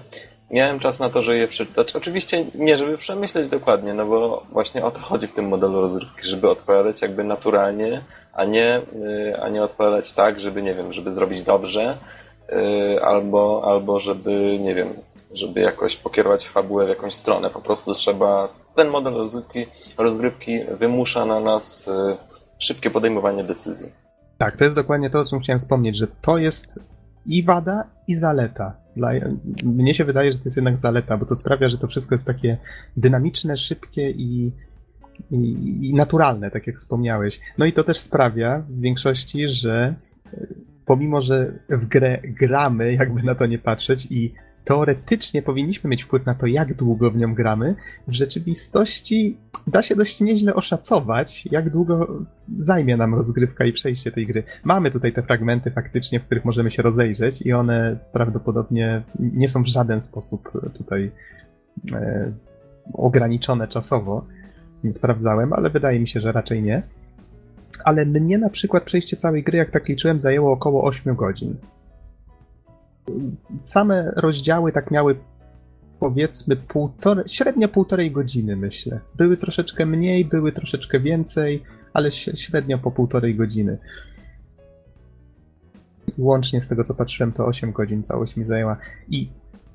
miałem 0.50 0.78
czas 0.80 0.98
na 0.98 1.10
to, 1.10 1.22
żeby 1.22 1.38
je 1.38 1.48
przeczytać. 1.48 1.96
Oczywiście 1.96 2.44
nie, 2.54 2.76
żeby 2.76 2.98
przemyśleć 2.98 3.48
dokładnie, 3.48 3.94
no 3.94 4.06
bo 4.06 4.42
właśnie 4.52 4.84
o 4.84 4.90
to 4.90 5.00
chodzi 5.00 5.26
w 5.26 5.32
tym 5.32 5.48
modelu 5.48 5.80
rozrywki, 5.80 6.20
żeby 6.22 6.50
odpowiadać 6.50 7.02
jakby 7.02 7.24
naturalnie, 7.24 8.02
a 8.32 8.44
nie, 8.44 8.80
y, 9.32 9.40
a 9.42 9.48
nie 9.48 9.62
odpowiadać 9.62 10.12
tak, 10.12 10.40
żeby, 10.40 10.62
nie 10.62 10.74
wiem, 10.74 10.92
żeby 10.92 11.12
zrobić 11.12 11.42
dobrze, 11.42 11.98
y, 12.96 13.04
albo, 13.04 13.62
albo 13.64 14.00
żeby, 14.00 14.58
nie 14.60 14.74
wiem, 14.74 14.94
żeby 15.32 15.60
jakoś 15.60 15.96
pokierować 15.96 16.48
fabułę 16.48 16.86
w 16.86 16.88
jakąś 16.88 17.14
stronę. 17.14 17.50
Po 17.50 17.60
prostu 17.60 17.94
trzeba, 17.94 18.48
ten 18.74 18.88
model 18.88 19.14
rozrywki, 19.14 19.66
rozgrywki 19.98 20.60
wymusza 20.64 21.26
na 21.26 21.40
nas 21.40 21.88
y, 21.88 22.16
szybkie 22.58 22.90
podejmowanie 22.90 23.44
decyzji. 23.44 24.07
Tak, 24.38 24.56
to 24.56 24.64
jest 24.64 24.76
dokładnie 24.76 25.10
to, 25.10 25.20
o 25.20 25.24
czym 25.24 25.40
chciałem 25.40 25.58
wspomnieć, 25.58 25.96
że 25.96 26.06
to 26.06 26.38
jest 26.38 26.80
i 27.26 27.42
wada, 27.42 27.84
i 28.08 28.14
zaleta. 28.14 28.76
Dla, 28.96 29.10
mnie 29.64 29.94
się 29.94 30.04
wydaje, 30.04 30.32
że 30.32 30.38
to 30.38 30.44
jest 30.44 30.56
jednak 30.56 30.76
zaleta, 30.76 31.16
bo 31.16 31.26
to 31.26 31.36
sprawia, 31.36 31.68
że 31.68 31.78
to 31.78 31.86
wszystko 31.86 32.14
jest 32.14 32.26
takie 32.26 32.58
dynamiczne, 32.96 33.56
szybkie 33.56 34.10
i, 34.10 34.52
i, 35.30 35.88
i 35.88 35.94
naturalne, 35.94 36.50
tak 36.50 36.66
jak 36.66 36.76
wspomniałeś. 36.76 37.40
No 37.58 37.64
i 37.64 37.72
to 37.72 37.84
też 37.84 37.98
sprawia 37.98 38.58
w 38.68 38.80
większości, 38.80 39.48
że 39.48 39.94
pomimo, 40.86 41.20
że 41.20 41.52
w 41.68 41.86
grę 41.86 42.18
gramy, 42.24 42.92
jakby 42.92 43.22
na 43.22 43.34
to 43.34 43.46
nie 43.46 43.58
patrzeć, 43.58 44.06
i 44.10 44.34
teoretycznie 44.68 45.42
powinniśmy 45.42 45.90
mieć 45.90 46.04
wpływ 46.04 46.26
na 46.26 46.34
to, 46.34 46.46
jak 46.46 46.74
długo 46.74 47.10
w 47.10 47.16
nią 47.16 47.34
gramy, 47.34 47.74
w 48.08 48.12
rzeczywistości 48.12 49.36
da 49.66 49.82
się 49.82 49.96
dość 49.96 50.20
nieźle 50.20 50.54
oszacować, 50.54 51.46
jak 51.50 51.70
długo 51.70 52.06
zajmie 52.58 52.96
nam 52.96 53.14
rozgrywka 53.14 53.64
i 53.64 53.72
przejście 53.72 54.12
tej 54.12 54.26
gry. 54.26 54.42
Mamy 54.64 54.90
tutaj 54.90 55.12
te 55.12 55.22
fragmenty 55.22 55.70
faktycznie, 55.70 56.20
w 56.20 56.24
których 56.24 56.44
możemy 56.44 56.70
się 56.70 56.82
rozejrzeć 56.82 57.42
i 57.42 57.52
one 57.52 57.98
prawdopodobnie 58.12 59.02
nie 59.18 59.48
są 59.48 59.62
w 59.62 59.66
żaden 59.66 60.00
sposób 60.00 60.52
tutaj 60.74 61.10
e, 61.92 62.32
ograniczone 62.94 63.68
czasowo. 63.68 64.24
Nie 64.84 64.94
sprawdzałem, 64.94 65.52
ale 65.52 65.70
wydaje 65.70 66.00
mi 66.00 66.08
się, 66.08 66.20
że 66.20 66.32
raczej 66.32 66.62
nie. 66.62 66.82
Ale 67.84 68.06
mnie 68.06 68.38
na 68.38 68.50
przykład 68.50 68.84
przejście 68.84 69.16
całej 69.16 69.42
gry, 69.42 69.58
jak 69.58 69.70
tak 69.70 69.88
liczyłem, 69.88 70.20
zajęło 70.20 70.52
około 70.52 70.84
8 70.84 71.14
godzin 71.14 71.56
same 73.62 74.12
rozdziały 74.16 74.72
tak 74.72 74.90
miały 74.90 75.16
powiedzmy 76.00 76.56
półtore, 76.56 77.24
średnio 77.26 77.68
półtorej 77.68 78.10
godziny, 78.10 78.56
myślę. 78.56 79.00
Były 79.16 79.36
troszeczkę 79.36 79.86
mniej, 79.86 80.24
były 80.24 80.52
troszeczkę 80.52 81.00
więcej, 81.00 81.62
ale 81.92 82.10
średnio 82.12 82.78
po 82.78 82.90
półtorej 82.90 83.34
godziny. 83.34 83.78
Łącznie 86.18 86.60
z 86.60 86.68
tego, 86.68 86.84
co 86.84 86.94
patrzyłem, 86.94 87.32
to 87.32 87.46
8 87.46 87.72
godzin 87.72 88.02
całość 88.02 88.36
mi 88.36 88.44
zajęła. 88.44 88.76
I 89.08 89.30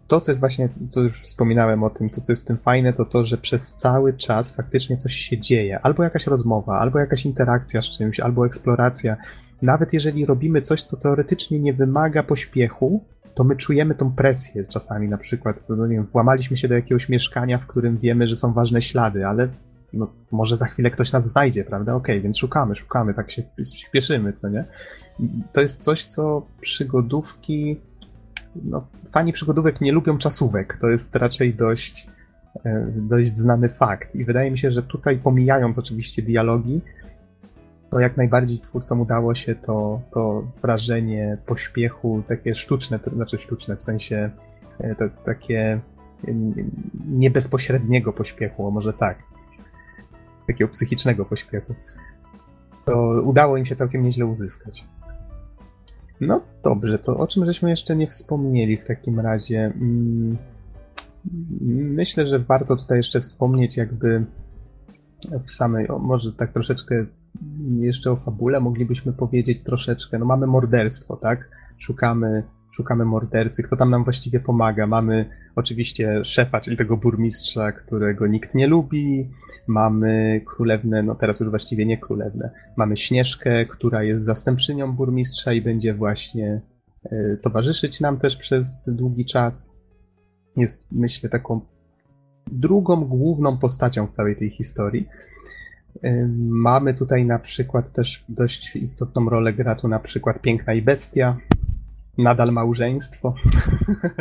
to, 0.08 0.22
co 0.22 0.32
jest 0.32 0.40
właśnie, 0.40 0.70
to 0.92 1.02
już 1.02 1.22
wspominałem 1.22 1.84
o 1.84 1.90
tym, 1.90 2.10
to, 2.10 2.22
co 2.22 2.32
jest 2.32 2.42
w 2.42 2.46
tym 2.46 2.58
fajne, 2.58 2.94
to 2.94 3.06
to, 3.06 3.26
że 3.26 3.38
przez 3.38 3.74
cały 3.74 4.14
czas 4.14 4.56
faktycznie 4.56 4.98
coś 4.98 5.14
się 5.14 5.38
dzieje. 5.38 5.80
Albo 5.80 6.04
jakaś 6.04 6.28
rozmowa, 6.28 6.80
albo 6.80 7.00
jakaś 7.00 7.26
interakcja 7.26 7.82
z 7.82 7.86
czymś, 7.86 8.20
albo 8.20 8.46
eksploracja. 8.46 9.18
Nawet 9.62 9.94
jeżeli 9.94 10.26
robimy 10.26 10.62
coś, 10.62 10.84
co 10.84 10.98
teoretycznie 10.98 11.60
nie 11.60 11.74
wymaga 11.74 12.24
pośpiechu, 12.24 13.04
to 13.36 13.44
my 13.44 13.56
czujemy 13.56 13.96
tą 13.96 14.12
presję 14.12 14.66
czasami, 14.66 15.10
na 15.10 15.18
przykład, 15.18 15.64
no 15.70 15.88
nie 15.88 15.96
wiem, 15.96 16.08
włamaliśmy 16.12 16.58
się 16.58 16.68
do 16.68 16.76
jakiegoś 16.76 17.10
mieszkania, 17.10 17.58
w 17.58 17.68
którym 17.68 17.98
wiemy, 17.98 18.28
że 18.28 18.36
są 18.36 18.54
ważne 18.54 18.82
ślady, 18.82 19.28
ale 19.28 19.50
no, 19.94 20.14
może 20.32 20.58
za 20.58 20.66
chwilę 20.66 20.92
ktoś 20.92 21.12
nas 21.12 21.28
znajdzie, 21.28 21.64
prawda? 21.64 21.96
Okej, 21.96 22.16
okay, 22.16 22.22
więc 22.24 22.38
szukamy, 22.38 22.76
szukamy, 22.76 23.14
tak 23.14 23.32
się 23.32 23.44
śpieszymy, 23.76 24.34
co 24.34 24.50
nie? 24.50 24.66
To 25.54 25.62
jest 25.62 25.84
coś, 25.84 26.04
co 26.04 26.46
przygodówki, 26.62 27.82
no, 28.56 28.88
fani 29.10 29.34
przygodówek 29.34 29.82
nie 29.82 29.92
lubią 29.92 30.18
czasówek, 30.18 30.78
to 30.82 30.88
jest 30.90 31.16
raczej 31.16 31.54
dość, 31.54 32.08
e, 32.66 32.88
dość 32.96 33.38
znany 33.38 33.70
fakt 33.70 34.16
i 34.16 34.26
wydaje 34.26 34.52
mi 34.52 34.58
się, 34.58 34.72
że 34.72 34.84
tutaj 34.84 35.18
pomijając 35.18 35.80
oczywiście 35.80 36.22
dialogi, 36.22 36.82
to 37.94 38.00
jak 38.00 38.18
najbardziej 38.18 38.60
twórcom 38.60 39.02
udało 39.02 39.36
się 39.36 39.56
to, 39.56 40.02
to 40.12 40.48
wrażenie 40.62 41.38
pośpiechu, 41.46 42.24
takie 42.28 42.56
sztuczne, 42.56 43.00
znaczy 43.16 43.38
sztuczne 43.38 43.76
w 43.76 43.84
sensie 43.84 44.30
e, 44.80 44.96
to, 44.96 45.06
takie 45.26 45.80
nie 47.08 47.32
bezpośredniego 47.32 48.14
pośpiechu, 48.14 48.72
może 48.72 48.94
tak, 48.94 49.18
takiego 50.48 50.72
psychicznego 50.72 51.26
pośpiechu, 51.26 51.76
to 52.86 53.22
udało 53.24 53.58
im 53.58 53.66
się 53.66 53.76
całkiem 53.76 54.04
nieźle 54.04 54.26
uzyskać. 54.26 54.86
No 56.22 56.42
dobrze, 56.64 57.00
to 57.00 57.18
o 57.18 57.28
czym 57.28 57.46
żeśmy 57.46 57.70
jeszcze 57.70 57.96
nie 57.96 58.08
wspomnieli 58.08 58.78
w 58.78 58.86
takim 58.86 59.20
razie? 59.20 59.66
Mm, 59.76 60.38
myślę, 61.72 62.28
że 62.28 62.40
warto 62.40 62.76
tutaj 62.76 62.98
jeszcze 62.98 63.22
wspomnieć 63.22 63.78
jakby 63.78 64.26
w 65.44 65.52
samej, 65.52 65.88
o, 65.90 66.00
może 66.00 66.34
tak 66.34 66.52
troszeczkę 66.52 67.06
jeszcze 67.80 68.12
o 68.12 68.16
fabule 68.16 68.60
moglibyśmy 68.60 69.14
powiedzieć 69.14 69.64
troszeczkę. 69.64 70.20
No 70.20 70.26
mamy 70.26 70.48
morderstwo, 70.48 71.18
tak? 71.18 71.50
Szukamy, 71.78 72.44
szukamy 72.72 73.06
mordercy. 73.06 73.64
Kto 73.64 73.76
tam 73.76 73.90
nam 73.90 74.04
właściwie 74.04 74.40
pomaga? 74.40 74.88
Mamy 74.88 75.26
oczywiście 75.56 76.26
szefa, 76.26 76.62
czyli 76.62 76.78
tego 76.78 76.98
burmistrza, 76.98 77.72
którego 77.72 78.28
nikt 78.28 78.56
nie 78.56 78.68
lubi. 78.68 79.30
Mamy 79.68 80.42
królewnę, 80.46 81.04
no 81.04 81.16
teraz 81.16 81.40
już 81.40 81.50
właściwie 81.50 81.86
nie 81.86 81.98
królewnę. 81.98 82.50
Mamy 82.78 82.98
Śnieżkę, 82.98 83.66
która 83.66 84.04
jest 84.04 84.26
zastępczynią 84.26 84.92
burmistrza 84.92 85.54
i 85.54 85.62
będzie 85.62 85.94
właśnie 85.94 86.62
y, 87.06 87.40
towarzyszyć 87.42 88.02
nam 88.02 88.18
też 88.18 88.38
przez 88.38 88.90
długi 88.96 89.26
czas. 89.26 89.76
Jest, 90.58 90.88
myślę, 90.92 91.30
taką 91.30 91.62
drugą 92.52 93.06
główną 93.06 93.58
postacią 93.58 94.08
w 94.08 94.12
całej 94.12 94.36
tej 94.36 94.50
historii. 94.50 95.08
Mamy 96.38 96.94
tutaj 96.94 97.26
na 97.26 97.40
przykład 97.40 97.94
też 97.94 98.26
dość 98.30 98.76
istotną 98.76 99.30
rolę 99.30 99.54
gra 99.54 99.76
tu 99.76 99.88
na 99.88 100.00
przykład 100.00 100.42
Piękna 100.42 100.74
i 100.74 100.82
Bestia, 100.82 101.38
nadal 102.18 102.52
małżeństwo, 102.52 103.36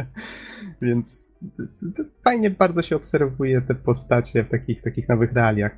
więc 0.83 1.27
fajnie 2.25 2.51
bardzo 2.51 2.83
się 2.83 2.97
obserwuje 2.97 3.63
te 3.63 3.75
postacie 3.75 4.45
w 4.45 4.49
takich, 4.49 4.83
takich 4.83 5.09
nowych 5.09 5.33
realiach. 5.33 5.77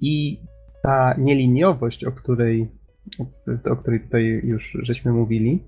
I 0.00 0.40
ta 0.82 1.14
nieliniowość, 1.18 2.04
o 2.04 2.12
której, 2.12 2.68
o 3.70 3.76
której 3.76 4.00
tutaj 4.00 4.40
już 4.44 4.78
żeśmy 4.82 5.12
mówili, 5.12 5.62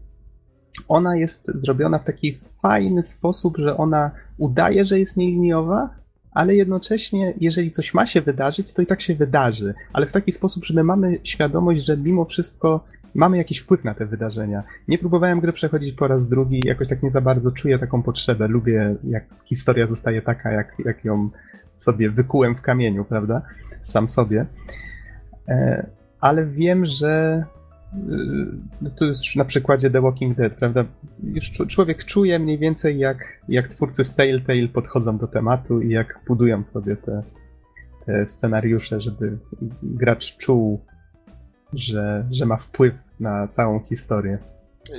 ona 0.88 1.16
jest 1.16 1.50
zrobiona 1.54 1.98
w 1.98 2.04
taki 2.04 2.40
fajny 2.62 3.02
sposób, 3.02 3.56
że 3.56 3.76
ona 3.76 4.10
udaje, 4.38 4.84
że 4.84 4.98
jest 4.98 5.16
nieliniowa, 5.16 6.03
ale 6.34 6.54
jednocześnie, 6.54 7.34
jeżeli 7.40 7.70
coś 7.70 7.94
ma 7.94 8.06
się 8.06 8.20
wydarzyć, 8.20 8.72
to 8.72 8.82
i 8.82 8.86
tak 8.86 9.00
się 9.00 9.14
wydarzy, 9.14 9.74
ale 9.92 10.06
w 10.06 10.12
taki 10.12 10.32
sposób, 10.32 10.64
że 10.64 10.74
my 10.74 10.84
mamy 10.84 11.18
świadomość, 11.22 11.84
że 11.84 11.96
mimo 11.96 12.24
wszystko 12.24 12.84
mamy 13.14 13.36
jakiś 13.36 13.58
wpływ 13.58 13.84
na 13.84 13.94
te 13.94 14.06
wydarzenia. 14.06 14.62
Nie 14.88 14.98
próbowałem 14.98 15.40
gry 15.40 15.52
przechodzić 15.52 15.92
po 15.92 16.08
raz 16.08 16.28
drugi, 16.28 16.60
jakoś 16.66 16.88
tak 16.88 17.02
nie 17.02 17.10
za 17.10 17.20
bardzo 17.20 17.52
czuję 17.52 17.78
taką 17.78 18.02
potrzebę. 18.02 18.48
Lubię, 18.48 18.96
jak 19.04 19.24
historia 19.44 19.86
zostaje 19.86 20.22
taka, 20.22 20.52
jak, 20.52 20.72
jak 20.84 21.04
ją 21.04 21.30
sobie 21.76 22.10
wykułem 22.10 22.54
w 22.54 22.62
kamieniu, 22.62 23.04
prawda? 23.04 23.42
Sam 23.82 24.08
sobie. 24.08 24.46
E, 25.48 25.86
ale 26.20 26.46
wiem, 26.46 26.86
że 26.86 27.44
to 28.96 29.04
już 29.04 29.36
na 29.36 29.44
przykładzie 29.44 29.90
The 29.90 30.00
Walking 30.00 30.36
Dead, 30.36 30.54
prawda? 30.54 30.84
Już 31.22 31.52
człowiek 31.68 32.04
czuje 32.04 32.38
mniej 32.38 32.58
więcej, 32.58 32.98
jak, 32.98 33.18
jak 33.48 33.68
twórcy 33.68 34.04
z 34.04 34.14
Telltale 34.14 34.68
podchodzą 34.68 35.18
do 35.18 35.26
tematu 35.26 35.80
i 35.80 35.90
jak 35.90 36.20
budują 36.26 36.64
sobie 36.64 36.96
te, 36.96 37.22
te 38.06 38.26
scenariusze, 38.26 39.00
żeby 39.00 39.38
gracz 39.82 40.36
czuł, 40.36 40.80
że, 41.72 42.26
że 42.30 42.46
ma 42.46 42.56
wpływ 42.56 42.94
na 43.20 43.48
całą 43.48 43.80
historię. 43.80 44.38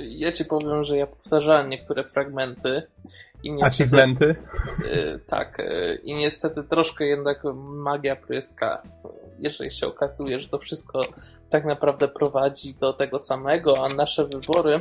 Ja 0.08 0.32
ci 0.32 0.44
powiem, 0.44 0.84
że 0.84 0.96
ja 0.96 1.06
powtarzałem 1.06 1.68
niektóre 1.68 2.04
fragmenty 2.04 2.82
i 3.42 3.52
niestety... 3.52 3.84
Achievementy? 3.84 4.24
Yy, 4.26 5.18
tak. 5.26 5.58
Yy, 5.58 5.94
I 6.04 6.14
niestety 6.14 6.64
troszkę 6.64 7.04
jednak 7.04 7.42
magia 7.56 8.16
pryska 8.16 8.82
jeżeli 9.38 9.70
się 9.70 9.86
okazuje, 9.86 10.40
że 10.40 10.48
to 10.48 10.58
wszystko 10.58 11.00
tak 11.50 11.64
naprawdę 11.64 12.08
prowadzi 12.08 12.74
do 12.74 12.92
tego 12.92 13.18
samego, 13.18 13.84
a 13.84 13.94
nasze 13.94 14.26
wybory, 14.26 14.80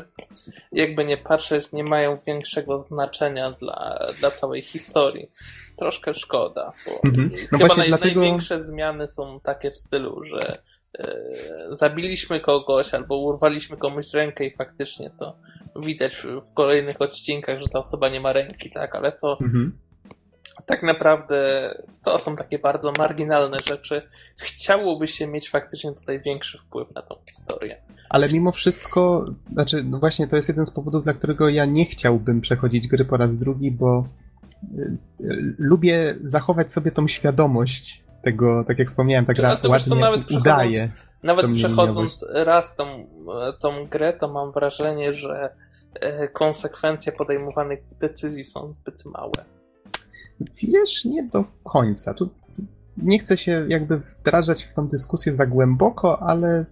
jakby 0.72 1.06
nie 1.06 1.18
patrzeć, 1.18 1.72
nie 1.72 1.84
mają 1.84 2.18
większego 2.28 2.80
znaczenia 2.80 3.52
dla, 3.52 4.08
dla 4.20 4.32
całej 4.32 4.62
historii. 4.62 5.30
Troszkę 5.78 6.14
szkoda, 6.14 6.72
bo 6.86 7.10
mhm. 7.10 7.32
no 7.52 7.58
chyba 7.58 7.76
naj, 7.76 7.88
dlatego... 7.88 8.22
największe 8.22 8.64
zmiany 8.64 9.08
są 9.08 9.40
takie 9.40 9.72
w 9.72 9.78
stylu, 9.78 10.24
że 10.24 10.58
e, 11.00 11.18
zabiliśmy 11.72 12.40
kogoś 12.40 12.94
albo 12.94 13.18
urwaliśmy 13.18 13.78
komuś 13.78 14.14
rękę 14.14 14.46
i 14.46 14.52
faktycznie 14.52 15.12
to 15.20 15.38
widać 15.76 16.16
w, 16.16 16.24
w 16.24 16.54
kolejnych 16.54 17.02
odcinkach, 17.02 17.62
że 17.62 17.68
ta 17.68 17.80
osoba 17.80 18.10
nie 18.10 18.22
ma 18.22 18.34
ręki, 18.34 18.72
tak, 18.72 18.96
ale 18.96 19.12
to 19.12 19.38
mhm 19.42 19.86
tak 20.66 20.84
naprawdę 20.84 21.70
to 22.04 22.18
są 22.18 22.36
takie 22.36 22.60
bardzo 22.60 22.92
marginalne 22.98 23.58
rzeczy. 23.60 24.02
Chciałoby 24.38 25.08
się 25.08 25.28
mieć 25.28 25.50
faktycznie 25.50 25.94
tutaj 25.94 26.20
większy 26.20 26.58
wpływ 26.58 26.96
na 26.96 27.02
tą 27.02 27.16
historię. 27.30 27.82
Ale 28.10 28.28
mimo 28.28 28.52
wszystko, 28.52 29.26
znaczy, 29.52 29.84
no 29.84 30.00
właśnie 30.00 30.28
to 30.28 30.36
jest 30.36 30.48
jeden 30.48 30.66
z 30.66 30.72
powodów, 30.72 31.04
dla 31.04 31.14
którego 31.14 31.50
ja 31.50 31.66
nie 31.66 31.86
chciałbym 31.86 32.42
przechodzić 32.42 32.88
gry 32.88 33.06
po 33.06 33.18
raz 33.18 33.38
drugi, 33.38 33.72
bo 33.72 34.08
y, 34.64 34.98
y, 35.22 35.56
lubię 35.58 36.16
zachować 36.22 36.72
sobie 36.72 36.92
tą 36.92 37.08
świadomość 37.08 38.04
tego, 38.24 38.64
tak 38.68 38.80
jak 38.80 38.88
wspomniałem, 38.88 39.26
tak 39.26 39.36
gra 39.36 39.58
ładnie 39.68 39.96
nawet 39.96 40.32
udaje. 40.32 40.90
Nawet 41.24 41.52
przechodząc 41.52 42.26
raz 42.34 42.76
tą, 42.76 43.08
tą 43.62 43.88
grę, 43.88 44.14
to 44.14 44.28
mam 44.28 44.52
wrażenie, 44.52 45.14
że 45.14 45.56
e, 45.94 46.28
konsekwencje 46.28 47.12
podejmowanych 47.12 47.80
decyzji 48.00 48.44
są 48.44 48.74
zbyt 48.74 49.06
małe. 49.06 49.55
Wiesz, 50.64 51.06
nie 51.06 51.24
do 51.24 51.46
końca. 51.64 52.14
Tu 52.14 52.30
nie 52.98 53.20
chcę 53.20 53.38
się 53.38 53.66
jakby 53.70 53.98
wdrażać 53.98 54.64
w 54.64 54.74
tą 54.74 54.88
dyskusję 54.88 55.34
za 55.34 55.46
głęboko, 55.46 56.22
ale 56.22 56.66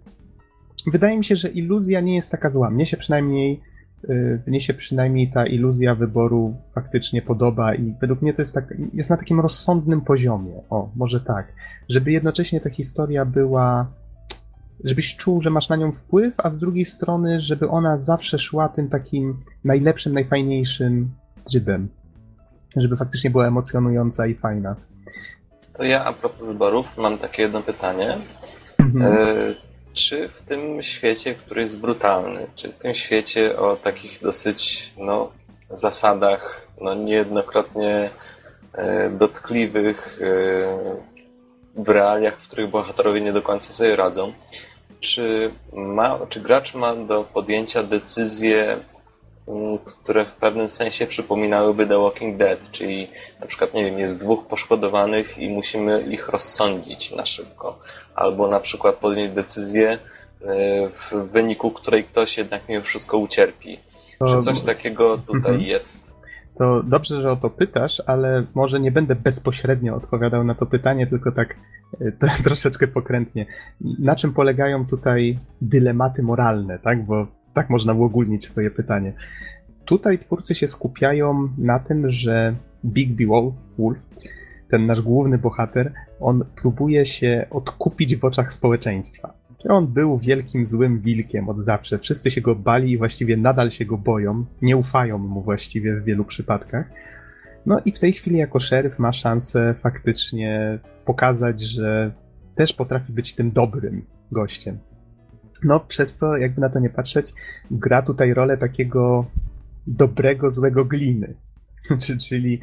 wydaje 0.91 1.18
mi 1.18 1.26
się, 1.26 1.35
że 1.35 1.49
iluzja 1.49 2.02
nie 2.02 2.15
jest 2.15 2.31
taka 2.31 2.49
zła. 2.49 2.69
Mnie 2.69 2.85
się 2.85 2.98
przynajmniej 2.98 3.61
y, 4.10 4.41
mnie 4.48 4.61
się 4.61 4.73
przynajmniej 4.73 5.31
ta 5.31 5.45
iluzja 5.45 5.95
wyboru 5.95 6.56
faktycznie 6.73 7.22
podoba 7.22 7.76
i 7.76 7.95
według 8.02 8.22
mnie 8.22 8.34
to 8.34 8.41
jest, 8.41 8.53
tak, 8.53 8.73
jest 8.94 9.10
na 9.10 9.18
takim 9.18 9.40
rozsądnym 9.40 10.02
poziomie. 10.02 10.61
O, 10.69 10.91
może 10.95 11.22
tak. 11.22 11.53
Żeby 11.90 12.11
jednocześnie 12.11 12.61
ta 12.61 12.69
historia 12.69 13.26
była, 13.26 13.91
żebyś 14.84 15.15
czuł, 15.15 15.41
że 15.41 15.49
masz 15.49 15.69
na 15.69 15.76
nią 15.76 15.91
wpływ, 15.91 16.34
a 16.38 16.49
z 16.49 16.60
drugiej 16.60 16.85
strony, 16.85 17.41
żeby 17.41 17.69
ona 17.69 17.98
zawsze 17.98 18.40
szła 18.40 18.69
tym 18.69 18.90
takim 18.90 19.38
najlepszym, 19.64 20.14
najfajniejszym 20.14 21.11
trybem 21.45 21.90
żeby 22.82 22.98
faktycznie 22.98 23.30
była 23.30 23.48
emocjonująca 23.48 24.28
i 24.28 24.36
fajna. 24.36 24.76
To 25.74 25.84
ja 25.84 26.06
a 26.06 26.14
propos 26.14 26.48
wyborów 26.48 26.98
mam 26.98 27.18
takie 27.18 27.41
jedno 27.41 27.62
pytanie. 27.62 28.18
Mhm. 28.80 29.14
E, 29.14 29.54
czy 29.94 30.30
w 30.30 30.41
tym 30.41 30.82
świecie, 30.82 31.36
który 31.36 31.62
jest 31.62 31.82
brutalny, 31.82 32.48
czy 32.56 32.70
w 32.70 32.78
tym 32.78 32.95
świecie 32.95 33.60
o 33.60 33.76
takich 33.76 34.22
dosyć 34.22 34.94
no, 34.98 35.32
zasadach 35.70 36.68
no, 36.82 36.95
niejednokrotnie 36.95 38.10
e, 38.74 39.10
dotkliwych 39.10 40.20
e, 40.22 40.26
w 41.76 41.90
realiach, 41.90 42.38
w 42.40 42.48
których 42.48 42.70
bohaterowie 42.70 43.22
nie 43.22 43.34
do 43.34 43.41
końca 43.41 43.74
sobie 43.74 43.95
radzą, 43.95 44.34
czy, 45.00 45.52
ma, 45.74 46.20
czy 46.30 46.40
gracz 46.40 46.76
ma 46.76 46.95
do 46.95 47.24
podjęcia 47.24 47.84
decyzję 47.84 48.78
które 49.86 50.26
w 50.26 50.32
pewnym 50.32 50.70
sensie 50.70 51.07
przypominałyby 51.07 51.88
The 51.88 51.99
Walking 51.99 52.38
Dead, 52.38 52.72
czyli 52.72 53.07
na 53.40 53.48
przykład, 53.48 53.74
nie 53.74 53.86
wiem, 53.86 53.99
jest 53.99 54.20
dwóch 54.20 54.48
poszkodowanych 54.48 55.38
i 55.38 55.49
musimy 55.49 56.02
ich 56.02 56.30
rozsądzić 56.30 57.15
na 57.15 57.26
szybko, 57.26 57.80
albo 58.15 58.48
na 58.48 58.60
przykład 58.60 58.95
podjąć 58.95 59.34
decyzję, 59.34 59.91
e, 59.91 59.98
w 60.90 61.32
wyniku 61.32 61.72
której 61.72 62.03
ktoś 62.03 62.38
jednak 62.38 62.61
mimo 62.70 62.82
wszystko 62.82 63.18
ucierpi. 63.18 63.80
Czy 64.30 64.40
coś 64.40 64.61
takiego 64.61 65.18
tutaj 65.18 65.52
mhm. 65.52 65.61
jest? 65.61 66.14
To 66.57 66.84
dobrze, 66.84 67.22
że 67.22 67.32
o 67.32 67.36
to 67.36 67.49
pytasz, 67.49 68.02
ale 68.06 68.45
może 68.53 68.80
nie 68.80 68.91
będę 68.91 69.15
bezpośrednio 69.15 69.95
odpowiadał 69.95 70.44
na 70.44 70.56
to 70.56 70.65
pytanie, 70.65 71.07
tylko 71.07 71.32
tak 71.32 71.56
e, 72.02 72.11
troszeczkę 72.44 72.88
pokrętnie. 72.88 73.45
Na 73.82 74.15
czym 74.15 74.34
polegają 74.34 74.86
tutaj 74.86 75.40
dylematy 75.61 76.24
moralne, 76.24 76.80
tak? 76.80 77.06
Bo 77.06 77.28
tak 77.54 77.70
można 77.70 77.94
uogólnić 77.94 78.46
swoje 78.46 78.72
pytanie. 78.72 79.14
Tutaj 79.86 80.20
twórcy 80.20 80.56
się 80.56 80.68
skupiają 80.68 81.50
na 81.58 81.80
tym, 81.80 82.12
że 82.12 82.56
Bigby 82.86 83.26
Wolf, 83.78 84.10
ten 84.70 84.86
nasz 84.86 85.02
główny 85.02 85.38
bohater, 85.38 85.94
on 86.20 86.46
próbuje 86.56 87.06
się 87.06 87.46
odkupić 87.52 88.16
w 88.16 88.26
oczach 88.26 88.54
społeczeństwa. 88.54 89.34
On 89.70 89.88
był 89.88 90.18
wielkim 90.18 90.66
złym 90.66 91.00
wilkiem 91.00 91.50
od 91.50 91.60
zawsze. 91.60 92.00
Wszyscy 92.00 92.32
się 92.32 92.42
go 92.42 92.56
bali 92.56 92.92
i 92.92 92.98
właściwie 92.98 93.38
nadal 93.38 93.72
się 93.72 93.86
go 93.86 93.98
boją. 93.98 94.46
Nie 94.62 94.78
ufają 94.78 95.18
mu 95.18 95.42
właściwie 95.42 95.96
w 95.96 96.04
wielu 96.04 96.26
przypadkach. 96.26 96.90
No 97.66 97.80
i 97.86 97.92
w 97.92 98.00
tej 98.00 98.14
chwili 98.14 98.38
jako 98.38 98.60
szeryf 98.60 99.00
ma 99.00 99.12
szansę 99.12 99.76
faktycznie 99.82 100.80
pokazać, 101.06 101.62
że 101.62 102.12
też 102.56 102.74
potrafi 102.74 103.14
być 103.14 103.36
tym 103.36 103.52
dobrym 103.52 104.06
gościem. 104.32 104.78
No, 105.64 105.80
przez 105.80 106.15
co, 106.15 106.38
jakby 106.38 106.61
na 106.61 106.69
to 106.69 106.80
nie 106.80 106.90
patrzeć, 106.90 107.34
gra 107.72 108.02
tutaj 108.02 108.34
rolę 108.34 108.57
takiego 108.57 109.26
dobrego, 109.88 110.52
złego 110.52 110.85
gliny. 110.85 111.35
Czyli 112.30 112.61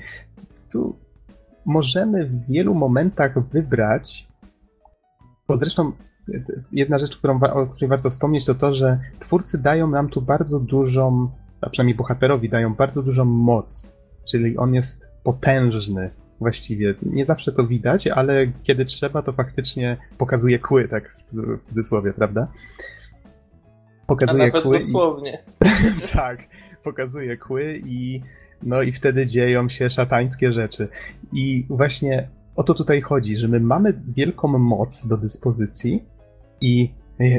tu 0.72 0.98
możemy 1.66 2.26
w 2.26 2.46
wielu 2.46 2.74
momentach 2.74 3.48
wybrać, 3.48 4.28
bo 5.48 5.56
zresztą 5.56 5.92
jedna 6.72 6.98
rzecz, 6.98 7.16
którą, 7.16 7.40
o 7.40 7.66
której 7.66 7.88
warto 7.88 8.10
wspomnieć, 8.10 8.44
to 8.44 8.54
to, 8.54 8.74
że 8.74 8.98
twórcy 9.18 9.62
dają 9.62 9.90
nam 9.90 10.08
tu 10.08 10.22
bardzo 10.22 10.60
dużą, 10.60 11.30
a 11.60 11.70
przynajmniej 11.70 11.96
bohaterowi 11.96 12.48
dają 12.48 12.74
bardzo 12.74 13.02
dużą 13.02 13.24
moc. 13.24 13.96
Czyli 14.30 14.56
on 14.56 14.74
jest 14.74 15.10
potężny 15.24 16.10
właściwie. 16.40 16.94
Nie 17.02 17.24
zawsze 17.24 17.52
to 17.52 17.66
widać, 17.66 18.06
ale 18.06 18.46
kiedy 18.62 18.84
trzeba, 18.84 19.22
to 19.22 19.32
faktycznie 19.32 19.96
pokazuje 20.18 20.58
kły, 20.58 20.88
tak 20.88 21.16
w 21.58 21.60
cudzysłowie, 21.62 22.12
prawda? 22.12 22.48
Pokazuje 24.06 24.42
a 24.42 24.46
nawet 24.46 24.62
kły 24.62 24.72
dosłownie. 24.72 25.38
I... 26.04 26.08
tak, 26.12 26.40
pokazuje 26.84 27.36
kły 27.36 27.80
i 27.86 28.20
no 28.62 28.82
i 28.82 28.92
wtedy 28.92 29.26
dzieją 29.26 29.68
się 29.68 29.90
szatańskie 29.90 30.52
rzeczy. 30.52 30.88
I 31.32 31.66
właśnie 31.68 32.28
o 32.56 32.62
to 32.62 32.74
tutaj 32.74 33.00
chodzi, 33.00 33.36
że 33.36 33.48
my 33.48 33.60
mamy 33.60 34.00
wielką 34.16 34.48
moc 34.48 35.06
do 35.06 35.16
dyspozycji 35.16 36.04
i 36.60 36.90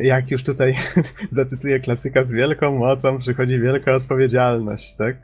jak 0.03 0.32
już 0.32 0.44
tutaj 0.44 0.76
zacytuję 1.32 1.80
klasyka, 1.80 2.26
z 2.26 2.32
wielką 2.32 2.78
mocą 2.78 3.19
przychodzi 3.19 3.60
wielka 3.60 3.94
odpowiedzialność, 3.94 4.95
tak? 4.95 5.18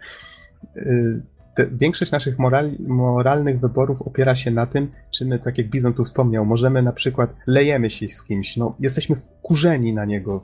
Te, 1.57 1.67
większość 1.71 2.11
naszych 2.11 2.39
moral, 2.39 2.71
moralnych 2.87 3.59
wyborów 3.59 4.01
opiera 4.01 4.35
się 4.35 4.51
na 4.51 4.65
tym, 4.65 4.91
czy 5.11 5.25
my, 5.25 5.39
tak 5.39 5.57
jak 5.57 5.69
Bizon 5.69 5.93
tu 5.93 6.03
wspomniał, 6.03 6.45
możemy 6.45 6.81
na 6.81 6.91
przykład 6.91 7.29
lejemy 7.47 7.89
się 7.89 8.07
z 8.07 8.23
kimś, 8.23 8.57
no, 8.57 8.75
jesteśmy 8.79 9.15
wkurzeni 9.15 9.93
na 9.93 10.05
niego, 10.05 10.43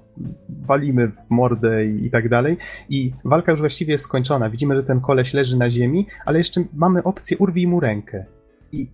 walimy 0.49 1.07
w 1.07 1.29
mordę 1.29 1.85
i, 1.85 2.05
i 2.05 2.11
tak 2.11 2.29
dalej 2.29 2.57
i 2.89 3.13
walka 3.25 3.51
już 3.51 3.59
właściwie 3.59 3.91
jest 3.91 4.03
skończona. 4.03 4.49
Widzimy, 4.49 4.75
że 4.75 4.83
ten 4.83 5.01
koleś 5.01 5.33
leży 5.33 5.57
na 5.57 5.69
ziemi, 5.71 6.07
ale 6.25 6.37
jeszcze 6.37 6.63
mamy 6.73 7.03
opcję 7.03 7.37
urwij 7.37 7.67
mu 7.67 7.79
rękę. 7.79 8.25
I 8.71 8.87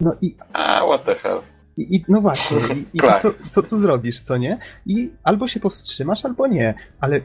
no 0.00 0.14
i... 0.20 0.36
A, 0.52 0.86
what 0.86 1.04
the 1.04 1.14
hell. 1.14 1.40
I, 1.76 1.96
i, 1.96 2.04
no 2.08 2.20
właśnie, 2.20 2.56
i, 2.76 2.96
i 2.96 3.00
co, 3.22 3.30
co, 3.50 3.62
co 3.62 3.76
zrobisz, 3.76 4.20
co 4.20 4.36
nie? 4.36 4.58
I 4.86 5.10
albo 5.22 5.48
się 5.48 5.60
powstrzymasz, 5.60 6.24
albo 6.24 6.46
nie, 6.46 6.74
ale 7.00 7.20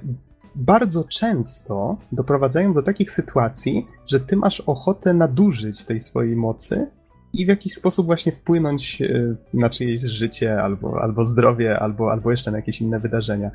bardzo 0.56 1.04
często 1.04 1.98
doprowadzają 2.12 2.74
do 2.74 2.84
takich 2.84 3.12
sytuacji, 3.12 3.88
że 4.08 4.20
ty 4.20 4.36
masz 4.36 4.60
ochotę 4.60 5.14
nadużyć 5.14 5.84
tej 5.84 6.00
swojej 6.00 6.36
mocy 6.36 6.88
i 7.34 7.46
w 7.46 7.48
jakiś 7.48 7.74
sposób 7.74 8.06
właśnie 8.06 8.32
wpłynąć 8.32 9.02
e, 9.02 9.36
na 9.54 9.70
czyjeś 9.70 10.02
życie, 10.02 10.62
albo, 10.62 11.02
albo 11.02 11.26
zdrowie, 11.26 11.80
albo, 11.80 12.12
albo 12.12 12.32
jeszcze 12.32 12.52
na 12.52 12.58
jakieś 12.58 12.82
inne 12.82 13.00
wydarzenia. 13.00 13.52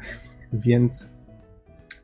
Więc 0.53 1.13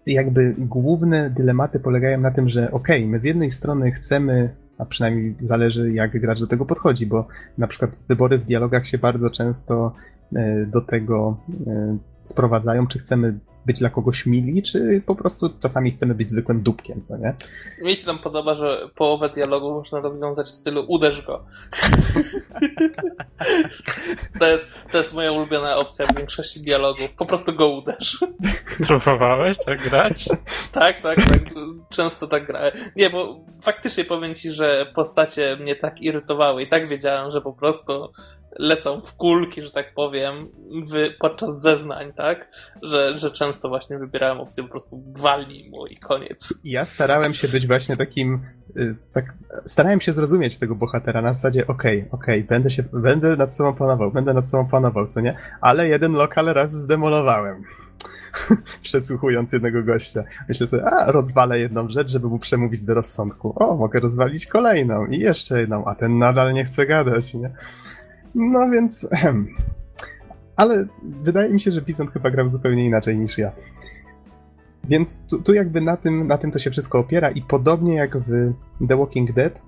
jakby 0.06 0.54
główne 0.58 1.30
dylematy 1.30 1.80
polegają 1.80 2.20
na 2.20 2.30
tym, 2.30 2.48
że 2.48 2.70
okej, 2.70 2.98
okay, 2.98 3.10
my 3.10 3.20
z 3.20 3.24
jednej 3.24 3.50
strony 3.50 3.92
chcemy, 3.92 4.50
a 4.78 4.84
przynajmniej 4.84 5.34
zależy 5.38 5.92
jak 5.92 6.20
gracz 6.20 6.40
do 6.40 6.46
tego 6.46 6.64
podchodzi, 6.64 7.06
bo 7.06 7.26
na 7.58 7.66
przykład 7.66 7.98
wybory 8.08 8.38
w 8.38 8.44
dialogach 8.44 8.86
się 8.86 8.98
bardzo 8.98 9.30
często 9.30 9.92
e, 10.34 10.66
do 10.66 10.80
tego 10.80 11.36
e, 11.66 11.96
sprowadzają, 12.24 12.86
czy 12.86 12.98
chcemy 12.98 13.38
być 13.66 13.78
dla 13.78 13.90
kogoś 13.90 14.26
mili, 14.26 14.62
czy 14.62 15.02
po 15.06 15.14
prostu 15.14 15.50
czasami 15.62 15.90
chcemy 15.90 16.14
być 16.14 16.30
zwykłym 16.30 16.62
dupkiem, 16.62 17.02
co 17.02 17.16
nie? 17.16 17.34
Mi 17.82 17.96
się 17.96 18.06
tam 18.06 18.18
podoba, 18.18 18.54
że 18.54 18.88
połowę 18.94 19.28
dialogu 19.28 19.70
można 19.70 20.00
rozwiązać 20.00 20.50
w 20.50 20.54
stylu 20.54 20.84
uderz 20.88 21.26
go. 21.26 21.44
to, 24.40 24.46
jest, 24.46 24.84
to 24.90 24.98
jest 24.98 25.14
moja 25.14 25.32
ulubiona 25.32 25.76
opcja 25.76 26.06
w 26.06 26.16
większości 26.16 26.60
dialogów. 26.60 27.14
Po 27.18 27.26
prostu 27.26 27.52
go 27.52 27.68
uderz. 27.68 28.18
Próbowałeś 28.86 29.56
tak 29.66 29.82
grać? 29.82 30.24
tak, 30.72 31.02
tak, 31.02 31.16
tak. 31.16 31.40
Często 31.90 32.26
tak 32.26 32.46
grałem. 32.46 32.72
Nie, 32.96 33.10
bo 33.10 33.40
faktycznie 33.62 34.04
powiem 34.04 34.34
ci, 34.34 34.50
że 34.50 34.86
postacie 34.94 35.56
mnie 35.60 35.76
tak 35.76 36.02
irytowały 36.02 36.62
i 36.62 36.68
tak 36.68 36.88
wiedziałem, 36.88 37.30
że 37.30 37.40
po 37.40 37.52
prostu 37.52 38.12
lecą 38.58 39.00
w 39.00 39.14
kulki, 39.16 39.62
że 39.62 39.70
tak 39.70 39.94
powiem, 39.94 40.48
w, 40.86 41.18
podczas 41.18 41.60
zeznań, 41.60 42.12
tak? 42.12 42.48
Że, 42.82 43.18
że 43.18 43.30
często 43.30 43.68
właśnie 43.68 43.98
wybierałem 43.98 44.40
opcję 44.40 44.64
po 44.64 44.70
prostu 44.70 45.02
walnij 45.16 45.70
mu 45.70 45.86
i 45.86 45.96
koniec. 45.96 46.54
Ja 46.64 46.84
starałem 46.84 47.34
się 47.34 47.48
być 47.48 47.66
właśnie 47.66 47.96
takim, 47.96 48.40
y, 48.76 48.96
tak, 49.12 49.34
starałem 49.66 50.00
się 50.00 50.12
zrozumieć 50.12 50.58
tego 50.58 50.74
bohatera 50.74 51.22
na 51.22 51.32
zasadzie, 51.32 51.66
okej, 51.66 51.98
okay, 51.98 52.10
okej, 52.10 52.38
okay, 52.40 52.48
będę 52.48 52.70
się, 52.70 52.82
będę 52.92 53.36
nad 53.36 53.54
sobą 53.54 53.74
panował, 53.74 54.10
będę 54.10 54.34
nad 54.34 54.46
sobą 54.48 54.68
panował, 54.68 55.06
co 55.06 55.20
nie? 55.20 55.36
Ale 55.60 55.88
jeden 55.88 56.12
lokal 56.12 56.46
raz 56.46 56.72
zdemolowałem. 56.72 57.64
Przesłuchując 58.82 59.52
jednego 59.52 59.82
gościa. 59.82 60.24
Myślę 60.48 60.66
sobie, 60.66 60.84
a 60.84 61.12
rozwalę 61.12 61.58
jedną 61.58 61.88
rzecz, 61.88 62.10
żeby 62.10 62.28
mu 62.28 62.38
przemówić 62.38 62.82
do 62.82 62.94
rozsądku. 62.94 63.52
O, 63.56 63.76
mogę 63.76 64.00
rozwalić 64.00 64.46
kolejną 64.46 65.06
i 65.06 65.18
jeszcze 65.18 65.60
jedną, 65.60 65.84
a 65.84 65.94
ten 65.94 66.18
nadal 66.18 66.52
nie 66.52 66.64
chce 66.64 66.86
gadać, 66.86 67.34
nie? 67.34 67.50
No 68.34 68.70
więc. 68.70 69.08
Ale 70.56 70.86
wydaje 71.02 71.52
mi 71.52 71.60
się, 71.60 71.72
że 71.72 71.82
Bizon 71.82 72.08
chyba 72.08 72.30
grał 72.30 72.48
zupełnie 72.48 72.86
inaczej 72.86 73.18
niż 73.18 73.38
ja. 73.38 73.52
Więc 74.88 75.18
tu, 75.30 75.42
tu, 75.42 75.54
jakby 75.54 75.80
na 75.80 75.96
tym, 75.96 76.26
na 76.26 76.38
tym 76.38 76.50
to 76.50 76.58
się 76.58 76.70
wszystko 76.70 76.98
opiera 76.98 77.30
i 77.30 77.42
podobnie 77.42 77.94
jak 77.94 78.18
w 78.18 78.52
The 78.88 78.96
Walking 78.96 79.32
Dead, 79.32 79.62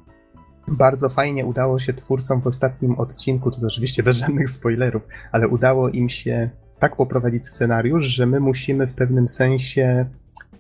bardzo 0.69 1.09
fajnie 1.09 1.47
udało 1.47 1.79
się 1.79 1.93
twórcom 1.93 2.41
w 2.41 2.47
ostatnim 2.47 2.99
odcinku, 2.99 3.51
to 3.51 3.67
oczywiście 3.67 4.03
bez 4.03 4.17
żadnych 4.17 4.51
spoilerów, 4.51 5.03
ale 5.33 5.49
udało 5.49 5.89
im 5.89 6.09
się 6.09 6.51
tak 6.79 6.97
poprowadzić 6.97 7.47
scenariusz, 7.47 8.05
że 8.05 8.27
my 8.27 8.41
musimy 8.41 8.87
w 8.87 8.95
pewnym 8.95 9.29
sensie 9.29 10.07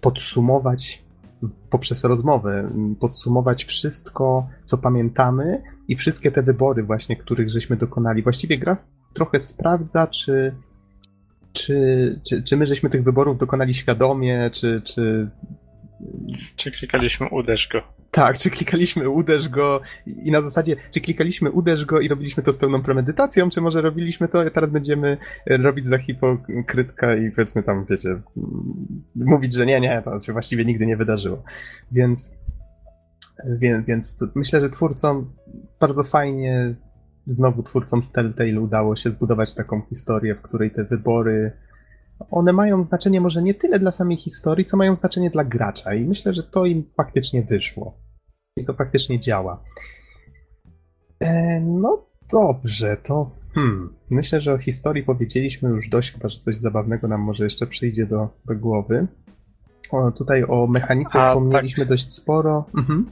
podsumować 0.00 1.04
poprzez 1.70 2.04
rozmowę, 2.04 2.70
podsumować 3.00 3.64
wszystko, 3.64 4.48
co 4.64 4.78
pamiętamy 4.78 5.62
i 5.88 5.96
wszystkie 5.96 6.30
te 6.30 6.42
wybory 6.42 6.82
właśnie, 6.82 7.16
których 7.16 7.50
żeśmy 7.50 7.76
dokonali. 7.76 8.22
Właściwie 8.22 8.58
gra 8.58 8.76
trochę 9.14 9.40
sprawdza, 9.40 10.06
czy, 10.06 10.54
czy, 11.52 12.20
czy, 12.28 12.42
czy 12.42 12.56
my 12.56 12.66
żeśmy 12.66 12.90
tych 12.90 13.04
wyborów 13.04 13.38
dokonali 13.38 13.74
świadomie, 13.74 14.50
czy, 14.52 14.82
czy... 14.84 15.30
Czy 16.56 16.70
klikaliśmy 16.70 17.28
uderz 17.28 17.68
go. 17.68 17.82
Tak, 18.10 18.38
czy 18.38 18.50
klikaliśmy 18.50 19.10
uderz 19.10 19.48
go 19.48 19.80
i 20.24 20.30
na 20.30 20.42
zasadzie, 20.42 20.76
czy 20.90 21.00
klikaliśmy 21.00 21.50
uderz 21.50 21.84
go 21.84 22.00
i 22.00 22.08
robiliśmy 22.08 22.42
to 22.42 22.52
z 22.52 22.58
pełną 22.58 22.82
premedytacją, 22.82 23.50
czy 23.50 23.60
może 23.60 23.80
robiliśmy 23.80 24.28
to, 24.28 24.40
a 24.40 24.50
teraz 24.50 24.70
będziemy 24.70 25.16
robić 25.46 25.86
za 25.86 25.98
hipokrytka 25.98 27.16
i 27.16 27.30
powiedzmy 27.30 27.62
tam, 27.62 27.86
wiecie, 27.90 28.08
mówić, 29.14 29.54
że 29.54 29.66
nie, 29.66 29.80
nie, 29.80 30.02
to 30.04 30.20
się 30.20 30.32
właściwie 30.32 30.64
nigdy 30.64 30.86
nie 30.86 30.96
wydarzyło. 30.96 31.42
Więc 31.92 32.34
więc, 33.48 33.86
więc 33.86 34.24
myślę, 34.34 34.60
że 34.60 34.70
twórcom 34.70 35.32
bardzo 35.80 36.04
fajnie, 36.04 36.74
znowu 37.26 37.62
twórcom 37.62 38.02
z 38.02 38.12
Telltale 38.12 38.60
udało 38.60 38.96
się 38.96 39.10
zbudować 39.10 39.54
taką 39.54 39.82
historię, 39.88 40.34
w 40.34 40.42
której 40.42 40.70
te 40.70 40.84
wybory, 40.84 41.52
one 42.30 42.52
mają 42.52 42.82
znaczenie 42.82 43.20
może 43.20 43.42
nie 43.42 43.54
tyle 43.54 43.78
dla 43.78 43.92
samej 43.92 44.16
historii, 44.16 44.64
co 44.64 44.76
mają 44.76 44.94
znaczenie 44.94 45.30
dla 45.30 45.44
gracza 45.44 45.94
i 45.94 46.04
myślę, 46.04 46.34
że 46.34 46.42
to 46.42 46.66
im 46.66 46.84
faktycznie 46.96 47.42
wyszło. 47.42 47.98
I 48.56 48.64
to 48.64 48.74
faktycznie 48.74 49.20
działa. 49.20 49.62
E, 51.20 51.60
no 51.60 52.06
dobrze, 52.32 52.96
to 53.02 53.30
hmm, 53.54 53.94
myślę, 54.10 54.40
że 54.40 54.54
o 54.54 54.58
historii 54.58 55.02
powiedzieliśmy 55.02 55.68
już 55.68 55.88
dość, 55.88 56.12
chyba 56.12 56.28
że 56.28 56.40
coś 56.40 56.56
zabawnego 56.56 57.08
nam 57.08 57.20
może 57.20 57.44
jeszcze 57.44 57.66
przyjdzie 57.66 58.06
do, 58.06 58.28
do 58.44 58.54
głowy. 58.54 59.06
O, 59.90 60.12
tutaj 60.12 60.44
o 60.48 60.66
mechanice 60.66 61.18
A, 61.18 61.20
wspomnieliśmy 61.20 61.84
tak. 61.84 61.88
dość 61.88 62.12
sporo. 62.12 62.66
Mhm. 62.76 63.10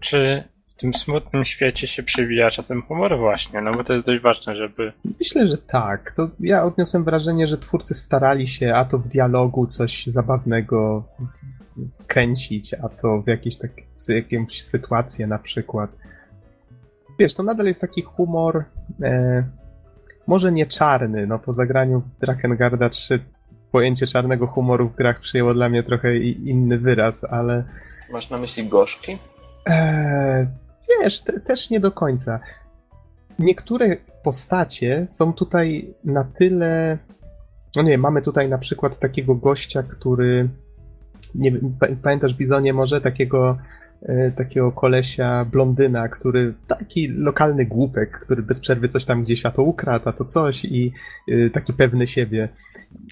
Czy 0.00 0.44
w 0.76 0.80
tym 0.80 0.94
smutnym 0.94 1.44
świecie 1.44 1.86
się 1.86 2.02
przewija 2.02 2.50
czasem 2.50 2.82
humor 2.82 3.18
właśnie, 3.18 3.60
no 3.60 3.72
bo 3.72 3.84
to 3.84 3.92
jest 3.92 4.06
dość 4.06 4.22
ważne, 4.22 4.56
żeby... 4.56 4.92
Myślę, 5.18 5.48
że 5.48 5.58
tak. 5.58 6.12
To 6.12 6.30
ja 6.40 6.64
odniosłem 6.64 7.04
wrażenie, 7.04 7.46
że 7.46 7.58
twórcy 7.58 7.94
starali 7.94 8.46
się 8.46 8.74
a 8.74 8.84
to 8.84 8.98
w 8.98 9.08
dialogu 9.08 9.66
coś 9.66 10.06
zabawnego 10.06 11.04
kręcić, 12.06 12.74
a 12.74 12.88
to 12.88 13.22
w 13.22 13.28
jakiejś 13.28 13.56
tak, 13.56 13.70
w 14.06 14.32
jakąś 14.32 14.62
sytuację 14.62 15.26
na 15.26 15.38
przykład. 15.38 15.90
Wiesz, 17.18 17.34
to 17.34 17.42
nadal 17.42 17.66
jest 17.66 17.80
taki 17.80 18.02
humor 18.02 18.64
e, 19.02 19.44
może 20.26 20.52
nie 20.52 20.66
czarny, 20.66 21.26
no 21.26 21.38
po 21.38 21.52
zagraniu 21.52 22.02
Drakengard 22.20 22.92
3 22.92 23.24
pojęcie 23.72 24.06
czarnego 24.06 24.46
humoru 24.46 24.88
w 24.88 24.96
grach 24.96 25.20
przyjęło 25.20 25.54
dla 25.54 25.68
mnie 25.68 25.82
trochę 25.82 26.16
inny 26.16 26.78
wyraz, 26.78 27.24
ale... 27.24 27.64
Masz 28.12 28.30
na 28.30 28.38
myśli 28.38 28.68
gorzki? 28.68 29.18
Eee, 29.66 30.46
wiesz, 30.88 31.20
te, 31.20 31.40
też 31.40 31.70
nie 31.70 31.80
do 31.80 31.92
końca. 31.92 32.40
Niektóre 33.38 33.96
postacie 34.22 35.06
są 35.08 35.32
tutaj 35.32 35.94
na 36.04 36.24
tyle. 36.24 36.98
No 37.76 37.82
nie, 37.82 37.98
mamy 37.98 38.22
tutaj 38.22 38.48
na 38.48 38.58
przykład 38.58 38.98
takiego 38.98 39.34
gościa, 39.34 39.82
który. 39.82 40.48
Nie 41.34 41.52
pamiętasz 42.02 42.34
Bizonie 42.34 42.72
może 42.72 43.00
takiego 43.00 43.58
takiego 44.36 44.72
kolesia, 44.72 45.44
blondyna, 45.44 46.08
który 46.08 46.54
taki 46.66 47.08
lokalny 47.08 47.66
głupek, 47.66 48.20
który 48.20 48.42
bez 48.42 48.60
przerwy 48.60 48.88
coś 48.88 49.04
tam 49.04 49.24
gdzieś 49.24 49.46
a 49.46 49.50
to 49.50 49.62
ukradł, 49.62 50.08
a 50.08 50.12
to 50.12 50.24
coś 50.24 50.64
i 50.64 50.92
y, 51.28 51.50
taki 51.54 51.72
pewny 51.72 52.06
siebie. 52.06 52.48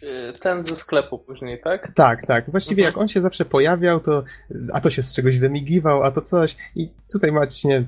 E, 0.02 0.32
ten 0.32 0.62
ze 0.62 0.74
sklepu 0.74 1.18
później, 1.18 1.60
tak? 1.60 1.92
Tak, 1.94 2.26
tak. 2.26 2.50
Właściwie 2.50 2.84
jak 2.84 2.98
on 2.98 3.08
się 3.08 3.22
zawsze 3.22 3.44
pojawiał, 3.44 4.00
to 4.00 4.24
a 4.72 4.80
to 4.80 4.90
się 4.90 5.02
z 5.02 5.14
czegoś 5.14 5.38
wymigiwał, 5.38 6.02
a 6.02 6.10
to 6.10 6.20
coś. 6.20 6.56
I 6.76 6.88
tutaj 7.12 7.32
macie 7.32 7.84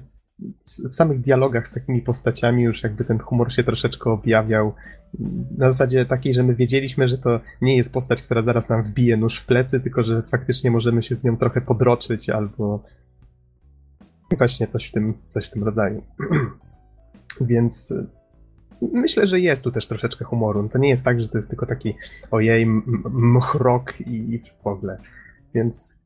w 0.90 0.94
samych 0.94 1.20
dialogach 1.20 1.68
z 1.68 1.72
takimi 1.72 2.02
postaciami 2.02 2.62
już 2.62 2.82
jakby 2.82 3.04
ten 3.04 3.18
humor 3.18 3.52
się 3.52 3.64
troszeczkę 3.64 4.10
objawiał. 4.10 4.74
Na 5.58 5.72
zasadzie 5.72 6.06
takiej, 6.06 6.34
że 6.34 6.42
my 6.42 6.54
wiedzieliśmy, 6.54 7.08
że 7.08 7.18
to 7.18 7.40
nie 7.60 7.76
jest 7.76 7.92
postać, 7.92 8.22
która 8.22 8.42
zaraz 8.42 8.68
nam 8.68 8.82
wbije 8.82 9.16
nóż 9.16 9.38
w 9.38 9.46
plecy, 9.46 9.80
tylko 9.80 10.04
że 10.04 10.22
faktycznie 10.22 10.70
możemy 10.70 11.02
się 11.02 11.16
z 11.16 11.24
nią 11.24 11.36
trochę 11.36 11.60
podroczyć 11.60 12.30
albo 12.30 12.82
właśnie 14.38 14.66
coś 14.66 14.88
w 14.88 14.92
tym, 14.92 15.14
coś 15.28 15.46
w 15.46 15.50
tym 15.50 15.64
rodzaju. 15.64 16.02
Więc 17.40 17.94
myślę, 18.92 19.26
że 19.26 19.40
jest 19.40 19.64
tu 19.64 19.70
też 19.70 19.88
troszeczkę 19.88 20.24
humoru. 20.24 20.68
To 20.68 20.78
nie 20.78 20.88
jest 20.88 21.04
tak, 21.04 21.22
że 21.22 21.28
to 21.28 21.38
jest 21.38 21.50
tylko 21.50 21.66
taki 21.66 21.94
ojej, 22.30 22.66
mchrok 23.10 24.00
i, 24.00 24.34
i 24.34 24.42
w 24.62 24.66
ogóle. 24.66 24.98
Więc, 25.54 25.98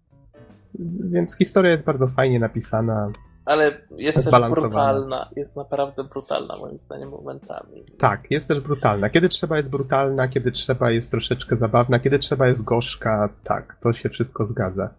więc 1.10 1.36
historia 1.36 1.70
jest 1.70 1.84
bardzo 1.84 2.09
fajnie 2.09 2.38
napisana 2.40 3.10
ale 3.49 3.81
jest 3.91 4.31
też 4.31 4.41
brutalna. 4.51 5.29
Jest 5.37 5.57
naprawdę 5.57 6.05
brutalna 6.05 6.57
moim 6.57 6.79
zdaniem 6.79 7.09
momentami. 7.09 7.85
Tak, 7.99 8.31
jest 8.31 8.49
też 8.49 8.61
brutalna. 8.61 9.11
Kiedy 9.11 9.29
trzeba 9.29 9.57
jest 9.57 9.70
brutalna, 9.70 10.29
kiedy 10.29 10.53
trzeba 10.53 10.91
jest 10.91 11.11
troszeczkę 11.11 11.57
zabawna, 11.57 11.99
kiedy 11.99 12.19
trzeba 12.19 12.47
jest 12.49 12.65
gorzka, 12.65 13.29
tak, 13.45 13.77
to 13.83 13.93
się 13.93 14.09
wszystko 14.09 14.47
zgadza. 14.47 14.91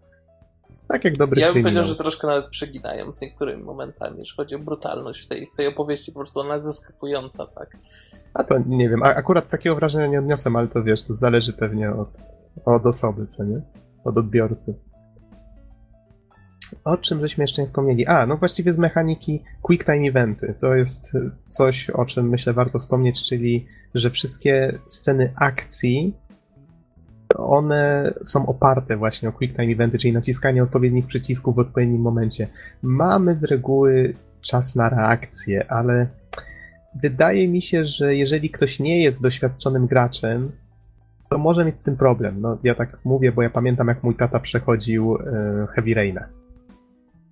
Tak 0.88 1.04
jak 1.04 1.16
dobry 1.16 1.40
Ja 1.40 1.46
bym 1.46 1.52
kryminał. 1.52 1.72
powiedział, 1.72 1.92
że 1.92 1.98
troszkę 1.98 2.26
nawet 2.26 2.48
przeginają 2.48 3.12
z 3.12 3.20
niektórymi 3.20 3.62
momentami, 3.62 4.18
jeśli 4.18 4.36
chodzi 4.36 4.54
o 4.54 4.58
brutalność 4.58 5.24
w 5.24 5.28
tej, 5.28 5.46
w 5.46 5.56
tej 5.56 5.66
opowieści, 5.66 6.12
po 6.12 6.18
prostu 6.20 6.40
ona 6.40 6.54
jest 6.54 6.66
zaskakująca, 6.66 7.46
tak. 7.46 7.76
A 8.34 8.44
to 8.44 8.54
nie 8.66 8.88
wiem, 8.88 9.02
a, 9.02 9.06
akurat 9.06 9.48
takiego 9.48 9.76
wrażenia 9.76 10.06
nie 10.06 10.18
odniosłem, 10.18 10.56
ale 10.56 10.68
to 10.68 10.82
wiesz, 10.82 11.02
to 11.02 11.14
zależy 11.14 11.52
pewnie 11.52 11.92
od, 11.92 12.08
od 12.64 12.86
osoby, 12.86 13.26
co 13.26 13.44
nie? 13.44 13.62
Od 14.04 14.18
odbiorcy. 14.18 14.74
O 16.84 16.96
czym 16.96 17.20
żeśmy 17.20 17.44
jeszcze 17.44 17.62
nie 17.62 17.66
wspomnieli? 17.66 18.06
A, 18.06 18.26
no 18.26 18.36
właściwie 18.36 18.72
z 18.72 18.78
mechaniki 18.78 19.42
Quick 19.62 19.84
Time 19.84 20.08
Eventy. 20.08 20.54
To 20.60 20.74
jest 20.74 21.12
coś, 21.46 21.90
o 21.90 22.04
czym 22.04 22.28
myślę 22.28 22.52
warto 22.52 22.78
wspomnieć, 22.78 23.24
czyli 23.24 23.66
że 23.94 24.10
wszystkie 24.10 24.78
sceny 24.86 25.32
akcji 25.36 26.14
one 27.36 28.14
są 28.24 28.46
oparte 28.46 28.96
właśnie 28.96 29.28
o 29.28 29.32
Quick 29.32 29.56
Time 29.56 29.72
Eventy, 29.72 29.98
czyli 29.98 30.12
naciskanie 30.12 30.62
odpowiednich 30.62 31.06
przycisków 31.06 31.56
w 31.56 31.58
odpowiednim 31.58 32.00
momencie. 32.00 32.48
Mamy 32.82 33.36
z 33.36 33.44
reguły 33.44 34.14
czas 34.40 34.76
na 34.76 34.88
reakcję, 34.88 35.72
ale 35.72 36.06
wydaje 37.02 37.48
mi 37.48 37.62
się, 37.62 37.84
że 37.84 38.14
jeżeli 38.14 38.50
ktoś 38.50 38.80
nie 38.80 39.02
jest 39.02 39.22
doświadczonym 39.22 39.86
graczem, 39.86 40.52
to 41.28 41.38
może 41.38 41.64
mieć 41.64 41.78
z 41.78 41.82
tym 41.82 41.96
problem. 41.96 42.40
No, 42.40 42.58
ja 42.62 42.74
tak 42.74 42.98
mówię, 43.04 43.32
bo 43.32 43.42
ja 43.42 43.50
pamiętam, 43.50 43.88
jak 43.88 44.02
mój 44.02 44.14
tata 44.14 44.40
przechodził 44.40 45.16
e, 45.16 45.66
Heavy 45.74 45.94
Raina. 45.94 46.39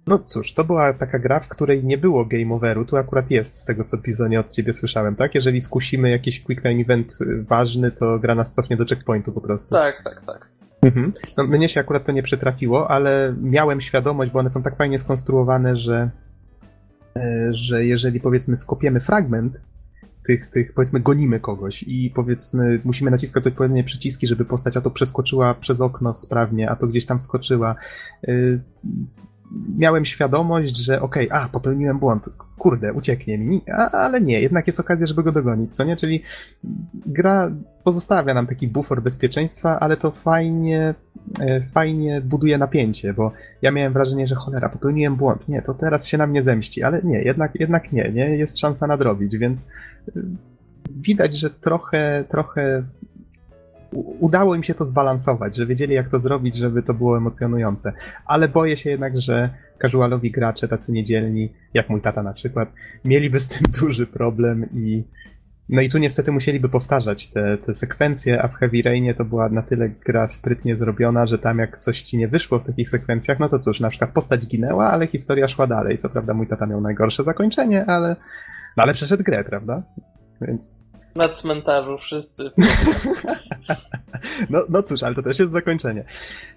No 0.08 0.18
cóż, 0.18 0.54
to 0.54 0.64
była 0.64 0.92
taka 0.92 1.18
gra, 1.18 1.40
w 1.40 1.48
której 1.48 1.84
nie 1.84 1.98
było 1.98 2.24
game 2.24 2.54
overu, 2.54 2.84
tu 2.84 2.96
akurat 2.96 3.30
jest, 3.30 3.56
z 3.56 3.64
tego 3.64 3.84
co 3.84 3.96
Bizonie 3.96 4.40
od 4.40 4.50
ciebie 4.50 4.72
słyszałem, 4.72 5.16
tak? 5.16 5.34
Jeżeli 5.34 5.60
skusimy 5.60 6.10
jakiś 6.10 6.42
quick 6.42 6.62
time 6.62 6.80
event 6.80 7.18
y, 7.20 7.42
ważny, 7.42 7.90
to 7.90 8.18
gra 8.18 8.34
nas 8.34 8.52
cofnie 8.52 8.76
do 8.76 8.84
checkpointu 8.84 9.32
po 9.32 9.40
prostu. 9.40 9.74
Tak, 9.74 10.04
tak, 10.04 10.22
tak. 10.26 10.48
Mhm. 10.82 11.12
No, 11.38 11.44
mnie 11.44 11.68
się 11.68 11.80
akurat 11.80 12.04
to 12.04 12.12
nie 12.12 12.22
przytrafiło, 12.22 12.90
ale 12.90 13.34
miałem 13.42 13.80
świadomość, 13.80 14.32
bo 14.32 14.38
one 14.38 14.50
są 14.50 14.62
tak 14.62 14.76
fajnie 14.76 14.98
skonstruowane, 14.98 15.76
że, 15.76 16.10
e, 17.16 17.50
że 17.52 17.84
jeżeli 17.84 18.20
powiedzmy 18.20 18.56
skopiemy 18.56 19.00
fragment, 19.00 19.60
tych, 20.26 20.46
tych, 20.46 20.72
powiedzmy, 20.72 21.00
gonimy 21.00 21.40
kogoś 21.40 21.82
i 21.82 22.12
powiedzmy, 22.14 22.80
musimy 22.84 23.10
naciskać 23.10 23.46
odpowiednie 23.46 23.84
przyciski, 23.84 24.26
żeby 24.26 24.44
postać 24.44 24.76
a 24.76 24.80
to 24.80 24.90
przeskoczyła 24.90 25.54
przez 25.54 25.80
okno 25.80 26.16
sprawnie, 26.16 26.70
a 26.70 26.76
to 26.76 26.86
gdzieś 26.86 27.06
tam 27.06 27.18
wskoczyła. 27.18 27.74
Miałem 29.78 30.04
świadomość, 30.04 30.76
że 30.76 31.00
okej, 31.00 31.28
okay, 31.28 31.42
a, 31.42 31.48
popełniłem 31.48 31.98
błąd, 31.98 32.28
kurde, 32.58 32.92
ucieknie 32.92 33.38
mi, 33.38 33.62
a, 33.72 33.90
ale 33.90 34.20
nie, 34.20 34.40
jednak 34.40 34.66
jest 34.66 34.80
okazja, 34.80 35.06
żeby 35.06 35.22
go 35.22 35.32
dogonić, 35.32 35.76
co 35.76 35.84
nie? 35.84 35.96
Czyli 35.96 36.22
gra 37.06 37.50
pozostawia 37.84 38.34
nam 38.34 38.46
taki 38.46 38.68
bufor 38.68 39.02
bezpieczeństwa, 39.02 39.80
ale 39.80 39.96
to 39.96 40.10
fajnie, 40.10 40.94
e, 41.40 41.60
fajnie 41.60 42.20
buduje 42.20 42.58
napięcie, 42.58 43.14
bo 43.14 43.32
ja 43.62 43.70
miałem 43.70 43.92
wrażenie, 43.92 44.26
że 44.26 44.34
cholera, 44.34 44.68
popełniłem 44.68 45.16
błąd, 45.16 45.48
nie, 45.48 45.62
to 45.62 45.74
teraz 45.74 46.06
się 46.06 46.18
na 46.18 46.26
mnie 46.26 46.42
zemści, 46.42 46.82
ale 46.82 47.02
nie, 47.02 47.22
jednak, 47.22 47.60
jednak 47.60 47.92
nie, 47.92 48.12
nie, 48.12 48.36
jest 48.36 48.58
szansa 48.58 48.86
nadrobić, 48.86 49.36
więc 49.36 49.66
e, 50.16 50.20
widać, 50.90 51.38
że 51.38 51.50
trochę, 51.50 52.24
trochę 52.28 52.82
udało 54.20 54.54
im 54.54 54.62
się 54.62 54.74
to 54.74 54.84
zbalansować, 54.84 55.56
że 55.56 55.66
wiedzieli 55.66 55.94
jak 55.94 56.08
to 56.08 56.20
zrobić, 56.20 56.54
żeby 56.54 56.82
to 56.82 56.94
było 56.94 57.16
emocjonujące. 57.16 57.92
Ale 58.26 58.48
boję 58.48 58.76
się 58.76 58.90
jednak, 58.90 59.20
że 59.20 59.50
casualowi 59.82 60.30
gracze, 60.30 60.68
tacy 60.68 60.92
niedzielni, 60.92 61.52
jak 61.74 61.88
mój 61.88 62.00
tata 62.00 62.22
na 62.22 62.32
przykład, 62.32 62.72
mieliby 63.04 63.40
z 63.40 63.48
tym 63.48 63.70
duży 63.80 64.06
problem 64.06 64.66
i 64.74 65.04
no 65.68 65.82
i 65.82 65.88
tu 65.88 65.98
niestety 65.98 66.32
musieliby 66.32 66.68
powtarzać 66.68 67.30
te, 67.30 67.58
te 67.58 67.74
sekwencje, 67.74 68.42
a 68.42 68.48
w 68.48 68.54
Heavy 68.54 68.82
Rainie 68.82 69.14
to 69.14 69.24
była 69.24 69.48
na 69.48 69.62
tyle 69.62 69.88
gra 69.88 70.26
sprytnie 70.26 70.76
zrobiona, 70.76 71.26
że 71.26 71.38
tam 71.38 71.58
jak 71.58 71.78
coś 71.78 72.02
ci 72.02 72.18
nie 72.18 72.28
wyszło 72.28 72.58
w 72.58 72.64
takich 72.64 72.88
sekwencjach, 72.88 73.38
no 73.40 73.48
to 73.48 73.58
cóż, 73.58 73.80
na 73.80 73.90
przykład 73.90 74.12
postać 74.12 74.46
ginęła, 74.46 74.90
ale 74.90 75.06
historia 75.06 75.48
szła 75.48 75.66
dalej. 75.66 75.98
Co 75.98 76.08
prawda 76.08 76.34
mój 76.34 76.46
tata 76.46 76.66
miał 76.66 76.80
najgorsze 76.80 77.24
zakończenie, 77.24 77.86
ale, 77.86 78.16
no 78.76 78.82
ale 78.82 78.94
przeszedł 78.94 79.22
grę, 79.22 79.44
prawda? 79.44 79.82
Więc 80.40 80.80
na 81.18 81.28
cmentarzu 81.28 81.98
wszyscy. 81.98 82.42
no, 84.50 84.58
no 84.68 84.82
cóż, 84.82 85.02
ale 85.02 85.14
to 85.14 85.22
też 85.22 85.38
jest 85.38 85.52
zakończenie. 85.52 86.04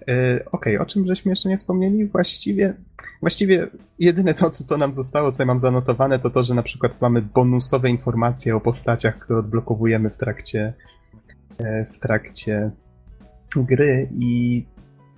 Yy, 0.06 0.44
Okej, 0.52 0.76
okay, 0.76 0.80
o 0.80 0.86
czym 0.86 1.06
żeśmy 1.06 1.30
jeszcze 1.30 1.48
nie 1.48 1.56
wspomnieli? 1.56 2.06
Właściwie, 2.06 2.74
właściwie 3.20 3.68
jedyne 3.98 4.34
to, 4.34 4.50
co 4.50 4.76
nam 4.76 4.94
zostało, 4.94 5.32
co 5.32 5.42
ja 5.42 5.46
mam 5.46 5.58
zanotowane, 5.58 6.18
to 6.18 6.30
to, 6.30 6.42
że 6.42 6.54
na 6.54 6.62
przykład 6.62 7.00
mamy 7.00 7.22
bonusowe 7.22 7.90
informacje 7.90 8.56
o 8.56 8.60
postaciach, 8.60 9.18
które 9.18 9.38
odblokowujemy 9.38 10.10
w 10.10 10.16
trakcie, 10.16 10.72
yy, 11.58 11.86
w 11.92 11.98
trakcie 11.98 12.70
gry 13.56 14.08
i 14.18 14.64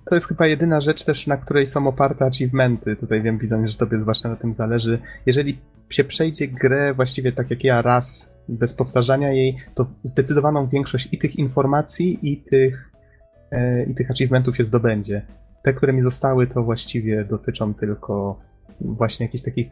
to 0.05 0.15
jest 0.15 0.27
chyba 0.27 0.47
jedyna 0.47 0.81
rzecz 0.81 1.03
też, 1.03 1.27
na 1.27 1.37
której 1.37 1.65
są 1.65 1.87
oparte 1.87 2.25
achievementy. 2.25 2.95
Tutaj 2.95 3.21
wiem, 3.21 3.37
Bizon, 3.37 3.67
że 3.67 3.77
tobie 3.77 4.01
zwłaszcza 4.01 4.29
na 4.29 4.35
tym 4.35 4.53
zależy. 4.53 4.99
Jeżeli 5.25 5.57
się 5.89 6.03
przejdzie 6.03 6.47
grę 6.47 6.93
właściwie 6.93 7.31
tak 7.31 7.49
jak 7.49 7.63
ja 7.63 7.81
raz 7.81 8.34
bez 8.49 8.73
powtarzania 8.73 9.33
jej, 9.33 9.57
to 9.75 9.87
zdecydowaną 10.03 10.67
większość 10.67 11.09
i 11.11 11.17
tych 11.17 11.35
informacji, 11.35 12.19
i 12.21 12.41
tych, 12.41 12.91
e, 13.51 13.83
i 13.83 13.95
tych 13.95 14.11
achievementów 14.11 14.57
się 14.57 14.63
zdobędzie. 14.63 15.25
Te, 15.63 15.73
które 15.73 15.93
mi 15.93 16.01
zostały, 16.01 16.47
to 16.47 16.63
właściwie 16.63 17.25
dotyczą 17.25 17.73
tylko 17.73 18.39
właśnie 18.81 19.25
jakichś 19.25 19.43
takich. 19.43 19.67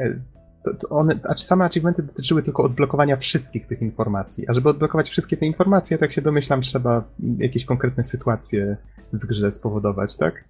E, 0.00 0.20
to, 0.64 0.74
to 0.74 0.88
one, 0.88 1.18
a 1.24 1.34
same 1.34 1.64
achievementy 1.64 2.02
dotyczyły 2.02 2.42
tylko 2.42 2.62
odblokowania 2.62 3.16
wszystkich 3.16 3.66
tych 3.66 3.82
informacji. 3.82 4.48
A 4.48 4.54
żeby 4.54 4.68
odblokować 4.68 5.10
wszystkie 5.10 5.36
te 5.36 5.46
informacje, 5.46 5.98
tak 5.98 6.12
się 6.12 6.22
domyślam, 6.22 6.62
trzeba 6.62 7.04
jakieś 7.38 7.64
konkretne 7.64 8.04
sytuacje 8.04 8.76
w 9.12 9.26
grze 9.26 9.50
spowodować, 9.50 10.16
tak? 10.16 10.44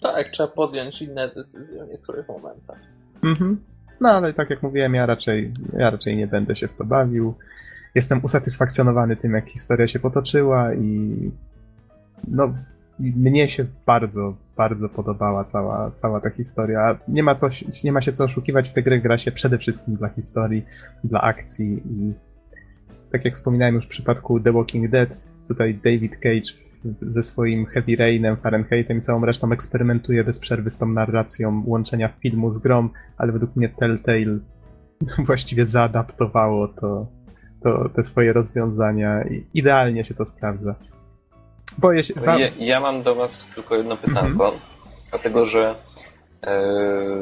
Tak, 0.00 0.30
trzeba 0.30 0.48
podjąć 0.48 1.02
inne 1.02 1.28
decyzje 1.28 1.86
w 1.86 1.88
niektórych 1.88 2.28
momentach. 2.28 2.78
Mhm. 3.22 3.60
No 4.00 4.08
ale 4.08 4.32
tak 4.32 4.50
jak 4.50 4.62
mówiłem, 4.62 4.94
ja 4.94 5.06
raczej, 5.06 5.52
ja 5.78 5.90
raczej 5.90 6.16
nie 6.16 6.26
będę 6.26 6.56
się 6.56 6.68
w 6.68 6.74
to 6.74 6.84
bawił. 6.84 7.34
Jestem 7.94 8.24
usatysfakcjonowany 8.24 9.16
tym, 9.16 9.34
jak 9.34 9.48
historia 9.48 9.88
się 9.88 9.98
potoczyła 9.98 10.74
i 10.74 11.30
no, 12.28 12.54
mnie 12.98 13.48
się 13.48 13.66
bardzo, 13.86 14.36
bardzo 14.56 14.88
podobała 14.88 15.44
cała, 15.44 15.90
cała 15.90 16.20
ta 16.20 16.30
historia. 16.30 16.98
Nie 17.08 17.22
ma, 17.22 17.36
nie 17.84 17.92
ma 17.92 18.00
się 18.00 18.12
co 18.12 18.24
oszukiwać, 18.24 18.68
w 18.68 18.72
tę 18.72 18.82
grę 18.82 19.00
gra 19.00 19.18
się 19.18 19.32
przede 19.32 19.58
wszystkim 19.58 19.94
dla 19.94 20.08
historii, 20.08 20.64
dla 21.04 21.20
akcji 21.20 21.82
i 21.86 22.12
tak 23.12 23.24
jak 23.24 23.34
wspominałem 23.34 23.74
już 23.74 23.86
w 23.86 23.88
przypadku 23.88 24.40
The 24.40 24.52
Walking 24.52 24.90
Dead, 24.90 25.16
tutaj 25.48 25.74
David 25.74 26.16
Cage 26.16 26.63
ze 27.02 27.22
swoim 27.22 27.66
Heavy 27.66 27.96
Rainem, 27.96 28.36
Fahrenheitem 28.36 28.98
i 28.98 29.00
całą 29.00 29.24
resztą 29.24 29.52
eksperymentuje 29.52 30.24
bez 30.24 30.38
przerwy 30.38 30.70
z 30.70 30.78
tą 30.78 30.86
narracją 30.86 31.62
łączenia 31.66 32.08
filmu 32.08 32.50
z 32.50 32.58
grom, 32.58 32.90
ale 33.16 33.32
według 33.32 33.56
mnie 33.56 33.68
Telltale 33.68 34.38
właściwie 35.26 35.66
zaadaptowało 35.66 36.68
to, 36.68 37.06
to 37.62 37.88
te 37.88 38.02
swoje 38.02 38.32
rozwiązania 38.32 39.24
i 39.24 39.46
idealnie 39.54 40.04
się 40.04 40.14
to 40.14 40.24
sprawdza. 40.24 40.74
Boję 41.78 42.02
się... 42.02 42.14
Ja, 42.26 42.48
ja 42.58 42.80
mam 42.80 43.02
do 43.02 43.14
was 43.14 43.50
tylko 43.54 43.76
jedno 43.76 43.96
pytanko, 43.96 44.44
mhm. 44.44 44.62
dlatego 45.10 45.44
że 45.44 45.74
e, 46.42 46.62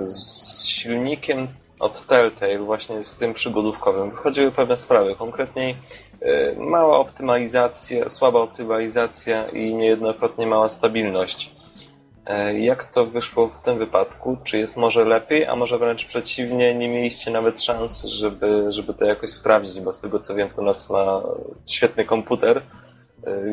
z 0.08 0.66
silnikiem 0.66 1.46
od 1.82 2.06
Telltale 2.06 2.58
właśnie 2.58 3.04
z 3.04 3.16
tym 3.16 3.34
przygodówkowym 3.34 4.10
wychodziły 4.10 4.50
pewne 4.50 4.76
sprawy. 4.76 5.14
Konkretniej 5.16 5.76
y, 6.22 6.56
mała 6.58 6.98
optymalizacja, 6.98 8.08
słaba 8.08 8.40
optymalizacja 8.40 9.48
i 9.48 9.74
niejednokrotnie 9.74 10.46
mała 10.46 10.68
stabilność. 10.68 11.54
E, 12.26 12.58
jak 12.58 12.84
to 12.84 13.06
wyszło 13.06 13.48
w 13.48 13.58
tym 13.58 13.78
wypadku? 13.78 14.36
Czy 14.44 14.58
jest 14.58 14.76
może 14.76 15.04
lepiej, 15.04 15.46
a 15.46 15.56
może 15.56 15.78
wręcz 15.78 16.04
przeciwnie, 16.04 16.74
nie 16.74 16.88
mieliście 16.88 17.30
nawet 17.30 17.62
szans, 17.62 18.04
żeby, 18.04 18.66
żeby 18.68 18.94
to 18.94 19.04
jakoś 19.04 19.30
sprawdzić, 19.30 19.80
bo 19.80 19.92
z 19.92 20.00
tego 20.00 20.18
co 20.18 20.34
wiem, 20.34 20.50
to 20.50 20.62
Nox 20.62 20.90
ma 20.90 21.22
świetny 21.66 22.04
komputer, 22.04 22.62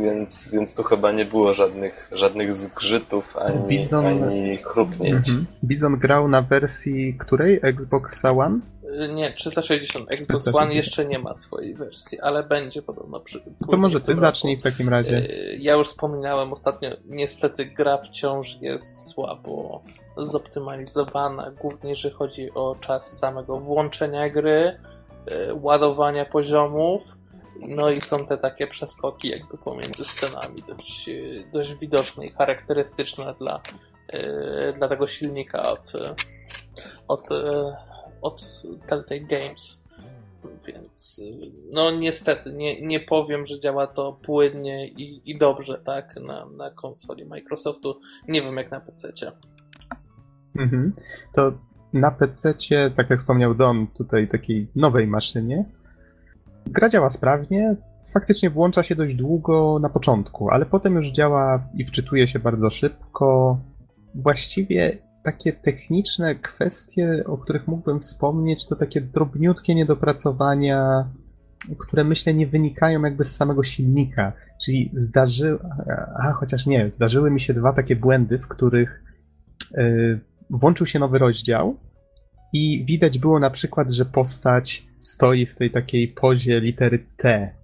więc, 0.04 0.50
więc 0.54 0.76
tu 0.76 0.84
chyba 0.84 1.12
nie 1.12 1.26
było 1.26 1.54
żadnych, 1.54 2.10
żadnych 2.12 2.54
zgrzytów 2.54 3.38
ani, 3.38 3.68
Bizon... 3.68 4.06
ani 4.06 4.58
chrupnięć. 4.58 5.30
Mhm. 5.30 5.46
Bizon 5.64 6.00
grał 6.00 6.28
na 6.28 6.42
wersji 6.42 7.14
której? 7.14 7.60
Xbox 7.64 8.26
One? 8.26 8.60
Nie, 9.14 9.34
360. 9.34 10.06
Xbox 10.06 10.42
360. 10.42 10.56
One 10.56 10.74
jeszcze 10.74 11.06
nie 11.06 11.20
ma 11.20 11.34
swojej 11.34 11.74
wersji, 11.74 12.22
ale 12.22 12.44
będzie 12.44 12.82
podobno 12.82 13.20
przy. 13.20 13.42
To 13.72 13.78
może 13.78 14.02
ty 14.02 14.16
zacznij 14.16 14.58
w 14.58 14.64
takim 14.64 14.90
razie. 14.90 15.18
E, 15.18 15.56
ja 15.56 15.74
już 15.74 15.88
wspominałem 15.88 16.52
ostatnio, 16.52 16.90
niestety 17.06 17.66
gra 17.66 17.98
wciąż 17.98 18.58
jest 18.62 19.10
słabo 19.10 19.84
zoptymalizowana, 20.18 21.52
głównie 21.52 21.90
jeżeli 21.90 22.16
chodzi 22.16 22.54
o 22.54 22.76
czas 22.80 23.18
samego 23.18 23.60
włączenia 23.60 24.30
gry, 24.30 24.78
ładowania 25.62 26.26
poziomów. 26.26 27.18
No 27.68 27.90
i 27.90 27.96
są 27.96 28.26
te 28.26 28.38
takie 28.38 28.68
przeskoki 28.68 29.30
jakby 29.30 29.58
pomiędzy 29.58 30.06
scenami 30.06 30.64
dość, 30.68 31.10
dość 31.54 31.76
widoczne 31.76 32.26
i 32.26 32.32
charakterystyczne 32.32 33.36
dla, 33.40 33.62
e, 34.08 34.74
dla 34.74 34.88
tego 34.88 35.08
silnika 35.08 35.72
od, 35.72 35.94
od 37.08 37.30
od 38.22 38.64
Telltale 38.88 39.22
Games. 39.22 39.86
Więc 40.68 41.22
no 41.72 41.92
niestety 41.92 42.54
nie, 42.54 42.82
nie 42.82 43.00
powiem, 43.00 43.46
że 43.46 43.60
działa 43.60 43.88
to 43.88 44.20
płynnie 44.24 44.88
i, 44.88 45.32
i 45.32 45.38
dobrze, 45.38 45.82
tak, 45.86 46.16
na, 46.16 46.46
na 46.46 46.72
konsoli 46.72 47.26
Microsoftu. 47.26 47.96
Nie 48.28 48.42
wiem 48.42 48.58
jak 48.58 48.72
na 48.72 48.80
PC. 48.80 49.12
Mhm. 50.56 50.94
To 51.34 51.52
na 51.94 52.12
PC, 52.12 52.54
tak 52.96 53.10
jak 53.10 53.20
wspomniał 53.20 53.56
Don, 53.56 53.88
tutaj 53.88 54.28
takiej 54.28 54.68
nowej 54.76 55.08
maszynie, 55.08 55.66
gra 56.72 56.90
działa 56.90 57.10
sprawnie. 57.10 57.76
Faktycznie 58.14 58.50
włącza 58.50 58.84
się 58.84 58.96
dość 58.96 59.16
długo 59.16 59.80
na 59.82 59.90
początku, 59.90 60.50
ale 60.50 60.66
potem 60.66 60.96
już 60.96 61.08
działa 61.08 61.68
i 61.74 61.86
wczytuje 61.86 62.28
się 62.28 62.40
bardzo 62.40 62.70
szybko. 62.70 63.58
Właściwie 64.16 64.98
takie 65.24 65.54
techniczne 65.54 66.36
kwestie, 66.36 67.24
o 67.26 67.38
których 67.38 67.68
mógłbym 67.68 68.00
wspomnieć, 68.00 68.68
to 68.68 68.76
takie 68.76 69.02
drobniutkie 69.02 69.76
niedopracowania, 69.76 71.10
które 71.80 72.04
myślę 72.04 72.34
nie 72.34 72.48
wynikają 72.48 73.02
jakby 73.02 73.24
z 73.24 73.36
samego 73.36 73.64
silnika. 73.64 74.34
Czyli 74.66 74.92
zdarzyły, 74.94 75.60
a 76.16 76.32
chociaż 76.32 76.66
nie, 76.66 76.92
zdarzyły 76.92 77.32
mi 77.32 77.42
się 77.42 77.54
dwa 77.54 77.74
takie 77.74 77.96
błędy, 77.96 78.38
w 78.38 78.48
których 78.48 79.04
yy, 79.72 80.20
włączył 80.50 80.86
się 80.86 81.00
nowy 81.00 81.18
rozdział 81.18 81.78
i 82.54 82.86
widać 82.86 83.20
było 83.20 83.40
na 83.40 83.50
przykład, 83.50 83.92
że 83.92 84.06
postać 84.06 84.88
stoi 85.00 85.46
w 85.46 85.56
tej 85.56 85.72
takiej 85.72 86.08
pozie 86.08 86.60
litery 86.60 87.00
T 87.18 87.60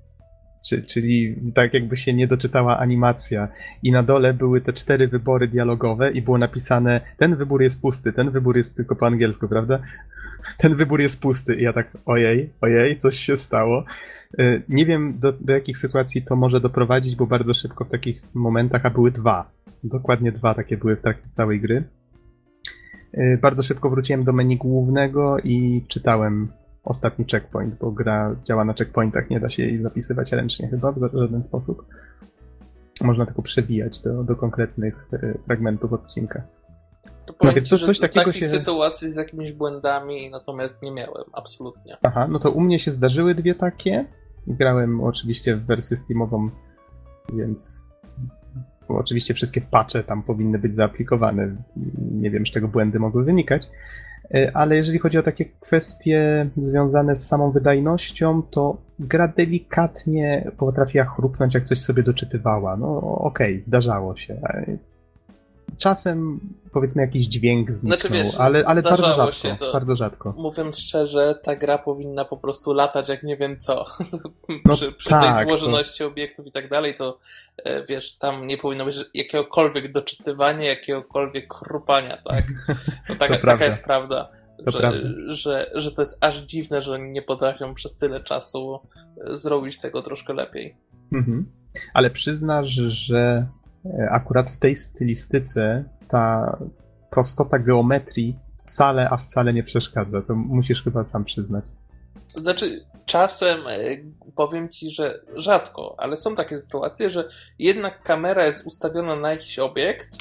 czyli 0.87 1.35
tak 1.55 1.73
jakby 1.73 1.97
się 1.97 2.13
nie 2.13 2.27
doczytała 2.27 2.77
animacja 2.77 3.47
i 3.83 3.91
na 3.91 4.03
dole 4.03 4.33
były 4.33 4.61
te 4.61 4.73
cztery 4.73 5.07
wybory 5.07 5.47
dialogowe 5.47 6.11
i 6.11 6.21
było 6.21 6.37
napisane 6.37 7.01
ten 7.17 7.35
wybór 7.35 7.61
jest 7.61 7.81
pusty, 7.81 8.13
ten 8.13 8.31
wybór 8.31 8.57
jest 8.57 8.75
tylko 8.75 8.95
po 8.95 9.05
angielsku, 9.07 9.47
prawda? 9.47 9.79
Ten 10.57 10.75
wybór 10.75 11.01
jest 11.01 11.21
pusty 11.21 11.55
i 11.55 11.63
ja 11.63 11.73
tak 11.73 11.97
ojej, 12.05 12.49
ojej, 12.61 12.97
coś 12.97 13.19
się 13.19 13.37
stało. 13.37 13.85
Y, 14.39 14.61
nie 14.69 14.85
wiem 14.85 15.19
do, 15.19 15.33
do 15.33 15.53
jakich 15.53 15.77
sytuacji 15.77 16.21
to 16.21 16.35
może 16.35 16.61
doprowadzić, 16.61 17.15
bo 17.15 17.27
bardzo 17.27 17.53
szybko 17.53 17.85
w 17.85 17.89
takich 17.89 18.21
momentach, 18.33 18.85
a 18.85 18.89
były 18.89 19.11
dwa, 19.11 19.51
dokładnie 19.83 20.31
dwa 20.31 20.53
takie 20.53 20.77
były 20.77 20.95
w 20.95 21.01
trakcie 21.01 21.29
całej 21.29 21.61
gry. 21.61 21.83
Y, 23.17 23.39
bardzo 23.41 23.63
szybko 23.63 23.89
wróciłem 23.89 24.23
do 24.23 24.33
menu 24.33 24.57
głównego 24.57 25.37
i 25.43 25.85
czytałem 25.87 26.51
ostatni 26.83 27.25
checkpoint, 27.31 27.75
bo 27.75 27.91
gra 27.91 28.35
działa 28.43 28.65
na 28.65 28.73
checkpointach, 28.73 29.29
nie 29.29 29.39
da 29.39 29.49
się 29.49 29.63
jej 29.63 29.81
zapisywać 29.81 30.31
ręcznie 30.31 30.67
chyba 30.67 30.91
w 30.91 30.99
żaden 31.13 31.43
sposób. 31.43 31.85
Można 33.01 33.25
tylko 33.25 33.41
przebijać 33.41 34.01
do, 34.01 34.23
do 34.23 34.35
konkretnych 34.35 35.07
e, 35.13 35.33
fragmentów 35.45 35.93
odcinka. 35.93 36.41
To 37.25 37.33
no 37.43 37.53
więc 37.53 37.69
coś, 37.69 37.81
coś 37.81 37.99
takiego 37.99 38.31
się... 38.31 38.47
sytuacji 38.47 39.11
z 39.11 39.15
jakimiś 39.15 39.53
błędami 39.53 40.29
natomiast 40.29 40.81
nie 40.81 40.91
miałem, 40.91 41.23
absolutnie. 41.33 41.97
Aha, 42.03 42.27
no 42.29 42.39
to 42.39 42.51
u 42.51 42.61
mnie 42.61 42.79
się 42.79 42.91
zdarzyły 42.91 43.35
dwie 43.35 43.55
takie. 43.55 44.05
Grałem 44.47 45.01
oczywiście 45.01 45.55
w 45.55 45.65
wersję 45.65 45.97
Steamową, 45.97 46.49
więc 47.33 47.84
oczywiście 48.87 49.33
wszystkie 49.33 49.61
patche 49.61 50.03
tam 50.03 50.23
powinny 50.23 50.59
być 50.59 50.75
zaaplikowane. 50.75 51.55
Nie 52.11 52.31
wiem, 52.31 52.45
z 52.45 52.51
czego 52.51 52.67
błędy 52.67 52.99
mogły 52.99 53.23
wynikać. 53.23 53.69
E, 54.33 54.51
ale 54.53 54.75
jeżeli 54.75 54.99
chodzi 54.99 55.17
o 55.17 55.23
takie 55.23 55.45
kwestie 55.45 56.49
związane 56.55 57.15
z 57.15 57.27
samą 57.27 57.51
wydajnością, 57.51 58.41
to 58.41 58.77
gra 58.99 59.27
delikatnie 59.37 60.51
potrafiła 60.57 61.05
chrupnąć, 61.05 61.53
jak 61.53 61.65
coś 61.65 61.79
sobie 61.79 62.03
doczytywała. 62.03 62.77
No 62.77 63.01
okej, 63.01 63.53
okay, 63.53 63.61
zdarzało 63.61 64.15
się. 64.17 64.37
Czasem 65.77 66.39
powiedzmy 66.75 67.01
jakiś 67.01 67.25
dźwięk 67.25 67.71
zniknął, 67.71 67.99
znaczy, 67.99 68.13
wiesz, 68.13 68.35
ale, 68.37 68.63
ale 68.65 68.81
bardzo 68.81 69.13
rzadko. 69.13 69.31
Się 69.31 69.55
to, 69.59 69.73
bardzo 69.73 69.95
rzadko. 69.95 70.33
Mówiąc 70.37 70.79
szczerze, 70.79 71.39
ta 71.43 71.55
gra 71.55 71.77
powinna 71.77 72.25
po 72.25 72.37
prostu 72.37 72.73
latać 72.73 73.09
jak 73.09 73.23
nie 73.23 73.37
wiem 73.37 73.57
co. 73.57 73.85
No, 74.65 74.75
przy, 74.75 74.91
przy 74.91 75.09
tak, 75.09 75.37
tej 75.37 75.47
złożoności 75.47 75.99
to... 75.99 76.07
obiektów 76.07 76.47
i 76.47 76.51
tak 76.51 76.69
dalej, 76.69 76.95
to 76.95 77.19
e, 77.57 77.85
wiesz, 77.85 78.17
tam 78.17 78.47
nie 78.47 78.57
powinno 78.57 78.85
być 78.85 78.97
jakiegokolwiek 79.13 79.91
doczytywania, 79.91 80.69
jakiegokolwiek 80.69 81.53
chrupania, 81.53 82.17
tak? 82.29 82.45
No, 83.09 83.15
taka, 83.15 83.37
taka 83.37 83.65
jest 83.65 83.85
prawda. 83.85 84.29
Że, 84.67 85.03
że, 85.27 85.71
że 85.73 85.91
to 85.91 86.01
jest 86.01 86.23
aż 86.23 86.37
dziwne, 86.37 86.81
że 86.81 86.99
nie 86.99 87.21
potrafią 87.21 87.73
przez 87.73 87.97
tyle 87.97 88.23
czasu 88.23 88.79
e, 89.31 89.37
zrobić 89.37 89.79
tego 89.79 90.01
troszkę 90.01 90.33
lepiej. 90.33 90.77
Mhm. 91.13 91.45
Ale 91.93 92.09
przyznasz, 92.09 92.69
że 92.87 93.47
akurat 94.09 94.49
w 94.49 94.59
tej 94.59 94.75
stylistyce 94.75 95.83
ta 96.07 96.57
prostota 97.09 97.59
geometrii 97.59 98.35
wcale, 98.65 99.09
a 99.09 99.17
wcale 99.17 99.53
nie 99.53 99.63
przeszkadza. 99.63 100.21
To 100.21 100.35
musisz 100.35 100.83
chyba 100.83 101.03
sam 101.03 101.25
przyznać. 101.25 101.65
To 102.33 102.39
znaczy, 102.39 102.85
czasem 103.05 103.67
e, 103.67 103.97
powiem 104.35 104.69
ci, 104.69 104.89
że 104.89 105.21
rzadko, 105.35 105.95
ale 105.97 106.17
są 106.17 106.35
takie 106.35 106.57
sytuacje, 106.57 107.09
że 107.09 107.29
jednak 107.59 108.03
kamera 108.03 108.45
jest 108.45 108.67
ustawiona 108.67 109.15
na 109.15 109.31
jakiś 109.31 109.59
obiekt 109.59 110.17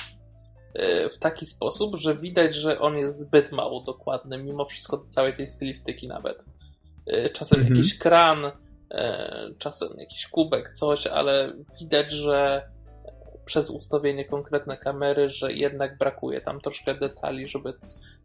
e, 0.75 1.09
w 1.09 1.19
taki 1.19 1.47
sposób, 1.47 1.97
że 1.97 2.17
widać, 2.17 2.55
że 2.55 2.81
on 2.81 2.97
jest 2.97 3.21
zbyt 3.21 3.53
mało 3.53 3.81
dokładny, 3.81 4.39
mimo 4.39 4.65
wszystko 4.65 5.07
całej 5.09 5.35
tej 5.35 5.47
stylistyki 5.47 6.09
nawet. 6.09 6.45
E, 7.07 7.31
czasem 7.31 7.61
mhm. 7.61 7.77
jakiś 7.77 7.99
kran, 7.99 8.39
czasem 9.59 9.89
jakiś 9.99 10.27
kubek, 10.27 10.71
coś, 10.71 11.07
ale 11.07 11.53
widać, 11.81 12.13
że 12.13 12.69
przez 13.45 13.71
ustawienie 13.71 14.25
konkretne 14.25 14.77
kamery, 14.77 15.31
że 15.31 15.53
jednak 15.53 15.99
brakuje 15.99 16.41
tam 16.41 16.61
troszkę 16.61 16.95
detali, 16.95 17.49
żeby, 17.49 17.75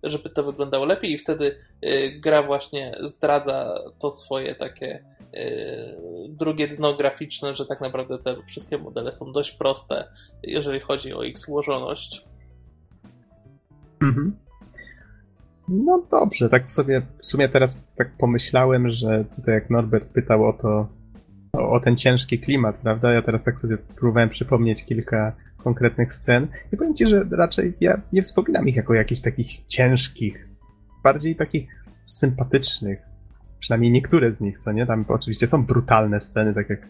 żeby 0.04 0.30
to 0.30 0.44
wyglądało 0.44 0.86
lepiej 0.86 1.12
i 1.12 1.18
wtedy 1.18 1.56
y, 1.86 2.20
gra 2.20 2.44
właśnie 2.44 2.96
zdradza 3.02 3.76
to 4.00 4.10
swoje 4.10 4.56
takie 4.56 5.04
y, 5.34 6.30
drugie 6.30 6.68
dno 6.68 6.98
graficzne, 6.98 7.56
że 7.56 7.66
tak 7.66 7.82
naprawdę 7.82 8.18
te 8.18 8.36
wszystkie 8.48 8.78
modele 8.78 9.12
są 9.12 9.32
dość 9.32 9.52
proste, 9.52 10.08
jeżeli 10.44 10.80
chodzi 10.80 11.14
o 11.14 11.24
ich 11.24 11.40
złożoność. 11.40 12.26
Mhm. 14.02 14.36
No 15.68 16.04
dobrze, 16.12 16.50
tak 16.50 16.66
w 16.66 16.72
sobie 16.72 17.02
w 17.22 17.26
sumie 17.26 17.50
teraz 17.50 17.78
tak 17.96 18.12
pomyślałem, 18.18 18.92
że 18.92 19.26
tutaj 19.36 19.54
jak 19.54 19.70
Norbert 19.70 20.10
pytał 20.10 20.46
o 20.46 20.54
to, 20.54 20.88
o, 21.54 21.72
o, 21.72 21.80
ten 21.80 21.98
ciężki 21.98 22.40
klimat, 22.40 22.78
prawda? 22.78 23.14
Ja 23.14 23.22
teraz 23.22 23.44
tak 23.44 23.60
sobie 23.60 23.78
próbowałem 23.78 24.30
przypomnieć 24.30 24.86
kilka 24.86 25.32
konkretnych 25.58 26.14
scen 26.14 26.48
i 26.74 26.78
powiem 26.78 26.96
ci, 26.96 27.10
że 27.10 27.26
raczej 27.32 27.74
ja 27.82 28.02
nie 28.14 28.22
wspominam 28.22 28.68
ich 28.68 28.76
jako 28.76 28.94
jakichś 28.94 29.22
takich 29.22 29.66
ciężkich, 29.68 30.48
bardziej 31.04 31.36
takich 31.36 31.84
sympatycznych. 32.08 33.00
Przynajmniej 33.60 33.92
niektóre 33.92 34.34
z 34.34 34.42
nich, 34.42 34.58
co 34.58 34.72
nie? 34.72 34.86
Tam 34.86 35.06
oczywiście 35.08 35.48
są 35.48 35.66
brutalne 35.66 36.20
sceny, 36.20 36.54
tak 36.54 36.70
jak 36.70 36.88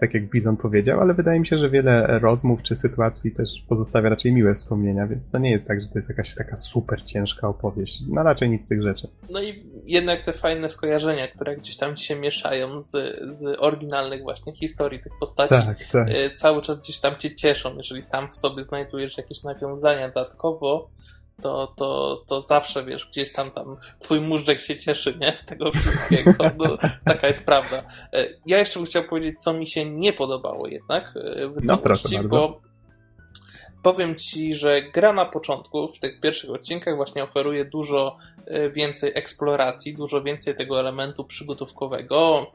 tak 0.00 0.14
jak 0.14 0.30
Bizon 0.30 0.56
powiedział, 0.56 1.00
ale 1.00 1.14
wydaje 1.14 1.40
mi 1.40 1.46
się, 1.46 1.58
że 1.58 1.70
wiele 1.70 2.18
rozmów 2.18 2.62
czy 2.62 2.76
sytuacji 2.76 3.32
też 3.32 3.48
pozostawia 3.68 4.08
raczej 4.08 4.32
miłe 4.32 4.54
wspomnienia, 4.54 5.06
więc 5.06 5.30
to 5.30 5.38
nie 5.38 5.50
jest 5.50 5.68
tak, 5.68 5.80
że 5.80 5.88
to 5.88 5.98
jest 5.98 6.08
jakaś 6.08 6.34
taka 6.34 6.56
super 6.56 7.04
ciężka 7.04 7.48
opowieść. 7.48 8.00
No 8.08 8.22
raczej 8.22 8.50
nic 8.50 8.64
z 8.64 8.68
tych 8.68 8.82
rzeczy. 8.82 9.08
No 9.30 9.42
i 9.42 9.64
jednak 9.84 10.24
te 10.24 10.32
fajne 10.32 10.68
skojarzenia, 10.68 11.28
które 11.28 11.56
gdzieś 11.56 11.76
tam 11.76 11.96
się 11.96 12.16
mieszają 12.16 12.80
z, 12.80 12.90
z 13.28 13.56
oryginalnych 13.58 14.22
właśnie 14.22 14.56
historii 14.56 15.00
tych 15.00 15.12
postaci, 15.20 15.54
tak, 15.54 15.78
tak. 15.92 16.08
Y, 16.08 16.30
cały 16.34 16.62
czas 16.62 16.82
gdzieś 16.82 17.00
tam 17.00 17.16
cię 17.18 17.34
cieszą, 17.34 17.76
jeżeli 17.76 18.02
sam 18.02 18.28
w 18.30 18.34
sobie 18.34 18.62
znajdujesz 18.62 19.18
jakieś 19.18 19.42
nawiązania 19.42 20.08
dodatkowo, 20.08 20.90
to, 21.42 21.74
to, 21.76 22.22
to 22.28 22.40
zawsze, 22.40 22.84
wiesz, 22.84 23.06
gdzieś 23.06 23.32
tam 23.32 23.50
tam 23.50 23.76
twój 23.98 24.20
móżdżek 24.20 24.60
się 24.60 24.76
cieszy, 24.76 25.18
nie? 25.20 25.36
Z 25.36 25.46
tego 25.46 25.72
wszystkiego. 25.72 26.32
No, 26.58 26.78
taka 27.04 27.26
jest 27.26 27.46
prawda. 27.46 27.82
E, 28.12 28.28
ja 28.46 28.58
jeszcze 28.58 28.78
bym 28.78 28.86
chciał 28.86 29.04
powiedzieć, 29.04 29.42
co 29.42 29.52
mi 29.52 29.66
się 29.66 29.84
nie 29.84 30.12
podobało 30.12 30.68
jednak 30.68 31.14
e, 31.16 31.48
w 31.48 31.64
No, 31.64 31.76
całości, 31.76 32.18
bo 32.18 32.60
powiem 33.82 34.16
ci, 34.16 34.54
że 34.54 34.82
gra 34.82 35.12
na 35.12 35.24
początku, 35.24 35.88
w 35.88 35.98
tych 35.98 36.20
pierwszych 36.20 36.50
odcinkach 36.50 36.96
właśnie 36.96 37.24
oferuje 37.24 37.64
dużo 37.64 38.16
e, 38.46 38.70
więcej 38.70 39.12
eksploracji, 39.14 39.94
dużo 39.94 40.22
więcej 40.22 40.54
tego 40.54 40.80
elementu 40.80 41.24
przygotówkowego, 41.24 42.46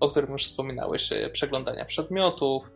o 0.00 0.10
którym 0.10 0.32
już 0.32 0.44
wspominałeś, 0.44 1.10
przeglądania 1.32 1.84
przedmiotów, 1.84 2.70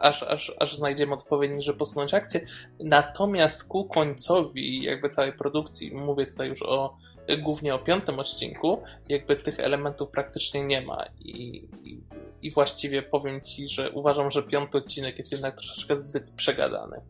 aż, 0.00 0.22
aż, 0.22 0.52
aż 0.58 0.76
znajdziemy 0.76 1.12
odpowiedni, 1.12 1.62
żeby 1.62 1.78
posunąć 1.78 2.14
akcję. 2.14 2.40
Natomiast 2.84 3.64
ku 3.64 3.84
końcowi 3.84 4.82
jakby 4.82 5.08
całej 5.08 5.32
produkcji, 5.32 5.94
mówię 5.94 6.26
tutaj 6.26 6.48
już 6.48 6.62
o 6.62 6.96
głównie 7.36 7.74
o 7.74 7.78
piątym 7.78 8.18
odcinku, 8.18 8.82
jakby 9.08 9.36
tych 9.36 9.60
elementów 9.60 10.10
praktycznie 10.10 10.64
nie 10.64 10.80
ma 10.80 11.04
i, 11.18 11.68
i, 11.84 12.00
i 12.42 12.50
właściwie 12.50 13.02
powiem 13.02 13.40
ci, 13.40 13.68
że 13.68 13.90
uważam, 13.90 14.30
że 14.30 14.42
piąty 14.42 14.78
odcinek 14.78 15.18
jest 15.18 15.32
jednak 15.32 15.54
troszeczkę 15.54 15.96
zbyt 15.96 16.30
przegadany. 16.30 17.00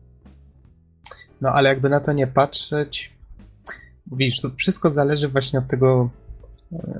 No 1.41 1.49
ale 1.49 1.69
jakby 1.69 1.89
na 1.89 1.99
to 1.99 2.13
nie 2.13 2.27
patrzeć, 2.27 3.13
widzisz, 4.11 4.41
to 4.41 4.49
wszystko 4.57 4.89
zależy 4.89 5.27
właśnie 5.27 5.59
od 5.59 5.67
tego, 5.67 6.09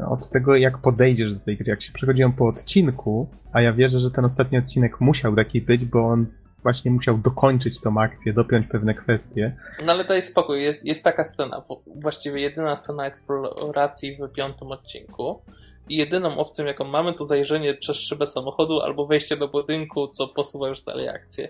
od 0.09 0.29
tego, 0.29 0.55
jak 0.55 0.77
podejdziesz 0.77 1.33
do 1.33 1.39
tej 1.39 1.57
gry. 1.57 1.69
Jak 1.69 1.81
się 1.81 1.93
przechodziłem 1.93 2.33
po 2.33 2.47
odcinku, 2.47 3.29
a 3.53 3.61
ja 3.61 3.73
wierzę, 3.73 3.99
że 3.99 4.11
ten 4.11 4.25
ostatni 4.25 4.57
odcinek 4.57 5.01
musiał 5.01 5.35
taki 5.35 5.61
być, 5.61 5.85
bo 5.85 6.07
on 6.07 6.25
właśnie 6.63 6.91
musiał 6.91 7.17
dokończyć 7.17 7.81
tą 7.81 8.01
akcję, 8.01 8.33
dopiąć 8.33 8.67
pewne 8.67 8.93
kwestie. 8.93 9.55
No 9.85 9.93
ale 9.93 10.05
daj 10.05 10.21
spokój, 10.21 10.63
jest, 10.63 10.85
jest 10.85 11.03
taka 11.03 11.23
scena, 11.23 11.61
właściwie 11.95 12.41
jedyna 12.41 12.75
scena 12.75 13.05
eksploracji 13.05 14.17
w 14.17 14.33
piątym 14.33 14.71
odcinku. 14.71 15.41
I 15.89 15.97
jedyną 15.97 16.37
opcją, 16.37 16.65
jaką 16.65 16.83
mamy, 16.85 17.13
to 17.13 17.25
zajrzenie 17.25 17.73
przez 17.73 17.97
szybę 17.97 18.27
samochodu 18.27 18.81
albo 18.81 19.05
wejście 19.05 19.37
do 19.37 19.47
budynku, 19.47 20.07
co 20.07 20.27
posuwa 20.27 20.69
już 20.69 20.81
dalej 20.81 21.09
akcję. 21.09 21.47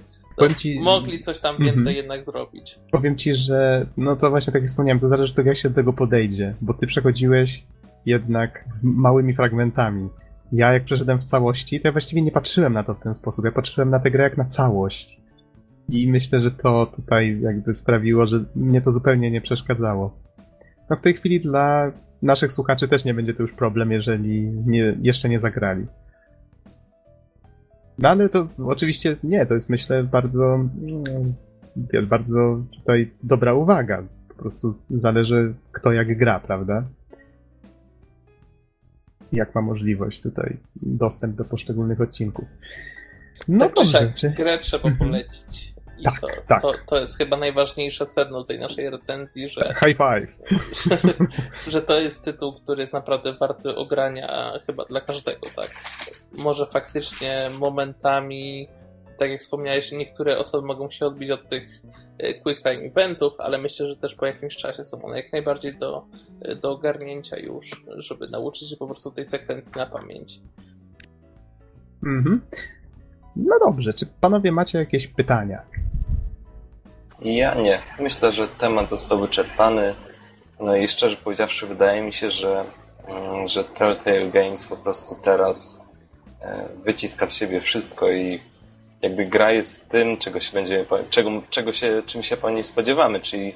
Ci... 0.57 0.79
Mogli 0.79 1.19
coś 1.19 1.39
tam 1.39 1.57
więcej 1.57 1.81
mm 1.81 1.93
-hmm. 1.93 1.97
jednak 1.97 2.23
zrobić. 2.23 2.79
Powiem 2.91 3.17
ci, 3.17 3.35
że 3.35 3.85
no 3.97 4.15
to 4.15 4.29
właśnie 4.29 4.53
tak 4.53 4.61
jak 4.61 4.69
wspomniałem, 4.69 4.99
to 4.99 5.07
zależy 5.07 5.31
od 5.31 5.35
tego, 5.35 5.49
jak 5.49 5.57
się 5.57 5.69
do 5.69 5.75
tego 5.75 5.93
podejdzie, 5.93 6.55
bo 6.61 6.73
ty 6.73 6.87
przechodziłeś 6.87 7.63
jednak 8.05 8.65
małymi 8.83 9.33
fragmentami. 9.33 10.09
Ja 10.51 10.73
jak 10.73 10.83
przeszedłem 10.83 11.19
w 11.19 11.23
całości, 11.23 11.79
to 11.79 11.87
ja 11.87 11.91
właściwie 11.91 12.21
nie 12.21 12.31
patrzyłem 12.31 12.73
na 12.73 12.83
to 12.83 12.93
w 12.93 12.99
ten 12.99 13.13
sposób. 13.13 13.45
Ja 13.45 13.51
patrzyłem 13.51 13.89
na 13.89 13.99
tę 13.99 14.11
grę 14.11 14.23
jak 14.23 14.37
na 14.37 14.45
całość. 14.45 15.21
I 15.89 16.11
myślę, 16.11 16.39
że 16.39 16.51
to 16.51 16.85
tutaj 16.85 17.41
jakby 17.41 17.73
sprawiło, 17.73 18.27
że 18.27 18.45
mnie 18.55 18.81
to 18.81 18.91
zupełnie 18.91 19.31
nie 19.31 19.41
przeszkadzało. 19.41 20.17
No 20.89 20.95
w 20.95 21.01
tej 21.01 21.13
chwili 21.13 21.39
dla 21.39 21.91
naszych 22.21 22.51
słuchaczy 22.51 22.87
też 22.87 23.05
nie 23.05 23.13
będzie 23.13 23.33
to 23.33 23.43
już 23.43 23.53
problem, 23.53 23.91
jeżeli 23.91 24.49
nie, 24.65 24.97
jeszcze 25.01 25.29
nie 25.29 25.39
zagrali. 25.39 25.85
No 27.99 28.09
ale 28.09 28.29
to 28.29 28.47
oczywiście 28.65 29.15
nie, 29.23 29.45
to 29.45 29.53
jest 29.53 29.69
myślę 29.69 30.03
bardzo, 30.03 30.59
bardzo 32.07 32.63
tutaj 32.75 33.11
dobra 33.23 33.53
uwaga. 33.53 34.03
Po 34.27 34.35
prostu 34.35 34.73
zależy 34.89 35.53
kto 35.71 35.91
jak 35.91 36.17
gra, 36.17 36.39
prawda? 36.39 36.83
Jak 39.31 39.55
ma 39.55 39.61
możliwość 39.61 40.21
tutaj 40.21 40.57
dostęp 40.75 41.35
do 41.35 41.45
poszczególnych 41.45 42.01
odcinków. 42.01 42.45
No 43.47 43.65
tak, 43.65 43.75
dobrze. 43.75 44.13
Czy... 44.15 44.29
Grę 44.29 44.59
trzeba 44.59 44.89
mhm. 44.89 45.09
polecić. 45.09 45.73
I 45.99 46.03
tak, 46.03 46.19
to, 46.21 46.27
tak. 46.47 46.61
To, 46.61 46.73
to 46.87 46.99
jest 46.99 47.17
chyba 47.17 47.37
najważniejsze 47.37 48.05
sedno 48.05 48.43
tej 48.43 48.59
naszej 48.59 48.89
recenzji, 48.89 49.49
że. 49.49 49.73
High 49.85 49.97
five! 49.97 50.59
Że, 50.85 51.13
że 51.71 51.81
to 51.81 51.99
jest 51.99 52.25
tytuł, 52.25 52.53
który 52.53 52.81
jest 52.81 52.93
naprawdę 52.93 53.33
warty 53.33 53.75
ogrania 53.75 54.53
chyba 54.67 54.85
dla 54.85 55.01
każdego, 55.01 55.47
tak. 55.55 55.69
Może 56.31 56.65
faktycznie 56.65 57.49
momentami, 57.59 58.67
tak 59.17 59.29
jak 59.29 59.39
wspomniałeś, 59.39 59.91
niektóre 59.91 60.37
osoby 60.37 60.67
mogą 60.67 60.89
się 60.89 61.05
odbić 61.05 61.31
od 61.31 61.47
tych 61.47 61.81
e, 62.19 62.33
quick 62.33 62.63
time 62.63 62.81
eventów, 62.81 63.33
ale 63.39 63.57
myślę, 63.57 63.87
że 63.87 63.95
też 63.95 64.15
po 64.15 64.25
jakimś 64.25 64.57
czasie 64.57 64.83
są 64.83 65.01
one 65.01 65.17
jak 65.17 65.33
najbardziej 65.33 65.77
do, 65.77 66.05
e, 66.41 66.55
do 66.55 66.71
ogarnięcia 66.71 67.39
już, 67.39 67.85
żeby 67.97 68.27
nauczyć 68.27 68.69
się 68.69 68.77
po 68.77 68.87
prostu 68.87 69.11
tej 69.11 69.25
sekwencji 69.25 69.73
na 69.75 69.85
pamięć. 69.85 70.39
Mhm. 72.03 72.41
No 73.35 73.59
dobrze, 73.59 73.93
czy 73.93 74.05
panowie 74.05 74.51
macie 74.51 74.77
jakieś 74.77 75.07
pytania? 75.07 75.61
Ja 77.21 77.55
nie. 77.55 77.79
Myślę, 77.99 78.31
że 78.31 78.47
temat 78.47 78.89
został 78.89 79.19
wyczerpany. 79.19 79.95
No 80.59 80.75
i 80.75 80.87
szczerze 80.87 81.17
powiedziawszy, 81.17 81.67
wydaje 81.67 82.01
mi 82.01 82.13
się, 82.13 82.31
że, 82.31 82.65
mm, 83.07 83.47
że 83.47 83.63
Telltale 83.63 84.29
Games 84.31 84.67
po 84.67 84.77
prostu 84.77 85.15
teraz 85.23 85.85
e, 86.41 86.67
wyciska 86.85 87.27
z 87.27 87.35
siebie 87.35 87.61
wszystko 87.61 88.11
i 88.11 88.39
jakby 89.01 89.25
gra 89.25 89.51
jest 89.51 89.89
tym, 89.89 90.17
czego 90.17 90.39
się 90.39 90.53
będzie, 90.53 90.85
czego, 91.09 91.29
czego 91.49 91.71
się, 91.71 92.01
czym 92.05 92.23
się 92.23 92.37
po 92.37 92.49
niej 92.49 92.63
spodziewamy, 92.63 93.19
czyli, 93.19 93.53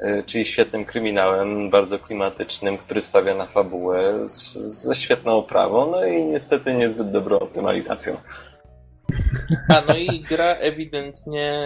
e, 0.00 0.22
czyli 0.22 0.44
świetnym 0.44 0.84
kryminałem, 0.84 1.70
bardzo 1.70 1.98
klimatycznym, 1.98 2.78
który 2.78 3.02
stawia 3.02 3.34
na 3.34 3.46
fabułę 3.46 4.28
z, 4.28 4.56
ze 4.56 4.94
świetną 4.94 5.32
oprawą, 5.32 5.90
no 5.90 6.04
i 6.04 6.24
niestety 6.24 6.74
niezbyt 6.74 7.10
dobrą 7.10 7.38
optymalizacją. 7.38 8.16
A 9.68 9.80
no 9.88 9.96
i 9.96 10.20
gra 10.20 10.54
ewidentnie 10.54 11.60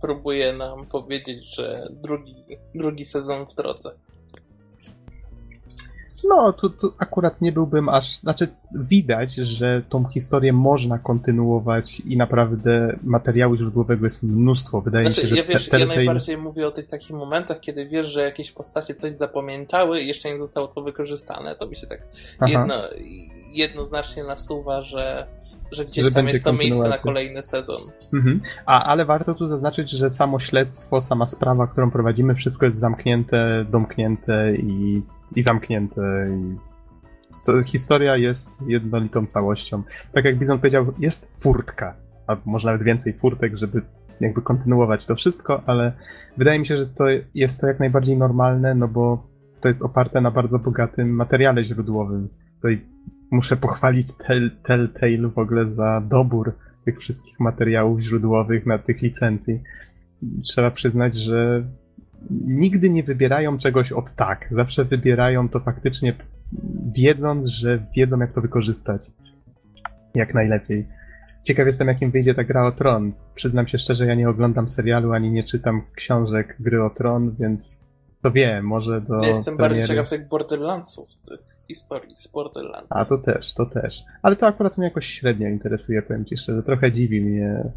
próbuje 0.00 0.52
nam 0.52 0.86
powiedzieć, 0.86 1.54
że 1.56 1.82
drugi, 1.90 2.44
drugi 2.74 3.04
sezon 3.04 3.46
w 3.46 3.54
drodze. 3.54 3.90
No, 6.28 6.52
tu, 6.52 6.70
tu 6.70 6.92
akurat 6.98 7.40
nie 7.40 7.52
byłbym 7.52 7.88
aż. 7.88 8.16
Znaczy, 8.16 8.48
widać, 8.74 9.34
że 9.34 9.82
tą 9.88 10.04
historię 10.04 10.52
można 10.52 10.98
kontynuować 10.98 12.00
i 12.00 12.16
naprawdę 12.16 12.96
materiału 13.02 13.56
źródłowego 13.56 14.06
jest 14.06 14.22
mnóstwo. 14.22 14.80
Wydaje 14.80 15.06
znaczy, 15.06 15.22
mi 15.22 15.28
się, 15.28 15.34
że. 15.34 15.40
Ja, 15.42 15.48
wiesz, 15.48 15.64
te, 15.64 15.70
te, 15.70 15.80
ja 15.80 15.86
najbardziej 15.86 16.36
mówię 16.36 16.66
o 16.66 16.70
tych 16.70 16.86
takich 16.86 17.10
momentach, 17.10 17.60
kiedy 17.60 17.86
wiesz, 17.86 18.06
że 18.06 18.22
jakieś 18.22 18.52
postacie 18.52 18.94
coś 18.94 19.12
zapamiętały 19.12 20.00
i 20.00 20.08
jeszcze 20.08 20.32
nie 20.32 20.38
zostało 20.38 20.68
to 20.68 20.82
wykorzystane. 20.82 21.56
To 21.56 21.66
mi 21.66 21.76
się 21.76 21.86
tak 21.86 22.02
jedno, 22.46 22.74
jednoznacznie 23.52 24.24
nasuwa, 24.24 24.82
że 24.82 25.26
że 25.72 25.84
gdzieś 25.84 26.04
że 26.04 26.10
tam 26.10 26.28
jest 26.28 26.44
to 26.44 26.52
miejsce 26.52 26.88
na 26.88 26.98
kolejny 26.98 27.42
sezon. 27.42 27.76
Mhm. 28.14 28.40
A, 28.66 28.84
ale 28.84 29.04
warto 29.04 29.34
tu 29.34 29.46
zaznaczyć, 29.46 29.90
że 29.90 30.10
samo 30.10 30.38
śledztwo, 30.38 31.00
sama 31.00 31.26
sprawa, 31.26 31.66
którą 31.66 31.90
prowadzimy, 31.90 32.34
wszystko 32.34 32.66
jest 32.66 32.78
zamknięte, 32.78 33.64
domknięte 33.70 34.52
i, 34.54 35.02
i 35.36 35.42
zamknięte. 35.42 36.28
I 36.30 36.56
to, 37.46 37.62
historia 37.62 38.16
jest 38.16 38.50
jednolitą 38.66 39.26
całością. 39.26 39.82
Tak 40.12 40.24
jak 40.24 40.38
Bizon 40.38 40.58
powiedział, 40.58 40.92
jest 40.98 41.42
furtka, 41.42 41.96
a 42.26 42.36
może 42.44 42.66
nawet 42.66 42.82
więcej 42.82 43.12
furtek, 43.12 43.56
żeby 43.56 43.82
jakby 44.20 44.42
kontynuować 44.42 45.06
to 45.06 45.16
wszystko, 45.16 45.62
ale 45.66 45.92
wydaje 46.36 46.58
mi 46.58 46.66
się, 46.66 46.78
że 46.78 46.86
to 46.86 47.04
jest 47.34 47.60
to 47.60 47.66
jak 47.66 47.80
najbardziej 47.80 48.16
normalne, 48.16 48.74
no 48.74 48.88
bo 48.88 49.30
to 49.60 49.68
jest 49.68 49.82
oparte 49.82 50.20
na 50.20 50.30
bardzo 50.30 50.58
bogatym 50.58 51.10
materiale 51.10 51.64
źródłowym. 51.64 52.28
Tutaj 52.56 52.86
muszę 53.30 53.56
pochwalić 53.56 54.06
Telltale 54.62 55.28
w 55.28 55.38
ogóle 55.38 55.70
za 55.70 56.02
dobór 56.08 56.52
tych 56.84 56.98
wszystkich 56.98 57.40
materiałów 57.40 58.00
źródłowych 58.00 58.66
na 58.66 58.78
tych 58.78 59.02
licencji. 59.02 59.62
Trzeba 60.44 60.70
przyznać, 60.70 61.14
że 61.14 61.64
nigdy 62.46 62.90
nie 62.90 63.02
wybierają 63.02 63.58
czegoś 63.58 63.92
od 63.92 64.12
tak. 64.12 64.48
Zawsze 64.50 64.84
wybierają 64.84 65.48
to 65.48 65.60
faktycznie 65.60 66.14
wiedząc, 66.92 67.46
że 67.46 67.86
wiedzą 67.96 68.18
jak 68.18 68.32
to 68.32 68.40
wykorzystać. 68.40 69.02
Jak 70.14 70.34
najlepiej. 70.34 70.88
Ciekaw 71.42 71.66
jestem, 71.66 71.88
jakim 71.88 72.10
wyjdzie 72.10 72.34
ta 72.34 72.44
gra 72.44 72.66
o 72.66 72.72
Tron. 72.72 73.12
Przyznam 73.34 73.68
się 73.68 73.78
szczerze, 73.78 74.06
ja 74.06 74.14
nie 74.14 74.28
oglądam 74.28 74.68
serialu, 74.68 75.12
ani 75.12 75.30
nie 75.30 75.44
czytam 75.44 75.82
książek 75.94 76.56
gry 76.60 76.84
o 76.84 76.90
Tron, 76.90 77.36
więc 77.38 77.80
to 78.22 78.30
wiem, 78.30 78.66
może 78.66 79.00
do. 79.00 79.20
Ja 79.22 79.28
jestem 79.28 79.56
premiery... 79.56 79.74
bardziej 79.74 79.96
ciekaw 79.96 80.10
tych 80.10 80.28
Borderlandsów 80.28 81.08
historii 81.68 82.16
z 82.16 82.28
Borderlands. 82.28 82.88
A 82.90 83.04
to 83.04 83.18
też, 83.18 83.54
to 83.54 83.66
też. 83.66 84.04
Ale 84.22 84.36
to 84.36 84.46
akurat 84.46 84.78
mnie 84.78 84.86
jakoś 84.86 85.06
średnio 85.06 85.48
interesuje, 85.48 86.02
powiem 86.02 86.24
ci 86.24 86.36
szczerze. 86.36 86.62
Trochę 86.62 86.92
dziwi 86.92 87.20
mnie, 87.20 87.72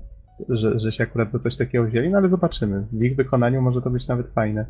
że, 0.49 0.79
że 0.79 0.91
się 0.91 1.03
akurat 1.03 1.31
za 1.31 1.39
coś 1.39 1.57
takiego 1.57 1.85
wzięli, 1.85 2.09
no 2.09 2.17
ale 2.17 2.29
zobaczymy. 2.29 2.87
W 2.91 3.03
ich 3.03 3.15
wykonaniu 3.15 3.61
może 3.61 3.81
to 3.81 3.89
być 3.89 4.07
nawet 4.07 4.27
fajne. 4.27 4.65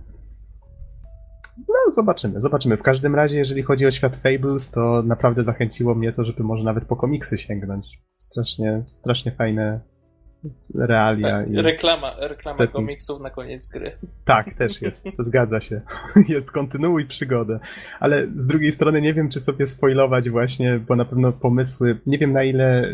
No, 1.57 1.91
zobaczymy, 1.91 2.41
zobaczymy. 2.41 2.77
W 2.77 2.83
każdym 2.83 3.15
razie, 3.15 3.37
jeżeli 3.37 3.63
chodzi 3.63 3.85
o 3.85 3.91
świat 3.91 4.15
Fables, 4.15 4.71
to 4.71 5.03
naprawdę 5.05 5.43
zachęciło 5.43 5.95
mnie 5.95 6.13
to, 6.13 6.25
żeby 6.25 6.43
może 6.43 6.63
nawet 6.63 6.85
po 6.85 6.95
komiksy 6.95 7.37
sięgnąć. 7.37 7.85
Strasznie, 8.19 8.81
strasznie 8.83 9.31
fajne 9.31 9.79
realia. 10.75 11.29
Tak, 11.29 11.49
i 11.49 11.61
reklama, 11.61 12.15
reklama 12.19 12.57
setting. 12.57 12.75
komiksów 12.75 13.21
na 13.21 13.29
koniec 13.29 13.67
gry. 13.67 13.91
Tak, 14.25 14.53
też 14.53 14.81
jest, 14.81 15.05
zgadza 15.19 15.61
się. 15.61 15.81
Jest 16.27 16.51
kontynuuj 16.51 17.05
przygodę. 17.05 17.59
Ale 17.99 18.27
z 18.35 18.47
drugiej 18.47 18.71
strony 18.71 19.01
nie 19.01 19.13
wiem, 19.13 19.29
czy 19.29 19.39
sobie 19.39 19.65
spoilować 19.65 20.29
właśnie, 20.29 20.79
bo 20.87 20.95
na 20.95 21.05
pewno 21.05 21.31
pomysły, 21.31 21.97
nie 22.05 22.17
wiem 22.17 22.33
na 22.33 22.43
ile, 22.43 22.93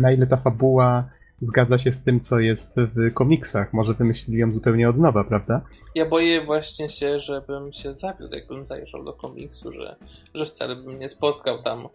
na 0.00 0.12
ile 0.12 0.26
ta 0.26 0.36
fabuła 0.36 1.10
zgadza 1.40 1.78
się 1.78 1.92
z 1.92 2.02
tym, 2.02 2.20
co 2.20 2.38
jest 2.38 2.80
w 2.80 3.14
komiksach. 3.14 3.72
Może 3.72 3.94
wymyślili 3.94 4.40
ją 4.40 4.52
zupełnie 4.52 4.88
od 4.88 4.98
nowa, 4.98 5.24
prawda? 5.24 5.60
Ja 5.94 6.06
boję 6.06 6.44
właśnie 6.44 6.88
się, 6.88 7.20
żebym 7.20 7.72
się 7.72 7.94
zawiódł, 7.94 8.34
jakbym 8.34 8.66
zajrzał 8.66 9.04
do 9.04 9.12
komiksu, 9.12 9.72
że, 9.72 9.96
że 10.34 10.46
wcale 10.46 10.76
bym 10.76 10.98
nie 10.98 11.08
spotkał 11.08 11.62
tam 11.62 11.88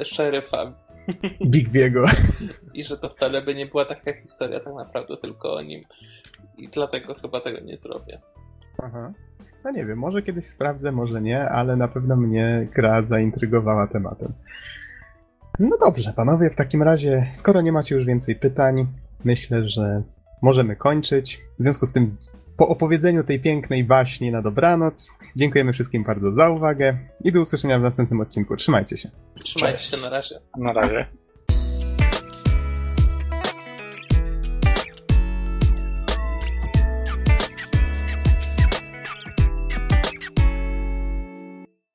e, 0.00 0.04
szeryfa 0.04 0.72
Big 1.52 1.68
Biego. 1.68 2.04
i 2.74 2.84
że 2.84 2.98
to 2.98 3.08
wcale 3.08 3.42
by 3.42 3.54
nie 3.54 3.66
była 3.66 3.84
taka 3.84 4.12
historia 4.12 4.60
tak 4.60 4.74
naprawdę 4.74 5.16
tylko 5.16 5.54
o 5.54 5.62
nim. 5.62 5.82
I 6.58 6.68
dlatego 6.68 7.14
chyba 7.14 7.40
tego 7.40 7.60
nie 7.60 7.76
zrobię. 7.76 8.20
Aha. 8.78 9.12
No 9.64 9.70
nie 9.70 9.86
wiem, 9.86 9.98
może 9.98 10.22
kiedyś 10.22 10.44
sprawdzę, 10.46 10.92
może 10.92 11.22
nie, 11.22 11.40
ale 11.48 11.76
na 11.76 11.88
pewno 11.88 12.16
mnie 12.16 12.68
gra 12.74 13.02
zaintrygowała 13.02 13.86
tematem. 13.86 14.32
No 15.58 15.78
dobrze, 15.78 16.12
panowie, 16.16 16.50
w 16.50 16.56
takim 16.56 16.82
razie, 16.82 17.30
skoro 17.32 17.60
nie 17.60 17.72
macie 17.72 17.94
już 17.94 18.04
więcej 18.04 18.36
pytań, 18.36 18.86
myślę, 19.24 19.68
że 19.68 20.02
możemy 20.42 20.76
kończyć. 20.76 21.40
W 21.58 21.62
związku 21.62 21.86
z 21.86 21.92
tym, 21.92 22.16
po 22.56 22.68
opowiedzeniu 22.68 23.24
tej 23.24 23.40
pięknej 23.40 23.84
baśni 23.84 24.32
na 24.32 24.42
dobranoc, 24.42 25.10
dziękujemy 25.36 25.72
wszystkim 25.72 26.04
bardzo 26.04 26.34
za 26.34 26.50
uwagę 26.50 26.98
i 27.24 27.32
do 27.32 27.40
usłyszenia 27.40 27.78
w 27.78 27.82
następnym 27.82 28.20
odcinku. 28.20 28.56
Trzymajcie 28.56 28.98
się. 28.98 29.10
Trzymajcie 29.34 29.96
się 29.96 30.02
na 30.02 30.08
razie. 30.08 30.40
Na 30.56 30.72
razie. 30.72 31.06